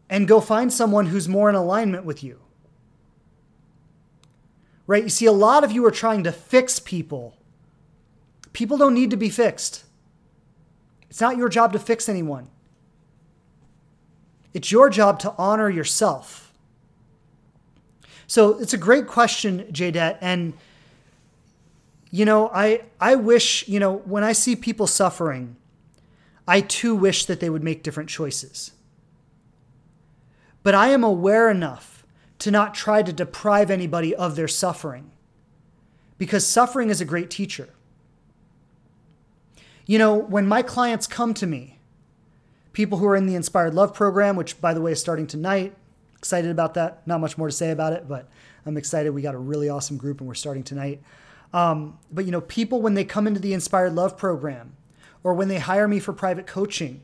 and 0.09 0.27
go 0.27 0.39
find 0.39 0.71
someone 0.71 1.07
who's 1.07 1.27
more 1.27 1.49
in 1.49 1.55
alignment 1.55 2.05
with 2.05 2.23
you. 2.23 2.39
Right? 4.85 5.03
You 5.03 5.09
see, 5.09 5.25
a 5.25 5.31
lot 5.31 5.63
of 5.63 5.71
you 5.71 5.83
are 5.85 5.91
trying 5.91 6.23
to 6.25 6.31
fix 6.31 6.79
people. 6.79 7.35
People 8.53 8.77
don't 8.77 8.93
need 8.93 9.09
to 9.09 9.17
be 9.17 9.29
fixed. 9.29 9.83
It's 11.13 11.21
not 11.21 11.37
your 11.37 11.47
job 11.47 11.73
to 11.73 11.79
fix 11.79 12.09
anyone. 12.09 12.47
It's 14.51 14.71
your 14.71 14.89
job 14.89 15.19
to 15.19 15.35
honor 15.37 15.69
yourself. 15.69 16.51
So 18.25 18.57
it's 18.57 18.73
a 18.73 18.79
great 18.79 19.05
question, 19.05 19.67
Jadet, 19.71 20.17
and 20.21 20.53
you 22.09 22.25
know, 22.25 22.49
I 22.51 22.85
I 22.99 23.13
wish, 23.13 23.67
you 23.67 23.79
know, 23.79 23.97
when 23.97 24.23
I 24.23 24.31
see 24.31 24.55
people 24.55 24.87
suffering, 24.87 25.55
I 26.47 26.61
too 26.61 26.95
wish 26.95 27.25
that 27.25 27.39
they 27.39 27.49
would 27.51 27.63
make 27.63 27.83
different 27.83 28.09
choices. 28.09 28.71
But 30.63 30.73
I 30.73 30.87
am 30.87 31.03
aware 31.03 31.47
enough 31.47 32.07
to 32.39 32.49
not 32.49 32.73
try 32.73 33.03
to 33.03 33.13
deprive 33.13 33.69
anybody 33.69 34.15
of 34.15 34.35
their 34.35 34.47
suffering 34.47 35.11
because 36.17 36.43
suffering 36.43 36.89
is 36.89 37.01
a 37.01 37.05
great 37.05 37.29
teacher. 37.29 37.69
You 39.85 39.97
know, 39.97 40.15
when 40.15 40.47
my 40.47 40.61
clients 40.61 41.07
come 41.07 41.33
to 41.35 41.45
me, 41.45 41.79
people 42.71 42.97
who 42.97 43.05
are 43.05 43.15
in 43.15 43.25
the 43.25 43.35
Inspired 43.35 43.73
Love 43.73 43.93
program, 43.93 44.35
which 44.35 44.59
by 44.61 44.73
the 44.73 44.81
way 44.81 44.93
is 44.93 44.99
starting 44.99 45.27
tonight, 45.27 45.75
excited 46.17 46.49
about 46.49 46.73
that. 46.75 47.05
Not 47.05 47.19
much 47.19 47.37
more 47.37 47.47
to 47.47 47.53
say 47.53 47.71
about 47.71 47.93
it, 47.93 48.07
but 48.07 48.29
I'm 48.65 48.77
excited. 48.77 49.11
We 49.11 49.21
got 49.21 49.35
a 49.35 49.39
really 49.39 49.69
awesome 49.69 49.97
group 49.97 50.19
and 50.19 50.27
we're 50.27 50.35
starting 50.35 50.63
tonight. 50.63 51.01
Um, 51.53 51.99
but 52.11 52.25
you 52.25 52.31
know, 52.31 52.41
people 52.41 52.81
when 52.81 52.93
they 52.93 53.03
come 53.03 53.27
into 53.27 53.39
the 53.39 53.53
Inspired 53.53 53.93
Love 53.93 54.17
program 54.17 54.75
or 55.23 55.33
when 55.33 55.49
they 55.49 55.59
hire 55.59 55.87
me 55.87 55.99
for 55.99 56.13
private 56.13 56.47
coaching, 56.47 57.01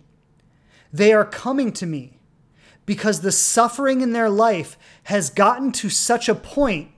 they 0.91 1.13
are 1.13 1.25
coming 1.25 1.71
to 1.73 1.85
me 1.85 2.17
because 2.85 3.21
the 3.21 3.31
suffering 3.31 4.01
in 4.01 4.13
their 4.13 4.29
life 4.29 4.77
has 5.03 5.29
gotten 5.29 5.71
to 5.73 5.89
such 5.89 6.27
a 6.27 6.33
point 6.33 6.89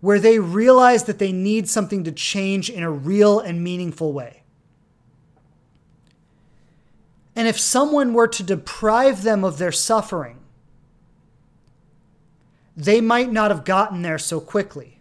where 0.00 0.18
they 0.18 0.38
realize 0.38 1.04
that 1.04 1.18
they 1.18 1.32
need 1.32 1.68
something 1.68 2.04
to 2.04 2.12
change 2.12 2.68
in 2.68 2.82
a 2.82 2.90
real 2.90 3.40
and 3.40 3.64
meaningful 3.64 4.12
way. 4.12 4.42
And 7.36 7.46
if 7.46 7.60
someone 7.60 8.14
were 8.14 8.28
to 8.28 8.42
deprive 8.42 9.22
them 9.22 9.44
of 9.44 9.58
their 9.58 9.70
suffering, 9.70 10.38
they 12.76 13.00
might 13.00 13.30
not 13.30 13.52
have 13.52 13.64
gotten 13.64 14.02
there 14.02 14.18
so 14.18 14.40
quickly 14.40 14.96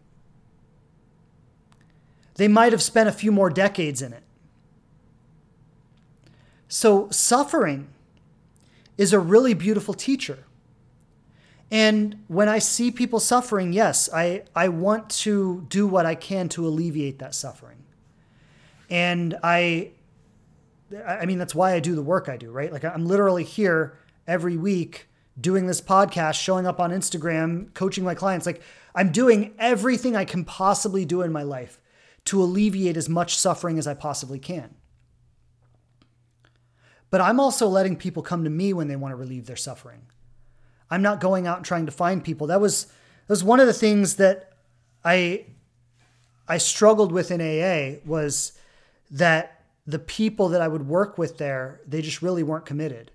they 2.36 2.48
might 2.48 2.72
have 2.72 2.82
spent 2.82 3.10
a 3.10 3.14
few 3.14 3.32
more 3.32 3.50
decades 3.50 4.02
in 4.02 4.14
it. 4.14 4.24
So, 6.68 7.10
suffering 7.10 7.88
is 8.98 9.14
a 9.14 9.20
really 9.20 9.54
beautiful 9.54 9.94
teacher. 9.94 10.40
And 11.72 12.24
when 12.28 12.48
I 12.48 12.60
see 12.60 12.92
people 12.92 13.20
suffering, 13.20 13.74
yes, 13.74 14.10
I, 14.14 14.44
I 14.56 14.68
want 14.68 15.10
to 15.22 15.66
do 15.70 15.88
what 15.88 16.06
I 16.06 16.16
can 16.16 16.48
to 16.50 16.68
alleviate 16.68 17.20
that 17.20 17.34
suffering. 17.34 17.78
And 18.90 19.36
I, 19.42 19.92
I 21.06 21.26
mean, 21.26 21.38
that's 21.38 21.56
why 21.56 21.74
I 21.74 21.80
do 21.80 21.96
the 21.96 22.04
work 22.04 22.30
I 22.30 22.38
do, 22.38 22.52
right? 22.52 22.72
Like, 22.72 22.84
I'm 22.84 23.06
literally 23.06 23.44
here 23.44 23.98
every 24.28 24.58
week 24.58 25.10
doing 25.40 25.68
this 25.68 25.82
podcast, 25.82 26.36
showing 26.36 26.66
up 26.68 26.80
on 26.80 26.92
Instagram, 26.92 27.74
coaching 27.74 28.04
my 28.04 28.16
clients. 28.16 28.46
Like, 28.46 28.62
I'm 28.94 29.12
doing 29.12 29.54
everything 29.60 30.16
I 30.16 30.26
can 30.26 30.46
possibly 30.46 31.04
do 31.04 31.22
in 31.22 31.32
my 31.32 31.44
life 31.44 31.80
to 32.26 32.42
alleviate 32.42 32.98
as 32.98 33.10
much 33.10 33.38
suffering 33.38 33.78
as 33.78 33.88
I 33.88 33.94
possibly 33.94 34.40
can. 34.40 34.76
But 37.10 37.22
I'm 37.22 37.40
also 37.40 37.68
letting 37.68 37.96
people 37.96 38.24
come 38.24 38.44
to 38.44 38.50
me 38.50 38.74
when 38.74 38.88
they 38.88 38.96
want 38.96 39.12
to 39.12 39.16
relieve 39.16 39.46
their 39.46 39.56
suffering. 39.56 40.08
I'm 40.90 41.02
not 41.02 41.20
going 41.20 41.48
out 41.48 41.58
and 41.58 41.66
trying 41.66 41.86
to 41.86 41.92
find 41.92 42.24
people. 42.24 42.48
That 42.48 42.62
was 42.62 42.86
that 42.86 43.30
was 43.30 43.44
one 43.44 43.60
of 43.60 43.68
the 43.68 43.74
things 43.74 44.16
that 44.16 44.54
I 45.04 45.46
I 46.48 46.58
struggled 46.58 47.12
with 47.12 47.32
in 47.32 47.42
AA 47.42 48.00
was 48.06 48.54
that 49.12 49.55
the 49.86 50.00
people 50.00 50.50
that 50.50 50.62
I 50.62 50.68
would 50.68 50.88
work 50.88 51.18
with 51.18 51.38
there, 51.38 51.82
they 51.88 52.02
just 52.02 52.22
really 52.22 52.44
weren't 52.44 52.66
committed. 52.66 53.12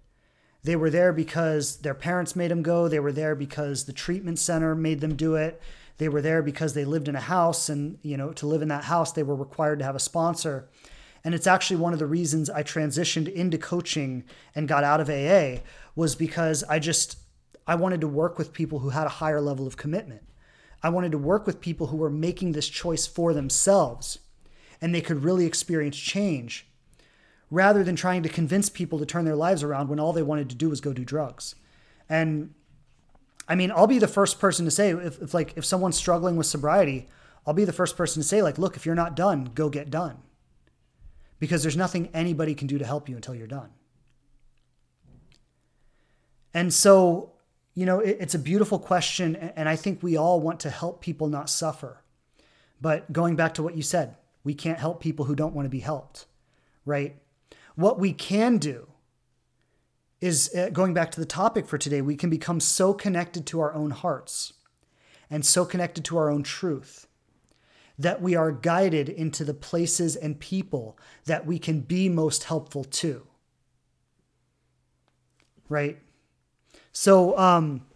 They 0.62 0.76
were 0.76 0.90
there 0.90 1.12
because 1.12 1.78
their 1.78 1.94
parents 1.94 2.36
made 2.36 2.50
them 2.50 2.62
go. 2.62 2.86
They 2.86 3.00
were 3.00 3.12
there 3.12 3.34
because 3.34 3.84
the 3.84 3.92
treatment 3.92 4.38
center 4.38 4.74
made 4.74 5.00
them 5.00 5.16
do 5.16 5.34
it. 5.34 5.60
They 5.98 6.08
were 6.08 6.22
there 6.22 6.42
because 6.42 6.74
they 6.74 6.84
lived 6.84 7.08
in 7.08 7.16
a 7.16 7.20
house, 7.20 7.68
and 7.68 7.98
you 8.02 8.16
know, 8.16 8.32
to 8.32 8.46
live 8.46 8.62
in 8.62 8.68
that 8.68 8.84
house, 8.84 9.12
they 9.12 9.22
were 9.22 9.34
required 9.34 9.80
to 9.80 9.84
have 9.84 9.96
a 9.96 10.00
sponsor. 10.00 10.68
And 11.24 11.34
it's 11.34 11.46
actually 11.46 11.76
one 11.76 11.92
of 11.92 11.98
the 11.98 12.06
reasons 12.06 12.48
I 12.48 12.62
transitioned 12.62 13.30
into 13.30 13.58
coaching 13.58 14.24
and 14.54 14.68
got 14.68 14.84
out 14.84 15.00
of 15.00 15.10
AA 15.10 15.60
was 15.94 16.14
because 16.14 16.64
I 16.64 16.78
just 16.78 17.18
I 17.66 17.74
wanted 17.74 18.00
to 18.00 18.08
work 18.08 18.38
with 18.38 18.52
people 18.52 18.78
who 18.78 18.90
had 18.90 19.06
a 19.06 19.10
higher 19.20 19.40
level 19.40 19.66
of 19.66 19.76
commitment. 19.76 20.22
I 20.82 20.88
wanted 20.88 21.12
to 21.12 21.18
work 21.18 21.46
with 21.46 21.60
people 21.60 21.88
who 21.88 21.98
were 21.98 22.10
making 22.10 22.52
this 22.52 22.68
choice 22.68 23.06
for 23.06 23.34
themselves 23.34 24.18
and 24.80 24.94
they 24.94 25.00
could 25.00 25.24
really 25.24 25.46
experience 25.46 25.96
change 25.96 26.66
rather 27.50 27.82
than 27.82 27.96
trying 27.96 28.22
to 28.22 28.28
convince 28.28 28.68
people 28.68 28.98
to 28.98 29.06
turn 29.06 29.24
their 29.24 29.36
lives 29.36 29.62
around 29.62 29.88
when 29.88 29.98
all 29.98 30.12
they 30.12 30.22
wanted 30.22 30.48
to 30.48 30.56
do 30.56 30.70
was 30.70 30.80
go 30.80 30.92
do 30.92 31.04
drugs. 31.04 31.54
And 32.08 32.54
I 33.48 33.56
mean, 33.56 33.72
I'll 33.72 33.88
be 33.88 33.98
the 33.98 34.08
first 34.08 34.38
person 34.38 34.64
to 34.64 34.70
say 34.70 34.90
if, 34.90 35.20
if 35.20 35.34
like 35.34 35.54
if 35.56 35.64
someone's 35.64 35.96
struggling 35.96 36.36
with 36.36 36.46
sobriety, 36.46 37.08
I'll 37.46 37.54
be 37.54 37.64
the 37.64 37.72
first 37.72 37.96
person 37.96 38.22
to 38.22 38.28
say 38.28 38.42
like, 38.42 38.58
look, 38.58 38.76
if 38.76 38.86
you're 38.86 38.94
not 38.94 39.16
done, 39.16 39.50
go 39.54 39.68
get 39.68 39.90
done. 39.90 40.18
Because 41.38 41.62
there's 41.62 41.76
nothing 41.76 42.10
anybody 42.14 42.54
can 42.54 42.66
do 42.66 42.78
to 42.78 42.84
help 42.84 43.08
you 43.08 43.16
until 43.16 43.34
you're 43.34 43.46
done. 43.46 43.70
And 46.52 46.72
so, 46.72 47.32
you 47.74 47.86
know, 47.86 48.00
it, 48.00 48.18
it's 48.20 48.34
a 48.34 48.38
beautiful 48.38 48.78
question 48.78 49.34
and 49.34 49.68
I 49.68 49.76
think 49.76 50.02
we 50.02 50.16
all 50.16 50.40
want 50.40 50.60
to 50.60 50.70
help 50.70 51.00
people 51.00 51.28
not 51.28 51.50
suffer. 51.50 52.02
But 52.80 53.12
going 53.12 53.36
back 53.36 53.54
to 53.54 53.62
what 53.62 53.76
you 53.76 53.82
said, 53.82 54.16
we 54.44 54.54
can't 54.54 54.78
help 54.78 55.00
people 55.00 55.26
who 55.26 55.34
don't 55.34 55.54
want 55.54 55.66
to 55.66 55.70
be 55.70 55.80
helped, 55.80 56.26
right? 56.84 57.16
What 57.74 57.98
we 57.98 58.12
can 58.12 58.58
do 58.58 58.88
is 60.20 60.54
uh, 60.54 60.70
going 60.70 60.94
back 60.94 61.10
to 61.12 61.20
the 61.20 61.26
topic 61.26 61.66
for 61.66 61.78
today, 61.78 62.02
we 62.02 62.16
can 62.16 62.30
become 62.30 62.60
so 62.60 62.92
connected 62.94 63.46
to 63.46 63.60
our 63.60 63.74
own 63.74 63.90
hearts 63.90 64.52
and 65.30 65.44
so 65.46 65.64
connected 65.64 66.04
to 66.06 66.18
our 66.18 66.30
own 66.30 66.42
truth 66.42 67.06
that 67.98 68.22
we 68.22 68.34
are 68.34 68.52
guided 68.52 69.08
into 69.08 69.44
the 69.44 69.54
places 69.54 70.16
and 70.16 70.40
people 70.40 70.98
that 71.26 71.46
we 71.46 71.58
can 71.58 71.80
be 71.80 72.08
most 72.08 72.44
helpful 72.44 72.84
to. 72.84 73.26
right? 75.70 75.98
So, 76.92 77.38
um, 77.38 77.86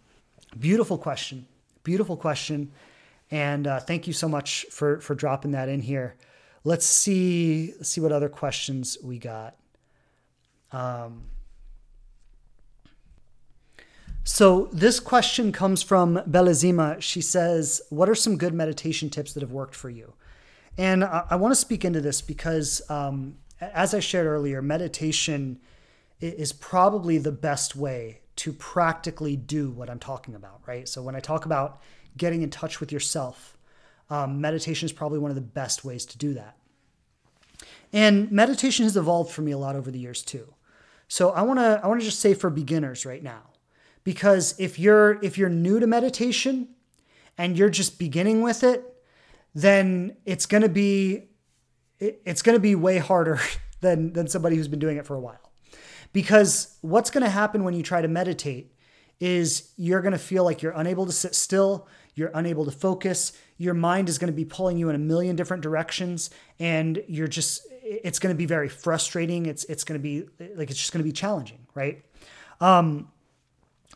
beautiful 0.57 0.97
question. 0.97 1.47
Beautiful 1.83 2.17
question. 2.17 2.71
And 3.29 3.67
uh, 3.67 3.79
thank 3.79 4.07
you 4.07 4.13
so 4.13 4.27
much 4.27 4.65
for 4.71 4.99
for 5.01 5.13
dropping 5.13 5.51
that 5.51 5.69
in 5.69 5.81
here. 5.81 6.15
Let's 6.65 6.87
see. 6.87 7.73
Let's 7.77 7.89
see 7.89 8.01
what 8.01 8.11
other 8.11 8.27
questions 8.27 8.97
we 9.03 9.19
got. 9.19 9.55
Um, 10.71 11.25
so 14.23 14.67
this 14.73 14.99
question 14.99 15.51
comes 15.51 15.83
from 15.83 16.15
Belazima. 16.27 16.99
She 16.99 17.21
says, 17.21 17.81
"What 17.91 18.09
are 18.09 18.15
some 18.15 18.37
good 18.37 18.55
meditation 18.55 19.11
tips 19.11 19.33
that 19.33 19.41
have 19.41 19.51
worked 19.51 19.75
for 19.75 19.91
you?" 19.91 20.15
And 20.75 21.03
I, 21.03 21.25
I 21.29 21.35
want 21.35 21.51
to 21.51 21.55
speak 21.55 21.85
into 21.85 22.01
this 22.01 22.21
because, 22.21 22.81
um, 22.89 23.37
as 23.61 23.93
I 23.93 23.99
shared 23.99 24.25
earlier, 24.25 24.59
meditation 24.63 25.59
is 26.19 26.51
probably 26.51 27.19
the 27.19 27.31
best 27.31 27.75
way 27.75 28.21
to 28.37 28.51
practically 28.51 29.35
do 29.35 29.69
what 29.69 29.89
I'm 29.89 29.99
talking 29.99 30.33
about, 30.33 30.61
right? 30.65 30.89
So 30.89 31.03
when 31.03 31.15
I 31.15 31.19
talk 31.19 31.45
about 31.45 31.81
getting 32.17 32.41
in 32.41 32.49
touch 32.49 32.79
with 32.79 32.91
yourself, 32.91 33.54
um, 34.09 34.41
meditation 34.41 34.85
is 34.85 34.91
probably 34.91 35.19
one 35.19 35.31
of 35.31 35.35
the 35.35 35.41
best 35.41 35.83
ways 35.83 36.05
to 36.07 36.17
do 36.17 36.33
that. 36.33 36.57
And 37.93 38.31
meditation 38.31 38.83
has 38.83 38.97
evolved 38.97 39.31
for 39.31 39.41
me 39.41 39.51
a 39.51 39.57
lot 39.57 39.75
over 39.75 39.89
the 39.89 39.99
years 39.99 40.21
too. 40.21 40.53
So 41.07 41.29
I 41.29 41.41
want 41.43 41.59
to 41.59 41.79
I 41.83 41.87
want 41.87 42.01
to 42.01 42.05
just 42.05 42.19
say 42.19 42.33
for 42.33 42.49
beginners 42.49 43.05
right 43.05 43.23
now, 43.23 43.43
because 44.03 44.55
if 44.59 44.79
you're 44.79 45.19
if 45.23 45.37
you're 45.37 45.49
new 45.49 45.79
to 45.79 45.87
meditation 45.87 46.69
and 47.37 47.57
you're 47.57 47.69
just 47.69 47.99
beginning 47.99 48.41
with 48.41 48.63
it, 48.63 48.83
then 49.53 50.17
it's 50.25 50.45
going 50.45 50.63
to 50.63 50.69
be 50.69 51.29
it's 51.99 52.41
going 52.41 52.55
to 52.55 52.59
be 52.61 52.75
way 52.75 52.97
harder 52.97 53.39
than 53.81 54.13
than 54.13 54.27
somebody 54.27 54.55
who's 54.55 54.67
been 54.67 54.79
doing 54.79 54.97
it 54.97 55.05
for 55.05 55.15
a 55.15 55.19
while. 55.19 55.51
Because 56.11 56.77
what's 56.81 57.09
going 57.09 57.23
to 57.23 57.29
happen 57.29 57.63
when 57.63 57.73
you 57.73 57.83
try 57.83 58.01
to 58.01 58.07
meditate 58.07 58.71
is 59.19 59.71
you're 59.77 60.01
going 60.01 60.13
to 60.13 60.17
feel 60.17 60.43
like 60.43 60.61
you're 60.61 60.73
unable 60.73 61.05
to 61.05 61.11
sit 61.11 61.35
still, 61.35 61.87
you're 62.13 62.31
unable 62.33 62.65
to 62.65 62.71
focus, 62.71 63.33
your 63.57 63.73
mind 63.73 64.09
is 64.09 64.17
going 64.17 64.31
to 64.31 64.35
be 64.35 64.45
pulling 64.45 64.77
you 64.77 64.89
in 64.89 64.95
a 64.95 64.99
million 64.99 65.35
different 65.35 65.63
directions 65.63 66.29
and 66.59 67.03
you're 67.07 67.27
just 67.27 67.65
it's 67.83 68.19
going 68.19 68.33
to 68.33 68.37
be 68.37 68.45
very 68.45 68.67
frustrating. 68.67 69.45
It's 69.45 69.63
it's 69.65 69.83
going 69.83 69.99
to 69.99 70.03
be 70.03 70.25
like 70.55 70.69
it's 70.69 70.79
just 70.79 70.91
going 70.91 71.03
to 71.03 71.07
be 71.07 71.13
challenging, 71.13 71.65
right? 71.73 72.03
Um 72.59 73.11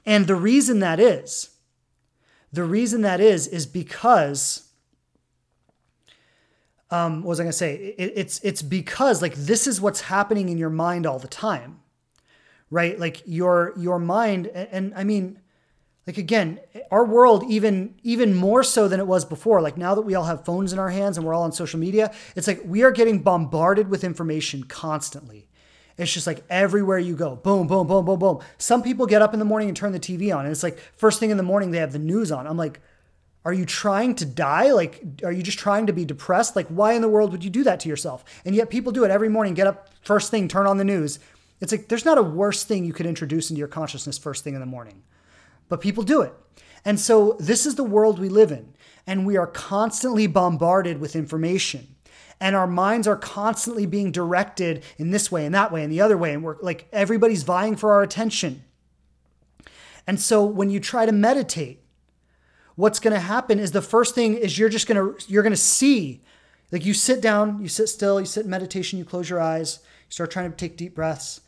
and 0.05 0.27
the 0.27 0.35
reason 0.35 0.79
that 0.79 0.99
is 0.99 1.49
the 2.51 2.63
reason 2.63 3.01
that 3.01 3.19
is 3.19 3.47
is 3.47 3.65
because 3.65 4.65
um, 6.91 7.21
what 7.21 7.29
was 7.29 7.39
I 7.39 7.43
going 7.43 7.51
to 7.51 7.57
say? 7.57 7.75
It, 7.75 8.13
it's 8.15 8.39
it's 8.39 8.61
because 8.63 9.21
like 9.21 9.35
this 9.35 9.67
is 9.67 9.79
what's 9.79 10.01
happening 10.01 10.49
in 10.49 10.57
your 10.57 10.71
mind 10.71 11.05
all 11.05 11.19
the 11.19 11.27
time 11.27 11.81
right? 12.69 12.99
Like 12.99 13.21
your 13.25 13.73
your 13.77 13.99
mind 13.99 14.47
and, 14.47 14.69
and 14.71 14.93
I 14.95 15.03
mean 15.03 15.39
like 16.09 16.17
again, 16.17 16.59
our 16.89 17.05
world 17.05 17.43
even 17.47 17.93
even 18.01 18.33
more 18.33 18.63
so 18.63 18.87
than 18.87 18.99
it 18.99 19.05
was 19.05 19.25
before. 19.25 19.61
Like 19.61 19.77
now 19.77 19.93
that 19.93 20.01
we 20.01 20.15
all 20.15 20.23
have 20.23 20.43
phones 20.43 20.73
in 20.73 20.79
our 20.79 20.89
hands 20.89 21.17
and 21.17 21.25
we're 21.25 21.35
all 21.35 21.43
on 21.43 21.51
social 21.51 21.79
media, 21.79 22.11
it's 22.35 22.47
like 22.47 22.61
we 22.65 22.81
are 22.81 22.89
getting 22.89 23.19
bombarded 23.19 23.89
with 23.89 24.03
information 24.03 24.63
constantly. 24.63 25.47
It's 25.99 26.11
just 26.11 26.25
like 26.25 26.43
everywhere 26.49 26.97
you 26.97 27.15
go, 27.15 27.35
boom, 27.35 27.67
boom, 27.67 27.85
boom, 27.85 28.05
boom, 28.05 28.17
boom. 28.17 28.39
Some 28.57 28.81
people 28.81 29.05
get 29.05 29.21
up 29.21 29.33
in 29.33 29.39
the 29.39 29.45
morning 29.45 29.67
and 29.67 29.77
turn 29.77 29.91
the 29.91 29.99
TV 29.99 30.35
on, 30.35 30.45
and 30.45 30.51
it's 30.51 30.63
like 30.63 30.79
first 30.95 31.19
thing 31.19 31.29
in 31.29 31.37
the 31.37 31.43
morning 31.43 31.69
they 31.69 31.77
have 31.77 31.93
the 31.93 31.99
news 31.99 32.31
on. 32.31 32.47
I'm 32.47 32.57
like, 32.57 32.81
are 33.45 33.53
you 33.53 33.65
trying 33.65 34.15
to 34.15 34.25
die? 34.25 34.71
Like, 34.71 35.03
are 35.23 35.31
you 35.31 35.43
just 35.43 35.59
trying 35.59 35.85
to 35.87 35.93
be 35.93 36.05
depressed? 36.05 36.55
Like, 36.55 36.67
why 36.69 36.93
in 36.93 37.01
the 37.03 37.07
world 37.07 37.31
would 37.31 37.43
you 37.43 37.49
do 37.49 37.63
that 37.65 37.79
to 37.81 37.89
yourself? 37.89 38.25
And 38.45 38.55
yet 38.55 38.69
people 38.69 38.91
do 38.91 39.03
it 39.03 39.11
every 39.11 39.29
morning. 39.29 39.53
Get 39.53 39.67
up 39.67 39.89
first 40.01 40.31
thing, 40.31 40.47
turn 40.47 40.65
on 40.65 40.77
the 40.77 40.83
news, 40.83 41.19
it's 41.61 41.71
like 41.71 41.87
there's 41.87 42.05
not 42.05 42.17
a 42.17 42.23
worse 42.23 42.63
thing 42.63 42.85
you 42.85 42.93
could 42.93 43.05
introduce 43.05 43.49
into 43.49 43.59
your 43.59 43.67
consciousness 43.67 44.17
first 44.17 44.43
thing 44.43 44.53
in 44.53 44.59
the 44.59 44.65
morning. 44.65 45.03
But 45.69 45.81
people 45.81 46.03
do 46.03 46.21
it. 46.21 46.33
And 46.83 46.99
so 46.99 47.37
this 47.39 47.65
is 47.65 47.75
the 47.75 47.83
world 47.83 48.19
we 48.19 48.29
live 48.29 48.51
in. 48.51 48.73
And 49.07 49.25
we 49.25 49.37
are 49.37 49.47
constantly 49.47 50.27
bombarded 50.27 50.99
with 50.99 51.15
information. 51.15 51.95
And 52.41 52.55
our 52.55 52.67
minds 52.67 53.07
are 53.07 53.17
constantly 53.17 53.85
being 53.85 54.11
directed 54.11 54.83
in 54.97 55.11
this 55.11 55.31
way 55.31 55.45
and 55.45 55.53
that 55.55 55.71
way 55.71 55.83
and 55.83 55.91
the 55.91 56.01
other 56.01 56.17
way. 56.17 56.33
And 56.33 56.43
we're 56.43 56.57
like 56.61 56.87
everybody's 56.91 57.43
vying 57.43 57.75
for 57.75 57.91
our 57.93 58.01
attention. 58.01 58.63
And 60.07 60.19
so 60.19 60.43
when 60.43 60.69
you 60.69 60.79
try 60.79 61.05
to 61.05 61.11
meditate, 61.11 61.83
what's 62.75 62.99
going 62.99 63.13
to 63.13 63.19
happen 63.19 63.59
is 63.59 63.71
the 63.71 63.81
first 63.81 64.15
thing 64.15 64.35
is 64.35 64.57
you're 64.57 64.69
just 64.69 64.87
going 64.87 64.95
to 64.95 65.25
you're 65.31 65.43
going 65.43 65.51
to 65.51 65.57
see 65.57 66.23
like 66.71 66.85
you 66.85 66.93
sit 66.93 67.19
down, 67.19 67.61
you 67.61 67.67
sit 67.67 67.87
still, 67.87 68.19
you 68.19 68.25
sit 68.25 68.45
in 68.45 68.49
meditation, 68.49 68.99
you 68.99 69.05
close 69.05 69.29
your 69.29 69.41
eyes, 69.41 69.79
you 70.07 70.11
start 70.11 70.31
trying 70.31 70.49
to 70.51 70.55
take 70.55 70.77
deep 70.77 70.95
breaths. 70.95 71.41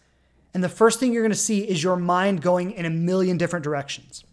And 0.53 0.63
the 0.63 0.69
first 0.69 0.99
thing 0.99 1.13
you're 1.13 1.23
going 1.23 1.31
to 1.31 1.37
see 1.37 1.61
is 1.61 1.83
your 1.83 1.95
mind 1.95 2.41
going 2.41 2.71
in 2.71 2.85
a 2.85 2.89
million 2.89 3.37
different 3.37 3.63
directions. 3.63 4.23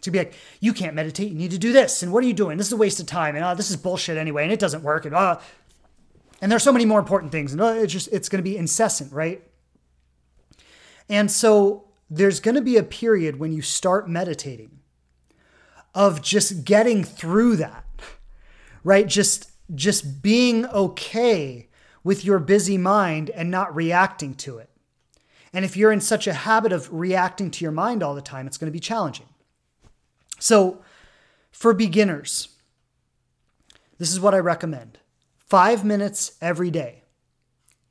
To 0.00 0.10
be 0.10 0.18
like, 0.18 0.34
you 0.60 0.72
can't 0.72 0.94
meditate, 0.94 1.30
you 1.30 1.38
need 1.38 1.52
to 1.52 1.58
do 1.58 1.72
this. 1.72 2.02
And 2.02 2.12
what 2.12 2.24
are 2.24 2.26
you 2.26 2.32
doing? 2.32 2.58
This 2.58 2.66
is 2.66 2.72
a 2.72 2.76
waste 2.76 2.98
of 2.98 3.06
time. 3.06 3.36
And 3.36 3.44
oh, 3.44 3.54
this 3.54 3.70
is 3.70 3.76
bullshit 3.76 4.16
anyway. 4.16 4.42
And 4.42 4.52
it 4.52 4.58
doesn't 4.58 4.82
work. 4.82 5.04
And 5.04 5.14
oh, 5.14 5.38
and 6.42 6.50
there's 6.50 6.64
so 6.64 6.72
many 6.72 6.84
more 6.84 6.98
important 6.98 7.30
things. 7.30 7.52
And 7.52 7.60
oh, 7.60 7.72
it's 7.72 7.92
just, 7.92 8.08
it's 8.08 8.28
going 8.28 8.40
to 8.40 8.50
be 8.50 8.56
incessant, 8.56 9.12
right? 9.12 9.42
And 11.08 11.30
so 11.30 11.88
there's 12.10 12.40
going 12.40 12.56
to 12.56 12.60
be 12.60 12.76
a 12.76 12.82
period 12.82 13.38
when 13.38 13.52
you 13.52 13.62
start 13.62 14.08
meditating 14.08 14.80
of 15.94 16.20
just 16.20 16.64
getting 16.64 17.04
through 17.04 17.56
that, 17.56 17.84
right? 18.82 19.06
Just, 19.06 19.52
just 19.72 20.20
being 20.20 20.66
okay 20.66 21.68
with 22.02 22.24
your 22.24 22.40
busy 22.40 22.76
mind 22.76 23.30
and 23.30 23.48
not 23.48 23.74
reacting 23.74 24.34
to 24.34 24.58
it. 24.58 24.68
And 25.52 25.64
if 25.64 25.76
you're 25.76 25.92
in 25.92 26.00
such 26.00 26.26
a 26.26 26.32
habit 26.32 26.72
of 26.72 26.92
reacting 26.92 27.50
to 27.50 27.64
your 27.64 27.72
mind 27.72 28.02
all 28.02 28.14
the 28.14 28.22
time, 28.22 28.46
it's 28.46 28.56
going 28.56 28.70
to 28.70 28.72
be 28.72 28.80
challenging. 28.80 29.26
So, 30.38 30.82
for 31.50 31.74
beginners, 31.74 32.48
this 33.98 34.10
is 34.10 34.20
what 34.20 34.34
I 34.34 34.38
recommend 34.38 34.98
five 35.36 35.84
minutes 35.84 36.32
every 36.40 36.70
day. 36.70 37.02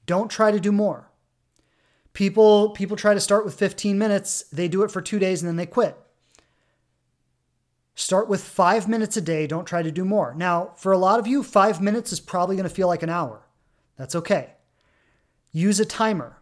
Don't 0.05 0.29
try 0.29 0.51
to 0.51 0.59
do 0.59 0.71
more. 0.71 1.11
People, 2.13 2.71
people 2.71 2.97
try 2.97 3.13
to 3.13 3.19
start 3.19 3.45
with 3.45 3.53
15 3.53 3.97
minutes, 3.97 4.43
they 4.51 4.67
do 4.67 4.83
it 4.83 4.91
for 4.91 5.01
two 5.01 5.19
days 5.19 5.41
and 5.41 5.47
then 5.47 5.55
they 5.55 5.65
quit. 5.65 5.95
Start 7.95 8.27
with 8.27 8.43
five 8.43 8.87
minutes 8.87 9.15
a 9.15 9.21
day. 9.21 9.45
Don't 9.45 9.65
try 9.65 9.83
to 9.83 9.91
do 9.91 10.03
more. 10.03 10.33
Now, 10.35 10.73
for 10.75 10.91
a 10.91 10.97
lot 10.97 11.19
of 11.19 11.27
you, 11.27 11.43
five 11.43 11.79
minutes 11.79 12.11
is 12.11 12.19
probably 12.19 12.55
going 12.55 12.67
to 12.67 12.73
feel 12.73 12.87
like 12.87 13.03
an 13.03 13.09
hour. 13.09 13.47
That's 13.95 14.15
okay. 14.15 14.55
Use 15.51 15.79
a 15.79 15.85
timer 15.85 16.40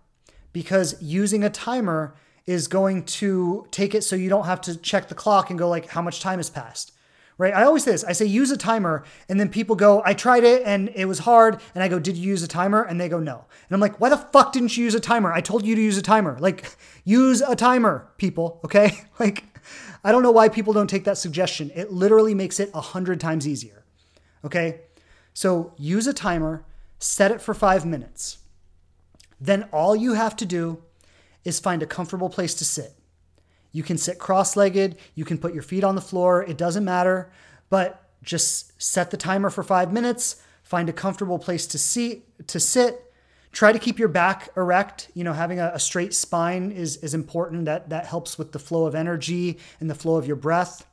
because 0.53 1.01
using 1.01 1.43
a 1.43 1.49
timer 1.49 2.15
is 2.45 2.67
going 2.67 3.03
to 3.05 3.67
take 3.71 3.93
it 3.93 4.03
so 4.03 4.15
you 4.15 4.29
don't 4.29 4.45
have 4.45 4.61
to 4.61 4.75
check 4.77 5.07
the 5.07 5.15
clock 5.15 5.49
and 5.49 5.59
go 5.59 5.69
like 5.69 5.87
how 5.89 6.01
much 6.01 6.19
time 6.19 6.39
has 6.39 6.49
passed 6.49 6.93
right? 7.39 7.53
I 7.53 7.63
always 7.63 7.83
say 7.83 7.91
this 7.91 8.03
i 8.03 8.11
say 8.11 8.25
use 8.25 8.51
a 8.51 8.57
timer 8.57 9.03
and 9.27 9.39
then 9.39 9.49
people 9.49 9.75
go 9.75 10.03
i 10.05 10.13
tried 10.13 10.43
it 10.43 10.61
and 10.65 10.91
it 10.93 11.05
was 11.05 11.19
hard 11.19 11.59
and 11.73 11.83
i 11.83 11.87
go 11.87 11.97
did 11.97 12.17
you 12.17 12.27
use 12.27 12.43
a 12.43 12.47
timer? 12.47 12.83
And 12.83 13.01
they 13.01 13.09
go 13.09 13.19
no. 13.19 13.33
And 13.35 13.75
i'm 13.75 13.79
like 13.79 13.99
why 13.99 14.09
the 14.09 14.17
fuck 14.17 14.53
didn't 14.53 14.77
you 14.77 14.83
use 14.83 14.93
a 14.93 14.99
timer? 14.99 15.31
I 15.31 15.41
told 15.41 15.65
you 15.65 15.75
to 15.75 15.81
use 15.81 15.97
a 15.97 16.03
timer. 16.03 16.37
Like 16.39 16.75
use 17.03 17.41
a 17.41 17.55
timer 17.55 18.07
people 18.17 18.59
okay? 18.63 18.91
Like 19.19 19.45
i 20.03 20.11
don't 20.11 20.23
know 20.23 20.31
why 20.31 20.49
people 20.49 20.73
don't 20.73 20.89
take 20.89 21.05
that 21.05 21.17
suggestion. 21.17 21.71
It 21.73 21.91
literally 21.91 22.35
makes 22.35 22.59
it 22.59 22.69
a 22.73 22.81
hundred 22.81 23.19
times 23.19 23.47
easier 23.47 23.83
okay? 24.45 24.81
So 25.33 25.73
use 25.77 26.07
a 26.07 26.13
timer 26.13 26.65
set 26.99 27.31
it 27.31 27.41
for 27.41 27.53
five 27.53 27.85
minutes 27.85 28.39
then 29.39 29.63
all 29.71 29.95
you 29.95 30.13
have 30.13 30.35
to 30.37 30.45
do 30.45 30.83
is 31.43 31.59
find 31.59 31.81
a 31.81 31.87
comfortable 31.87 32.29
place 32.29 32.53
to 32.55 32.65
sit. 32.65 32.93
You 33.71 33.83
can 33.83 33.97
sit 33.97 34.19
cross 34.19 34.55
legged, 34.55 34.97
you 35.15 35.25
can 35.25 35.37
put 35.37 35.53
your 35.53 35.63
feet 35.63 35.83
on 35.83 35.95
the 35.95 36.01
floor, 36.01 36.43
it 36.43 36.57
doesn't 36.57 36.83
matter, 36.83 37.31
but 37.69 38.09
just 38.23 38.81
set 38.81 39.11
the 39.11 39.17
timer 39.17 39.49
for 39.49 39.63
five 39.63 39.93
minutes, 39.93 40.41
find 40.63 40.89
a 40.89 40.93
comfortable 40.93 41.39
place 41.39 41.67
to, 41.67 41.77
see, 41.77 42.23
to 42.47 42.59
sit. 42.59 43.05
Try 43.51 43.71
to 43.71 43.79
keep 43.79 43.97
your 43.97 44.09
back 44.09 44.49
erect. 44.57 45.09
You 45.15 45.23
know, 45.23 45.33
having 45.33 45.59
a, 45.59 45.71
a 45.73 45.79
straight 45.79 46.13
spine 46.13 46.71
is, 46.71 46.97
is 46.97 47.13
important. 47.13 47.65
That, 47.65 47.89
that 47.89 48.05
helps 48.05 48.37
with 48.37 48.51
the 48.51 48.59
flow 48.59 48.85
of 48.85 48.93
energy 48.93 49.57
and 49.79 49.89
the 49.89 49.95
flow 49.95 50.17
of 50.17 50.27
your 50.27 50.35
breath. 50.35 50.85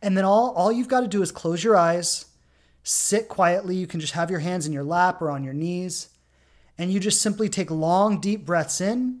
And 0.00 0.16
then 0.16 0.24
all, 0.24 0.52
all 0.52 0.70
you've 0.70 0.88
got 0.88 1.00
to 1.00 1.08
do 1.08 1.22
is 1.22 1.32
close 1.32 1.62
your 1.64 1.76
eyes, 1.76 2.26
sit 2.82 3.28
quietly. 3.28 3.74
You 3.76 3.86
can 3.86 4.00
just 4.00 4.14
have 4.14 4.30
your 4.30 4.40
hands 4.40 4.66
in 4.66 4.72
your 4.72 4.84
lap 4.84 5.20
or 5.20 5.30
on 5.30 5.44
your 5.44 5.54
knees 5.54 6.08
and 6.78 6.92
you 6.92 7.00
just 7.00 7.20
simply 7.20 7.48
take 7.48 7.70
long, 7.70 8.20
deep 8.20 8.46
breaths 8.46 8.80
in, 8.80 9.20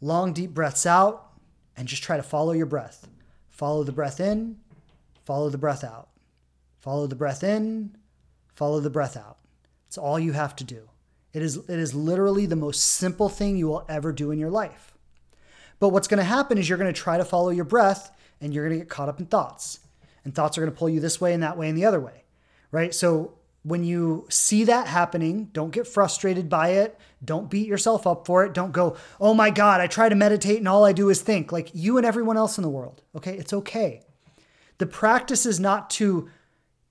long, 0.00 0.32
deep 0.32 0.52
breaths 0.52 0.84
out, 0.84 1.30
and 1.76 1.88
just 1.88 2.02
try 2.02 2.16
to 2.16 2.22
follow 2.22 2.52
your 2.52 2.66
breath. 2.66 3.06
Follow 3.48 3.84
the 3.84 3.92
breath 3.92 4.20
in, 4.20 4.56
follow 5.24 5.48
the 5.48 5.58
breath 5.58 5.84
out. 5.84 6.08
Follow 6.82 7.06
the 7.06 7.14
breath 7.14 7.44
in, 7.44 7.96
follow 8.56 8.80
the 8.80 8.90
breath 8.90 9.16
out. 9.16 9.38
It's 9.86 9.96
all 9.96 10.18
you 10.18 10.32
have 10.32 10.56
to 10.56 10.64
do. 10.64 10.88
It 11.32 11.40
is, 11.40 11.56
it 11.56 11.78
is 11.78 11.94
literally 11.94 12.44
the 12.44 12.56
most 12.56 12.80
simple 12.80 13.28
thing 13.28 13.56
you 13.56 13.68
will 13.68 13.86
ever 13.88 14.12
do 14.12 14.32
in 14.32 14.38
your 14.40 14.50
life. 14.50 14.92
But 15.78 15.90
what's 15.90 16.08
going 16.08 16.18
to 16.18 16.24
happen 16.24 16.58
is 16.58 16.68
you're 16.68 16.78
going 16.78 16.92
to 16.92 17.00
try 17.00 17.18
to 17.18 17.24
follow 17.24 17.50
your 17.50 17.64
breath 17.64 18.10
and 18.40 18.52
you're 18.52 18.66
going 18.66 18.80
to 18.80 18.84
get 18.84 18.90
caught 18.90 19.08
up 19.08 19.20
in 19.20 19.26
thoughts. 19.26 19.78
And 20.24 20.34
thoughts 20.34 20.58
are 20.58 20.60
going 20.60 20.72
to 20.72 20.78
pull 20.78 20.88
you 20.88 20.98
this 20.98 21.20
way 21.20 21.32
and 21.32 21.42
that 21.44 21.56
way 21.56 21.68
and 21.68 21.78
the 21.78 21.84
other 21.84 22.00
way, 22.00 22.24
right? 22.72 22.92
So 22.92 23.34
when 23.64 23.84
you 23.84 24.26
see 24.28 24.64
that 24.64 24.88
happening, 24.88 25.48
don't 25.52 25.70
get 25.70 25.86
frustrated 25.86 26.48
by 26.48 26.70
it. 26.70 26.98
Don't 27.24 27.50
beat 27.50 27.68
yourself 27.68 28.06
up 28.06 28.26
for 28.26 28.44
it. 28.44 28.54
Don't 28.54 28.72
go, 28.72 28.96
oh 29.20 29.34
my 29.34 29.50
God, 29.50 29.80
I 29.80 29.86
try 29.86 30.08
to 30.08 30.14
meditate 30.16 30.58
and 30.58 30.68
all 30.68 30.84
I 30.84 30.92
do 30.92 31.08
is 31.10 31.22
think, 31.22 31.52
like 31.52 31.70
you 31.72 31.96
and 31.96 32.04
everyone 32.04 32.36
else 32.36 32.58
in 32.58 32.62
the 32.62 32.68
world. 32.68 33.02
Okay, 33.14 33.36
it's 33.36 33.52
okay. 33.52 34.02
The 34.78 34.86
practice 34.86 35.46
is 35.46 35.60
not 35.60 35.90
to 35.90 36.28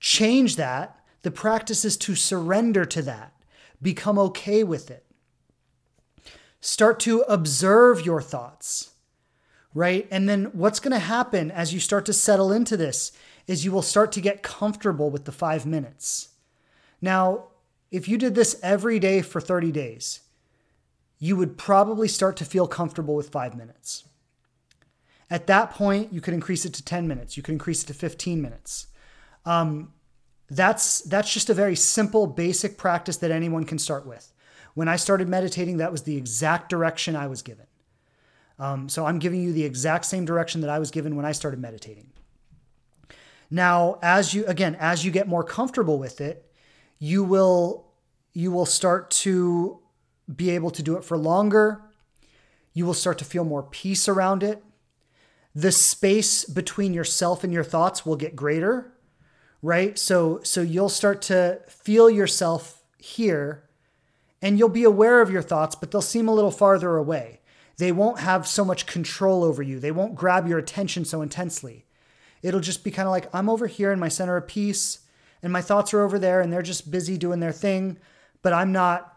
change 0.00 0.56
that, 0.56 0.98
the 1.20 1.30
practice 1.30 1.84
is 1.84 1.96
to 1.98 2.14
surrender 2.14 2.84
to 2.86 3.02
that, 3.02 3.34
become 3.80 4.18
okay 4.18 4.64
with 4.64 4.90
it. 4.90 5.04
Start 6.60 6.98
to 7.00 7.20
observe 7.22 8.06
your 8.06 8.22
thoughts, 8.22 8.92
right? 9.74 10.08
And 10.10 10.26
then 10.28 10.46
what's 10.52 10.80
going 10.80 10.92
to 10.92 10.98
happen 10.98 11.50
as 11.50 11.74
you 11.74 11.80
start 11.80 12.06
to 12.06 12.12
settle 12.12 12.50
into 12.50 12.76
this 12.78 13.12
is 13.46 13.64
you 13.64 13.72
will 13.72 13.82
start 13.82 14.10
to 14.12 14.20
get 14.20 14.42
comfortable 14.42 15.10
with 15.10 15.26
the 15.26 15.32
five 15.32 15.66
minutes 15.66 16.31
now, 17.02 17.48
if 17.90 18.08
you 18.08 18.16
did 18.16 18.34
this 18.34 18.58
every 18.62 18.98
day 18.98 19.20
for 19.20 19.40
30 19.40 19.70
days, 19.72 20.20
you 21.18 21.36
would 21.36 21.58
probably 21.58 22.08
start 22.08 22.36
to 22.38 22.44
feel 22.44 22.66
comfortable 22.66 23.14
with 23.14 23.28
five 23.28 23.54
minutes. 23.54 24.04
At 25.28 25.46
that 25.48 25.70
point, 25.70 26.12
you 26.12 26.20
could 26.20 26.34
increase 26.34 26.64
it 26.64 26.72
to 26.74 26.84
10 26.84 27.06
minutes. 27.06 27.36
You 27.36 27.42
could 27.42 27.52
increase 27.52 27.82
it 27.82 27.86
to 27.86 27.94
15 27.94 28.40
minutes. 28.40 28.86
Um, 29.44 29.92
that's 30.50 31.00
that's 31.00 31.32
just 31.32 31.48
a 31.48 31.54
very 31.54 31.74
simple, 31.74 32.26
basic 32.26 32.76
practice 32.76 33.16
that 33.18 33.30
anyone 33.30 33.64
can 33.64 33.78
start 33.78 34.06
with. 34.06 34.32
When 34.74 34.88
I 34.88 34.96
started 34.96 35.28
meditating, 35.28 35.78
that 35.78 35.90
was 35.90 36.02
the 36.02 36.16
exact 36.16 36.68
direction 36.68 37.16
I 37.16 37.26
was 37.26 37.42
given. 37.42 37.66
Um, 38.58 38.88
so 38.88 39.06
I'm 39.06 39.18
giving 39.18 39.42
you 39.42 39.52
the 39.52 39.64
exact 39.64 40.04
same 40.04 40.24
direction 40.24 40.60
that 40.60 40.70
I 40.70 40.78
was 40.78 40.90
given 40.90 41.16
when 41.16 41.24
I 41.24 41.32
started 41.32 41.58
meditating. 41.58 42.10
Now, 43.50 43.98
as 44.02 44.34
you 44.34 44.44
again, 44.46 44.76
as 44.78 45.04
you 45.04 45.10
get 45.10 45.26
more 45.28 45.44
comfortable 45.44 45.98
with 45.98 46.20
it, 46.20 46.51
you 47.02 47.24
will 47.24 47.88
you 48.32 48.52
will 48.52 48.64
start 48.64 49.10
to 49.10 49.80
be 50.32 50.50
able 50.50 50.70
to 50.70 50.84
do 50.84 50.96
it 50.96 51.02
for 51.02 51.18
longer. 51.18 51.82
You 52.72 52.86
will 52.86 52.94
start 52.94 53.18
to 53.18 53.24
feel 53.24 53.44
more 53.44 53.64
peace 53.64 54.06
around 54.06 54.44
it. 54.44 54.62
The 55.52 55.72
space 55.72 56.44
between 56.44 56.94
yourself 56.94 57.42
and 57.42 57.52
your 57.52 57.64
thoughts 57.64 58.06
will 58.06 58.14
get 58.14 58.36
greater, 58.36 58.92
right? 59.62 59.98
So 59.98 60.42
so 60.44 60.62
you'll 60.62 60.88
start 60.88 61.22
to 61.22 61.62
feel 61.66 62.08
yourself 62.08 62.84
here 62.98 63.64
and 64.40 64.56
you'll 64.56 64.68
be 64.68 64.84
aware 64.84 65.20
of 65.20 65.30
your 65.30 65.42
thoughts, 65.42 65.74
but 65.74 65.90
they'll 65.90 66.02
seem 66.02 66.28
a 66.28 66.34
little 66.34 66.52
farther 66.52 66.96
away. 66.96 67.40
They 67.78 67.90
won't 67.90 68.20
have 68.20 68.46
so 68.46 68.64
much 68.64 68.86
control 68.86 69.42
over 69.42 69.60
you. 69.60 69.80
They 69.80 69.90
won't 69.90 70.14
grab 70.14 70.46
your 70.46 70.58
attention 70.58 71.04
so 71.04 71.20
intensely. 71.20 71.84
It'll 72.42 72.60
just 72.60 72.84
be 72.84 72.92
kind 72.92 73.08
of 73.08 73.12
like 73.12 73.28
I'm 73.34 73.50
over 73.50 73.66
here 73.66 73.90
in 73.90 73.98
my 73.98 74.08
center 74.08 74.36
of 74.36 74.46
peace 74.46 75.00
and 75.42 75.52
my 75.52 75.60
thoughts 75.60 75.92
are 75.92 76.02
over 76.02 76.18
there 76.18 76.40
and 76.40 76.52
they're 76.52 76.62
just 76.62 76.90
busy 76.90 77.18
doing 77.18 77.40
their 77.40 77.52
thing, 77.52 77.98
but 78.42 78.52
I'm 78.52 78.72
not 78.72 79.08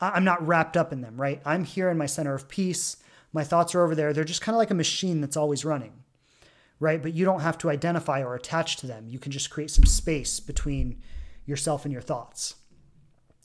I'm 0.00 0.24
not 0.24 0.46
wrapped 0.46 0.76
up 0.76 0.92
in 0.92 1.00
them, 1.00 1.18
right? 1.18 1.40
I'm 1.44 1.64
here 1.64 1.88
in 1.88 1.96
my 1.96 2.06
center 2.06 2.34
of 2.34 2.48
peace. 2.48 2.96
My 3.32 3.42
thoughts 3.42 3.74
are 3.74 3.82
over 3.82 3.94
there. 3.94 4.12
They're 4.12 4.24
just 4.24 4.42
kind 4.42 4.54
of 4.54 4.58
like 4.58 4.70
a 4.70 4.74
machine 4.74 5.20
that's 5.20 5.36
always 5.36 5.64
running. 5.64 5.92
Right? 6.80 7.00
But 7.00 7.14
you 7.14 7.24
don't 7.24 7.40
have 7.40 7.56
to 7.58 7.70
identify 7.70 8.22
or 8.22 8.34
attach 8.34 8.76
to 8.78 8.86
them. 8.86 9.08
You 9.08 9.18
can 9.18 9.32
just 9.32 9.48
create 9.48 9.70
some 9.70 9.86
space 9.86 10.40
between 10.40 11.00
yourself 11.46 11.84
and 11.84 11.92
your 11.92 12.02
thoughts. 12.02 12.56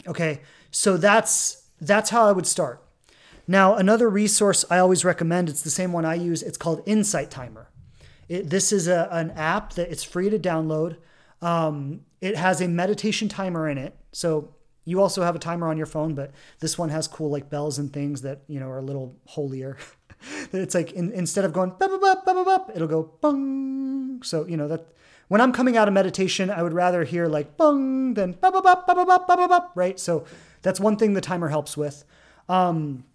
Okay? 0.07 0.41
So 0.71 0.97
that's 0.97 1.63
that's 1.79 2.09
how 2.09 2.27
I 2.27 2.31
would 2.31 2.47
start. 2.47 2.83
Now, 3.47 3.75
another 3.75 4.09
resource 4.09 4.65
I 4.69 4.79
always 4.79 5.05
recommend, 5.05 5.49
it's 5.49 5.61
the 5.61 5.69
same 5.69 5.93
one 5.93 6.05
I 6.05 6.15
use, 6.15 6.43
it's 6.43 6.57
called 6.57 6.83
Insight 6.85 7.31
Timer. 7.31 7.69
It, 8.27 8.49
this 8.49 8.71
is 8.71 8.87
a, 8.87 9.07
an 9.11 9.31
app 9.31 9.73
that 9.73 9.89
it's 9.89 10.03
free 10.03 10.29
to 10.29 10.37
download. 10.37 10.97
Um, 11.41 12.01
it 12.21 12.35
has 12.35 12.61
a 12.61 12.67
meditation 12.67 13.29
timer 13.29 13.69
in 13.69 13.77
it. 13.77 13.95
So 14.11 14.53
you 14.85 15.01
also 15.01 15.21
have 15.23 15.35
a 15.35 15.39
timer 15.39 15.67
on 15.67 15.77
your 15.77 15.85
phone, 15.85 16.15
but 16.15 16.31
this 16.59 16.77
one 16.77 16.89
has 16.89 17.07
cool 17.07 17.29
like 17.29 17.49
bells 17.49 17.79
and 17.79 17.91
things 17.91 18.23
that, 18.23 18.41
you 18.47 18.59
know, 18.59 18.69
are 18.69 18.79
a 18.79 18.83
little 18.83 19.15
holier. 19.25 19.77
it's 20.51 20.75
like 20.75 20.91
in, 20.93 21.11
instead 21.11 21.45
of 21.45 21.53
going, 21.53 21.71
bup, 21.71 21.91
bup, 22.01 22.25
bup, 22.25 22.71
it'll 22.75 22.87
go 22.87 23.03
bung. 23.21 24.21
So, 24.23 24.45
you 24.45 24.57
know, 24.57 24.67
that 24.67 24.87
when 25.27 25.41
I'm 25.41 25.53
coming 25.53 25.77
out 25.77 25.87
of 25.87 25.93
meditation, 25.93 26.49
I 26.49 26.63
would 26.63 26.73
rather 26.73 27.03
hear 27.03 27.27
like 27.27 27.55
bung 27.55 28.15
than 28.15 28.33
right? 29.75 29.99
So 29.99 30.25
that's 30.61 30.79
one 30.79 30.97
thing 30.97 31.13
the 31.13 31.21
timer 31.21 31.49
helps 31.49 31.77
with. 31.77 32.03
Um, 32.49 33.05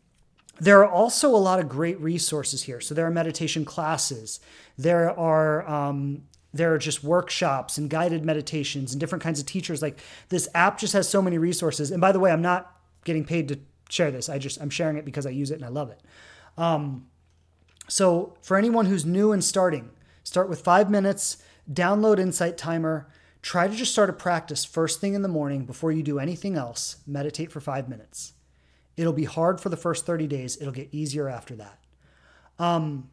there 0.61 0.79
are 0.85 0.89
also 0.89 1.31
a 1.31 1.37
lot 1.37 1.59
of 1.59 1.69
great 1.69 2.01
resources 2.01 2.63
here. 2.63 2.81
So 2.81 2.95
there 2.95 3.05
are 3.07 3.11
meditation 3.11 3.65
classes. 3.65 4.39
There 4.79 5.11
are 5.19 5.69
um, 5.69 6.23
there 6.55 6.73
are 6.73 6.79
just 6.79 7.03
workshops 7.03 7.77
and 7.77 7.91
guided 7.91 8.25
meditations 8.25 8.93
and 8.93 9.01
different 9.01 9.23
kinds 9.23 9.41
of 9.41 9.47
teachers. 9.47 9.83
Like 9.83 9.99
this 10.29 10.49
app 10.55 10.79
just 10.79 10.93
has 10.93 11.09
so 11.09 11.21
many 11.21 11.37
resources. 11.37 11.91
And 11.91 12.01
by 12.01 12.13
the 12.13 12.21
way 12.21 12.31
i'm 12.31 12.43
not 12.43 12.77
getting 13.05 13.25
paid 13.25 13.49
to 13.49 13.59
share 13.91 14.11
this. 14.11 14.29
I 14.29 14.39
just 14.39 14.61
i'm 14.61 14.71
sharing 14.71 14.97
it 14.97 15.05
because 15.05 15.27
i 15.27 15.31
use 15.31 15.51
it 15.51 15.57
and 15.57 15.65
i 15.65 15.69
love 15.69 15.91
it. 15.91 16.01
Um, 16.57 17.09
so 17.89 18.35
for 18.41 18.57
anyone 18.57 18.87
who's 18.87 19.05
new 19.05 19.33
and 19.33 19.43
starting 19.43 19.91
start 20.23 20.49
with 20.49 20.63
five 20.63 20.89
minutes 20.89 21.39
download 21.71 22.19
insight 22.19 22.57
timer 22.57 23.09
try 23.43 23.69
to 23.69 23.75
just 23.75 23.93
start 23.93 24.09
a 24.09 24.13
practice 24.13 24.65
first 24.65 25.01
thing 25.01 25.13
in 25.13 25.23
the 25.23 25.29
morning 25.29 25.67
before 25.67 25.93
you 25.93 26.03
do 26.03 26.19
anything 26.19 26.57
else 26.57 26.97
meditate 27.07 27.51
for 27.53 27.61
five 27.61 27.89
minutes. 27.89 28.33
It'll 28.97 29.13
be 29.13 29.25
hard 29.25 29.61
for 29.61 29.69
the 29.69 29.77
first 29.77 30.07
30 30.07 30.29
days. 30.29 30.57
It'll 30.61 30.73
get 30.73 30.89
easier 30.93 31.29
after 31.29 31.57
that. 31.57 31.79
Um, 32.61 33.11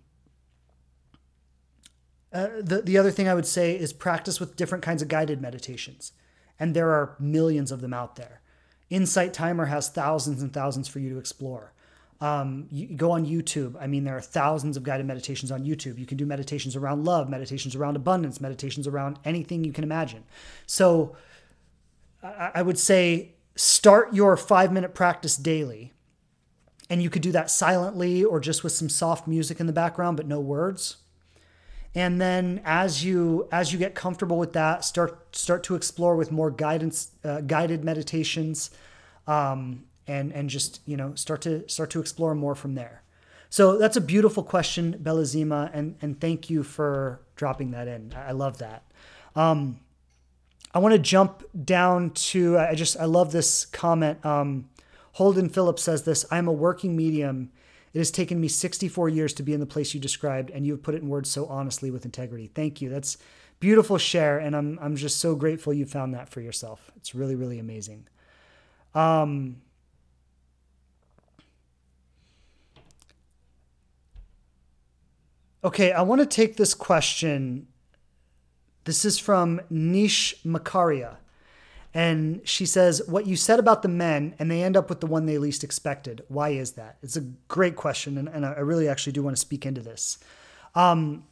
uh, 2.33 2.47
the, 2.61 2.81
the 2.81 2.97
other 2.97 3.11
thing 3.11 3.27
I 3.27 3.33
would 3.33 3.45
say 3.45 3.77
is 3.77 3.91
practice 3.91 4.39
with 4.39 4.55
different 4.55 4.83
kinds 4.83 5.01
of 5.01 5.07
guided 5.07 5.41
meditations. 5.41 6.13
And 6.59 6.75
there 6.75 6.91
are 6.91 7.15
millions 7.19 7.71
of 7.71 7.81
them 7.81 7.93
out 7.93 8.15
there. 8.15 8.41
Insight 8.89 9.33
Timer 9.33 9.65
has 9.65 9.89
thousands 9.89 10.41
and 10.41 10.53
thousands 10.53 10.87
for 10.87 10.99
you 10.99 11.09
to 11.09 11.17
explore. 11.17 11.73
Um, 12.21 12.67
you 12.71 12.87
go 12.95 13.11
on 13.11 13.25
YouTube. 13.25 13.75
I 13.81 13.87
mean, 13.87 14.03
there 14.03 14.15
are 14.15 14.21
thousands 14.21 14.77
of 14.77 14.83
guided 14.83 15.07
meditations 15.07 15.51
on 15.51 15.65
YouTube. 15.65 15.97
You 15.97 16.05
can 16.05 16.17
do 16.17 16.25
meditations 16.25 16.75
around 16.75 17.03
love, 17.03 17.29
meditations 17.29 17.75
around 17.75 17.95
abundance, 17.95 18.39
meditations 18.39 18.87
around 18.87 19.17
anything 19.25 19.63
you 19.63 19.73
can 19.73 19.83
imagine. 19.83 20.23
So 20.67 21.15
I, 22.21 22.51
I 22.55 22.61
would 22.61 22.77
say 22.77 23.33
start 23.55 24.13
your 24.13 24.37
five 24.37 24.71
minute 24.71 24.93
practice 24.93 25.35
daily. 25.35 25.93
And 26.89 27.01
you 27.01 27.09
could 27.09 27.21
do 27.21 27.31
that 27.31 27.49
silently 27.49 28.23
or 28.23 28.39
just 28.39 28.63
with 28.63 28.73
some 28.73 28.89
soft 28.89 29.27
music 29.27 29.59
in 29.59 29.65
the 29.65 29.73
background, 29.73 30.17
but 30.17 30.27
no 30.27 30.39
words 30.39 30.97
and 31.93 32.21
then 32.21 32.61
as 32.63 33.03
you 33.03 33.47
as 33.51 33.73
you 33.73 33.79
get 33.79 33.95
comfortable 33.95 34.37
with 34.37 34.53
that 34.53 34.85
start 34.85 35.35
start 35.35 35.63
to 35.63 35.75
explore 35.75 36.15
with 36.15 36.31
more 36.31 36.49
guidance 36.49 37.11
uh, 37.23 37.41
guided 37.41 37.83
meditations 37.83 38.71
um, 39.27 39.83
and 40.07 40.31
and 40.31 40.49
just 40.49 40.81
you 40.85 40.95
know 40.95 41.13
start 41.15 41.41
to 41.41 41.67
start 41.67 41.89
to 41.91 41.99
explore 41.99 42.33
more 42.33 42.55
from 42.55 42.75
there. 42.75 43.03
So 43.49 43.77
that's 43.77 43.97
a 43.97 44.01
beautiful 44.01 44.43
question 44.43 44.99
belazima 45.03 45.69
and 45.73 45.97
and 46.01 46.19
thank 46.19 46.49
you 46.49 46.63
for 46.63 47.21
dropping 47.35 47.71
that 47.71 47.87
in. 47.87 48.13
I 48.15 48.31
love 48.31 48.59
that. 48.59 48.83
Um, 49.35 49.79
i 50.73 50.79
want 50.79 50.93
to 50.93 50.99
jump 50.99 51.43
down 51.65 52.11
to 52.11 52.57
i 52.57 52.73
just 52.75 52.97
i 52.97 53.05
love 53.05 53.31
this 53.31 53.65
comment. 53.65 54.25
Um, 54.25 54.69
holden 55.13 55.49
phillips 55.49 55.83
says 55.83 56.03
this 56.03 56.25
i'm 56.31 56.47
a 56.47 56.53
working 56.53 56.95
medium 56.95 57.51
it 57.93 57.97
has 57.97 58.11
taken 58.11 58.39
me 58.39 58.47
64 58.47 59.09
years 59.09 59.33
to 59.33 59.43
be 59.43 59.53
in 59.53 59.59
the 59.59 59.65
place 59.65 59.93
you 59.93 59.99
described, 59.99 60.49
and 60.51 60.65
you 60.65 60.73
have 60.73 60.83
put 60.83 60.95
it 60.95 61.01
in 61.01 61.09
words 61.09 61.29
so 61.29 61.45
honestly 61.47 61.91
with 61.91 62.05
integrity. 62.05 62.47
Thank 62.47 62.81
you. 62.81 62.89
That's 62.89 63.17
beautiful 63.59 63.97
share, 63.97 64.37
and 64.39 64.55
I'm 64.55 64.79
I'm 64.81 64.95
just 64.95 65.19
so 65.19 65.35
grateful 65.35 65.73
you 65.73 65.85
found 65.85 66.13
that 66.13 66.29
for 66.29 66.41
yourself. 66.41 66.91
It's 66.95 67.13
really 67.13 67.35
really 67.35 67.59
amazing. 67.59 68.07
Um, 68.93 69.57
okay, 75.63 75.91
I 75.91 76.01
want 76.01 76.19
to 76.21 76.25
take 76.25 76.57
this 76.57 76.73
question. 76.73 77.67
This 78.83 79.05
is 79.05 79.19
from 79.19 79.61
Nish 79.69 80.35
Makaria. 80.43 81.17
And 81.93 82.41
she 82.45 82.65
says, 82.65 83.01
What 83.07 83.27
you 83.27 83.35
said 83.35 83.59
about 83.59 83.81
the 83.81 83.89
men, 83.89 84.35
and 84.39 84.49
they 84.49 84.63
end 84.63 84.77
up 84.77 84.89
with 84.89 85.01
the 85.01 85.07
one 85.07 85.25
they 85.25 85.37
least 85.37 85.63
expected. 85.63 86.23
Why 86.27 86.49
is 86.49 86.73
that? 86.73 86.97
It's 87.03 87.17
a 87.17 87.21
great 87.47 87.75
question, 87.75 88.17
and, 88.17 88.29
and 88.29 88.45
I 88.45 88.59
really 88.59 88.87
actually 88.87 89.13
do 89.13 89.23
want 89.23 89.35
to 89.35 89.41
speak 89.41 89.65
into 89.65 89.81
this. 89.81 90.17
Um, 90.73 91.25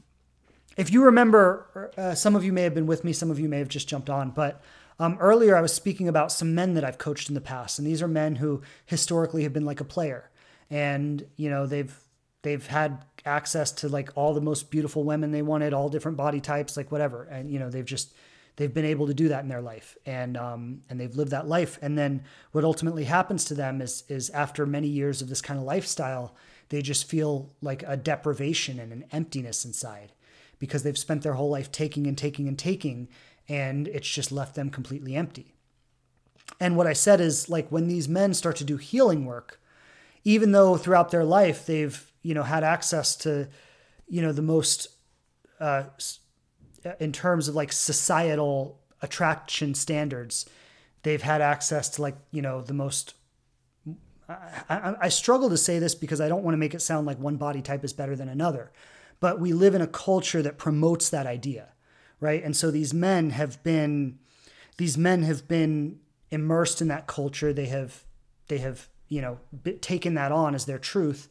if 0.75 0.91
you 0.91 1.03
remember, 1.03 1.91
uh, 1.97 2.13
some 2.13 2.35
of 2.35 2.43
you 2.43 2.53
may 2.53 2.63
have 2.63 2.73
been 2.73 2.87
with 2.87 3.03
me, 3.03 3.13
some 3.13 3.31
of 3.31 3.39
you 3.39 3.49
may 3.49 3.59
have 3.59 3.69
just 3.69 3.87
jumped 3.87 4.09
on, 4.09 4.31
but 4.31 4.61
um, 4.99 5.17
earlier 5.19 5.55
I 5.55 5.61
was 5.61 5.73
speaking 5.73 6.09
about 6.09 6.31
some 6.31 6.53
men 6.53 6.73
that 6.73 6.83
I've 6.83 6.97
coached 6.97 7.29
in 7.29 7.35
the 7.35 7.41
past, 7.41 7.79
and 7.79 7.87
these 7.87 8.01
are 8.01 8.07
men 8.07 8.35
who 8.35 8.61
historically 8.85 9.43
have 9.43 9.53
been 9.53 9.65
like 9.65 9.79
a 9.79 9.85
player, 9.85 10.29
and 10.69 11.25
you 11.37 11.49
know 11.49 11.65
they've 11.65 11.97
they've 12.41 12.65
had 12.67 13.05
access 13.25 13.71
to 13.71 13.89
like 13.89 14.09
all 14.15 14.33
the 14.33 14.41
most 14.41 14.69
beautiful 14.69 15.03
women 15.03 15.31
they 15.31 15.41
wanted, 15.41 15.73
all 15.73 15.89
different 15.89 16.17
body 16.17 16.41
types, 16.41 16.75
like 16.75 16.91
whatever, 16.91 17.23
and 17.23 17.49
you 17.49 17.59
know 17.59 17.69
they've 17.69 17.85
just 17.85 18.13
they've 18.59 18.73
been 18.73 18.85
able 18.85 19.07
to 19.07 19.13
do 19.15 19.29
that 19.29 19.41
in 19.41 19.49
their 19.49 19.61
life. 19.61 19.97
And 20.05 20.37
um, 20.37 20.81
and 20.89 20.99
they've 20.99 21.15
lived 21.15 21.31
that 21.31 21.47
life. 21.47 21.79
And 21.81 21.97
then 21.97 22.23
what 22.51 22.63
ultimately 22.63 23.05
happens 23.05 23.45
to 23.45 23.55
them 23.55 23.81
is 23.81 24.03
is 24.07 24.29
after 24.29 24.67
many 24.67 24.87
years 24.87 25.23
of 25.23 25.29
this 25.29 25.41
kind 25.41 25.59
of 25.59 25.65
lifestyle 25.65 26.35
they 26.69 26.81
just 26.81 27.05
feel 27.05 27.51
like 27.61 27.83
a 27.85 27.97
deprivation 27.97 28.79
and 28.79 28.93
an 28.93 29.05
emptiness 29.11 29.65
inside 29.65 30.13
because 30.59 30.83
they've 30.83 30.97
spent 30.97 31.23
their 31.23 31.33
whole 31.33 31.49
life 31.49 31.71
taking 31.71 32.07
and 32.07 32.17
taking 32.17 32.47
and 32.47 32.57
taking 32.57 33.09
and 33.47 33.87
it's 33.87 34.09
just 34.09 34.31
left 34.31 34.55
them 34.55 34.69
completely 34.69 35.15
empty. 35.15 35.55
And 36.59 36.77
what 36.77 36.87
I 36.87 36.93
said 36.93 37.19
is 37.19 37.49
like 37.49 37.69
when 37.69 37.87
these 37.87 38.07
men 38.07 38.33
start 38.33 38.55
to 38.57 38.63
do 38.63 38.77
healing 38.77 39.25
work, 39.25 39.59
even 40.23 40.51
though 40.51 40.77
throughout 40.77 41.09
their 41.09 41.23
life 41.23 41.65
they've, 41.65 42.11
you 42.21 42.35
know, 42.35 42.43
had 42.43 42.63
access 42.63 43.15
to, 43.17 43.47
you 44.07 44.21
know, 44.21 44.31
the 44.31 44.41
most, 44.43 44.89
uh, 45.59 45.85
in 46.99 47.11
terms 47.11 47.47
of 47.47 47.55
like 47.55 47.71
societal 47.71 48.79
attraction 49.01 49.73
standards, 49.73 50.45
they've 51.03 51.21
had 51.21 51.41
access 51.41 51.89
to 51.89 52.01
like, 52.01 52.15
you 52.31 52.41
know, 52.41 52.61
the 52.61 52.73
most 52.73 53.15
I, 54.69 54.95
I, 55.01 55.09
struggle 55.09 55.49
to 55.49 55.57
say 55.57 55.79
this 55.79 55.95
because 55.95 56.21
I 56.21 56.29
don't 56.29 56.43
want 56.43 56.53
to 56.53 56.59
make 56.59 56.75
it 56.75 56.83
sound 56.83 57.07
like 57.07 57.17
one 57.17 57.37
body 57.37 57.63
type 57.63 57.83
is 57.83 57.93
better 57.93 58.15
than 58.15 58.29
another, 58.29 58.71
but 59.19 59.39
we 59.39 59.53
live 59.53 59.73
in 59.73 59.81
a 59.81 59.87
culture 59.87 60.43
that 60.43 60.59
promotes 60.59 61.09
that 61.09 61.25
idea, 61.25 61.69
right? 62.19 62.43
And 62.43 62.55
so 62.55 62.69
these 62.69 62.93
men 62.93 63.31
have 63.31 63.63
been, 63.63 64.19
these 64.77 64.99
men 64.99 65.23
have 65.23 65.47
been 65.47 65.99
immersed 66.29 66.79
in 66.79 66.89
that 66.89 67.07
culture. 67.07 67.51
They 67.51 67.65
have, 67.67 68.03
they 68.49 68.59
have, 68.59 68.87
you 69.07 69.21
know, 69.21 69.39
taken 69.81 70.13
that 70.13 70.31
on 70.31 70.53
as 70.53 70.65
their 70.65 70.77
truth, 70.77 71.27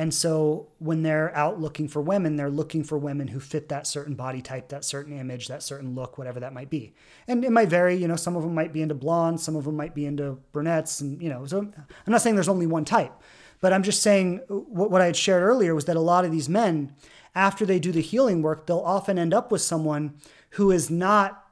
and 0.00 0.14
so 0.14 0.68
when 0.78 1.02
they're 1.02 1.30
out 1.36 1.60
looking 1.60 1.86
for 1.86 2.00
women, 2.00 2.36
they're 2.36 2.48
looking 2.48 2.84
for 2.84 2.96
women 2.96 3.28
who 3.28 3.38
fit 3.38 3.68
that 3.68 3.86
certain 3.86 4.14
body 4.14 4.40
type, 4.40 4.70
that 4.70 4.82
certain 4.82 5.12
image, 5.12 5.48
that 5.48 5.62
certain 5.62 5.94
look, 5.94 6.16
whatever 6.16 6.40
that 6.40 6.54
might 6.54 6.70
be. 6.70 6.94
And 7.28 7.44
it 7.44 7.52
might 7.52 7.68
vary, 7.68 7.96
you 7.96 8.08
know, 8.08 8.16
some 8.16 8.34
of 8.34 8.42
them 8.42 8.54
might 8.54 8.72
be 8.72 8.80
into 8.80 8.94
blondes, 8.94 9.42
some 9.42 9.56
of 9.56 9.64
them 9.64 9.76
might 9.76 9.94
be 9.94 10.06
into 10.06 10.38
brunettes. 10.52 11.02
And, 11.02 11.20
you 11.20 11.28
know, 11.28 11.44
so 11.44 11.58
I'm 11.58 11.86
not 12.06 12.22
saying 12.22 12.34
there's 12.34 12.48
only 12.48 12.66
one 12.66 12.86
type, 12.86 13.12
but 13.60 13.74
I'm 13.74 13.82
just 13.82 14.00
saying 14.00 14.40
uh, 14.48 14.54
what, 14.54 14.90
what 14.90 15.02
I 15.02 15.04
had 15.04 15.16
shared 15.16 15.42
earlier 15.42 15.74
was 15.74 15.84
that 15.84 15.96
a 15.96 16.00
lot 16.00 16.24
of 16.24 16.32
these 16.32 16.48
men, 16.48 16.96
after 17.34 17.66
they 17.66 17.78
do 17.78 17.92
the 17.92 18.00
healing 18.00 18.40
work, 18.40 18.66
they'll 18.66 18.78
often 18.78 19.18
end 19.18 19.34
up 19.34 19.52
with 19.52 19.60
someone 19.60 20.14
who 20.52 20.70
is 20.70 20.88
not, 20.88 21.44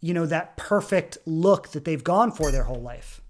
you 0.00 0.14
know, 0.14 0.26
that 0.26 0.56
perfect 0.56 1.18
look 1.26 1.70
that 1.70 1.84
they've 1.84 2.04
gone 2.04 2.30
for 2.30 2.52
their 2.52 2.62
whole 2.62 2.80
life. 2.80 3.20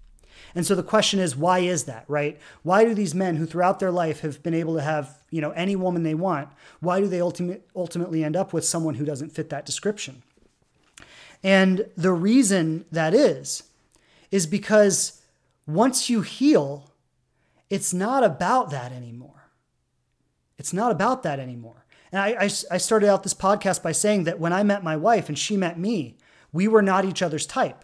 And 0.55 0.65
so 0.65 0.75
the 0.75 0.83
question 0.83 1.19
is, 1.19 1.35
why 1.35 1.59
is 1.59 1.85
that, 1.85 2.05
right? 2.07 2.39
Why 2.63 2.85
do 2.85 2.93
these 2.93 3.13
men 3.13 3.35
who 3.35 3.45
throughout 3.45 3.79
their 3.79 3.91
life 3.91 4.21
have 4.21 4.41
been 4.43 4.53
able 4.53 4.75
to 4.75 4.81
have, 4.81 5.21
you 5.29 5.41
know, 5.41 5.51
any 5.51 5.75
woman 5.75 6.03
they 6.03 6.15
want, 6.15 6.49
why 6.79 6.99
do 6.99 7.07
they 7.07 7.21
ultimate, 7.21 7.67
ultimately 7.75 8.23
end 8.23 8.35
up 8.35 8.53
with 8.53 8.65
someone 8.65 8.95
who 8.95 9.05
doesn't 9.05 9.31
fit 9.31 9.49
that 9.49 9.65
description? 9.65 10.23
And 11.43 11.87
the 11.95 12.13
reason 12.13 12.85
that 12.91 13.13
is, 13.13 13.63
is 14.31 14.47
because 14.47 15.21
once 15.65 16.09
you 16.09 16.21
heal, 16.21 16.91
it's 17.69 17.93
not 17.93 18.23
about 18.23 18.69
that 18.71 18.91
anymore. 18.91 19.49
It's 20.57 20.73
not 20.73 20.91
about 20.91 21.23
that 21.23 21.39
anymore. 21.39 21.85
And 22.11 22.21
I, 22.21 22.27
I, 22.29 22.49
I, 22.71 22.77
started 22.77 23.09
out 23.09 23.23
this 23.23 23.33
podcast 23.33 23.83
by 23.83 23.91
saying 23.91 24.23
that 24.23 24.39
when 24.39 24.53
I 24.53 24.63
met 24.63 24.83
my 24.83 24.95
wife 24.95 25.27
and 25.27 25.37
she 25.37 25.57
met 25.57 25.77
me, 25.77 26.17
we 26.53 26.67
were 26.67 26.81
not 26.81 27.05
each 27.05 27.21
other's 27.21 27.45
type. 27.45 27.83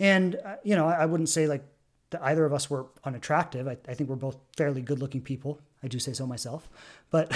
And, 0.00 0.36
uh, 0.44 0.56
you 0.62 0.76
know, 0.76 0.86
I 0.86 1.06
wouldn't 1.06 1.28
say 1.28 1.46
like 1.46 1.64
either 2.20 2.44
of 2.44 2.52
us 2.52 2.70
were 2.70 2.86
unattractive. 3.04 3.66
I, 3.66 3.76
I 3.88 3.94
think 3.94 4.08
we're 4.08 4.16
both 4.16 4.36
fairly 4.56 4.80
good 4.80 5.00
looking 5.00 5.20
people. 5.20 5.60
I 5.82 5.88
do 5.88 5.98
say 5.98 6.12
so 6.12 6.26
myself, 6.26 6.68
but 7.10 7.30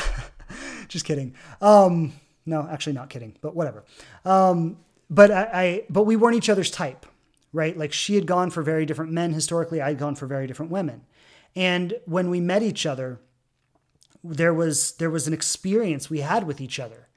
just 0.88 1.04
kidding. 1.04 1.34
Um, 1.60 2.12
no, 2.46 2.66
actually 2.70 2.94
not 2.94 3.10
kidding, 3.10 3.36
but 3.40 3.54
whatever. 3.54 3.84
Um, 4.24 4.78
but 5.10 5.30
I, 5.30 5.42
I, 5.52 5.84
but 5.90 6.04
we 6.04 6.16
weren't 6.16 6.36
each 6.36 6.48
other's 6.48 6.70
type, 6.70 7.06
right? 7.52 7.76
Like 7.76 7.92
she 7.92 8.14
had 8.14 8.26
gone 8.26 8.50
for 8.50 8.62
very 8.62 8.86
different 8.86 9.12
men 9.12 9.32
historically. 9.32 9.80
I 9.80 9.88
had 9.88 9.98
gone 9.98 10.14
for 10.14 10.26
very 10.26 10.46
different 10.46 10.72
women. 10.72 11.02
And 11.54 11.94
when 12.06 12.30
we 12.30 12.40
met 12.40 12.62
each 12.62 12.86
other, 12.86 13.20
there 14.24 14.54
was, 14.54 14.92
there 14.92 15.10
was 15.10 15.26
an 15.26 15.34
experience 15.34 16.08
we 16.08 16.20
had 16.20 16.46
with 16.46 16.60
each 16.60 16.80
other 16.80 17.08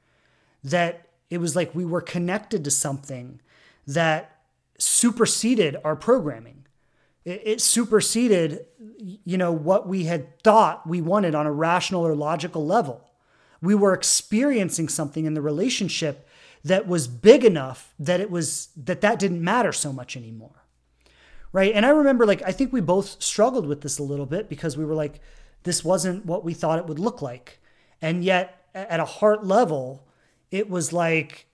that 0.64 1.08
it 1.30 1.38
was 1.38 1.56
like 1.56 1.74
we 1.74 1.86
were 1.86 2.02
connected 2.02 2.64
to 2.64 2.72
something 2.72 3.40
that 3.88 4.35
superseded 4.78 5.78
our 5.84 5.96
programming. 5.96 6.66
It, 7.24 7.42
it 7.46 7.62
superseded, 7.62 8.66
you 9.00 9.38
know, 9.38 9.52
what 9.52 9.88
we 9.88 10.06
had 10.06 10.42
thought 10.44 10.88
we 10.88 11.02
wanted 11.02 11.36
on 11.36 11.46
a 11.46 11.52
rational 11.52 12.06
or 12.06 12.16
logical 12.16 12.66
level. 12.66 13.10
We 13.62 13.76
were 13.76 13.94
experiencing 13.94 14.90
something 14.90 15.26
in 15.26 15.34
the 15.34 15.42
relationship 15.42 16.28
that 16.64 16.88
was 16.88 17.08
big 17.08 17.46
enough 17.46 17.94
that 18.00 18.20
it 18.20 18.32
was 18.32 18.70
that 18.76 19.02
that 19.02 19.20
didn't 19.20 19.44
matter 19.44 19.72
so 19.72 19.94
much 19.94 20.18
anymore. 20.18 20.64
Right? 21.52 21.74
And 21.74 21.86
i 21.86 21.90
remember 21.90 22.26
like 22.26 22.42
i 22.46 22.52
think 22.52 22.74
we 22.74 22.82
both 22.82 23.24
struggled 23.24 23.66
with 23.66 23.80
this 23.80 23.98
a 23.98 24.04
little 24.04 24.26
bit 24.26 24.50
because 24.50 24.76
we 24.76 24.84
were 24.84 24.94
like 24.94 25.22
this 25.64 25.86
wasn't 25.86 26.26
what 26.26 26.44
we 26.44 26.54
thought 26.54 26.80
it 26.80 26.88
would 26.88 27.00
look 27.00 27.22
like. 27.22 27.60
And 28.02 28.24
yet 28.24 28.66
at 28.76 29.00
a 29.00 29.06
heart 29.06 29.46
level 29.46 30.06
it 30.52 30.70
was 30.70 30.92
like 30.92 31.48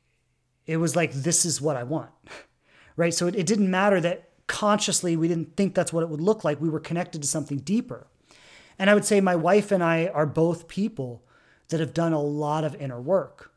it 0.66 0.78
was 0.78 0.96
like 0.96 1.12
this 1.14 1.46
is 1.46 1.62
what 1.62 1.76
i 1.76 1.84
want 1.84 2.12
right 2.96 3.14
so 3.14 3.28
it, 3.28 3.36
it 3.36 3.46
didn't 3.46 3.72
matter 3.72 4.00
that 4.02 4.32
consciously 4.52 5.16
we 5.16 5.30
didn't 5.30 5.56
think 5.56 5.74
that's 5.74 5.94
what 5.94 6.04
it 6.04 6.10
would 6.10 6.20
look 6.20 6.44
like. 6.44 6.60
We 6.60 6.70
were 6.70 6.82
connected 6.82 7.22
to 7.22 7.28
something 7.28 7.60
deeper. 7.60 8.08
And 8.78 8.90
I 8.90 8.94
would 8.94 9.06
say 9.06 9.22
my 9.22 9.36
wife 9.36 9.72
and 9.72 9.82
I 9.82 10.08
are 10.08 10.26
both 10.26 10.68
people 10.68 11.24
that 11.70 11.80
have 11.80 11.94
done 11.94 12.12
a 12.12 12.22
lot 12.22 12.66
of 12.66 12.76
inner 12.76 13.00
work. 13.00 13.54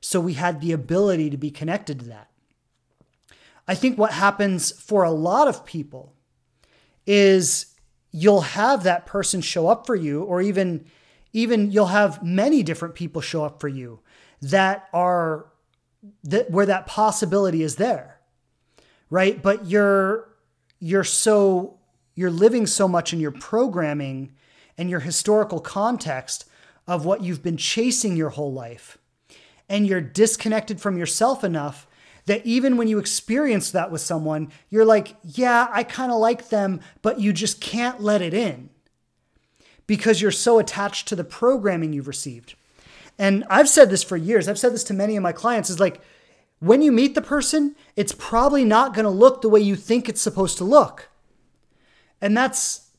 So 0.00 0.18
we 0.18 0.34
had 0.34 0.60
the 0.60 0.72
ability 0.72 1.30
to 1.30 1.36
be 1.36 1.52
connected 1.52 2.00
to 2.00 2.06
that. 2.06 2.28
I 3.68 3.76
think 3.76 3.96
what 3.96 4.12
happens 4.12 4.72
for 4.72 5.04
a 5.04 5.12
lot 5.12 5.46
of 5.46 5.64
people 5.64 6.12
is 7.06 7.66
you'll 8.10 8.40
have 8.40 8.82
that 8.82 9.06
person 9.06 9.40
show 9.40 9.68
up 9.68 9.86
for 9.86 9.94
you 9.94 10.22
or 10.24 10.42
even 10.42 10.86
even 11.32 11.70
you'll 11.70 11.86
have 11.86 12.22
many 12.22 12.62
different 12.62 12.94
people 12.94 13.22
show 13.22 13.44
up 13.44 13.60
for 13.60 13.68
you 13.68 14.00
that 14.42 14.88
are 14.92 15.46
that 16.24 16.50
where 16.50 16.66
that 16.66 16.86
possibility 16.86 17.62
is 17.62 17.76
there. 17.76 18.18
Right? 19.12 19.42
But 19.42 19.66
you're 19.66 20.26
you're 20.80 21.04
so 21.04 21.78
you're 22.14 22.30
living 22.30 22.66
so 22.66 22.88
much 22.88 23.12
in 23.12 23.20
your 23.20 23.30
programming 23.30 24.32
and 24.78 24.88
your 24.88 25.00
historical 25.00 25.60
context 25.60 26.48
of 26.86 27.04
what 27.04 27.22
you've 27.22 27.42
been 27.42 27.58
chasing 27.58 28.16
your 28.16 28.30
whole 28.30 28.54
life. 28.54 28.96
And 29.68 29.86
you're 29.86 30.00
disconnected 30.00 30.80
from 30.80 30.96
yourself 30.96 31.44
enough 31.44 31.86
that 32.24 32.46
even 32.46 32.78
when 32.78 32.88
you 32.88 32.98
experience 32.98 33.70
that 33.72 33.90
with 33.90 34.00
someone, 34.00 34.50
you're 34.70 34.86
like, 34.86 35.14
yeah, 35.22 35.68
I 35.70 35.82
kind 35.82 36.10
of 36.10 36.18
like 36.18 36.48
them, 36.48 36.80
but 37.02 37.20
you 37.20 37.34
just 37.34 37.60
can't 37.60 38.00
let 38.00 38.22
it 38.22 38.32
in 38.32 38.70
because 39.86 40.22
you're 40.22 40.30
so 40.30 40.58
attached 40.58 41.06
to 41.08 41.16
the 41.16 41.24
programming 41.24 41.92
you've 41.92 42.08
received. 42.08 42.54
And 43.18 43.44
I've 43.50 43.68
said 43.68 43.90
this 43.90 44.02
for 44.02 44.16
years. 44.16 44.48
I've 44.48 44.58
said 44.58 44.72
this 44.72 44.84
to 44.84 44.94
many 44.94 45.16
of 45.16 45.22
my 45.22 45.32
clients 45.32 45.68
is 45.68 45.78
like, 45.78 46.00
when 46.62 46.80
you 46.80 46.92
meet 46.92 47.16
the 47.16 47.20
person, 47.22 47.74
it's 47.96 48.12
probably 48.12 48.64
not 48.64 48.94
going 48.94 49.04
to 49.04 49.10
look 49.10 49.42
the 49.42 49.48
way 49.48 49.58
you 49.58 49.74
think 49.74 50.08
it's 50.08 50.22
supposed 50.22 50.58
to 50.58 50.64
look. 50.64 51.08
And 52.20 52.36
that's, 52.36 52.90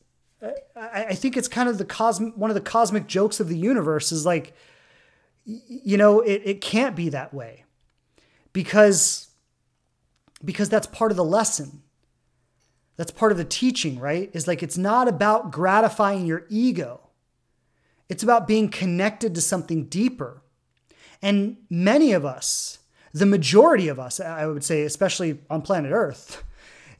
I 0.76 1.14
think 1.14 1.34
it's 1.34 1.48
kind 1.48 1.66
of 1.66 1.78
the 1.78 1.86
cosmic, 1.86 2.36
one 2.36 2.50
of 2.50 2.54
the 2.56 2.60
cosmic 2.60 3.06
jokes 3.06 3.40
of 3.40 3.48
the 3.48 3.56
universe 3.56 4.12
is 4.12 4.26
like, 4.26 4.54
you 5.46 5.96
know, 5.96 6.20
it, 6.20 6.42
it 6.44 6.60
can't 6.60 6.94
be 6.94 7.08
that 7.08 7.32
way 7.32 7.64
because, 8.52 9.28
because 10.44 10.68
that's 10.68 10.86
part 10.86 11.10
of 11.10 11.16
the 11.16 11.24
lesson. 11.24 11.80
That's 12.98 13.12
part 13.12 13.32
of 13.32 13.38
the 13.38 13.46
teaching, 13.46 13.98
right? 13.98 14.28
Is 14.34 14.46
like, 14.46 14.62
it's 14.62 14.76
not 14.76 15.08
about 15.08 15.50
gratifying 15.50 16.26
your 16.26 16.44
ego. 16.50 17.00
It's 18.10 18.22
about 18.22 18.46
being 18.46 18.68
connected 18.68 19.34
to 19.34 19.40
something 19.40 19.86
deeper. 19.86 20.42
And 21.22 21.56
many 21.70 22.12
of 22.12 22.26
us, 22.26 22.80
the 23.14 23.24
majority 23.24 23.88
of 23.88 23.98
us, 23.98 24.20
I 24.20 24.46
would 24.46 24.62
say, 24.62 24.82
especially 24.82 25.38
on 25.48 25.62
planet 25.62 25.92
Earth, 25.92 26.44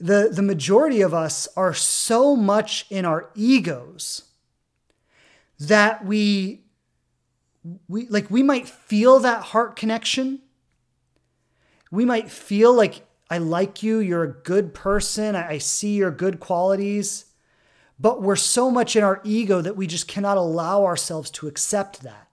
the, 0.01 0.31
the 0.33 0.43
majority 0.43 1.03
of 1.03 1.13
us 1.13 1.47
are 1.57 1.75
so 1.75 2.35
much 2.35 2.87
in 2.89 3.05
our 3.05 3.29
egos 3.35 4.23
that 5.59 6.05
we 6.05 6.63
we 7.89 8.07
like 8.09 8.31
we 8.31 8.43
might 8.43 8.69
feel 8.69 9.21
that 9.21 9.43
heart 9.43 9.77
connection. 9.77 10.41
We 11.91 12.05
might 12.05 12.31
feel 12.31 12.73
like 12.75 13.07
i 13.31 13.39
like 13.39 13.83
you 13.83 14.01
you're 14.01 14.23
a 14.23 14.33
good 14.33 14.75
person 14.75 15.35
i, 15.35 15.57
see 15.57 15.95
your 15.95 16.11
good 16.11 16.41
qualities 16.41 17.25
but 17.99 18.23
we're 18.23 18.37
so 18.37 18.71
much 18.71 18.97
in 18.97 19.05
our 19.05 19.21
ego 19.25 19.61
that 19.61 19.77
we 19.77 19.87
just 19.87 20.09
cannot 20.09 20.37
allow 20.37 20.85
ourselves 20.85 21.31
to 21.31 21.47
accept 21.47 22.03
that. 22.03 22.29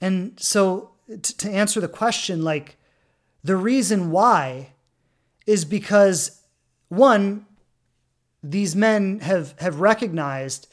And 0.00 0.38
so 0.38 0.90
to 1.16 1.50
answer 1.50 1.80
the 1.80 1.88
question, 1.88 2.42
like 2.42 2.76
the 3.42 3.56
reason 3.56 4.10
why 4.10 4.72
is 5.46 5.64
because 5.64 6.42
one, 6.88 7.46
these 8.42 8.76
men 8.76 9.20
have 9.20 9.54
have 9.58 9.80
recognized 9.80 10.68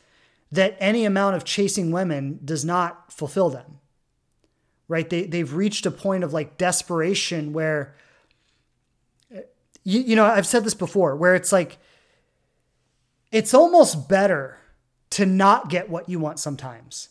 that 0.52 0.78
any 0.80 1.06
amount 1.06 1.36
of 1.36 1.44
chasing 1.44 1.92
women 1.92 2.40
does 2.44 2.66
not 2.66 3.12
fulfill 3.12 3.50
them. 3.50 3.80
Right? 4.88 5.10
They 5.10 5.24
they've 5.24 5.54
reached 5.54 5.86
a 5.86 5.92
point 5.92 6.24
of 6.24 6.34
like 6.34 6.58
desperation 6.58 7.54
where 7.54 7.96
you, 9.84 10.02
you 10.02 10.16
know, 10.16 10.26
I've 10.26 10.48
said 10.48 10.64
this 10.64 10.74
before, 10.74 11.16
where 11.16 11.36
it's 11.36 11.52
like 11.52 11.78
it's 13.32 13.54
almost 13.54 14.10
better 14.10 14.58
to 15.12 15.26
not 15.26 15.70
get 15.70 15.90
what 15.90 16.10
you 16.10 16.20
want 16.20 16.40
sometimes 16.40 17.10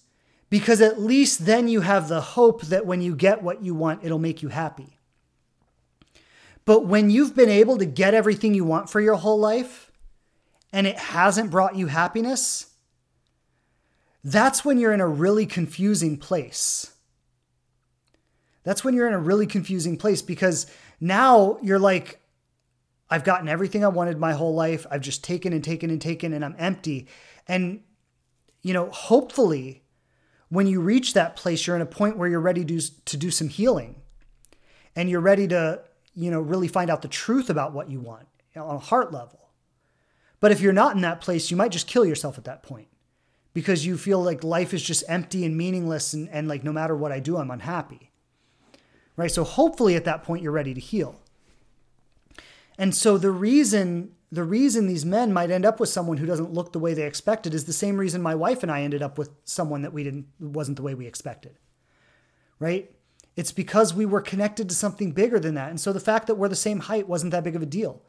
because 0.55 0.81
at 0.81 1.01
least 1.01 1.47
then 1.47 1.66
you 1.66 1.81
have 1.81 2.06
the 2.06 2.20
hope 2.20 2.62
that 2.62 2.86
when 2.86 3.02
you 3.02 3.16
get 3.16 3.43
what 3.43 3.64
you 3.64 3.74
want, 3.74 4.05
it'll 4.05 4.20
make 4.20 4.40
you 4.40 4.51
happy. 4.51 5.01
But 6.64 6.86
when 6.86 7.10
you've 7.10 7.35
been 7.35 7.48
able 7.48 7.76
to 7.78 7.85
get 7.85 8.14
everything 8.14 8.55
you 8.55 8.64
want 8.64 8.89
for 8.89 9.01
your 9.01 9.16
whole 9.16 9.40
life 9.40 9.90
and 10.72 10.86
it 10.86 10.97
hasn't 10.97 11.51
brought 11.51 11.74
you 11.74 11.89
happiness, 11.89 12.72
that's 14.22 14.64
when 14.64 14.78
you're 14.78 14.93
in 14.93 15.01
a 15.01 15.09
really 15.09 15.44
confusing 15.44 16.16
place. 16.16 16.94
That's 18.62 18.85
when 18.85 18.94
you're 18.94 19.09
in 19.09 19.12
a 19.12 19.18
really 19.18 19.48
confusing 19.48 19.97
place 19.97 20.22
because 20.22 20.68
now 21.01 21.59
you're 21.62 21.81
like, 21.81 22.20
I've 23.10 23.24
gotten 23.24 23.48
everything 23.48 23.85
I 23.85 23.89
wanted 23.89 24.20
my 24.20 24.35
whole 24.35 24.55
life. 24.55 24.86
I've 24.89 25.01
just 25.01 25.24
taken 25.24 25.52
and 25.52 25.64
taken 25.64 25.90
and 25.90 26.01
taken 26.01 26.32
and 26.32 26.44
I'm 26.44 26.55
empty. 26.60 27.09
And, 27.48 27.81
you 28.62 28.72
know, 28.72 28.89
hopefully 28.90 29.81
when 30.55 30.66
you 30.66 30.81
reach 30.81 31.14
that 31.14 31.36
place, 31.36 31.66
you're 31.66 31.76
in 31.76 31.82
a 31.82 31.86
point 31.86 32.16
where 32.16 32.28
you're 32.28 32.40
ready 32.40 32.64
to, 32.64 32.81
to 33.05 33.16
do 33.16 33.31
some 33.31 33.48
healing 33.48 33.97
and 34.94 35.10
you're 35.10 35.20
ready 35.20 35.48
to, 35.48 35.81
you 36.14 36.31
know, 36.31 36.40
really 36.40 36.68
find 36.68 36.90
out 36.90 37.02
the 37.02 37.09
truth 37.09 37.51
about 37.51 37.72
what 37.72 37.90
you 37.90 38.01
want 38.01 38.26
on 38.56 38.76
a 38.76 38.78
heart 38.78 39.12
level. 39.12 39.51
But 40.40 40.52
if 40.52 40.60
you're 40.60 40.72
not 40.72 40.94
in 40.94 41.02
that 41.02 41.20
place, 41.20 41.51
you 41.51 41.56
might 41.56 41.72
just 41.72 41.89
kill 41.89 42.05
yourself 42.05 42.39
at 42.39 42.44
that 42.44 42.62
point 42.62 42.89
because 43.52 43.85
you 43.85 43.97
feel 43.97 44.22
like 44.22 44.44
life 44.44 44.72
is 44.72 44.82
just 44.82 45.02
empty 45.09 45.44
and 45.44 45.56
meaningless 45.56 46.12
and, 46.12 46.28
and 46.28 46.47
like 46.47 46.62
no 46.62 46.72
matter 46.72 46.94
what 46.94 47.12
I 47.12 47.18
do, 47.18 47.36
I'm 47.36 47.51
unhappy. 47.51 48.10
Right? 49.16 49.31
So 49.31 49.44
hopefully 49.44 49.97
at 49.97 50.05
that 50.05 50.22
point 50.22 50.43
you're 50.43 50.52
ready 50.52 50.74
to 50.74 50.81
heal. 50.81 51.20
And 52.78 52.94
so 52.94 53.18
the 53.18 53.31
reason 53.31 54.12
the 54.35 54.44
reason 54.44 54.86
these 54.86 55.05
men 55.05 55.32
might 55.32 55.51
end 55.51 55.65
up 55.65 55.78
with 55.78 55.89
someone 55.89 56.16
who 56.16 56.27
doesn't 56.27 56.52
look 56.52 56.73
the 56.73 56.81
way 56.81 56.93
they 56.93 57.06
expected 57.06 57.55
is 57.55 57.65
the 57.65 57.73
same 57.73 57.97
reason 57.97 58.20
my 58.20 58.35
wife 58.35 58.62
and 58.62 58.73
I 58.73 58.82
ended 58.82 59.01
up 59.01 59.16
with 59.16 59.31
someone 59.44 59.82
that 59.82 59.93
we 59.93 60.02
didn't 60.02 60.27
wasn't 60.40 60.77
the 60.77 60.82
way 60.82 60.94
we 60.94 61.06
expected. 61.06 61.56
Right? 62.59 62.90
It's 63.36 63.52
because 63.52 63.94
we 63.94 64.06
were 64.06 64.20
connected 64.20 64.69
to 64.69 64.74
something 64.74 65.12
bigger 65.12 65.39
than 65.39 65.55
that. 65.55 65.70
And 65.70 65.81
so 65.81 65.93
the 65.93 66.01
fact 66.01 66.27
that 66.27 66.35
we're 66.35 66.48
the 66.48 66.56
same 66.56 66.81
height 66.81 67.09
wasn't 67.09 67.31
that 67.31 67.44
big 67.44 67.55
of 67.55 67.62
a 67.62 67.66
deal. 67.66 68.02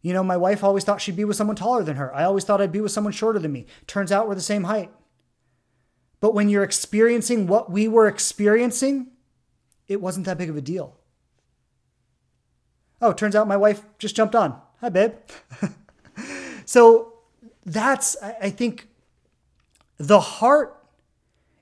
You 0.00 0.12
know, 0.12 0.22
my 0.22 0.36
wife 0.36 0.62
always 0.62 0.84
thought 0.84 1.00
she'd 1.00 1.16
be 1.16 1.24
with 1.24 1.36
someone 1.36 1.56
taller 1.56 1.82
than 1.82 1.96
her. 1.96 2.14
I 2.14 2.24
always 2.24 2.44
thought 2.44 2.60
I'd 2.60 2.70
be 2.70 2.80
with 2.80 2.92
someone 2.92 3.12
shorter 3.12 3.40
than 3.40 3.52
me. 3.52 3.66
Turns 3.88 4.12
out 4.12 4.28
we're 4.28 4.36
the 4.36 4.40
same 4.40 4.64
height. 4.64 4.92
But 6.20 6.34
when 6.34 6.48
you're 6.48 6.62
experiencing 6.62 7.48
what 7.48 7.70
we 7.70 7.88
were 7.88 8.06
experiencing, 8.06 9.08
it 9.88 10.00
wasn't 10.00 10.26
that 10.26 10.38
big 10.38 10.50
of 10.50 10.56
a 10.56 10.60
deal. 10.60 10.96
Oh, 13.02 13.12
turns 13.12 13.34
out 13.34 13.48
my 13.48 13.56
wife 13.56 13.82
just 13.98 14.16
jumped 14.16 14.34
on. 14.34 14.60
Hi, 14.80 14.88
babe. 14.88 15.14
so 16.64 17.14
that's, 17.64 18.16
I 18.22 18.50
think, 18.50 18.88
the 19.98 20.20
heart 20.20 20.84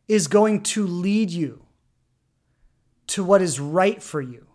is 0.09 0.27
going 0.27 0.63
to 0.63 0.87
lead 0.87 1.31
you 1.31 1.65
to 3.09 3.23
what 3.23 3.41
is 3.41 3.61
right 3.61 4.03
for 4.03 4.21
you. 4.21 4.47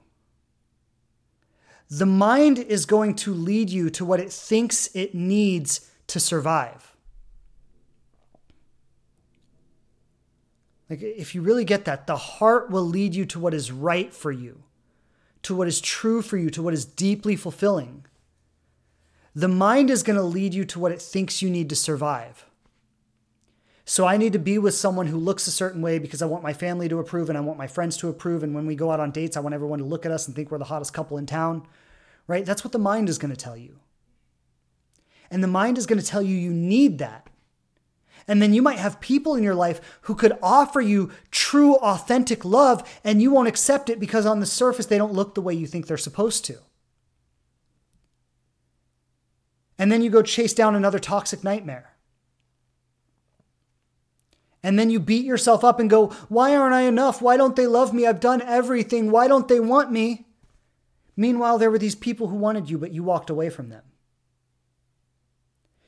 The 1.90 2.06
mind 2.06 2.60
is 2.60 2.86
going 2.86 3.16
to 3.16 3.34
lead 3.34 3.70
you 3.70 3.90
to 3.92 4.06
what 4.06 4.20
it 4.20 4.32
thinks 4.32 4.90
it 4.94 5.16
needs 5.16 5.90
to 6.08 6.20
survive. 6.20 6.96
Like, 10.90 11.02
if 11.02 11.34
you 11.34 11.42
really 11.42 11.66
get 11.66 11.86
that, 11.86 12.08
the 12.08 12.18
heart 12.18 12.70
will 12.70 12.84
lead 12.84 13.16
you 13.16 13.26
to 13.28 13.40
what 13.40 13.54
is 13.54 13.72
right 13.72 14.14
for 14.14 14.32
you, 14.32 14.64
to 15.44 15.56
what 15.56 15.68
is 15.68 15.80
true 15.80 16.22
for 16.22 16.36
you, 16.36 16.50
to 16.50 16.62
what 16.62 16.74
is 16.74 16.86
deeply 16.86 17.36
fulfilling. 17.36 18.06
The 19.36 19.48
mind 19.48 19.90
is 19.90 20.04
going 20.04 20.18
to 20.18 20.24
lead 20.24 20.54
you 20.54 20.66
to 20.66 20.80
what 20.80 20.92
it 20.92 21.02
thinks 21.02 21.42
you 21.42 21.50
need 21.50 21.70
to 21.70 21.76
survive. 21.76 22.46
So 23.86 24.06
I 24.06 24.18
need 24.18 24.34
to 24.34 24.40
be 24.40 24.60
with 24.60 24.76
someone 24.76 25.08
who 25.08 25.18
looks 25.18 25.48
a 25.48 25.52
certain 25.52 25.82
way 25.82 25.98
because 25.98 26.22
I 26.22 26.28
want 26.28 26.44
my 26.44 26.54
family 26.54 26.88
to 26.90 27.00
approve 27.00 27.28
and 27.28 27.38
I 27.38 27.42
want 27.42 27.58
my 27.58 27.66
friends 27.66 27.98
to 27.98 28.10
approve. 28.10 28.44
And 28.44 28.54
when 28.54 28.68
we 28.68 28.76
go 28.76 28.92
out 28.92 29.00
on 29.00 29.10
dates, 29.10 29.36
I 29.36 29.40
want 29.40 29.56
everyone 29.56 29.80
to 29.80 29.86
look 29.86 30.06
at 30.06 30.12
us 30.12 30.28
and 30.28 30.36
think 30.36 30.52
we're 30.52 30.60
the 30.60 30.66
hottest 30.66 30.94
couple 30.94 31.18
in 31.18 31.26
town, 31.26 31.66
right? 32.28 32.46
That's 32.46 32.64
what 32.64 32.72
the 32.72 32.78
mind 32.78 33.10
is 33.10 33.18
going 33.18 33.34
to 33.34 33.36
tell 33.36 33.58
you. 33.58 33.80
And 35.32 35.44
the 35.44 35.48
mind 35.48 35.80
is 35.80 35.88
going 35.88 36.00
to 36.00 36.06
tell 36.06 36.22
you 36.22 36.36
you 36.36 36.54
need 36.54 37.00
that. 37.00 37.30
And 38.28 38.44
then 38.44 38.54
you 38.54 38.62
might 38.62 38.78
have 38.78 39.00
people 39.00 39.34
in 39.34 39.44
your 39.44 39.56
life 39.56 39.82
who 40.02 40.14
could 40.14 40.38
offer 40.44 40.82
you 40.82 41.10
true, 41.32 41.76
authentic 41.78 42.46
love, 42.46 42.88
and 43.04 43.24
you 43.24 43.32
won't 43.32 43.48
accept 43.48 43.90
it 43.90 44.00
because 44.00 44.28
on 44.28 44.40
the 44.40 44.46
surface 44.46 44.86
they 44.86 45.00
don't 45.00 45.14
look 45.14 45.34
the 45.34 45.42
way 45.42 45.56
you 45.56 45.66
think 45.66 45.88
they're 45.88 45.98
supposed 45.98 46.46
to. 46.46 46.60
And 49.80 49.92
then 49.92 50.02
you 50.02 50.10
go 50.10 50.22
chase 50.22 50.54
down 50.54 50.76
another 50.76 51.00
toxic 51.00 51.44
nightmare. 51.44 51.96
And 54.62 54.78
then 54.78 54.90
you 54.90 55.00
beat 55.00 55.26
yourself 55.26 55.64
up 55.64 55.80
and 55.80 55.90
go, 55.90 56.08
Why 56.28 56.56
aren't 56.56 56.76
I 56.76 56.82
enough? 56.82 57.22
Why 57.22 57.38
don't 57.38 57.56
they 57.56 57.66
love 57.66 57.94
me? 57.94 58.06
I've 58.06 58.20
done 58.20 58.42
everything. 58.42 59.10
Why 59.10 59.30
don't 59.30 59.48
they 59.48 59.62
want 59.62 59.90
me? 59.90 60.28
Meanwhile, 61.16 61.58
there 61.58 61.72
were 61.72 61.80
these 61.80 61.96
people 61.96 62.28
who 62.28 62.36
wanted 62.36 62.70
you, 62.70 62.78
but 62.78 62.92
you 62.92 63.04
walked 63.04 63.30
away 63.30 63.50
from 63.50 63.70
them 63.70 63.84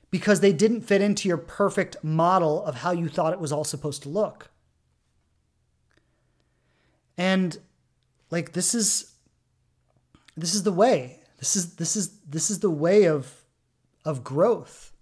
because 0.09 0.41
they 0.41 0.53
didn't 0.53 0.81
fit 0.81 1.01
into 1.01 1.27
your 1.27 1.37
perfect 1.37 1.97
model 2.03 2.63
of 2.65 2.75
how 2.75 2.91
you 2.91 3.07
thought 3.07 3.33
it 3.33 3.39
was 3.39 3.51
all 3.51 3.63
supposed 3.63 4.03
to 4.03 4.09
look. 4.09 4.51
And 7.17 7.57
like 8.29 8.53
this 8.53 8.73
is 8.73 9.13
this 10.37 10.53
is 10.53 10.63
the 10.63 10.71
way. 10.71 11.19
This 11.39 11.55
is 11.55 11.75
this 11.75 11.95
is 11.95 12.19
this 12.27 12.49
is 12.49 12.59
the 12.59 12.69
way 12.69 13.05
of 13.05 13.40
of 14.05 14.23
growth. 14.23 14.93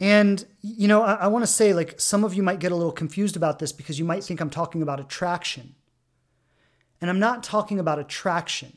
And, 0.00 0.46
you 0.62 0.88
know, 0.88 1.02
I, 1.02 1.14
I 1.14 1.26
want 1.26 1.42
to 1.42 1.50
say, 1.50 1.74
like, 1.74 2.00
some 2.00 2.24
of 2.24 2.32
you 2.32 2.42
might 2.42 2.58
get 2.58 2.72
a 2.72 2.76
little 2.76 2.92
confused 2.92 3.36
about 3.36 3.58
this 3.58 3.70
because 3.70 3.98
you 3.98 4.04
might 4.04 4.24
think 4.24 4.40
I'm 4.40 4.50
talking 4.50 4.80
about 4.80 4.98
attraction. 4.98 5.74
And 7.00 7.10
I'm 7.10 7.18
not 7.18 7.42
talking 7.42 7.78
about 7.78 7.98
attraction. 7.98 8.76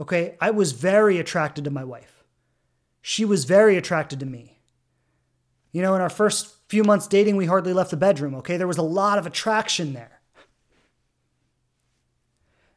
Okay. 0.00 0.36
I 0.40 0.50
was 0.50 0.72
very 0.72 1.18
attracted 1.18 1.64
to 1.64 1.70
my 1.70 1.84
wife, 1.84 2.24
she 3.02 3.24
was 3.24 3.44
very 3.44 3.76
attracted 3.76 4.20
to 4.20 4.26
me. 4.26 4.58
You 5.72 5.82
know, 5.82 5.94
in 5.94 6.00
our 6.00 6.10
first 6.10 6.54
few 6.68 6.84
months 6.84 7.08
dating, 7.08 7.36
we 7.36 7.46
hardly 7.46 7.72
left 7.72 7.90
the 7.90 7.96
bedroom. 7.96 8.34
Okay. 8.36 8.56
There 8.56 8.66
was 8.66 8.78
a 8.78 8.82
lot 8.82 9.18
of 9.18 9.26
attraction 9.26 9.92
there. 9.92 10.20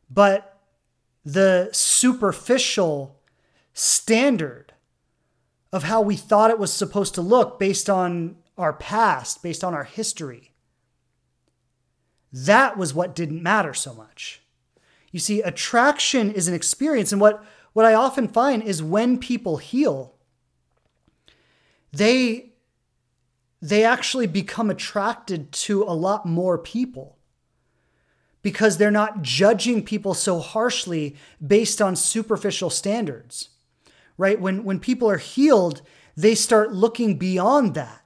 But 0.10 0.60
the 1.24 1.70
superficial 1.74 3.17
standard 3.78 4.74
of 5.72 5.84
how 5.84 6.02
we 6.02 6.16
thought 6.16 6.50
it 6.50 6.58
was 6.58 6.74
supposed 6.74 7.14
to 7.14 7.22
look 7.22 7.60
based 7.60 7.92
on 7.92 8.36
our 8.58 8.74
past, 8.74 9.44
based 9.44 9.64
on 9.64 9.76
our 9.76 9.84
history. 9.84 10.52
That 12.34 12.76
was 12.76 12.96
what 12.96 13.16
didn't 13.16 13.44
matter 13.44 13.76
so 13.76 13.94
much. 13.94 14.42
You 15.12 15.20
see, 15.20 15.42
attraction 15.42 16.32
is 16.32 16.48
an 16.48 16.56
experience, 16.56 17.12
and 17.12 17.22
what, 17.22 17.44
what 17.74 17.86
I 17.86 17.94
often 17.94 18.28
find 18.28 18.64
is 18.64 18.82
when 18.82 19.20
people 19.20 19.58
heal, 19.58 20.16
they, 21.94 22.54
they 23.62 23.84
actually 23.84 24.26
become 24.26 24.72
attracted 24.72 25.52
to 25.52 25.84
a 25.84 25.94
lot 25.94 26.26
more 26.26 26.58
people 26.58 27.20
because 28.42 28.78
they're 28.78 28.90
not 28.90 29.22
judging 29.22 29.84
people 29.84 30.16
so 30.16 30.40
harshly 30.40 31.16
based 31.46 31.80
on 31.80 31.96
superficial 31.96 32.72
standards 32.72 33.50
right? 34.18 34.40
When, 34.40 34.64
when 34.64 34.80
people 34.80 35.10
are 35.10 35.18
healed, 35.18 35.82
they 36.16 36.36
start 36.36 36.74
looking 36.74 37.18
beyond 37.18 37.76
that 37.76 38.02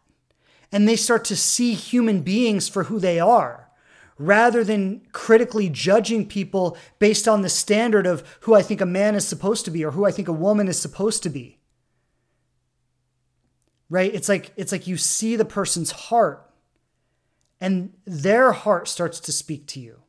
and 0.72 0.88
they 0.88 0.96
start 0.96 1.26
to 1.26 1.36
see 1.36 1.74
human 1.74 2.22
beings 2.22 2.70
for 2.70 2.84
who 2.84 3.00
they 3.00 3.20
are 3.20 3.70
rather 4.18 4.64
than 4.64 5.02
critically 5.12 5.68
judging 5.68 6.28
people 6.28 6.78
based 7.00 7.28
on 7.28 7.42
the 7.42 7.50
standard 7.50 8.06
of 8.06 8.24
who 8.42 8.54
I 8.54 8.62
think 8.62 8.80
a 8.80 8.86
man 8.86 9.16
is 9.16 9.28
supposed 9.28 9.66
to 9.66 9.72
be 9.72 9.84
or 9.84 9.92
who 9.92 10.06
I 10.06 10.12
think 10.12 10.28
a 10.28 10.34
woman 10.34 10.68
is 10.68 10.80
supposed 10.80 11.24
to 11.24 11.30
be. 11.30 11.58
Right? 13.90 14.14
It's 14.14 14.30
like 14.30 14.54
it's 14.56 14.72
like 14.72 14.88
you 14.88 14.96
see 14.96 15.36
the 15.36 15.44
person's 15.44 15.92
heart 15.92 16.50
and 17.60 17.94
their 18.06 18.52
heart 18.52 18.88
starts 18.88 19.20
to 19.22 19.32
speak 19.32 19.68
to 19.68 19.80
you. 19.80 20.00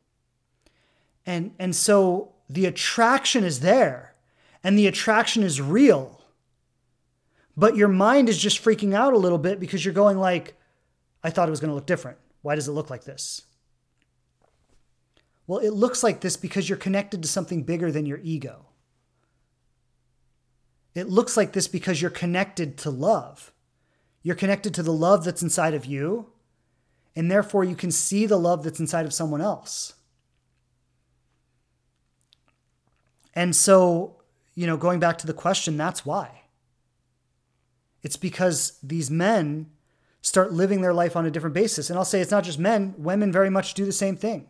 And 1.25 1.53
and 1.57 1.75
so 1.75 2.33
the 2.49 2.65
attraction 2.65 3.43
is 3.43 3.61
there 3.61 4.12
and 4.63 4.77
the 4.77 4.87
attraction 4.87 5.43
is 5.43 5.61
real. 5.61 6.21
But 7.55 7.75
your 7.75 7.87
mind 7.87 8.29
is 8.29 8.37
just 8.37 8.63
freaking 8.63 8.95
out 8.95 9.13
a 9.13 9.17
little 9.17 9.37
bit 9.37 9.59
because 9.59 9.83
you're 9.85 9.93
going 9.93 10.17
like, 10.17 10.55
I 11.23 11.29
thought 11.29 11.47
it 11.47 11.51
was 11.51 11.59
going 11.59 11.69
to 11.69 11.75
look 11.75 11.85
different. 11.85 12.17
Why 12.41 12.55
does 12.55 12.67
it 12.67 12.71
look 12.71 12.89
like 12.89 13.03
this? 13.03 13.43
Well, 15.45 15.59
it 15.59 15.71
looks 15.71 16.03
like 16.03 16.21
this 16.21 16.37
because 16.37 16.67
you're 16.69 16.77
connected 16.77 17.21
to 17.21 17.27
something 17.27 17.63
bigger 17.63 17.91
than 17.91 18.05
your 18.05 18.19
ego. 18.23 18.65
It 20.95 21.09
looks 21.09 21.35
like 21.35 21.53
this 21.53 21.67
because 21.67 22.01
you're 22.01 22.11
connected 22.11 22.77
to 22.79 22.89
love. 22.89 23.51
You're 24.21 24.35
connected 24.35 24.73
to 24.75 24.83
the 24.83 24.93
love 24.93 25.25
that's 25.25 25.43
inside 25.43 25.73
of 25.73 25.85
you, 25.85 26.29
and 27.15 27.29
therefore 27.29 27.63
you 27.63 27.75
can 27.75 27.91
see 27.91 28.25
the 28.25 28.37
love 28.37 28.63
that's 28.63 28.79
inside 28.79 29.05
of 29.05 29.13
someone 29.13 29.41
else. 29.41 29.93
And 33.33 33.55
so 33.55 34.22
you 34.55 34.67
know, 34.67 34.77
going 34.77 34.99
back 34.99 35.17
to 35.19 35.27
the 35.27 35.33
question, 35.33 35.77
that's 35.77 36.05
why. 36.05 36.41
It's 38.03 38.17
because 38.17 38.77
these 38.83 39.09
men 39.09 39.71
start 40.21 40.53
living 40.53 40.81
their 40.81 40.93
life 40.93 41.15
on 41.15 41.25
a 41.25 41.31
different 41.31 41.53
basis. 41.53 41.89
And 41.89 41.97
I'll 41.97 42.05
say 42.05 42.21
it's 42.21 42.31
not 42.31 42.43
just 42.43 42.59
men, 42.59 42.95
women 42.97 43.31
very 43.31 43.49
much 43.49 43.73
do 43.73 43.85
the 43.85 43.91
same 43.91 44.15
thing. 44.15 44.47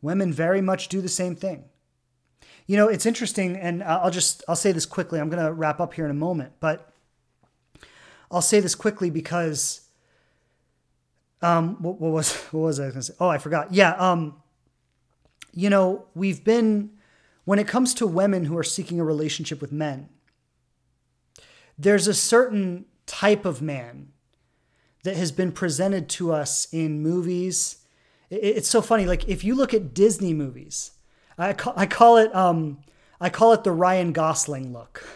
Women 0.00 0.32
very 0.32 0.60
much 0.60 0.88
do 0.88 1.00
the 1.00 1.08
same 1.08 1.34
thing. 1.34 1.64
You 2.66 2.76
know, 2.76 2.88
it's 2.88 3.06
interesting, 3.06 3.56
and 3.56 3.82
I'll 3.82 4.10
just 4.10 4.44
I'll 4.46 4.54
say 4.54 4.72
this 4.72 4.86
quickly. 4.86 5.18
I'm 5.18 5.30
going 5.30 5.44
to 5.44 5.52
wrap 5.52 5.80
up 5.80 5.94
here 5.94 6.04
in 6.04 6.10
a 6.10 6.14
moment, 6.14 6.52
but 6.60 6.92
I'll 8.30 8.42
say 8.42 8.60
this 8.60 8.74
quickly 8.74 9.08
because 9.08 9.88
um, 11.40 11.82
what, 11.82 11.98
what 11.98 12.12
was 12.12 12.36
what 12.52 12.60
was 12.60 12.78
I 12.78 12.84
going 12.84 12.94
to 12.94 13.02
say? 13.02 13.14
Oh, 13.18 13.28
I 13.28 13.38
forgot. 13.38 13.72
Yeah, 13.72 13.92
um, 13.92 14.36
you 15.52 15.70
know, 15.70 16.04
we've 16.14 16.44
been 16.44 16.90
when 17.48 17.58
it 17.58 17.66
comes 17.66 17.94
to 17.94 18.06
women 18.06 18.44
who 18.44 18.58
are 18.58 18.62
seeking 18.62 19.00
a 19.00 19.04
relationship 19.04 19.62
with 19.62 19.72
men. 19.72 20.10
There's 21.78 22.06
a 22.06 22.12
certain 22.12 22.84
type 23.06 23.46
of 23.46 23.62
man 23.62 24.08
that 25.02 25.16
has 25.16 25.32
been 25.32 25.52
presented 25.52 26.10
to 26.10 26.30
us 26.30 26.68
in 26.72 27.00
movies. 27.00 27.78
It's 28.28 28.68
so 28.68 28.82
funny. 28.82 29.06
Like 29.06 29.26
if 29.30 29.44
you 29.44 29.54
look 29.54 29.72
at 29.72 29.94
Disney 29.94 30.34
movies, 30.34 30.90
I 31.38 31.54
call, 31.54 31.72
I 31.74 31.86
call 31.86 32.18
it 32.18 32.34
um, 32.36 32.80
I 33.18 33.30
call 33.30 33.54
it 33.54 33.64
the 33.64 33.72
Ryan 33.72 34.12
Gosling 34.12 34.74
look. 34.74 35.02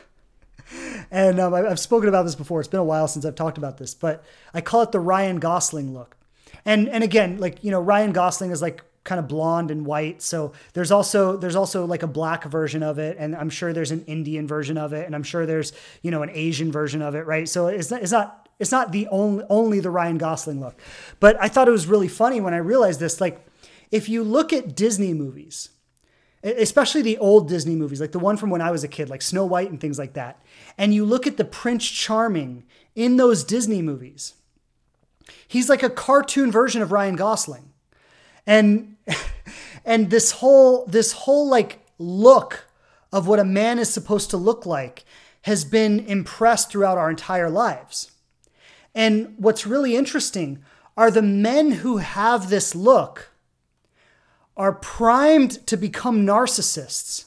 And 1.10 1.38
um, 1.38 1.52
I've 1.52 1.78
spoken 1.78 2.09
about 2.09 2.22
this 2.22 2.34
before. 2.34 2.60
It's 2.60 2.68
been 2.68 2.80
a 2.80 2.84
while 2.84 3.06
since 3.06 3.26
I've 3.26 3.34
talked 3.34 3.59
about 3.59 3.76
this, 3.76 3.92
but 3.92 4.24
I 4.54 4.62
call 4.62 4.80
it 4.80 4.90
the 4.90 5.00
Ryan 5.00 5.38
Gosling 5.38 5.92
look. 5.92 6.16
And 6.64 6.88
and 6.88 7.04
again, 7.04 7.36
like 7.36 7.62
you 7.62 7.70
know, 7.70 7.80
Ryan 7.80 8.12
Gosling 8.12 8.52
is 8.52 8.62
like 8.62 8.82
kind 9.04 9.18
of 9.18 9.28
blonde 9.28 9.70
and 9.70 9.84
white. 9.84 10.22
So 10.22 10.52
there's 10.74 10.90
also 10.90 11.36
there's 11.36 11.56
also 11.56 11.84
like 11.84 12.02
a 12.02 12.06
black 12.06 12.44
version 12.44 12.82
of 12.82 12.98
it, 12.98 13.16
and 13.18 13.34
I'm 13.34 13.50
sure 13.50 13.72
there's 13.72 13.90
an 13.90 14.04
Indian 14.06 14.46
version 14.46 14.78
of 14.78 14.92
it, 14.92 15.06
and 15.06 15.14
I'm 15.14 15.22
sure 15.22 15.46
there's 15.46 15.72
you 16.02 16.10
know 16.10 16.22
an 16.22 16.30
Asian 16.32 16.70
version 16.70 17.02
of 17.02 17.14
it, 17.14 17.26
right? 17.26 17.48
So 17.48 17.66
it's 17.66 17.90
not, 17.90 18.02
it's 18.02 18.12
not 18.12 18.48
it's 18.58 18.70
not 18.70 18.92
the 18.92 19.08
only 19.08 19.44
only 19.48 19.80
the 19.80 19.90
Ryan 19.90 20.18
Gosling 20.18 20.60
look. 20.60 20.78
But 21.20 21.36
I 21.40 21.48
thought 21.48 21.68
it 21.68 21.72
was 21.72 21.86
really 21.86 22.08
funny 22.08 22.40
when 22.40 22.54
I 22.54 22.58
realized 22.58 23.00
this. 23.00 23.20
Like, 23.20 23.44
if 23.90 24.08
you 24.08 24.22
look 24.22 24.52
at 24.52 24.76
Disney 24.76 25.14
movies, 25.14 25.70
especially 26.44 27.02
the 27.02 27.18
old 27.18 27.48
Disney 27.48 27.74
movies, 27.74 28.00
like 28.00 28.12
the 28.12 28.18
one 28.18 28.36
from 28.36 28.50
when 28.50 28.62
I 28.62 28.70
was 28.70 28.84
a 28.84 28.88
kid, 28.88 29.10
like 29.10 29.22
Snow 29.22 29.44
White 29.44 29.70
and 29.70 29.80
things 29.80 29.98
like 29.98 30.12
that, 30.14 30.40
and 30.78 30.94
you 30.94 31.04
look 31.04 31.26
at 31.26 31.36
the 31.36 31.44
Prince 31.44 31.88
Charming 31.88 32.64
in 32.94 33.16
those 33.16 33.42
Disney 33.42 33.82
movies, 33.82 34.34
he's 35.48 35.68
like 35.68 35.82
a 35.82 35.90
cartoon 35.90 36.52
version 36.52 36.82
of 36.82 36.92
Ryan 36.92 37.16
Gosling. 37.16 37.72
And 38.46 38.91
and 39.84 40.10
this 40.10 40.32
whole 40.32 40.86
this 40.86 41.12
whole 41.12 41.48
like 41.48 41.80
look 41.98 42.66
of 43.12 43.26
what 43.26 43.38
a 43.38 43.44
man 43.44 43.78
is 43.78 43.92
supposed 43.92 44.30
to 44.30 44.36
look 44.36 44.64
like 44.66 45.04
has 45.42 45.64
been 45.64 46.00
impressed 46.00 46.70
throughout 46.70 46.98
our 46.98 47.10
entire 47.10 47.50
lives. 47.50 48.12
And 48.94 49.34
what's 49.38 49.66
really 49.66 49.96
interesting 49.96 50.62
are 50.96 51.10
the 51.10 51.22
men 51.22 51.72
who 51.72 51.98
have 51.98 52.48
this 52.48 52.74
look 52.74 53.30
are 54.56 54.72
primed 54.72 55.66
to 55.66 55.76
become 55.76 56.26
narcissists 56.26 57.26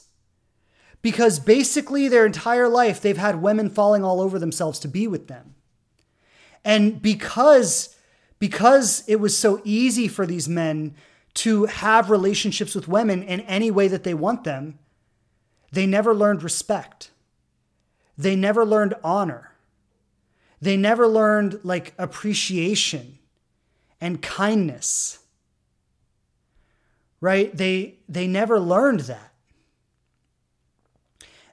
because 1.02 1.38
basically 1.38 2.08
their 2.08 2.26
entire 2.26 2.68
life 2.68 3.00
they've 3.00 3.16
had 3.16 3.42
women 3.42 3.68
falling 3.68 4.04
all 4.04 4.20
over 4.20 4.38
themselves 4.38 4.78
to 4.80 4.88
be 4.88 5.06
with 5.06 5.28
them. 5.28 5.54
And 6.64 7.00
because 7.00 7.94
because 8.38 9.02
it 9.08 9.16
was 9.16 9.36
so 9.36 9.60
easy 9.64 10.08
for 10.08 10.26
these 10.26 10.48
men 10.48 10.94
to 11.36 11.66
have 11.66 12.10
relationships 12.10 12.74
with 12.74 12.88
women 12.88 13.22
in 13.22 13.40
any 13.42 13.70
way 13.70 13.88
that 13.88 14.04
they 14.04 14.14
want 14.14 14.44
them, 14.44 14.78
they 15.70 15.86
never 15.86 16.14
learned 16.14 16.42
respect. 16.42 17.10
They 18.16 18.34
never 18.34 18.64
learned 18.64 18.94
honor. 19.04 19.52
They 20.60 20.76
never 20.76 21.06
learned 21.06 21.60
like 21.62 21.92
appreciation 21.98 23.18
and 24.00 24.22
kindness. 24.22 25.18
Right? 27.20 27.54
They 27.54 27.98
they 28.08 28.26
never 28.26 28.58
learned 28.58 29.00
that. 29.00 29.32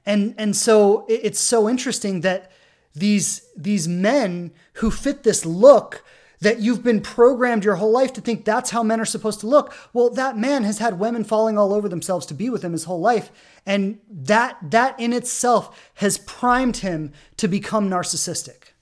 And 0.06 0.34
and 0.38 0.56
so 0.56 1.04
it's 1.08 1.40
so 1.40 1.68
interesting 1.68 2.22
that 2.22 2.50
these 2.94 3.50
these 3.56 3.86
men 3.86 4.52
who 4.74 4.90
fit 4.90 5.22
this 5.22 5.44
look 5.44 6.04
that 6.44 6.60
you've 6.60 6.84
been 6.84 7.00
programmed 7.00 7.64
your 7.64 7.76
whole 7.76 7.90
life 7.90 8.12
to 8.12 8.20
think 8.20 8.44
that's 8.44 8.70
how 8.70 8.82
men 8.82 9.00
are 9.00 9.06
supposed 9.06 9.40
to 9.40 9.46
look. 9.46 9.74
Well, 9.92 10.10
that 10.10 10.36
man 10.36 10.62
has 10.64 10.78
had 10.78 10.98
women 10.98 11.24
falling 11.24 11.58
all 11.58 11.72
over 11.72 11.88
themselves 11.88 12.26
to 12.26 12.34
be 12.34 12.50
with 12.50 12.62
him 12.62 12.72
his 12.72 12.84
whole 12.84 13.00
life, 13.00 13.32
and 13.66 13.98
that 14.08 14.58
that 14.62 14.98
in 15.00 15.12
itself 15.12 15.90
has 15.94 16.18
primed 16.18 16.78
him 16.78 17.12
to 17.38 17.48
become 17.48 17.88
narcissistic. 17.88 18.74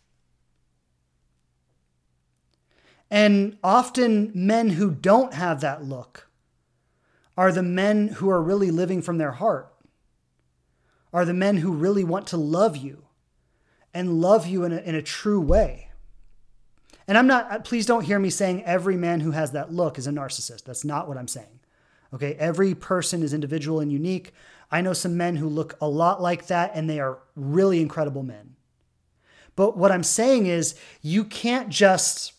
And 3.11 3.59
often 3.63 4.33
men 4.35 4.71
who 4.71 4.91
don't 4.91 5.35
have 5.35 5.61
that 5.61 5.85
look 5.85 6.29
are 7.37 7.53
the 7.53 7.63
men 7.63 8.09
who 8.09 8.29
are 8.29 8.43
really 8.43 8.71
living 8.71 9.03
from 9.03 9.19
their 9.19 9.33
heart, 9.33 9.73
are 11.13 11.25
the 11.25 11.35
men 11.35 11.59
who 11.59 11.73
really 11.73 12.05
want 12.05 12.27
to 12.29 12.37
love 12.37 12.77
you 12.77 13.05
and 13.95 14.21
love 14.21 14.47
you 14.47 14.65
in 14.65 14.73
a, 14.73 14.79
in 14.79 14.95
a 14.95 15.03
true 15.03 15.41
way. 15.41 15.92
And 17.09 17.19
I'm 17.19 17.27
not, 17.27 17.51
uh, 17.51 17.59
please 17.61 17.87
don't 17.87 18.05
hear 18.05 18.19
me 18.19 18.31
saying 18.31 18.65
every 18.65 18.97
man 18.97 19.21
who 19.21 19.33
has 19.33 19.53
that 19.53 19.73
look 19.73 19.99
is 19.99 20.07
a 20.07 20.13
narcissist. 20.13 20.65
That's 20.65 20.85
not 20.85 21.09
what 21.09 21.19
I'm 21.19 21.29
saying. 21.29 21.61
Okay. 22.15 22.35
Every 22.35 22.75
person 22.75 23.23
is 23.23 23.33
individual 23.33 23.81
and 23.81 23.91
unique. 23.91 24.33
I 24.71 24.81
know 24.81 24.93
some 24.93 25.17
men 25.17 25.37
who 25.37 25.49
look 25.49 25.77
a 25.81 25.89
lot 25.89 26.23
like 26.23 26.47
that 26.47 26.73
and 26.75 26.89
they 26.89 27.01
are 27.01 27.19
really 27.35 27.81
incredible 27.81 28.23
men. 28.23 28.57
But 29.55 29.77
what 29.77 29.93
I'm 29.93 30.03
saying 30.03 30.47
is 30.47 30.75
you 31.03 31.25
can't 31.25 31.69
just 31.69 32.33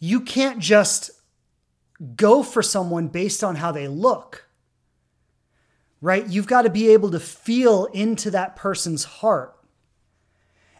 you 0.00 0.20
can't 0.20 0.58
just 0.58 1.12
go 2.16 2.42
for 2.42 2.60
someone 2.60 3.06
based 3.06 3.44
on 3.44 3.54
how 3.54 3.70
they 3.70 3.86
look, 3.86 4.48
right? 6.00 6.26
You've 6.26 6.48
got 6.48 6.62
to 6.62 6.70
be 6.70 6.88
able 6.88 7.12
to 7.12 7.20
feel 7.20 7.84
into 7.86 8.28
that 8.32 8.56
person's 8.56 9.04
heart. 9.04 9.56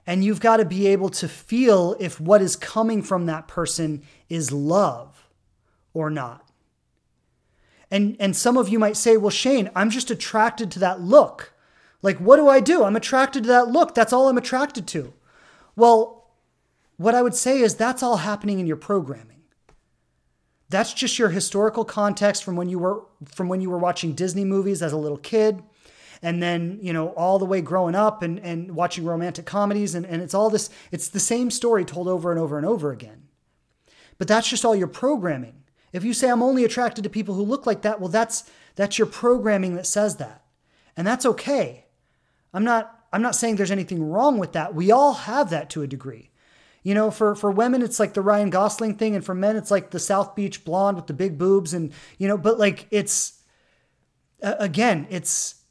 And 0.07 0.25
you've 0.25 0.41
got 0.41 0.57
to 0.57 0.65
be 0.65 0.89
able 0.89 1.11
to 1.11 1.29
feel 1.29 1.97
if 2.01 2.21
what 2.21 2.43
is 2.43 2.57
coming 2.57 3.03
from 3.03 3.27
that 3.27 3.47
person 3.47 4.03
is 4.29 4.51
love 4.51 5.29
or 5.95 6.11
not. 6.11 6.49
And, 7.91 8.17
and 8.19 8.35
some 8.35 8.57
of 8.57 8.69
you 8.69 8.79
might 8.79 8.97
say, 8.97 9.17
well, 9.17 9.31
Shane, 9.31 9.71
I'm 9.77 9.91
just 9.91 10.11
attracted 10.11 10.71
to 10.73 10.79
that 10.81 11.01
look. 11.01 11.53
Like, 12.01 12.17
what 12.19 12.37
do 12.37 12.49
I 12.49 12.59
do? 12.59 12.85
I'm 12.85 12.97
attracted 12.97 13.45
to 13.45 13.49
that 13.51 13.69
look. 13.69 13.95
That's 13.95 14.13
all 14.13 14.29
I'm 14.29 14.39
attracted 14.39 14.89
to. 14.89 15.13
Well, 15.77 16.31
what 16.97 17.15
I 17.15 17.23
would 17.23 17.35
say 17.35 17.61
is 17.61 17.75
that's 17.75 18.03
all 18.03 18.19
happening 18.19 18.59
in 18.59 18.67
your 18.67 18.77
programming. 18.77 19.43
That's 20.69 20.95
just 20.95 21.19
your 21.19 21.29
historical 21.29 21.85
context 21.85 22.43
from 22.43 22.57
when 22.57 22.69
you 22.69 22.79
were 22.79 23.03
from 23.27 23.49
when 23.49 23.61
you 23.61 23.69
were 23.69 23.79
watching 23.79 24.15
Disney 24.15 24.45
movies 24.45 24.83
as 24.83 24.93
a 24.93 24.97
little 24.97 25.19
kid 25.19 25.63
and 26.23 26.43
then 26.43 26.79
you 26.81 26.93
know 26.93 27.09
all 27.09 27.39
the 27.39 27.45
way 27.45 27.61
growing 27.61 27.95
up 27.95 28.23
and, 28.23 28.39
and 28.39 28.75
watching 28.75 29.05
romantic 29.05 29.45
comedies 29.45 29.95
and, 29.95 30.07
and 30.07 30.23
it's 30.23 30.35
all 30.35 30.49
this 30.49 30.71
it's 30.91 31.09
the 31.09 31.21
same 31.21 31.51
story 31.51 31.85
told 31.85 32.09
over 32.09 32.31
and 32.31 32.41
over 32.41 32.57
and 32.57 32.67
over 32.67 32.93
again. 32.93 33.29
But 34.19 34.29
that's 34.29 34.49
just 34.49 34.65
all 34.65 34.77
your 34.77 34.87
programming. 34.87 35.65
If 35.93 36.05
you 36.05 36.15
say 36.15 36.31
i'm 36.31 36.43
only 36.43 36.65
attracted 36.65 37.03
to 37.05 37.11
people 37.11 37.35
who 37.35 37.43
look 37.43 37.67
like 37.67 37.83
that 37.83 38.01
well 38.01 38.09
that's 38.09 38.49
that's 38.77 38.99
your 38.99 39.07
programming 39.07 39.75
that 39.75 39.87
says 39.87 40.17
that. 40.17 40.45
And 40.97 41.07
that's 41.07 41.27
okay. 41.27 41.87
I'm 42.55 42.65
not 42.65 43.05
i'm 43.13 43.23
not 43.23 43.35
saying 43.35 43.57
there's 43.57 43.71
anything 43.71 44.09
wrong 44.09 44.39
with 44.39 44.53
that. 44.53 44.75
We 44.75 44.93
all 44.93 45.15
have 45.15 45.51
that 45.51 45.71
to 45.71 45.83
a 45.83 45.89
degree. 45.89 46.31
You 46.85 46.95
know, 46.95 47.11
for 47.11 47.35
for 47.35 47.51
women 47.51 47.83
it's 47.83 48.01
like 48.01 48.15
the 48.15 48.23
Ryan 48.23 48.51
Gosling 48.51 48.97
thing, 48.97 49.15
and 49.15 49.25
for 49.25 49.35
men 49.35 49.57
it's 49.57 49.71
like 49.71 49.91
the 49.91 50.01
South 50.01 50.35
Beach 50.35 50.65
blonde 50.65 50.97
with 50.97 51.07
the 51.07 51.13
big 51.13 51.39
boobs, 51.39 51.75
and 51.75 51.93
you 52.19 52.27
know, 52.27 52.37
but 52.37 52.59
like 52.59 52.89
it's 52.91 53.41
again, 54.43 55.07
it's 55.09 55.62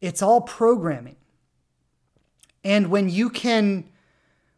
it's 0.00 0.22
all 0.22 0.40
programming. 0.40 1.16
And 2.64 2.90
when 2.90 3.08
you 3.08 3.30
can 3.30 3.84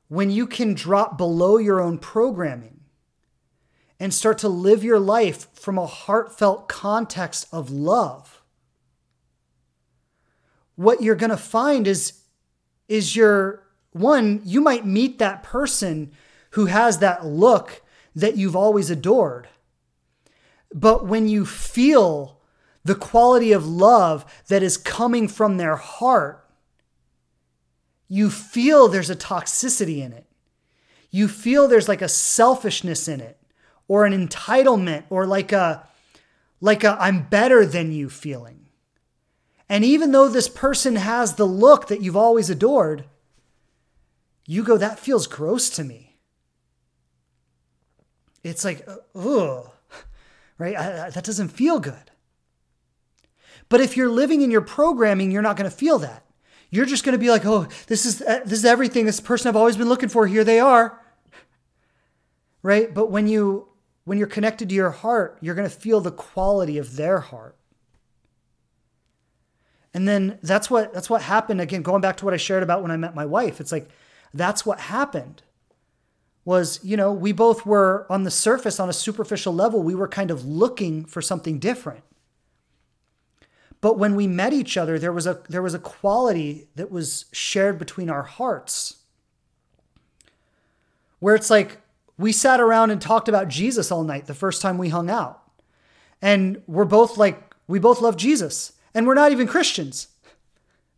when 0.08 0.30
you 0.30 0.46
can 0.46 0.74
drop 0.74 1.16
below 1.16 1.56
your 1.56 1.80
own 1.80 1.96
programming 1.96 2.80
and 4.00 4.12
start 4.12 4.38
to 4.38 4.48
live 4.48 4.82
your 4.82 4.98
life 4.98 5.46
from 5.54 5.78
a 5.78 5.86
heartfelt 5.86 6.68
context 6.68 7.46
of 7.52 7.70
love, 7.70 8.42
what 10.74 11.00
you're 11.00 11.14
going 11.14 11.30
to 11.30 11.36
find 11.36 11.86
is 11.86 12.20
is 12.88 13.14
your 13.14 13.62
one, 13.92 14.40
you 14.44 14.60
might 14.60 14.86
meet 14.86 15.18
that 15.18 15.42
person 15.42 16.12
who 16.50 16.66
has 16.66 16.98
that 16.98 17.24
look 17.24 17.82
that 18.14 18.36
you've 18.36 18.56
always 18.56 18.90
adored. 18.90 19.48
But 20.72 21.06
when 21.06 21.28
you 21.28 21.46
feel 21.46 22.39
the 22.84 22.94
quality 22.94 23.52
of 23.52 23.66
love 23.66 24.24
that 24.48 24.62
is 24.62 24.76
coming 24.76 25.28
from 25.28 25.56
their 25.56 25.76
heart, 25.76 26.44
you 28.08 28.30
feel 28.30 28.88
there's 28.88 29.10
a 29.10 29.16
toxicity 29.16 29.98
in 29.98 30.12
it. 30.12 30.26
You 31.10 31.28
feel 31.28 31.68
there's 31.68 31.88
like 31.88 32.02
a 32.02 32.08
selfishness 32.08 33.08
in 33.08 33.20
it 33.20 33.38
or 33.88 34.04
an 34.04 34.12
entitlement 34.12 35.04
or 35.10 35.26
like 35.26 35.52
a 35.52 35.86
like 36.60 36.84
a 36.84 36.96
I'm 37.00 37.22
better 37.24 37.64
than 37.64 37.92
you 37.92 38.08
feeling. 38.08 38.66
And 39.68 39.84
even 39.84 40.10
though 40.10 40.28
this 40.28 40.48
person 40.48 40.96
has 40.96 41.34
the 41.34 41.46
look 41.46 41.88
that 41.88 42.00
you've 42.00 42.16
always 42.16 42.50
adored, 42.50 43.04
you 44.44 44.64
go, 44.64 44.76
that 44.76 44.98
feels 44.98 45.28
gross 45.28 45.70
to 45.70 45.84
me. 45.84 46.16
It's 48.42 48.64
like, 48.64 48.86
ugh, 49.14 49.70
right? 50.58 50.76
I, 50.76 51.06
I, 51.06 51.10
that 51.10 51.22
doesn't 51.22 51.50
feel 51.50 51.78
good. 51.78 52.09
But 53.70 53.80
if 53.80 53.96
you're 53.96 54.10
living 54.10 54.42
in 54.42 54.50
your 54.50 54.60
programming, 54.60 55.30
you're 55.30 55.40
not 55.40 55.56
going 55.56 55.70
to 55.70 55.74
feel 55.74 55.98
that. 56.00 56.26
You're 56.70 56.84
just 56.84 57.04
going 57.04 57.14
to 57.14 57.18
be 57.18 57.30
like, 57.30 57.46
oh, 57.46 57.66
this 57.86 58.04
is 58.04 58.20
uh, 58.20 58.40
this 58.44 58.58
is 58.58 58.64
everything. 58.66 59.06
This 59.06 59.20
person 59.20 59.48
I've 59.48 59.56
always 59.56 59.76
been 59.76 59.88
looking 59.88 60.10
for. 60.10 60.26
Here 60.26 60.44
they 60.44 60.60
are. 60.60 61.00
Right? 62.62 62.92
But 62.92 63.10
when 63.10 63.26
you 63.26 63.68
when 64.04 64.18
you're 64.18 64.26
connected 64.26 64.68
to 64.68 64.74
your 64.74 64.90
heart, 64.90 65.38
you're 65.40 65.54
going 65.54 65.68
to 65.68 65.74
feel 65.74 66.00
the 66.00 66.10
quality 66.10 66.78
of 66.78 66.96
their 66.96 67.20
heart. 67.20 67.56
And 69.94 70.06
then 70.06 70.38
that's 70.42 70.70
what 70.70 70.92
that's 70.92 71.08
what 71.08 71.22
happened 71.22 71.60
again 71.60 71.82
going 71.82 72.00
back 72.00 72.16
to 72.18 72.24
what 72.24 72.34
I 72.34 72.38
shared 72.38 72.62
about 72.62 72.82
when 72.82 72.90
I 72.90 72.96
met 72.96 73.14
my 73.14 73.26
wife. 73.26 73.60
It's 73.60 73.72
like 73.72 73.88
that's 74.34 74.66
what 74.66 74.80
happened. 74.80 75.42
Was, 76.44 76.80
you 76.82 76.96
know, 76.96 77.12
we 77.12 77.32
both 77.32 77.66
were 77.66 78.06
on 78.10 78.24
the 78.24 78.30
surface 78.30 78.80
on 78.80 78.88
a 78.88 78.92
superficial 78.92 79.54
level, 79.54 79.82
we 79.82 79.94
were 79.94 80.08
kind 80.08 80.30
of 80.30 80.44
looking 80.44 81.04
for 81.04 81.20
something 81.20 81.58
different. 81.58 82.02
But 83.80 83.98
when 83.98 84.14
we 84.14 84.26
met 84.26 84.52
each 84.52 84.76
other, 84.76 84.98
there 84.98 85.12
was 85.12 85.26
a 85.26 85.42
there 85.48 85.62
was 85.62 85.74
a 85.74 85.78
quality 85.78 86.68
that 86.74 86.90
was 86.90 87.26
shared 87.32 87.78
between 87.78 88.10
our 88.10 88.22
hearts. 88.22 88.96
Where 91.18 91.34
it's 91.34 91.50
like 91.50 91.78
we 92.20 92.32
sat 92.32 92.60
around 92.60 92.90
and 92.90 93.00
talked 93.00 93.28
about 93.28 93.48
Jesus 93.48 93.90
all 93.90 94.04
night 94.04 94.26
the 94.26 94.34
first 94.34 94.60
time 94.60 94.76
we 94.76 94.90
hung 94.90 95.08
out. 95.08 95.42
And 96.20 96.62
we're 96.66 96.84
both 96.84 97.16
like, 97.16 97.54
we 97.66 97.78
both 97.78 98.02
love 98.02 98.18
Jesus. 98.18 98.74
And 98.94 99.06
we're 99.06 99.14
not 99.14 99.32
even 99.32 99.46
Christians. 99.46 100.08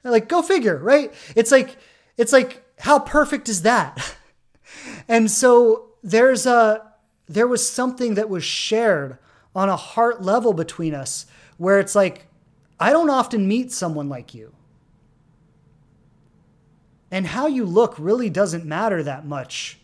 Like, 0.03 0.29
go 0.29 0.43
figure, 0.43 0.79
right? 0.79 1.15
It's 1.37 1.53
like, 1.53 1.77
it's 2.17 2.33
like, 2.33 2.65
how 2.81 2.99
perfect 2.99 3.49
is 3.49 3.63
that? 3.63 4.17
and 5.09 5.31
so 5.31 5.91
there's 6.03 6.45
a, 6.45 6.93
there 7.29 7.47
was 7.47 7.69
something 7.69 8.15
that 8.15 8.29
was 8.29 8.43
shared 8.43 9.17
on 9.55 9.69
a 9.69 9.77
heart 9.77 10.23
level 10.23 10.53
between 10.53 10.93
us 10.93 11.27
where 11.57 11.79
it's 11.79 11.95
like, 11.95 12.27
I 12.83 12.91
don't 12.91 13.11
often 13.11 13.47
meet 13.47 13.71
someone 13.71 14.09
like 14.09 14.35
you. 14.35 14.53
And 17.13 17.29
how 17.29 17.47
you 17.47 17.65
look 17.65 17.95
really 17.97 18.29
doesn't 18.29 18.65
matter 18.65 19.05
that 19.05 19.25
much 19.25 19.79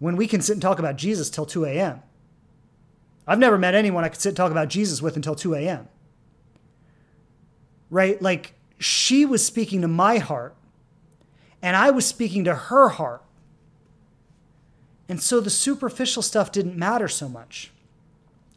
when 0.00 0.16
we 0.16 0.26
can 0.26 0.40
sit 0.40 0.54
and 0.54 0.62
talk 0.62 0.80
about 0.80 0.96
Jesus 0.96 1.30
till 1.30 1.46
2 1.46 1.66
a.m. 1.66 2.02
I've 3.28 3.38
never 3.38 3.56
met 3.56 3.76
anyone 3.76 4.02
I 4.02 4.08
could 4.08 4.20
sit 4.20 4.30
and 4.30 4.36
talk 4.36 4.50
about 4.50 4.68
Jesus 4.68 5.00
with 5.00 5.14
until 5.14 5.36
2 5.36 5.54
a.m. 5.54 5.88
Right? 7.90 8.20
Like 8.20 8.54
she 8.76 9.24
was 9.24 9.46
speaking 9.46 9.80
to 9.82 9.88
my 9.88 10.18
heart 10.18 10.56
and 11.62 11.76
I 11.76 11.92
was 11.92 12.04
speaking 12.04 12.42
to 12.42 12.56
her 12.56 12.88
heart. 12.88 13.22
And 15.08 15.22
so 15.22 15.38
the 15.38 15.48
superficial 15.48 16.22
stuff 16.22 16.50
didn't 16.50 16.76
matter 16.76 17.06
so 17.06 17.28
much. 17.28 17.70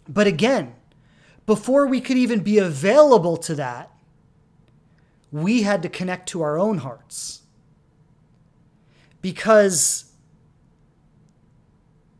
But 0.10 0.26
again, 0.26 0.74
before 1.48 1.88
we 1.88 2.02
could 2.02 2.18
even 2.18 2.42
be 2.42 2.60
available 2.60 3.38
to 3.38 3.56
that, 3.56 3.90
we 5.32 5.64
had 5.64 5.82
to 5.82 5.90
connect 5.90 6.30
to 6.30 6.42
our 6.42 6.60
own 6.60 6.80
hearts. 6.80 7.42
Because 9.22 10.12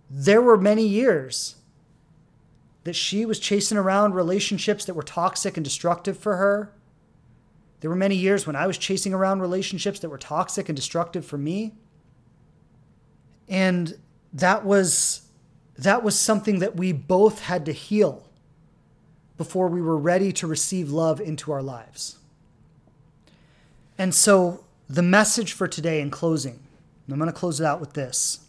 there 0.10 0.42
were 0.42 0.58
many 0.58 0.88
years 0.88 1.58
that 2.86 2.96
she 2.96 3.26
was 3.26 3.38
chasing 3.38 3.78
around 3.78 4.14
relationships 4.14 4.86
that 4.86 4.94
were 4.94 5.04
toxic 5.04 5.58
and 5.58 5.64
destructive 5.64 6.18
for 6.18 6.38
her. 6.38 6.74
There 7.82 7.90
were 7.90 7.98
many 7.98 8.16
years 8.16 8.48
when 8.48 8.56
I 8.56 8.66
was 8.66 8.78
chasing 8.78 9.14
around 9.14 9.42
relationships 9.42 10.00
that 10.00 10.10
were 10.10 10.18
toxic 10.18 10.70
and 10.70 10.76
destructive 10.76 11.26
for 11.26 11.38
me. 11.38 11.76
And 13.50 13.98
that 14.32 14.64
was 14.64 15.24
that 15.78 16.02
was 16.02 16.18
something 16.18 16.60
that 16.60 16.76
we 16.76 16.92
both 16.92 17.42
had 17.42 17.66
to 17.66 17.72
heal 17.72 18.27
before 19.38 19.68
we 19.68 19.82
were 19.82 19.98
ready 19.98 20.32
to 20.34 20.48
receive 20.48 20.92
love 20.92 21.22
into 21.22 21.52
our 21.52 21.62
lives. 21.62 22.18
And 23.98 24.14
so 24.14 24.64
the 24.90 25.04
message 25.04 25.54
for 25.54 25.68
today 25.68 26.02
in 26.02 26.10
closing, 26.10 26.60
I'm 27.10 27.18
going 27.18 27.28
to 27.28 27.34
close 27.34 27.60
it 27.60 27.66
out 27.66 27.80
with 27.80 27.94
this 27.94 28.48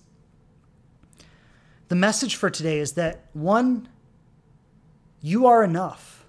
the 1.89 1.97
message 1.97 2.37
for 2.37 2.51
today 2.51 2.79
is 2.79 2.93
that 2.93 3.25
one, 3.33 3.89
you 5.23 5.47
are 5.47 5.65
enough. 5.65 6.27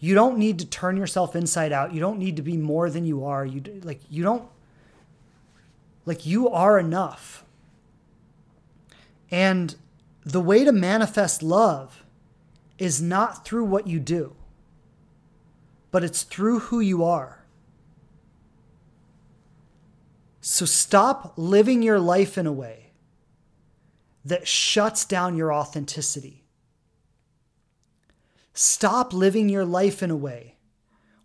You 0.00 0.14
don't 0.14 0.38
need 0.38 0.58
to 0.58 0.66
turn 0.66 0.96
yourself 0.96 1.36
inside 1.36 1.72
out. 1.72 1.94
You 1.94 2.00
don't 2.00 2.18
need 2.18 2.36
to 2.36 2.42
be 2.42 2.56
more 2.56 2.90
than 2.90 3.04
you 3.04 3.24
are. 3.24 3.44
You 3.44 3.62
like 3.84 4.00
you 4.08 4.22
don't 4.22 4.48
like 6.04 6.26
you 6.26 6.48
are 6.48 6.78
enough. 6.78 7.44
And 9.30 9.76
the 10.24 10.40
way 10.40 10.64
to 10.64 10.72
manifest 10.72 11.42
love 11.42 11.99
is 12.80 13.00
not 13.00 13.44
through 13.44 13.64
what 13.64 13.86
you 13.86 14.00
do, 14.00 14.34
but 15.90 16.02
it's 16.02 16.22
through 16.22 16.58
who 16.58 16.80
you 16.80 17.04
are. 17.04 17.44
So 20.40 20.64
stop 20.64 21.34
living 21.36 21.82
your 21.82 22.00
life 22.00 22.38
in 22.38 22.46
a 22.46 22.52
way 22.52 22.92
that 24.24 24.48
shuts 24.48 25.04
down 25.04 25.36
your 25.36 25.52
authenticity. 25.52 26.44
Stop 28.54 29.12
living 29.12 29.50
your 29.50 29.66
life 29.66 30.02
in 30.02 30.10
a 30.10 30.16
way 30.16 30.56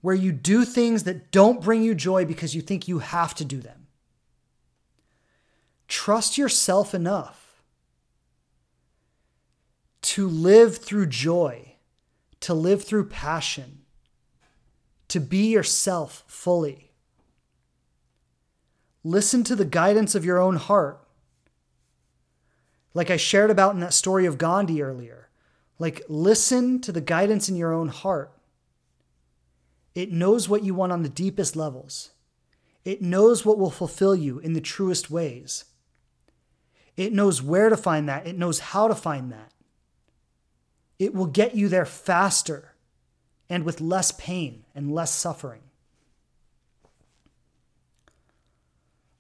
where 0.02 0.16
you 0.16 0.34
do 0.34 0.66
things 0.66 1.04
that 1.04 1.32
don't 1.32 1.62
bring 1.62 1.82
you 1.82 1.96
joy 1.96 2.26
because 2.26 2.54
you 2.54 2.62
think 2.62 2.88
you 2.88 3.00
have 3.00 3.34
to 3.34 3.46
do 3.46 3.62
them. 3.62 3.88
Trust 5.88 6.38
yourself 6.38 6.94
enough 6.94 7.45
to 10.06 10.28
live 10.28 10.78
through 10.78 11.08
joy, 11.08 11.74
to 12.40 12.54
live 12.54 12.84
through 12.84 13.10
passion, 13.10 13.80
to 15.08 15.20
be 15.20 15.48
yourself 15.48 16.24
fully. 16.28 16.92
Listen 19.04 19.44
to 19.44 19.56
the 19.56 19.66
guidance 19.66 20.14
of 20.14 20.24
your 20.24 20.40
own 20.40 20.58
heart 20.58 21.02
like 22.94 23.10
I 23.10 23.18
shared 23.18 23.50
about 23.50 23.74
in 23.74 23.80
that 23.80 23.96
story 23.96 24.28
of 24.28 24.38
Gandhi 24.38 24.84
earlier. 24.84 25.30
Like, 25.80 26.04
listen 26.08 26.80
to 26.82 26.92
the 26.92 27.02
guidance 27.02 27.50
in 27.50 27.56
your 27.56 27.74
own 27.74 27.88
heart. 27.88 28.32
It 29.96 30.12
knows 30.12 30.48
what 30.48 30.64
you 30.64 30.76
want 30.76 30.92
on 30.92 31.02
the 31.02 31.10
deepest 31.10 31.56
levels. 31.56 32.12
It 32.84 33.02
knows 33.02 33.44
what 33.44 33.58
will 33.58 33.72
fulfill 33.72 34.16
you 34.16 34.38
in 34.38 34.54
the 34.54 34.62
truest 34.62 35.10
ways. 35.10 35.66
It 36.96 37.12
knows 37.12 37.42
where 37.42 37.70
to 37.70 37.76
find 37.76 38.08
that. 38.08 38.28
It 38.28 38.38
knows 38.38 38.60
how 38.60 38.88
to 38.88 38.96
find 38.96 39.32
that. 39.32 39.52
It 40.98 41.14
will 41.14 41.26
get 41.26 41.56
you 41.56 41.68
there 41.68 41.86
faster 41.86 42.74
and 43.50 43.64
with 43.64 43.82
less 43.82 44.12
pain 44.12 44.66
and 44.74 44.94
less 44.94 45.14
suffering. 45.14 45.62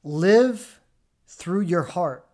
Live 0.03 0.80
through 1.27 1.61
your 1.61 1.84
heart. 1.84 2.26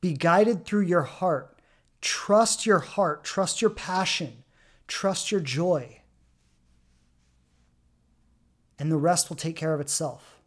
Be 0.00 0.14
guided 0.14 0.64
through 0.64 0.82
your 0.82 1.02
heart. 1.02 1.58
Trust 2.00 2.64
your 2.64 2.78
heart. 2.78 3.24
Trust 3.24 3.60
your 3.60 3.70
passion. 3.70 4.44
Trust 4.86 5.30
your 5.30 5.40
joy. 5.40 6.00
And 8.78 8.90
the 8.90 8.96
rest 8.96 9.28
will 9.28 9.36
take 9.36 9.56
care 9.56 9.74
of 9.74 9.80
itself. 9.80 10.40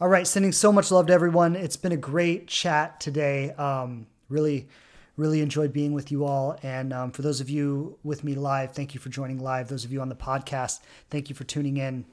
All 0.00 0.08
right, 0.08 0.26
sending 0.26 0.52
so 0.52 0.72
much 0.72 0.90
love 0.90 1.06
to 1.06 1.12
everyone. 1.12 1.56
It's 1.56 1.76
been 1.76 1.92
a 1.92 1.96
great 1.96 2.48
chat 2.48 3.00
today. 3.00 3.52
Um, 3.52 4.06
really, 4.28 4.68
really 5.16 5.40
enjoyed 5.40 5.72
being 5.72 5.92
with 5.92 6.10
you 6.10 6.24
all. 6.24 6.58
And 6.62 6.92
um, 6.92 7.10
for 7.10 7.22
those 7.22 7.40
of 7.40 7.50
you 7.50 7.98
with 8.02 8.24
me 8.24 8.34
live, 8.34 8.72
thank 8.72 8.94
you 8.94 9.00
for 9.00 9.08
joining 9.08 9.38
live. 9.38 9.68
Those 9.68 9.84
of 9.84 9.92
you 9.92 10.00
on 10.00 10.08
the 10.08 10.14
podcast, 10.16 10.80
thank 11.10 11.28
you 11.28 11.34
for 11.34 11.44
tuning 11.44 11.76
in. 11.76 12.04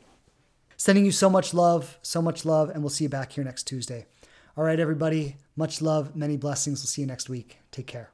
Sending 0.77 1.05
you 1.05 1.11
so 1.11 1.30
much 1.30 1.53
love, 1.53 1.97
so 2.01 2.21
much 2.21 2.45
love, 2.45 2.69
and 2.69 2.81
we'll 2.81 2.89
see 2.89 3.05
you 3.05 3.09
back 3.09 3.34
here 3.34 3.43
next 3.43 3.63
Tuesday. 3.63 4.05
All 4.57 4.63
right, 4.63 4.80
everybody. 4.80 5.38
Much 5.55 5.81
love, 5.81 6.15
many 6.15 6.38
blessings. 6.38 6.81
We'll 6.81 6.88
see 6.88 7.01
you 7.01 7.07
next 7.07 7.30
week. 7.30 7.59
Take 7.71 7.88
care. 7.88 8.09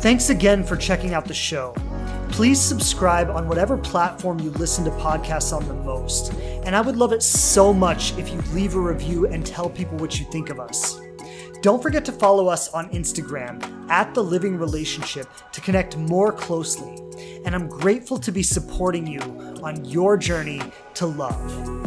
Thanks 0.00 0.28
again 0.28 0.64
for 0.64 0.76
checking 0.76 1.14
out 1.14 1.24
the 1.24 1.34
show. 1.34 1.74
Please 2.34 2.60
subscribe 2.60 3.30
on 3.30 3.46
whatever 3.46 3.78
platform 3.78 4.40
you 4.40 4.50
listen 4.50 4.84
to 4.84 4.90
podcasts 4.90 5.56
on 5.56 5.68
the 5.68 5.74
most. 5.74 6.32
And 6.64 6.74
I 6.74 6.80
would 6.80 6.96
love 6.96 7.12
it 7.12 7.22
so 7.22 7.72
much 7.72 8.18
if 8.18 8.28
you 8.30 8.40
leave 8.52 8.74
a 8.74 8.80
review 8.80 9.28
and 9.28 9.46
tell 9.46 9.70
people 9.70 9.96
what 9.98 10.18
you 10.18 10.24
think 10.32 10.50
of 10.50 10.58
us. 10.58 11.00
Don't 11.62 11.80
forget 11.80 12.04
to 12.06 12.12
follow 12.12 12.48
us 12.48 12.74
on 12.74 12.90
Instagram 12.90 13.62
at 13.88 14.12
The 14.14 14.24
Living 14.24 14.58
Relationship 14.58 15.28
to 15.52 15.60
connect 15.60 15.96
more 15.96 16.32
closely. 16.32 16.98
And 17.44 17.54
I'm 17.54 17.68
grateful 17.68 18.18
to 18.18 18.32
be 18.32 18.42
supporting 18.42 19.06
you 19.06 19.20
on 19.62 19.84
your 19.84 20.16
journey 20.16 20.60
to 20.94 21.06
love. 21.06 21.83